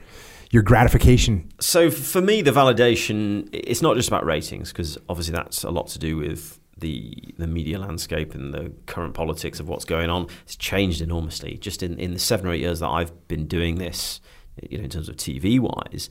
[0.52, 1.52] your gratification?
[1.60, 5.88] So for me, the validation it's not just about ratings because obviously that's a lot
[5.90, 10.28] to do with the the media landscape and the current politics of what's going on.
[10.44, 13.76] It's changed enormously just in in the seven or eight years that I've been doing
[13.76, 14.22] this.
[14.70, 16.10] You know, in terms of TV wise.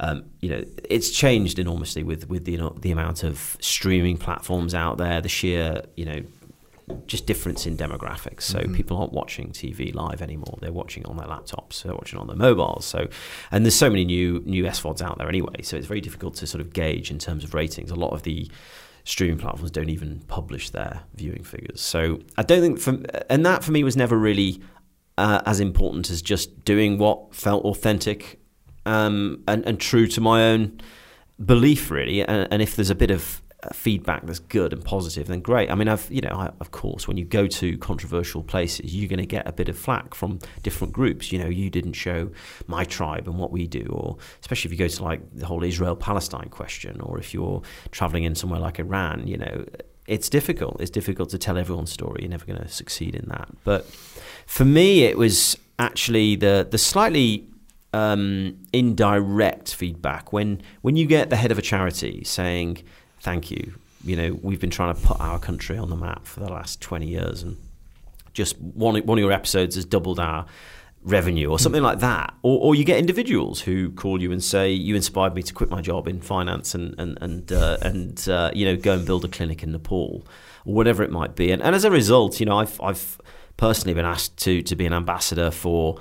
[0.00, 4.16] Um, you know, it's changed enormously with with the you know, the amount of streaming
[4.16, 6.22] platforms out there, the sheer you know
[7.06, 8.42] just difference in demographics.
[8.42, 8.74] So mm-hmm.
[8.74, 12.36] people aren't watching TV live anymore; they're watching on their laptops, they're watching on their
[12.36, 12.84] mobiles.
[12.84, 13.08] So,
[13.50, 15.62] and there's so many new new SVODs out there anyway.
[15.62, 17.90] So it's very difficult to sort of gauge in terms of ratings.
[17.90, 18.50] A lot of the
[19.04, 21.80] streaming platforms don't even publish their viewing figures.
[21.80, 22.98] So I don't think, for,
[23.30, 24.60] and that for me was never really
[25.16, 28.38] uh, as important as just doing what felt authentic
[28.84, 30.80] um, and, and true to my own
[31.42, 32.20] belief, really.
[32.20, 33.40] And, and if there's a bit of
[33.72, 35.70] feedback that's good and positive, then great.
[35.70, 39.08] I mean, I've you know, I, of course, when you go to controversial places, you're
[39.08, 41.32] going to get a bit of flack from different groups.
[41.32, 42.30] You know, you didn't show
[42.66, 45.64] my tribe and what we do, or especially if you go to like the whole
[45.64, 49.64] Israel-Palestine question, or if you're traveling in somewhere like Iran, you know,
[50.06, 50.80] it's difficult.
[50.80, 52.20] It's difficult to tell everyone's story.
[52.22, 53.48] You're never going to succeed in that.
[53.64, 53.86] But
[54.46, 57.48] for me, it was actually the the slightly
[57.92, 62.84] um, indirect feedback when when you get the head of a charity saying
[63.28, 63.74] thank you.
[64.04, 66.80] You know, we've been trying to put our country on the map for the last
[66.80, 67.58] 20 years, and
[68.32, 70.46] just one, one of your episodes has doubled our
[71.02, 72.32] revenue or something like that.
[72.42, 75.68] Or, or you get individuals who call you and say, You inspired me to quit
[75.68, 79.26] my job in finance and, and, and, uh, and uh, you know, go and build
[79.26, 80.26] a clinic in Nepal,
[80.64, 81.50] or whatever it might be.
[81.50, 83.20] And, and as a result, you know, I've, I've
[83.58, 85.98] personally been asked to, to be an ambassador for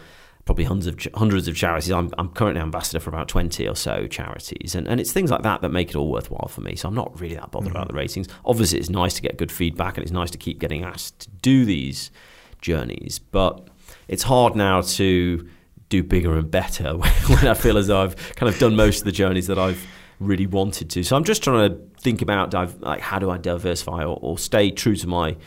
[0.48, 1.92] probably hundreds of hundreds of charities.
[1.92, 5.44] I'm, I'm currently ambassador for about twenty or so charities, and, and it's things like
[5.44, 6.76] that that make it all worthwhile for me.
[6.76, 7.78] So I'm not really that bothered mm-hmm.
[7.78, 8.28] about the ratings.
[8.46, 11.30] Obviously, it's nice to get good feedback, and it's nice to keep getting asked to
[11.30, 12.10] do these
[12.62, 13.70] journeys, but
[14.08, 15.48] it's hard now to
[15.90, 19.06] do bigger and better when I feel as though I've kind of done most of
[19.06, 19.86] the journeys that I've
[20.20, 21.04] really wanted to.
[21.04, 24.72] So I'm just trying to think about like how do I diversify or, or stay
[24.72, 25.38] true to my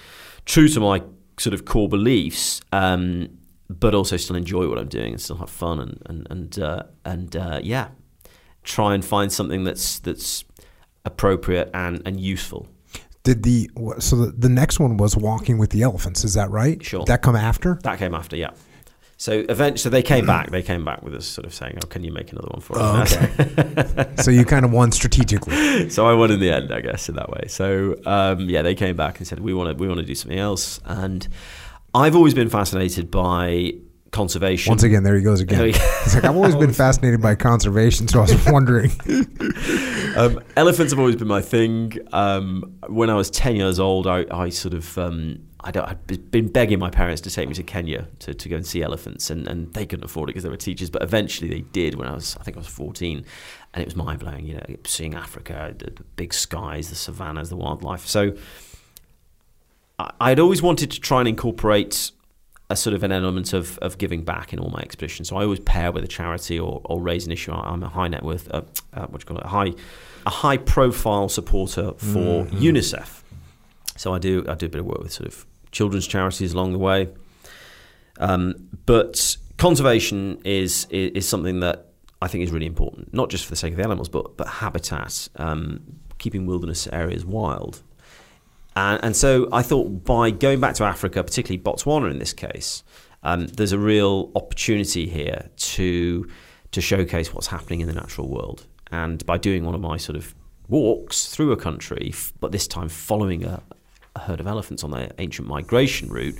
[0.44, 1.02] true to my
[1.38, 2.60] sort of core beliefs.
[2.72, 3.39] Um,
[3.78, 6.82] but also still enjoy what I'm doing and still have fun and and and uh,
[7.04, 7.88] and uh, yeah,
[8.64, 10.44] try and find something that's that's
[11.04, 12.68] appropriate and and useful.
[13.22, 16.24] Did the so the, the next one was walking with the elephants?
[16.24, 16.82] Is that right?
[16.82, 17.00] Sure.
[17.00, 17.78] Did that come after?
[17.82, 18.50] That came after, yeah.
[19.18, 20.50] So eventually, so they came back.
[20.50, 22.78] They came back with us, sort of saying, "Oh, can you make another one for
[22.78, 24.08] us?" Oh, okay.
[24.22, 25.90] so you kind of won strategically.
[25.90, 27.44] So I won in the end, I guess, in that way.
[27.48, 30.14] So um, yeah, they came back and said, "We want to, we want to do
[30.14, 31.28] something else." And
[31.94, 33.74] I've always been fascinated by
[34.12, 34.70] conservation.
[34.70, 35.58] Once again, there he goes again.
[35.58, 35.78] There we go.
[36.02, 38.90] It's like I've always been fascinated by conservation, so I was wondering.
[40.16, 41.98] um, elephants have always been my thing.
[42.12, 46.30] Um, when I was ten years old, I, I sort of um, I don't, I'd
[46.30, 49.30] been begging my parents to take me to Kenya to, to go and see elephants,
[49.30, 50.90] and, and they couldn't afford it because they were teachers.
[50.90, 53.24] But eventually, they did when I was I think I was fourteen,
[53.74, 54.46] and it was mind blowing.
[54.46, 58.06] You know, seeing Africa, the, the big skies, the savannas, the wildlife.
[58.06, 58.36] So
[60.20, 62.12] I'd always wanted to try and incorporate
[62.68, 65.28] a sort of an element of, of giving back in all my expeditions.
[65.28, 67.52] So I always pair with a charity or, or raise an issue.
[67.52, 68.62] I'm a high net worth, uh,
[68.92, 69.72] uh, what do you call it, a high,
[70.24, 72.58] a high profile supporter for Mm-hmm.
[72.58, 73.22] UNICEF.
[73.96, 76.72] So I do I do a bit of work with sort of children's charities along
[76.72, 77.08] the way.
[78.18, 81.86] Um, but conservation is, is is something that
[82.22, 84.46] I think is really important, not just for the sake of the animals, but but
[84.46, 85.80] habitat, um,
[86.18, 87.82] keeping wilderness areas wild.
[88.80, 92.82] And, and so I thought by going back to Africa, particularly Botswana in this case,
[93.22, 96.28] um, there's a real opportunity here to
[96.72, 98.64] to showcase what's happening in the natural world.
[98.92, 100.34] And by doing one of my sort of
[100.68, 103.60] walks through a country, but this time following a,
[104.14, 106.36] a herd of elephants on their ancient migration route,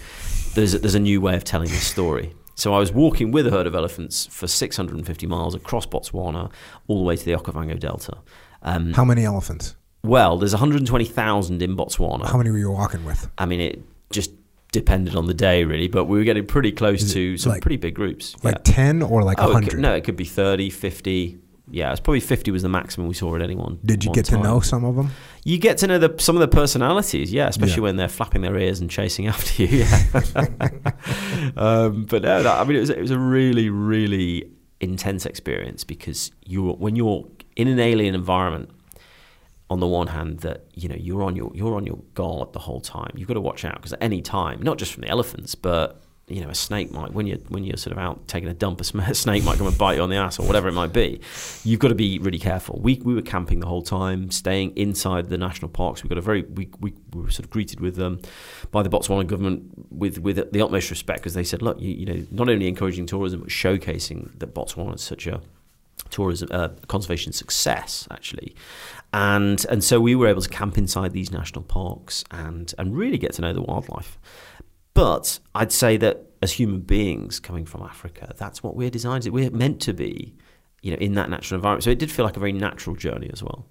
[0.54, 2.32] there's a, there's a new way of telling this story.
[2.54, 6.50] So I was walking with a herd of elephants for 650 miles across Botswana,
[6.86, 8.18] all the way to the Okavango Delta.
[8.62, 9.74] Um, How many elephants?
[10.02, 12.26] Well, there's 120,000 in Botswana.
[12.26, 13.28] How many were you walking with?
[13.38, 14.30] I mean, it just
[14.72, 17.76] depended on the day, really, but we were getting pretty close to some like- pretty
[17.76, 18.36] big groups.
[18.42, 18.74] Like yeah.
[18.74, 19.70] 10 or like Oh, it 100?
[19.70, 21.38] could, no, it could be 30, 50.
[21.72, 23.78] Yeah, it's probably 50 was the maximum we saw at any one.
[23.84, 25.10] Did you one get to know some of them?
[25.44, 27.80] You get to know the, some of the personalities, yeah, especially Yeah.
[27.82, 29.84] when they're flapping their ears and chasing after you.
[29.84, 30.02] Yeah.
[31.56, 35.84] um, but no, that, I mean, it was, it was a really, really intense experience
[35.84, 38.70] because you're when you're in an alien environment.
[39.70, 42.58] On the one hand, that you know you're on your you're on your guard the
[42.58, 43.12] whole time.
[43.14, 46.02] You've got to watch out because at any time, not just from the elephants, but
[46.30, 48.80] you know a snake might when you're when you're sort of out taking a dump,
[48.94, 51.20] a snake might come and bite you on the ass or whatever it might be.
[51.64, 52.80] You've got to be really careful.
[52.80, 56.02] We we were camping the whole time, staying inside the national parks.
[56.02, 58.20] We got a very we, we, we were sort of greeted with um,
[58.70, 62.06] by the Botswana government with with the utmost respect because they said, look, you, you
[62.06, 65.40] know, not only encouraging tourism but showcasing that Botswana is such a
[66.08, 68.54] tourism uh, conservation success actually
[69.12, 73.18] and and so we were able to camp inside these national parks and and really
[73.18, 74.18] get to know the wildlife.
[74.94, 79.50] But I'd say that as human beings coming from Africa that's what we're designed we're
[79.50, 80.34] meant to be
[80.82, 81.84] you know in that natural environment.
[81.84, 83.66] So it did feel like a very natural journey as well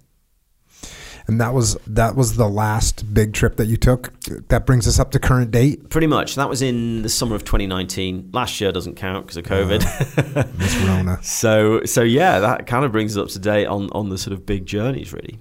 [1.26, 4.12] And that was that was the last big trip that you took.
[4.48, 5.88] That brings us up to current date.
[5.90, 9.46] pretty much that was in the summer of 2019 last year doesn't count because of
[9.50, 11.18] oh, covid Miss Rona.
[11.22, 14.32] so so yeah that kind of brings us up to date on on the sort
[14.32, 15.38] of big journeys really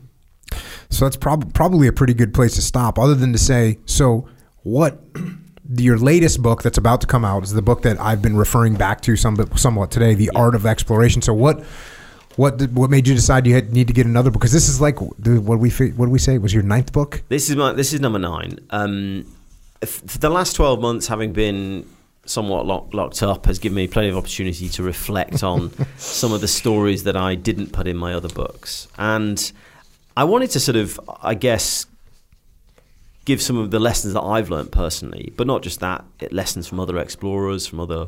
[0.90, 4.28] So that's prob- probably a pretty good place to stop, other than to say, so
[4.64, 5.00] what
[5.78, 8.76] your latest book that's about to come out is the book that I've been referring
[8.76, 11.22] back to some, somewhat today, The Art of Exploration.
[11.22, 11.64] So what
[12.40, 14.40] what did, what made you decide you had, need to get another book?
[14.40, 17.22] Because this is like the, what we what did we say was your ninth book.
[17.28, 18.60] This is my this is number nine.
[18.70, 19.26] Um,
[19.86, 21.86] for the last twelve months, having been
[22.26, 26.40] somewhat lock, locked up, has given me plenty of opportunity to reflect on some of
[26.40, 29.52] the stories that I didn't put in my other books, and
[30.16, 31.88] I wanted to sort of, I guess,
[33.26, 36.68] give some of the lessons that I've learned personally, but not just that, it- lessons
[36.68, 38.08] from other explorers, from other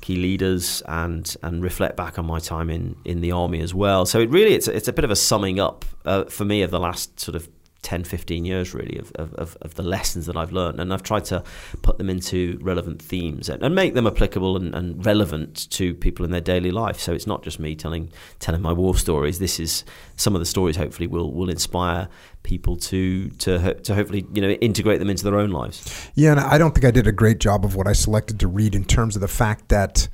[0.00, 4.06] key leaders, and and reflect back on my time in in the army as well.
[4.06, 6.70] So it really it's it's a bit of a summing up uh, for me of
[6.70, 7.48] the last sort of
[7.82, 10.80] 10, 15 years really of, of, of, the lessons that I've learned.
[10.80, 11.44] And I've tried to
[11.82, 16.24] put them into relevant themes and, and make them applicable and, and relevant to people
[16.24, 16.98] in their daily life.
[16.98, 19.38] So it's not just me telling telling my war stories.
[19.38, 19.84] This is
[20.16, 22.08] some of the stories hopefully will, will inspire
[22.42, 26.10] people to, to, to hopefully, you know, integrate them into their own lives.
[26.14, 28.48] Yeah, and I don't think I did a great job of what I selected to
[28.48, 30.08] read in terms of the fact that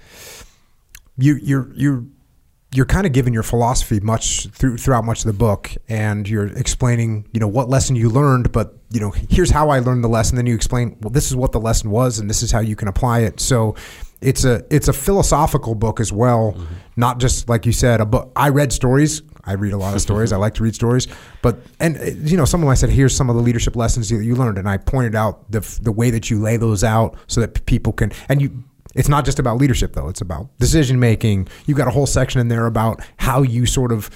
[1.17, 2.05] you you're you're
[2.75, 6.47] you're kind of giving your philosophy much through, throughout much of the book, and you're
[6.47, 10.09] explaining, you know, what lesson you learned, but you know, here's how I learned the
[10.09, 10.37] lesson.
[10.37, 12.77] Then you explain, well, this is what the lesson was, and this is how you
[12.77, 13.41] can apply it.
[13.41, 13.75] So
[14.23, 16.57] it's a it's a philosophical book as well,
[16.97, 18.01] not just like you said.
[18.01, 18.33] A book.
[18.37, 19.23] I read stories.
[19.45, 20.33] I read a lot of stories.
[20.33, 21.09] I like to read stories,
[21.43, 24.23] but and uh, you know, someone I said, here's some of the leadership lessons that
[24.23, 27.41] you learned, and I pointed out the the way that you lay those out so
[27.41, 28.63] that people can and you
[28.95, 30.09] it's not just about leadership though.
[30.09, 31.49] It's about decision making.
[31.67, 34.11] You've got a whole section in there about how you sort of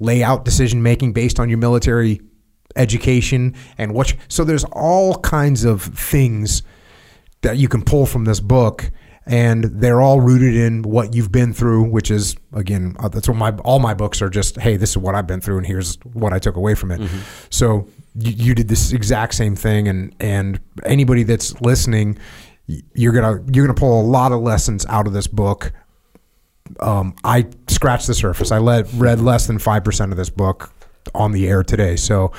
[0.00, 2.20] lay out decision making based on your military
[2.76, 6.62] education and what you, so there's all kinds of things
[7.42, 8.90] that you can pull from this book
[9.26, 13.36] and they're all rooted in what you've been through which is again uh, that's what
[13.36, 15.96] my all my books are just hey this is what i've been through and here's
[16.14, 17.00] what i took away from it.
[17.50, 17.86] So
[18.16, 22.18] you, you did this exact same thing and and anybody that's listening
[22.66, 25.72] you're gonna you're gonna pull a lot of lessons out of this book.
[26.80, 28.50] Um, I scratched the surface.
[28.50, 30.72] I let, read less than five percent of this book
[31.14, 31.96] on the air today.
[31.96, 32.32] So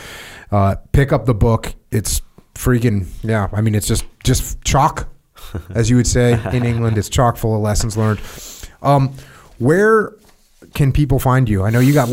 [0.51, 1.75] uh, pick up the book.
[1.91, 2.21] It's
[2.55, 3.49] freaking yeah.
[3.51, 5.07] I mean, it's just just chalk,
[5.75, 6.97] as you would say in England.
[6.97, 8.21] It's chock full of lessons learned.
[8.81, 9.13] Um,
[9.59, 10.13] where
[10.73, 11.63] can people find you?
[11.63, 12.09] I know you got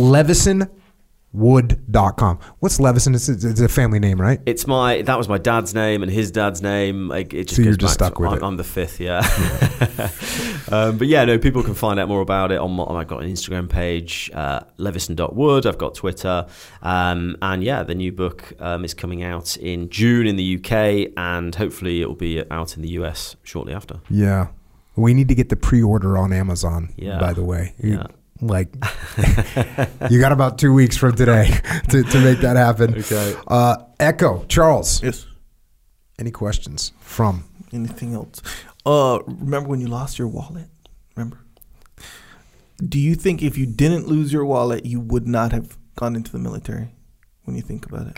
[1.34, 2.38] levisonwood.com.
[2.58, 3.14] What's Levison?
[3.14, 4.40] It's, it's a family name, right?
[4.46, 7.08] It's my that was my dad's name and his dad's name.
[7.08, 8.42] Like it just So you're just stuck to, with I'm, it.
[8.42, 9.20] I'm the fifth, yeah.
[10.70, 12.72] um, but yeah, no, people can find out more about it on.
[12.72, 15.66] My, I've got an Instagram page, uh, levison.wood.
[15.66, 16.46] I've got Twitter,
[16.82, 21.12] um, and yeah, the new book um, is coming out in June in the UK,
[21.16, 24.00] and hopefully it will be out in the US shortly after.
[24.08, 24.48] Yeah.
[24.96, 26.92] We need to get the pre-order on Amazon.
[26.96, 27.18] Yeah.
[27.18, 28.06] By the way, Yeah.
[28.40, 28.74] Like
[30.10, 31.50] you got about two weeks from today
[31.88, 32.98] to, to make that happen.
[32.98, 33.34] Okay.
[33.46, 35.02] Uh, Echo Charles.
[35.02, 35.26] Yes.
[36.18, 37.44] Any questions from?
[37.72, 38.42] Anything else?
[38.84, 40.68] Uh, remember when you lost your wallet?
[41.16, 41.38] Remember?
[42.78, 46.32] Do you think if you didn't lose your wallet, you would not have gone into
[46.32, 46.88] the military?
[47.44, 48.16] When you think about it,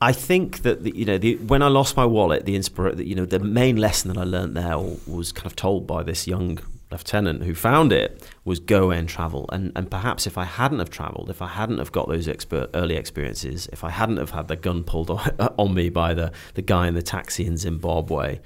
[0.00, 3.14] I think that the, you know the, when I lost my wallet, the inspira- you
[3.14, 6.58] know the main lesson that I learned there was kind of told by this young
[6.90, 9.48] lieutenant who found it was go and travel.
[9.52, 12.70] And and perhaps if I hadn't have travelled, if I hadn't have got those expert
[12.74, 15.20] early experiences, if I hadn't have had the gun pulled on,
[15.58, 18.40] on me by the the guy in the taxi in Zimbabwe,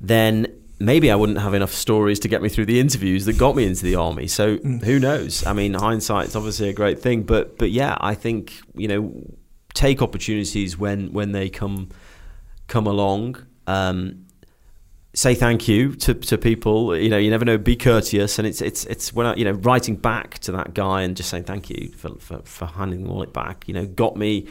[0.00, 0.46] then
[0.78, 3.66] maybe I wouldn't have enough stories to get me through the interviews that got me
[3.66, 4.26] into the army.
[4.26, 5.46] So who knows?
[5.46, 9.12] I mean, hindsight's obviously a great thing, but but yeah, I think you know
[9.74, 11.90] take opportunities when when they come
[12.66, 13.46] come along.
[13.66, 14.26] Um,
[15.14, 16.96] say thank you to, to people.
[16.96, 17.58] You know, you never know.
[17.58, 21.02] Be courteous, and it's it's it's when I, you know writing back to that guy
[21.02, 23.66] and just saying thank you for for, for handing the wallet back.
[23.66, 24.46] You know, got me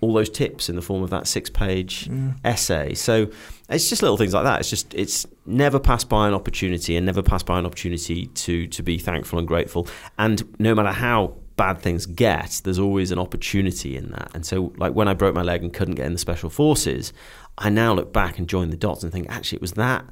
[0.00, 2.34] all those tips in the form of that six page mm.
[2.44, 2.94] essay.
[2.94, 3.30] So
[3.68, 4.60] it's just little things like that.
[4.60, 8.66] It's just it's never pass by an opportunity and never pass by an opportunity to
[8.68, 9.86] to be thankful and grateful.
[10.18, 14.30] And no matter how bad things get, there's always an opportunity in that.
[14.34, 17.12] And so like when I broke my leg and couldn't get in the special forces,
[17.60, 20.04] I now look back and join the dots and think actually it was that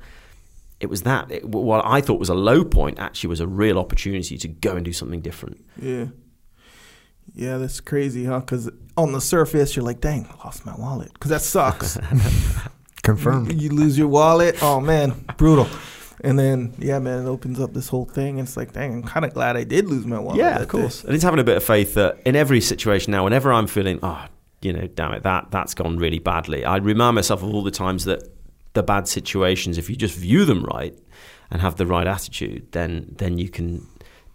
[0.80, 3.78] it was that it, what I thought was a low point actually was a real
[3.78, 5.64] opportunity to go and do something different.
[5.82, 6.06] yeah,
[7.34, 8.40] yeah, that's crazy, huh?
[8.40, 11.98] Because on the surface, you're like, "Dang, I lost my wallet," because that sucks.
[13.02, 13.60] Confirmed.
[13.60, 14.56] you lose your wallet.
[14.62, 15.66] Oh man, brutal.
[16.22, 18.38] And then yeah, man, it opens up this whole thing.
[18.38, 20.38] And it's like, dang, I'm kind of glad I did lose my wallet.
[20.38, 21.04] yeah, of course.
[21.04, 24.00] And it's having a bit of faith that in every situation now, whenever I'm feeling,
[24.02, 24.26] oh,
[24.62, 27.70] you know, damn it, that that's gone really badly, I remind myself of all the
[27.70, 28.22] times that
[28.74, 30.96] the bad situations, if you just view them right
[31.50, 33.86] and have the right attitude, then then you can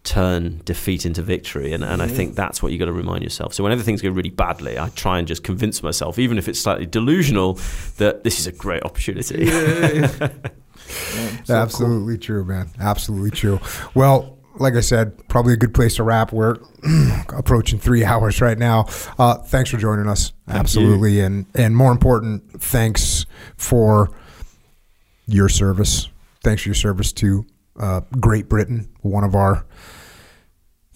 [0.04, 1.72] turn defeat into victory.
[1.72, 3.54] And, and I think that's what you got to remind yourself.
[3.54, 6.60] So whenever things go really badly, I try and just convince myself, even if it's
[6.60, 7.54] slightly delusional,
[7.98, 9.46] that this is a great opportunity.
[9.46, 10.10] Man,
[11.46, 12.70] so Absolutely true, man.
[12.80, 13.60] Absolutely true.
[13.96, 16.32] Well, like I said, probably a good place to wrap.
[16.32, 16.58] We're
[17.30, 18.86] approaching three hours right now.
[19.18, 20.34] Uh, thanks for joining us.
[20.48, 23.26] Absolutely, and and more important, thanks
[23.58, 24.12] for
[25.26, 26.10] your service.
[26.44, 27.46] Thanks for your service to
[27.80, 29.66] uh, Great Britain, one of our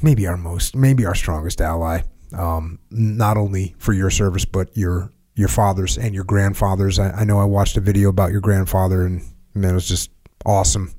[0.01, 2.01] maybe our most, maybe our strongest ally.
[2.33, 6.99] Um, not only for your service, but your your fathers and your grandfathers.
[6.99, 9.21] I, I know I watched a video about your grandfather, and
[9.53, 10.11] man, it was just
[10.45, 10.93] awesome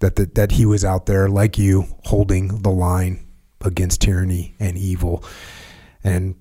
[0.00, 3.26] that that that he was out there like you, holding the line
[3.62, 5.24] against tyranny and evil.
[6.02, 6.34] And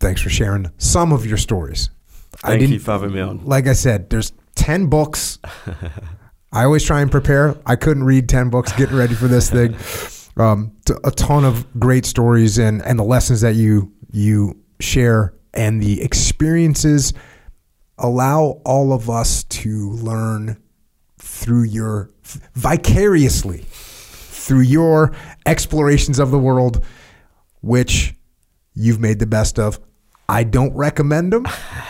[0.00, 1.90] thanks for sharing some of your stories.
[2.38, 3.44] Thank you for having me on.
[3.44, 5.38] Like I said, there's ten books.
[6.52, 7.56] I always try and prepare.
[7.66, 9.76] I couldn't read ten books getting ready for this thing.
[10.38, 15.82] Um, a ton of great stories and and the lessons that you you share and
[15.82, 17.14] the experiences
[17.96, 20.58] allow all of us to learn
[21.36, 22.10] through your
[22.54, 23.66] vicariously
[24.46, 25.12] through your
[25.44, 26.84] explorations of the world,
[27.62, 28.14] which
[28.74, 29.80] you've made the best of.
[30.28, 31.46] I don't recommend them,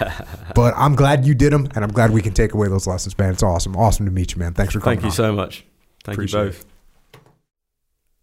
[0.55, 3.17] but I'm glad you did them, and I'm glad we can take away those lessons,
[3.19, 3.33] man.
[3.33, 4.55] It's awesome, awesome to meet you, man.
[4.55, 4.99] Thanks for coming.
[4.99, 5.15] Thank you on.
[5.15, 5.65] so much.
[6.05, 6.53] Thank Appreciate you it.
[6.53, 6.67] both.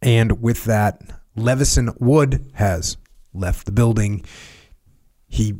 [0.02, 1.02] And with that,
[1.36, 2.98] Levison Wood has
[3.34, 4.26] left the building.
[5.28, 5.56] He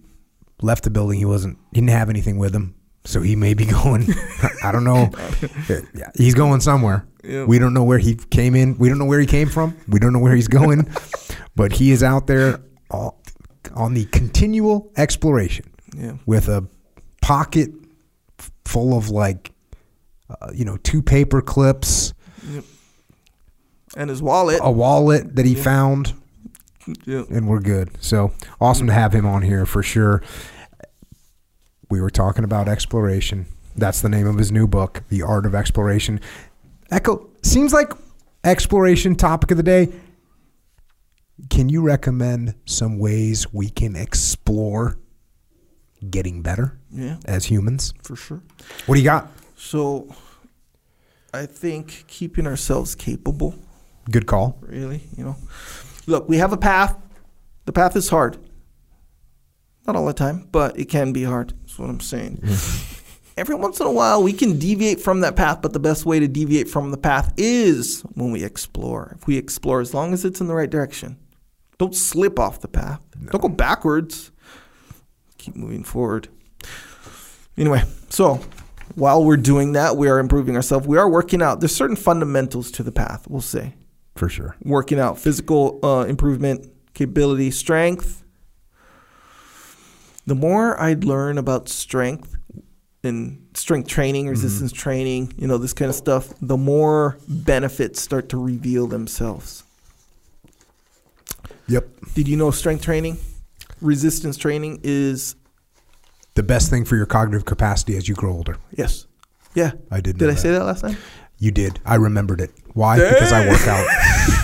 [0.62, 1.18] left the building.
[1.20, 1.58] He wasn't.
[1.72, 2.76] He didn't have anything with him,
[3.06, 4.08] so he may be going.
[4.64, 5.12] I don't know.
[5.96, 7.06] Yeah, He's going somewhere.
[7.24, 7.46] Yeah.
[7.46, 8.78] We don't know where he came in.
[8.78, 9.76] We don't know where he came from.
[9.88, 10.90] We don't know where he's going,
[11.56, 12.60] but he is out there
[12.92, 13.22] all,
[13.74, 15.66] on the continual exploration
[15.98, 16.14] Yeah.
[16.26, 16.68] with a
[17.22, 17.70] pocket
[18.66, 19.52] full of like,
[20.30, 22.14] uh, you know, two paper clips,
[23.96, 24.60] And his wallet.
[24.64, 26.14] a wallet that he found,
[27.06, 27.24] Yeah.
[27.30, 27.92] and we're good.
[28.02, 30.22] So awesome to have him on here for sure.
[31.94, 33.46] We were talking about exploration.
[33.76, 36.20] That's the name of his new book, The Art of Exploration.
[36.90, 37.94] Echo seems like
[38.44, 39.90] exploration topic of the day.
[41.52, 44.98] Can you recommend some ways we can explore
[46.10, 47.94] getting better Yeah, as humans?
[48.02, 48.42] for sure.
[48.88, 49.32] What do you got?
[49.56, 50.08] So,
[51.32, 53.54] I think keeping ourselves capable,
[54.10, 54.58] Good call.
[54.62, 55.36] really, you know.
[56.08, 56.98] Look, we have a path.
[57.66, 58.40] The path is hard.
[59.86, 61.54] Not all the time, but it can be hard.
[61.74, 62.40] That's what I'm saying.
[63.36, 66.20] Every once in a while, we can deviate from that path, but the best way
[66.20, 69.18] to deviate from the path is when we explore.
[69.20, 71.18] If we explore, as long as it's in the right direction,
[71.80, 73.02] don't slip off the path.
[73.32, 74.32] Don't go backwards.
[75.40, 76.28] Keep moving forward.
[77.58, 78.40] Anyway, so
[78.94, 80.86] while we're doing that, we are improving ourselves.
[80.86, 81.60] We are working out.
[81.60, 83.74] There's certain fundamentals to the path, we'll say.
[84.14, 84.56] For sure.
[84.62, 88.23] Working out, physical uh, improvement, capability, strength.
[90.26, 92.38] The more I learn about strength
[93.04, 94.32] and strength training, mm-hmm.
[94.32, 99.64] resistance training, you know, this kind of stuff, the more benefits start to reveal themselves.
[101.68, 101.88] Yep.
[102.16, 103.18] Did you know strength training,
[103.82, 105.36] resistance training is
[106.36, 108.58] The best thing for your cognitive capacity as you grow older.
[108.76, 109.08] yes,
[109.56, 109.72] yeah.
[109.92, 110.18] I did.
[110.18, 110.40] Did I that.
[110.40, 110.98] say that last time?
[111.38, 111.80] You did.
[111.86, 112.52] I remembered it.
[112.74, 112.98] Why?
[112.98, 113.86] Because I work out.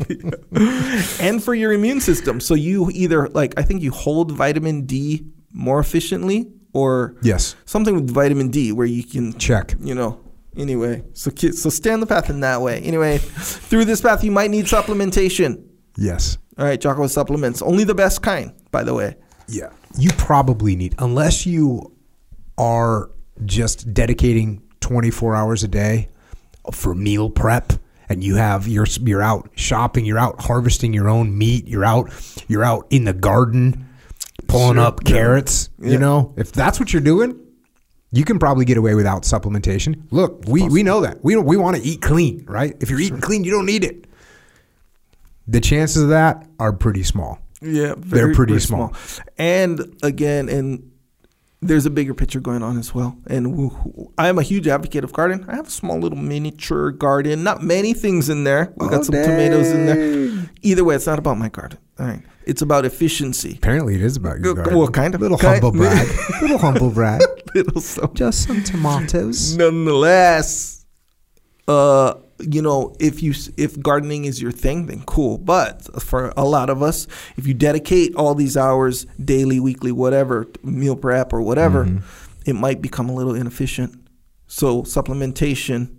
[1.20, 2.40] and for your immune system.
[2.40, 7.56] So you either like I think you hold vitamin D more efficiently or yes.
[7.64, 9.74] something with vitamin D where you can Check.
[9.80, 10.20] you know.
[10.56, 12.80] Anyway, so so stay on the path in that way.
[12.80, 15.64] Anyway, through this path you might need supplementation.
[15.96, 16.38] Yes.
[16.58, 19.16] All right, Jocko supplements, only the best kind, by the way.
[19.48, 19.70] Yeah.
[19.98, 21.96] You probably need, unless you
[22.58, 23.10] are
[23.46, 26.08] just dedicating 24 hours a day
[26.72, 27.72] for meal prep
[28.10, 32.10] and you have you're you're out shopping, you're out harvesting your own meat, you're out
[32.48, 33.88] you're out in the garden
[34.48, 34.84] pulling Sure.
[34.84, 35.92] up carrots, Yeah.
[35.92, 36.34] you know?
[36.36, 37.38] If that's what you're doing,
[38.10, 40.02] you can probably get away without supplementation.
[40.10, 41.22] Look, we, we know that.
[41.24, 42.74] We we want to eat clean, right?
[42.80, 44.06] If you're eating clean, you don't need it.
[45.46, 47.38] The chances of that are pretty small.
[47.62, 48.94] Yeah, They're pretty small.
[49.38, 50.89] And again, and
[51.62, 53.16] there's a bigger picture going on as well.
[53.26, 55.44] And wh- I'm a huge advocate of garden.
[55.48, 57.42] I have a small little miniature garden.
[57.42, 58.72] Not many things in there.
[58.76, 60.50] We got Oh, some tomatoes in there.
[60.62, 61.78] Either way, it's not about my garden.
[61.98, 63.56] All right, it's about efficiency.
[63.58, 64.78] Apparently, it is about your garden.
[64.78, 65.20] Well, kind of.
[65.20, 66.08] Little Kind- humble brag.
[66.42, 67.20] Little humble brag.
[67.54, 68.10] Little so.
[68.14, 69.54] Just some tomatoes.
[69.58, 70.86] Nonetheless,
[71.68, 75.38] uh, you know, if you if gardening is your thing, then cool.
[75.38, 80.46] But for a lot of us, if you dedicate all these hours daily, weekly, whatever,
[80.62, 82.50] meal prep or whatever, mm-hmm.
[82.50, 83.94] it might become a little inefficient.
[84.46, 85.96] So supplementation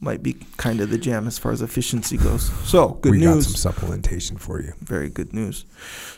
[0.00, 2.50] might be kind of the jam as far as efficiency goes.
[2.68, 4.72] So good we got some supplementation for you.
[4.80, 5.64] Very good news.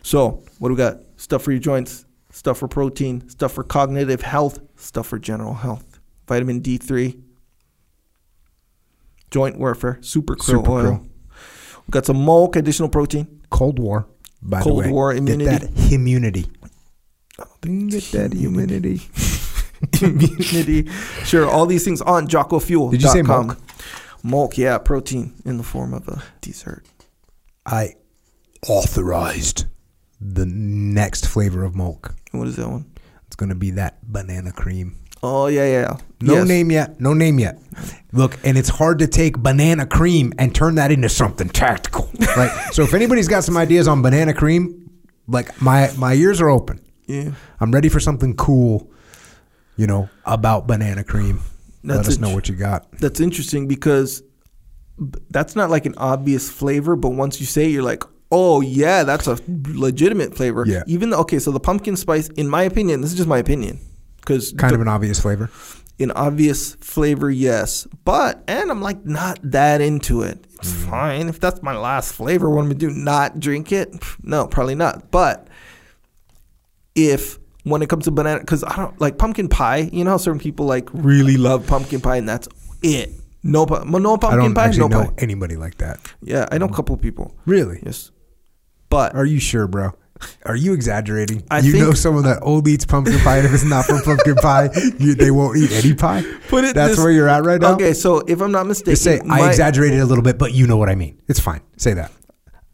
[0.02, 0.98] So what do we got?
[1.16, 6.00] Stuff for your joints, stuff for protein, stuff for cognitive health, stuff for general health.
[6.26, 7.20] Vitamin D3,
[9.30, 10.82] joint warfare, super krill Super oil.
[10.84, 11.02] krill.
[11.86, 13.42] We got some milk, additional protein.
[13.50, 14.06] Cold War.
[14.42, 15.44] By Cold the way, War immunity.
[15.50, 16.46] Get that immunity.
[17.62, 19.00] Get that immunity.
[20.02, 20.90] immunity.
[21.24, 22.90] Sure, all these things on JockoFuel.
[22.92, 23.58] Did you say milk?
[24.24, 26.84] Milk, yeah, protein in the form of a dessert.
[27.64, 27.94] I
[28.68, 29.66] authorized
[30.20, 32.14] the next flavor of milk.
[32.32, 32.90] What is that one?
[33.26, 34.96] It's going to be that banana cream.
[35.28, 35.96] Oh yeah, yeah.
[36.20, 36.48] No Yes.
[36.48, 37.00] name yet.
[37.00, 37.58] No name yet.
[38.12, 42.50] Look, and it's hard to take banana cream and turn that into something tactical, right?
[42.72, 44.90] so if anybody's got some ideas on banana cream,
[45.26, 46.80] like my my ears are open.
[47.06, 47.32] Yeah.
[47.60, 48.90] I'm ready for something cool,
[49.76, 51.40] you know, about banana cream.
[51.84, 52.20] Let That's us it.
[52.20, 52.90] know what you got.
[52.98, 54.22] That's interesting because
[55.30, 59.04] that's not like an obvious flavor, but once you say it, you're like, oh yeah,
[59.04, 59.38] that's a
[59.68, 60.64] legitimate flavor.
[60.66, 60.82] Yeah.
[60.86, 63.78] Even though okay, so the pumpkin spice, in my opinion, this is just my opinion,
[64.26, 65.48] because Kind of an obvious flavor.
[66.00, 70.44] an obvious flavor, yes, but and I'm like not that into it.
[70.58, 70.90] It's Mm.
[70.90, 72.50] fine if that's my last flavor.
[72.50, 72.90] What am I do?
[72.90, 73.94] Not drink it?
[74.22, 75.10] No, probably not.
[75.10, 75.48] But
[76.94, 79.88] if when it comes to banana, because I don't like pumpkin pie.
[79.92, 82.48] You know how certain people like really love pumpkin pie, and that's
[82.82, 83.10] it.
[83.42, 84.28] No, no pumpkin pie.
[84.32, 85.14] I don't pie, actually no know pie.
[85.18, 85.98] anybody like that.
[86.22, 87.34] Yeah, I know a couple people.
[87.44, 87.80] Really?
[87.84, 88.10] Yes,
[88.88, 89.92] but Are you sure, bro?
[90.44, 91.42] Are you exaggerating?
[91.50, 94.34] I you know someone that only eats pumpkin pie, and if it's not from pumpkin
[94.36, 96.22] pie, you, they won't eat any pie.
[96.48, 97.74] Put it That's this- where you're at right now.
[97.74, 97.92] okay.
[97.92, 100.76] So if I'm not mistaken, Just say I exaggerated a little bit, but you know
[100.76, 101.20] what I mean.
[101.28, 101.60] It's fine.
[101.76, 102.10] Say that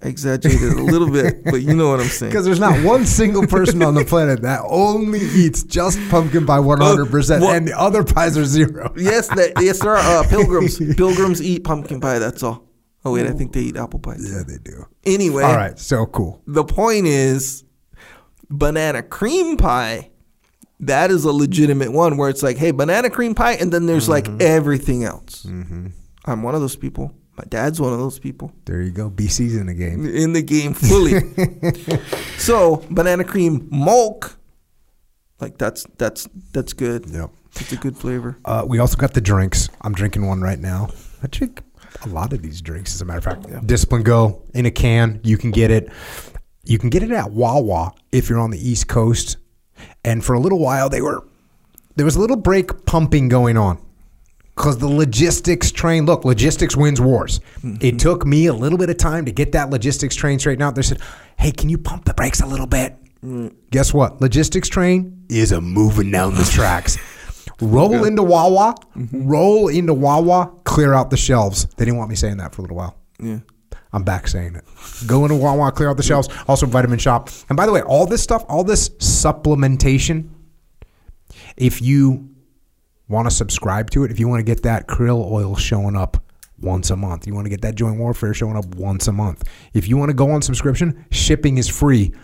[0.02, 2.30] I exaggerated a little bit, but you know what I'm saying.
[2.30, 6.58] because there's not one single person on the planet that only eats just pumpkin pie
[6.58, 8.92] 100, percent and the other pies are zero.
[8.96, 10.78] yes, that, yes, there are uh, pilgrims.
[10.96, 12.18] pilgrims eat pumpkin pie.
[12.18, 12.68] That's all.
[13.04, 14.16] Oh wait, I think they eat apple pie.
[14.16, 14.22] too.
[14.30, 14.86] Yeah, they do.
[15.04, 16.40] Anyway, All right, so cool.
[16.46, 17.64] the point is,
[18.48, 20.10] banana cream pie.
[20.80, 24.08] That is a legitimate one where it's like, hey, banana cream pie, and then there's
[24.08, 24.32] Mm-hmm.
[24.32, 25.44] like everything else.
[26.24, 27.14] I'm one of those people.
[27.38, 29.08] My dad's one of those people There you go.
[29.08, 30.04] BC's in the game.
[30.04, 31.14] in the game fully.
[32.38, 34.38] so banana cream milk,
[35.40, 37.06] like that's that's that's good.
[37.08, 37.30] Yep.
[37.56, 38.36] It's a good flavor.
[38.44, 39.68] Uh, we also got the drinks.
[39.82, 40.88] I'm drinking one right now.
[41.22, 41.62] I drink
[42.04, 43.66] a lot of these drinks, as a matter of fact.
[43.66, 45.20] Discipline Go in a can.
[45.22, 45.88] You can get it.
[46.64, 49.36] You can get it at Wawa if you're on the East Coast.
[50.04, 51.24] And for a little while, they were
[51.96, 53.78] there was a little break pumping going on
[54.56, 56.06] because the logistics train.
[56.06, 57.40] Look, logistics wins wars.
[57.62, 57.76] Mm-hmm.
[57.80, 60.74] It took me a little bit of time to get that logistics train straightened out.
[60.74, 61.00] They said,
[61.38, 63.54] "Hey, can you pump the brakes a little bit?" Mm.
[63.70, 64.20] Guess what?
[64.20, 66.98] Logistics train is a moving down the tracks.
[67.62, 69.26] Roll into Wawa, mm-hmm.
[69.26, 71.66] roll into Wawa, clear out the shelves.
[71.76, 72.96] They didn't want me saying that for a little while.
[73.20, 73.38] Yeah.
[73.92, 74.64] I'm back saying it.
[75.06, 76.28] Go into Wawa, clear out the shelves.
[76.48, 77.44] Also, Vitamin Shoppe.
[77.48, 80.30] And by the way, all this stuff, all this supplementation,
[81.56, 82.30] if you
[83.08, 86.24] want to subscribe to it, if you want to get that krill oil showing up
[86.58, 89.44] once a month, you want to get that joint warfare showing up once a month.
[89.74, 92.14] If you want to go on subscription, shipping is free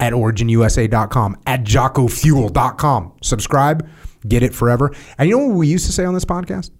[0.00, 3.12] at originusa.com, at jockofuel.com.
[3.22, 3.88] Subscribe,
[4.26, 4.94] get it forever.
[5.18, 6.70] And you know what we used to say on this podcast?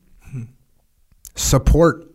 [1.36, 2.06] Support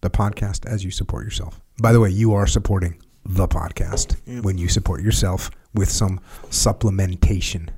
[0.00, 1.60] the podcast as you support yourself.
[1.80, 7.68] By the way, you are supporting the podcast when you support yourself with some supplementation.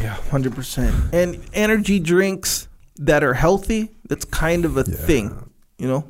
[0.00, 0.94] Yeah, hundred percent.
[1.12, 5.50] And energy drinks that are healthy, that's kind of a thing.
[5.78, 6.04] You know?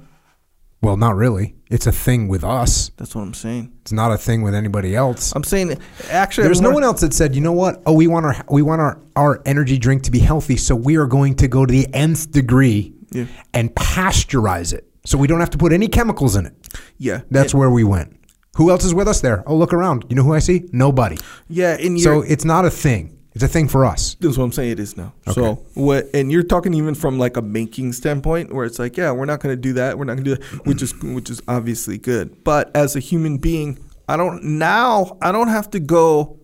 [0.81, 1.57] Well, not really.
[1.71, 2.91] It's a thing with us.
[2.97, 3.73] That's what I'm saying.
[3.83, 5.33] It's not a thing with anybody else.
[5.35, 5.77] I'm saying
[6.09, 7.83] actually There's no one else that said, you know what?
[7.85, 10.97] Oh, we want our we want our, our energy drink to be healthy, so we
[10.97, 13.27] are going to go to the nth degree Yeah.
[13.53, 16.55] and pasteurize it, so we don't have to put any chemicals in it.
[16.97, 17.23] Yeah.
[17.31, 18.15] That's where we went.
[18.57, 19.43] Who else is with us there?
[19.47, 20.05] Oh, look around.
[20.09, 20.69] You know who I see?
[20.73, 21.19] Nobody.
[21.49, 23.18] yeah, and So it's not a thing.
[23.39, 24.17] It's a thing for us.
[24.19, 24.73] That's what I'm saying.
[24.73, 25.13] It is now.
[25.31, 26.07] So what?
[26.13, 29.39] And you're talking even from like a banking standpoint, where it's like, yeah, we're not
[29.39, 29.97] going to do that.
[29.97, 32.43] We're not going to do that, which is which is obviously good.
[32.43, 35.19] But as a human being, I don't now.
[35.23, 36.41] I don't have to go.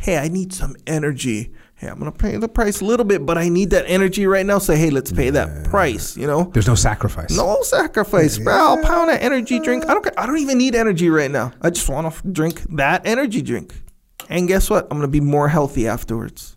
[0.00, 1.54] Hey, I need some energy.
[1.76, 4.26] Hey, I'm going to pay the price a little bit, but I need that energy
[4.26, 4.58] right now.
[4.58, 6.16] Say, hey, let's pay that price.
[6.16, 6.50] You know.
[6.52, 7.36] There's no sacrifice.
[7.36, 8.52] No sacrifice, bro.
[8.52, 9.84] I'll pound an energy drink.
[9.88, 10.02] I don't.
[10.02, 10.18] care.
[10.18, 11.52] I don't even need energy right now.
[11.62, 13.80] I just want to drink that energy drink.
[14.28, 14.86] And guess what?
[14.90, 16.56] I'm gonna be more healthy afterwards.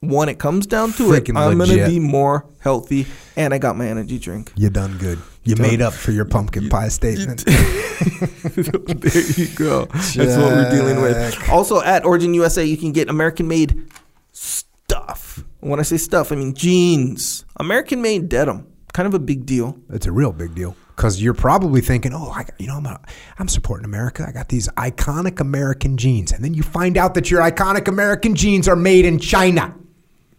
[0.00, 3.88] When it comes down to it, I'm gonna be more healthy, and I got my
[3.88, 4.52] energy drink.
[4.54, 5.18] You done good.
[5.42, 7.44] You made up for your pumpkin pie statement.
[7.46, 9.86] there you go.
[9.86, 11.48] That's what we're dealing with.
[11.50, 13.88] Also, at Origin USA, you can get American-made
[14.32, 15.44] stuff.
[15.60, 17.44] When I say stuff, I mean jeans.
[17.56, 18.66] American-made denim.
[18.92, 19.78] Kind of a big deal.
[19.90, 22.98] It's a real big deal because you're probably thinking, "Oh, I, you know, I'm a,
[23.38, 24.24] I'm supporting America.
[24.26, 28.34] I got these iconic American jeans," and then you find out that your iconic American
[28.34, 29.74] jeans are made in China,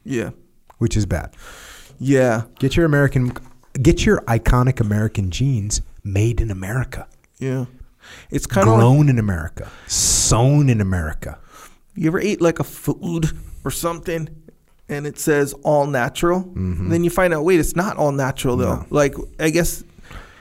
[0.03, 0.31] Yeah.
[0.79, 1.35] which is bad.
[1.99, 2.43] Yeah.
[2.59, 3.33] Get your American,
[3.81, 7.07] get your iconic American jeans made in America,
[7.39, 7.65] Yeah.
[8.29, 11.37] It's kind of like grown in America, sewn in America.
[11.93, 13.31] You ever eat like a food
[13.65, 14.29] or something
[14.87, 16.43] and it says all natural?
[16.43, 16.87] Mm-hmm.
[16.89, 18.85] Then you find out, wait, it's not all natural though.
[18.89, 19.83] Like, I guess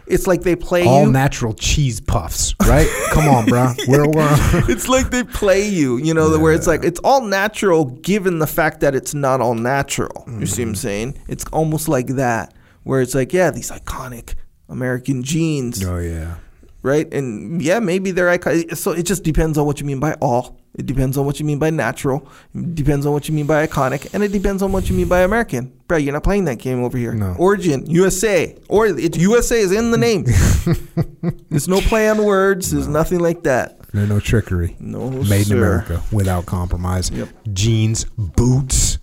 [0.06, 1.12] it's like they play All you.
[1.12, 2.88] natural cheese puffs, right?
[3.12, 3.72] Come on, bro.
[3.88, 4.28] We're, we're
[4.70, 8.46] it's like they play you, you know, where it's like it's all natural given the
[8.46, 10.24] fact that it's not all natural.
[10.38, 10.74] You see what I'm Mm-hmm.
[10.76, 11.18] saying?
[11.28, 12.54] It's almost like that,
[12.84, 14.34] where it's like, yeah, these iconic
[14.68, 16.36] American jeans, oh yeah.
[16.82, 17.12] right?
[17.12, 18.76] And yeah, maybe they're iconic.
[18.76, 20.58] So it just depends on what you mean by all.
[20.76, 22.28] It depends on what you mean by natural.
[22.54, 25.08] It depends on what you mean by iconic, and it depends on what you mean
[25.08, 25.72] by American.
[25.88, 27.12] Bro, you're not playing that game over here.
[27.14, 27.34] No.
[27.38, 30.24] Origin USA, or it's USA is in the name.
[31.48, 32.70] There's no play on words.
[32.72, 33.80] There's nothing like that.
[33.92, 34.76] There's no trickery.
[34.78, 35.56] No, Made in.
[35.56, 37.10] America without compromise.
[37.10, 37.30] Yep.
[37.54, 38.98] Jeans, boots,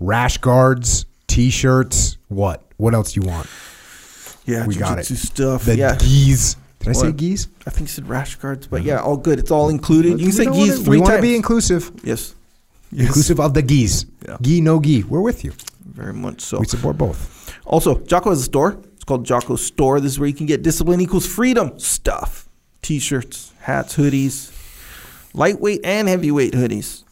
[0.00, 2.18] rash guards, t-shirts.
[2.26, 2.64] What?
[2.78, 3.46] What else do you want?
[4.44, 5.04] Yeah, We got it.
[5.04, 5.66] stuff.
[5.66, 6.56] The yeah, geese.
[6.80, 7.46] Did I say geese?
[7.66, 9.38] I think you said rash guards, but yeah, all good.
[9.38, 10.18] It's all included.
[10.18, 11.22] You can say geese wanna- three We want to times.
[11.22, 11.92] be inclusive.
[12.02, 12.34] yes,
[12.92, 14.06] Inclusive of the geese.
[14.26, 14.36] Yeah.
[14.40, 15.04] Gee, no gee.
[15.04, 15.52] We're with you.
[15.94, 16.58] very much so.
[16.58, 17.52] We support both.
[17.66, 18.78] Also, Jocko has a store.
[18.94, 20.00] It's called Jocko Store.
[20.00, 22.48] This is where you can get discipline equals freedom stuff.
[22.82, 24.50] T-shirts, hats, hoodies,
[25.34, 27.04] lightweight and heavyweight hoodies.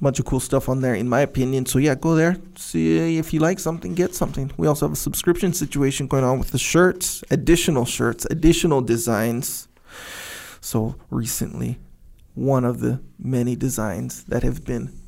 [0.00, 1.66] Bunch of cool stuff on there, in my opinion.
[1.66, 2.36] So yeah, go there.
[2.56, 4.50] See if you like something, get something.
[4.56, 9.68] We also have a subscription situation going on with the shirts, additional shirts, additional designs.
[10.62, 11.78] So recently,
[12.34, 14.98] one of the many designs that have been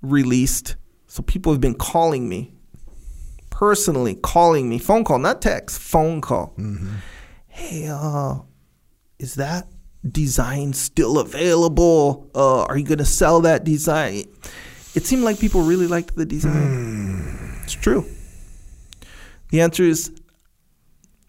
[0.00, 0.76] released.
[1.08, 2.52] So people have been calling me
[3.56, 6.54] personally calling me, phone call, not text, phone call.
[7.48, 8.40] Hey, uh,
[9.18, 9.66] is that
[10.12, 12.30] design still available?
[12.34, 14.24] Uh, are you going to sell that design?
[14.94, 17.60] It seemed like people really liked the design.
[17.64, 18.06] It's true.
[19.50, 20.10] The answer is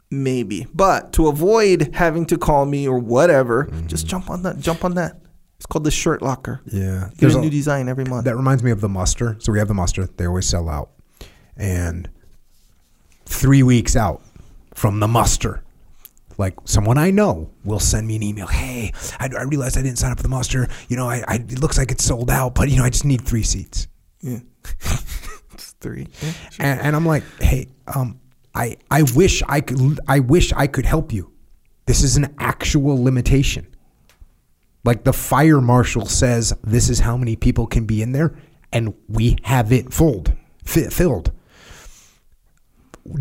[0.09, 0.67] maybe.
[0.73, 4.59] But to avoid having to call me or whatever, just jump on that.
[4.59, 5.21] Jump on that.
[5.57, 6.61] It's called the shirt locker.
[6.67, 7.09] Yeah.
[7.17, 8.25] There's a a- new design every month.
[8.25, 9.35] That reminds me of the muster.
[9.39, 10.05] So we have the muster.
[10.05, 10.91] They always sell out.
[11.55, 12.09] And
[13.25, 14.21] three weeks out
[14.75, 15.63] from the muster,
[16.37, 18.47] like someone I know will send me an email.
[18.47, 20.67] Hey, I, I realized I didn't sign up for the muster.
[20.87, 23.05] You know, I, I it looks like it's sold out, but you know, I just
[23.05, 23.87] need three seats.
[24.21, 24.39] yeah.
[25.53, 26.07] it's three.
[26.21, 26.65] Yeah, sure.
[26.65, 28.19] And, and I'm like, hey, um,
[28.53, 31.31] I I wish I could I wish I could help you.
[31.85, 33.67] This is an actual limitation.
[34.83, 38.37] Like the fire marshal says, this is how many people can be in there,
[38.71, 40.33] and we have it filled,
[40.63, 41.31] fi- filled.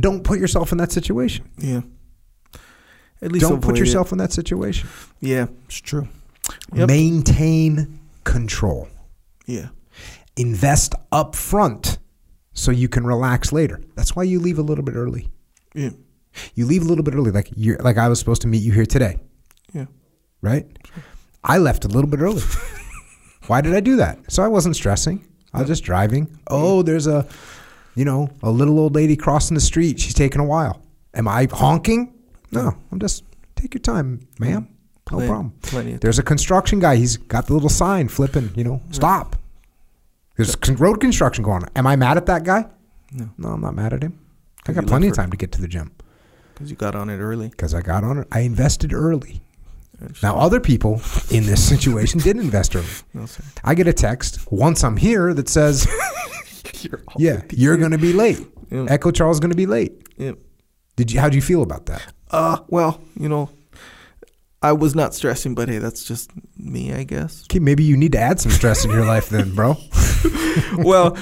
[0.00, 1.48] Don't put yourself in that situation.
[1.58, 1.82] Yeah.
[3.22, 3.80] At least Don't put avoid it.
[3.80, 4.88] yourself in that situation.
[5.20, 6.08] Yeah, it's true.
[6.74, 6.88] Yep.
[6.88, 8.88] Maintain control.
[9.46, 9.68] Yeah.
[10.36, 11.98] Invest up front
[12.52, 13.80] so you can relax later.
[13.94, 15.30] That's why you leave a little bit early.
[15.74, 15.90] Yeah.
[16.54, 18.72] You leave a little bit early, like you like I was supposed to meet you
[18.72, 19.18] here today,
[19.72, 19.86] Yeah.
[20.42, 20.66] right?
[21.42, 22.42] I left a little bit early.
[23.46, 24.30] Why did I do that?
[24.30, 25.26] So I wasn't stressing.
[25.54, 26.38] I was just driving.
[26.48, 27.26] Oh, there's a,
[27.94, 29.98] you know, a little old lady crossing the street.
[30.00, 30.82] She's taking a while.
[31.14, 32.12] Am I honking?
[32.52, 33.24] No, I'm just
[33.56, 34.62] take your time, ma'am.
[34.62, 34.68] No
[35.04, 35.52] Plenty- problem.
[35.62, 36.96] plenty There's a construction guy.
[36.96, 38.50] He's got the little sign flipping.
[38.56, 39.36] You know, stop.
[40.36, 41.68] There's road construction going on.
[41.76, 42.66] Am I mad at that guy?
[43.12, 43.30] No.
[43.38, 44.18] No, I'm not mad at him.
[44.68, 45.92] I got plenty of time to get to the gym
[46.52, 47.48] Because you got on it early.
[47.48, 48.28] because I got on it.
[48.32, 49.40] I invested early.
[50.22, 51.00] Now, other people
[51.30, 52.86] in this situation didn't invest early.
[53.14, 53.26] No.
[53.64, 55.86] I get a text once I'm here that says,
[57.16, 58.46] "Yeah, you're going to be late.
[58.70, 58.86] Yeah.
[58.90, 60.32] Echo Charles is going to be late." Yeah.
[60.96, 61.20] Did you?
[61.20, 62.12] How do you feel about that?
[62.30, 63.50] Uh, well, you know,
[64.62, 67.44] I was not stressing, but hey, that's just me, I guess.
[67.44, 69.76] Okay, maybe you need to add some stress in your life, then, bro.
[70.78, 71.16] well,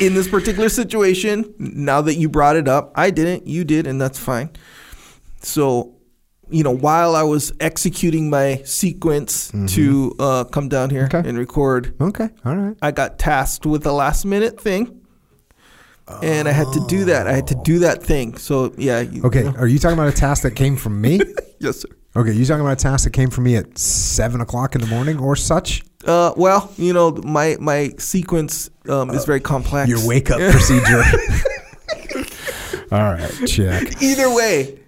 [0.00, 4.00] in this particular situation, now that you brought it up, I didn't, you did, and
[4.00, 4.50] that's fine.
[5.40, 5.94] So,
[6.50, 11.22] you know, while I was executing my sequence to uh, come down here Okay.
[11.26, 12.76] and record, Okay, all right.
[12.82, 14.99] I got tasked with a last minute thing.
[16.22, 17.26] And I had to do that.
[17.26, 18.36] I had to do that thing.
[18.36, 19.00] So yeah.
[19.00, 21.20] you- Okay, are you talking about a task that came from me?
[21.62, 21.88] Yes, sir.
[22.16, 24.86] Okay, you talking about a task that came from me at seven o'clock in the
[24.86, 25.82] morning or such?
[26.06, 29.86] Uh, well, you know, my my sequence um, is very complex.
[29.90, 31.02] Your wake up procedure.
[32.92, 34.02] all right, check.
[34.02, 34.79] Either way,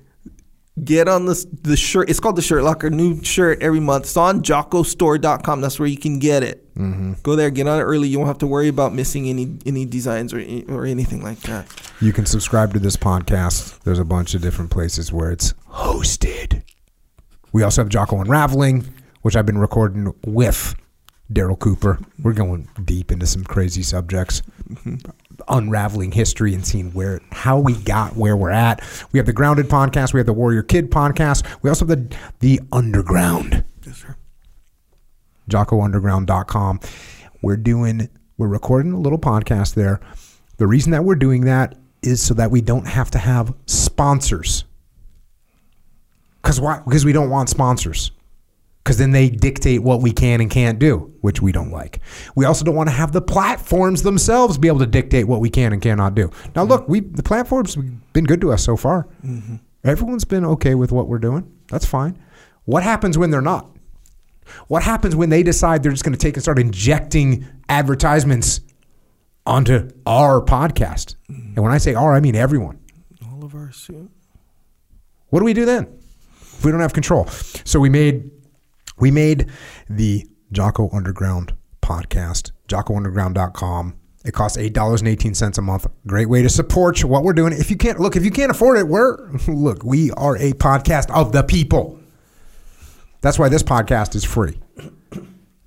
[0.84, 2.10] get on this the shirt.
[2.10, 2.90] It's called the Shirt Locker.
[2.90, 4.04] New shirt every month.
[4.04, 5.60] It's on JockoStore.com.
[5.60, 6.74] That's where you can get it.
[6.74, 7.14] Mm-hmm.
[7.22, 8.08] Go there, get on it early.
[8.08, 10.38] You won't have to worry about missing any any designs or
[10.68, 11.66] or anything like that.
[12.00, 13.80] You can subscribe to this podcast.
[13.80, 16.62] There's a bunch of different places where it's hosted.
[17.52, 18.86] We also have Jocko Unraveling,
[19.20, 20.74] which I've been recording with
[21.30, 21.98] Darryl Cooper.
[22.22, 24.42] We're going deep into some crazy subjects,
[25.48, 28.82] unraveling history and seeing where how we got where we're at.
[29.12, 30.12] We have the Grounded podcast.
[30.12, 31.46] We have the Warrior Kid podcast.
[31.62, 33.64] We also have the the Underground.
[33.84, 34.16] Yes, sir.
[35.50, 36.80] JockoUnderground.com.
[37.42, 40.00] We're doing, we're recording a little podcast there.
[40.58, 44.64] The reason that we're doing that is so that we don't have to have sponsors.
[46.40, 46.80] Because why?
[46.84, 48.12] Because we don't want sponsors.
[48.82, 52.00] Because then they dictate what we can and can't do, which we don't like.
[52.34, 55.50] We also don't want to have the platforms themselves be able to dictate what we
[55.50, 56.30] can and cannot do.
[56.56, 59.06] Now, look, we the platforms have been good to us so far.
[59.24, 59.56] Mm-hmm.
[59.84, 61.48] Everyone's been okay with what we're doing.
[61.68, 62.18] That's fine.
[62.64, 63.68] What happens when they're not?
[64.66, 68.60] What happens when they decide they're just going to take and start injecting advertisements
[69.46, 71.16] onto our podcast?
[71.30, 71.54] Mm-hmm.
[71.54, 72.80] And when I say our, I mean everyone.
[73.30, 74.08] All of our shit.
[75.28, 75.86] What do we do then?
[76.40, 77.26] If we don't have control.
[77.64, 78.30] So we made
[79.02, 79.50] we made
[79.90, 83.96] the Jocko Underground podcast, jockounderground.com.
[84.24, 85.88] It costs eight dollars and eighteen cents a month.
[86.06, 87.52] Great way to support what we're doing.
[87.52, 91.10] If you can't look, if you can't afford it, we're look, we are a podcast
[91.10, 91.98] of the people.
[93.22, 94.60] That's why this podcast is free.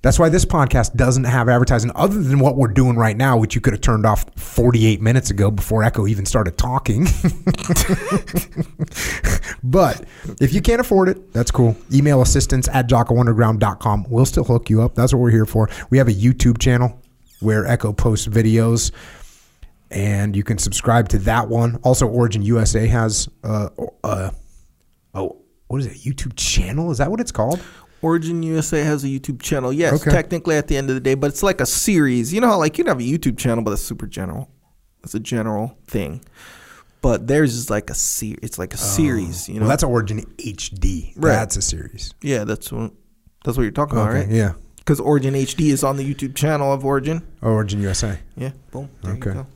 [0.06, 3.56] That's why this podcast doesn't have advertising other than what we're doing right now, which
[3.56, 7.06] you could have turned off 48 minutes ago before Echo even started talking.
[9.64, 10.04] but
[10.40, 11.76] if you can't afford it, that's cool.
[11.92, 14.06] Email assistance at jockounderground.com.
[14.08, 14.94] We'll still hook you up.
[14.94, 15.68] That's what we're here for.
[15.90, 17.02] We have a YouTube channel
[17.40, 18.92] where Echo posts videos
[19.90, 21.80] and you can subscribe to that one.
[21.82, 23.70] Also, Origin USA has uh,
[24.04, 24.30] uh,
[25.14, 25.94] oh, what is it?
[25.94, 26.92] YouTube channel?
[26.92, 27.60] Is that what it's called?
[28.02, 29.72] Origin USA has a YouTube channel.
[29.72, 30.10] Yes, Okay.
[30.10, 32.32] technically at the end of the day, but it's like a series.
[32.32, 34.48] You know how like you have a YouTube channel, but it's super general.
[35.02, 36.22] It's a general thing.
[37.02, 38.80] But theirs is like a ser- It's like a oh.
[38.80, 39.48] series.
[39.48, 39.60] You know.
[39.60, 41.12] Well, that's Origin HD.
[41.16, 41.32] Right.
[41.32, 42.12] That's a series.
[42.22, 42.92] yeah, that's what.
[43.44, 44.28] That's what you're talking about, right?
[44.28, 44.54] Yeah.
[44.78, 47.22] Because Origin HD is on the YouTube channel of Origin.
[47.42, 48.18] Oh, Origin USA.
[48.36, 48.88] Yeah, boom.
[49.02, 49.32] There you Okay.
[49.34, 49.46] go.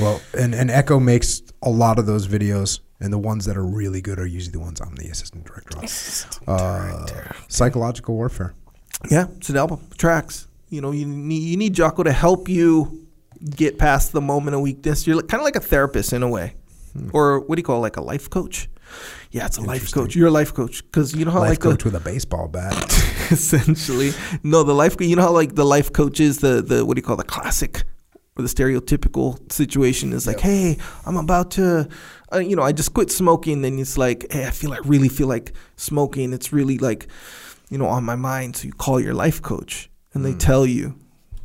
[0.00, 3.64] Well, and, and Echo makes a lot of those videos, and the ones that are
[3.64, 5.84] really good are usually the ones I'm the assistant director on.
[6.54, 7.06] Uh,
[7.48, 8.54] psychological warfare.
[9.10, 9.80] Yeah, it's an album.
[9.98, 10.48] Tracks.
[10.68, 13.06] You know, you need you need Jocko to help you
[13.50, 15.06] get past the moment of weakness.
[15.06, 16.54] You're kind of like a therapist in a way,
[17.12, 18.68] or what do you call it, like a life coach?
[19.30, 20.00] Yeah, it's a life Hmm.
[20.00, 20.16] Coach.
[20.16, 22.48] You're a life coach because you know how Life like coach the, with a baseball
[22.48, 22.72] bat.
[23.30, 24.12] essentially
[24.44, 27.02] no the life you know how like the life coaches the the what do you
[27.02, 27.82] call it, the classic
[28.36, 31.88] or the stereotypical situation is like hey i'm about to
[32.32, 35.08] uh, you know i just quit smoking then it's like hey i feel like really
[35.08, 36.32] feel like smoking.
[36.32, 37.06] It's really like
[37.70, 40.94] you know on my mind so you call your life coach and they tell you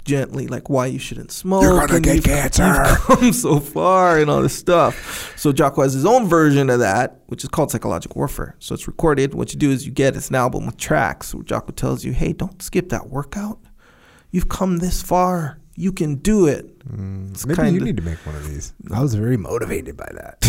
[0.03, 1.77] gently like why you shouldn't smoke Hmm.
[1.79, 2.65] gonna and get you've- cancer.
[2.65, 5.33] you've come so far and all this stuff.
[5.37, 8.55] So Jocko has his own version of that which is called psychological warfare.
[8.59, 9.35] So it's recorded.
[9.35, 12.13] What you do is you get it's an album with tracks where Jocko tells you
[12.13, 13.59] hey don't skip that workout.
[14.31, 16.65] You've come this far you can do it
[17.31, 18.73] It's Maybe kinda- you need to make one of these.
[18.91, 20.41] I was very motivated by that.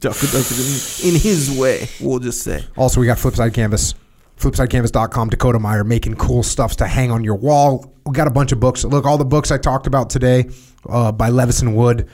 [0.00, 3.94] Jocko does it in, his way we'll just say Also, we got Flipside Canvas,
[4.38, 7.94] flipsidecanvas.com, Dakota Meyer making cool stuffs to hang on your wall.
[8.04, 8.84] We got a bunch of books.
[8.84, 10.50] Look, all the books I talked about today
[10.88, 12.08] uh, by Levison Wood.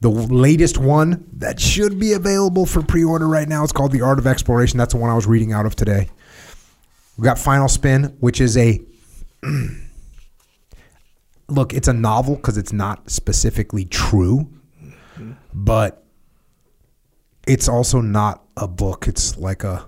[0.00, 4.02] The latest one that should be available for pre order right now is called The
[4.02, 4.78] Art of Exploration.
[4.78, 6.08] That's the one I was reading out of today.
[7.16, 8.80] We got Final Spin, which is a.
[11.48, 14.48] look, it's a novel because it's not specifically true,
[15.52, 16.04] but
[17.46, 19.08] it's also not a book.
[19.08, 19.86] It's like a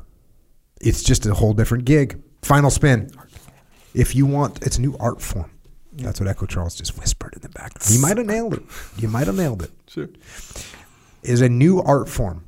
[0.80, 2.22] it's just a whole different gig.
[2.42, 3.10] Final spin.
[3.94, 5.50] If you want, it's a new art form.
[5.92, 7.72] That's what Echo Charles just whispered in the back.
[7.90, 8.62] You might have nailed it.
[8.96, 9.70] You might have nailed it.
[9.88, 10.08] sure
[11.22, 12.44] Is a new art form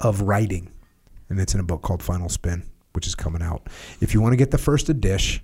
[0.00, 0.70] of writing,
[1.28, 3.68] and it's in a book called Final Spin, which is coming out.
[4.00, 5.42] If you want to get the first edition,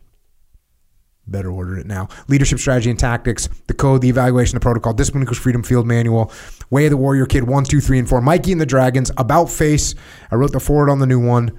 [1.31, 2.09] better order it now.
[2.29, 6.33] Leadership strategy and tactics, the code, the evaluation, the protocol, discipline equals freedom field manual,
[6.71, 9.47] way of the warrior kid one, two, three, and four, Mikey and the Dragons, about
[9.51, 9.95] face.
[10.31, 11.59] I wrote the foreword on the new one.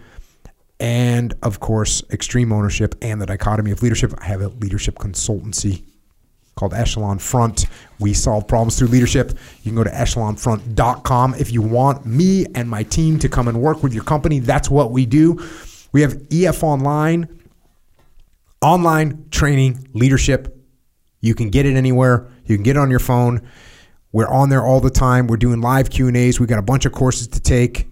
[0.79, 4.15] And of course, extreme ownership and the dichotomy of leadership.
[4.17, 5.83] I have a leadership consultancy
[6.55, 7.67] called Echelon Front.
[7.99, 9.37] We solve problems through leadership.
[9.63, 13.61] You can go to echelonfront.com if you want me and my team to come and
[13.61, 14.39] work with your company.
[14.39, 15.39] That's what we do.
[15.91, 17.27] We have EF Online,
[18.61, 20.57] online training, leadership.
[21.19, 22.29] You can get it anywhere.
[22.45, 23.47] You can get it on your phone.
[24.11, 25.27] We're on there all the time.
[25.27, 26.39] We're doing live Q&As.
[26.39, 27.87] We got a bunch of courses to take.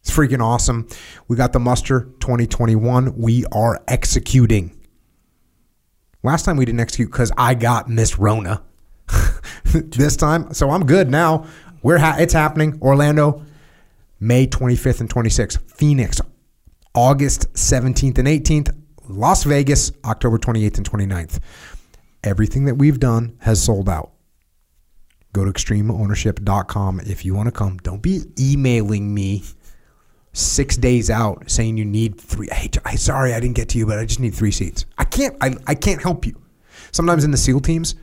[0.00, 0.88] It's freaking awesome.
[1.28, 3.16] We got the muster 2021.
[3.16, 4.76] We are executing.
[6.22, 8.62] Last time we didn't execute because I got Miss Rona.
[9.72, 11.46] this time, so I'm good now.
[11.82, 12.78] We're ha- it's happening.
[12.82, 13.44] Orlando,
[14.18, 15.70] May 25th and 26th.
[15.70, 16.20] Phoenix,
[16.94, 18.74] August 17th and 18th.
[19.08, 21.38] Las Vegas, October 28th and 29th.
[22.24, 24.12] Everything that we've done has sold out.
[25.32, 27.76] Go to extremeownership.com if you want to come.
[27.78, 29.44] Don't be emailing me
[30.32, 32.48] six days out saying you need three.
[32.50, 34.86] Hey, I sorry I didn't get to you, but I just need three seats.
[34.98, 35.36] I can't.
[35.40, 36.40] I, I can't help you.
[36.92, 37.94] Sometimes in the SEAL teams,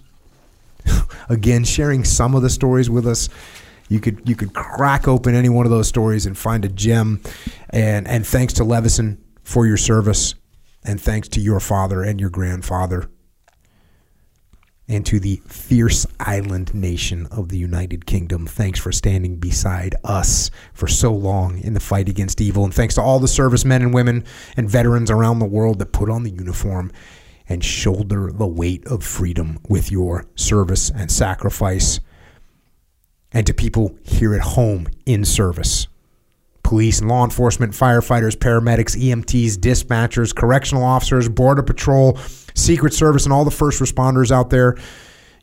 [1.29, 3.29] again, sharing some of the stories with us.
[3.89, 7.21] You could you could crack open any one of those stories and find a gem.
[7.69, 10.33] And and thanks to Levison for your service,
[10.83, 13.07] and thanks to your father and your grandfather,
[14.87, 18.45] and to the fierce island nation of the United Kingdom.
[18.45, 22.95] Thanks for standing beside us for so long in the fight against evil, and thanks
[22.95, 24.25] to all the servicemen and women
[24.57, 26.91] and veterans around the world that put on the uniform
[27.47, 31.99] and shoulder the weight of freedom with your service and sacrifice.
[33.31, 35.87] And to people here at home in service
[36.63, 42.17] police and law enforcement, firefighters, paramedics, EMTs, dispatchers, correctional officers, Border Patrol,
[42.53, 44.77] Secret Service, and all the first responders out there.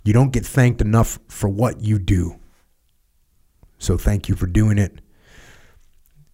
[0.03, 2.39] You don't get thanked enough for what you do.
[3.79, 5.01] So thank you for doing it.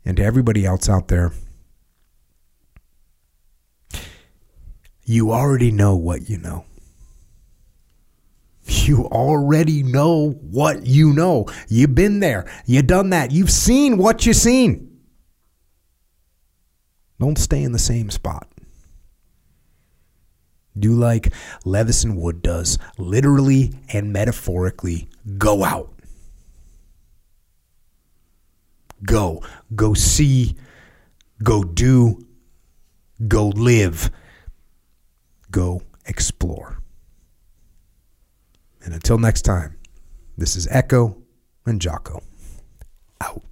[0.05, 1.33] And to everybody else out there,
[5.05, 6.65] you already know what you know.
[8.67, 11.47] You already know what you know.
[11.69, 12.51] You've been there.
[12.67, 13.31] You've done that.
[13.31, 15.01] You've seen what you've seen.
[17.19, 18.49] Don't stay in the same spot.
[20.79, 21.33] Do like
[21.65, 25.93] Levison Wood does, literally and metaphorically go out.
[29.05, 29.43] Go.
[29.75, 30.57] Go see.
[31.43, 32.27] Go do.
[33.27, 34.11] Go live.
[35.51, 36.83] Go explore.
[38.85, 39.77] And until next time,
[40.39, 41.17] this is Echo
[41.65, 42.23] and Jocko
[43.21, 43.43] out.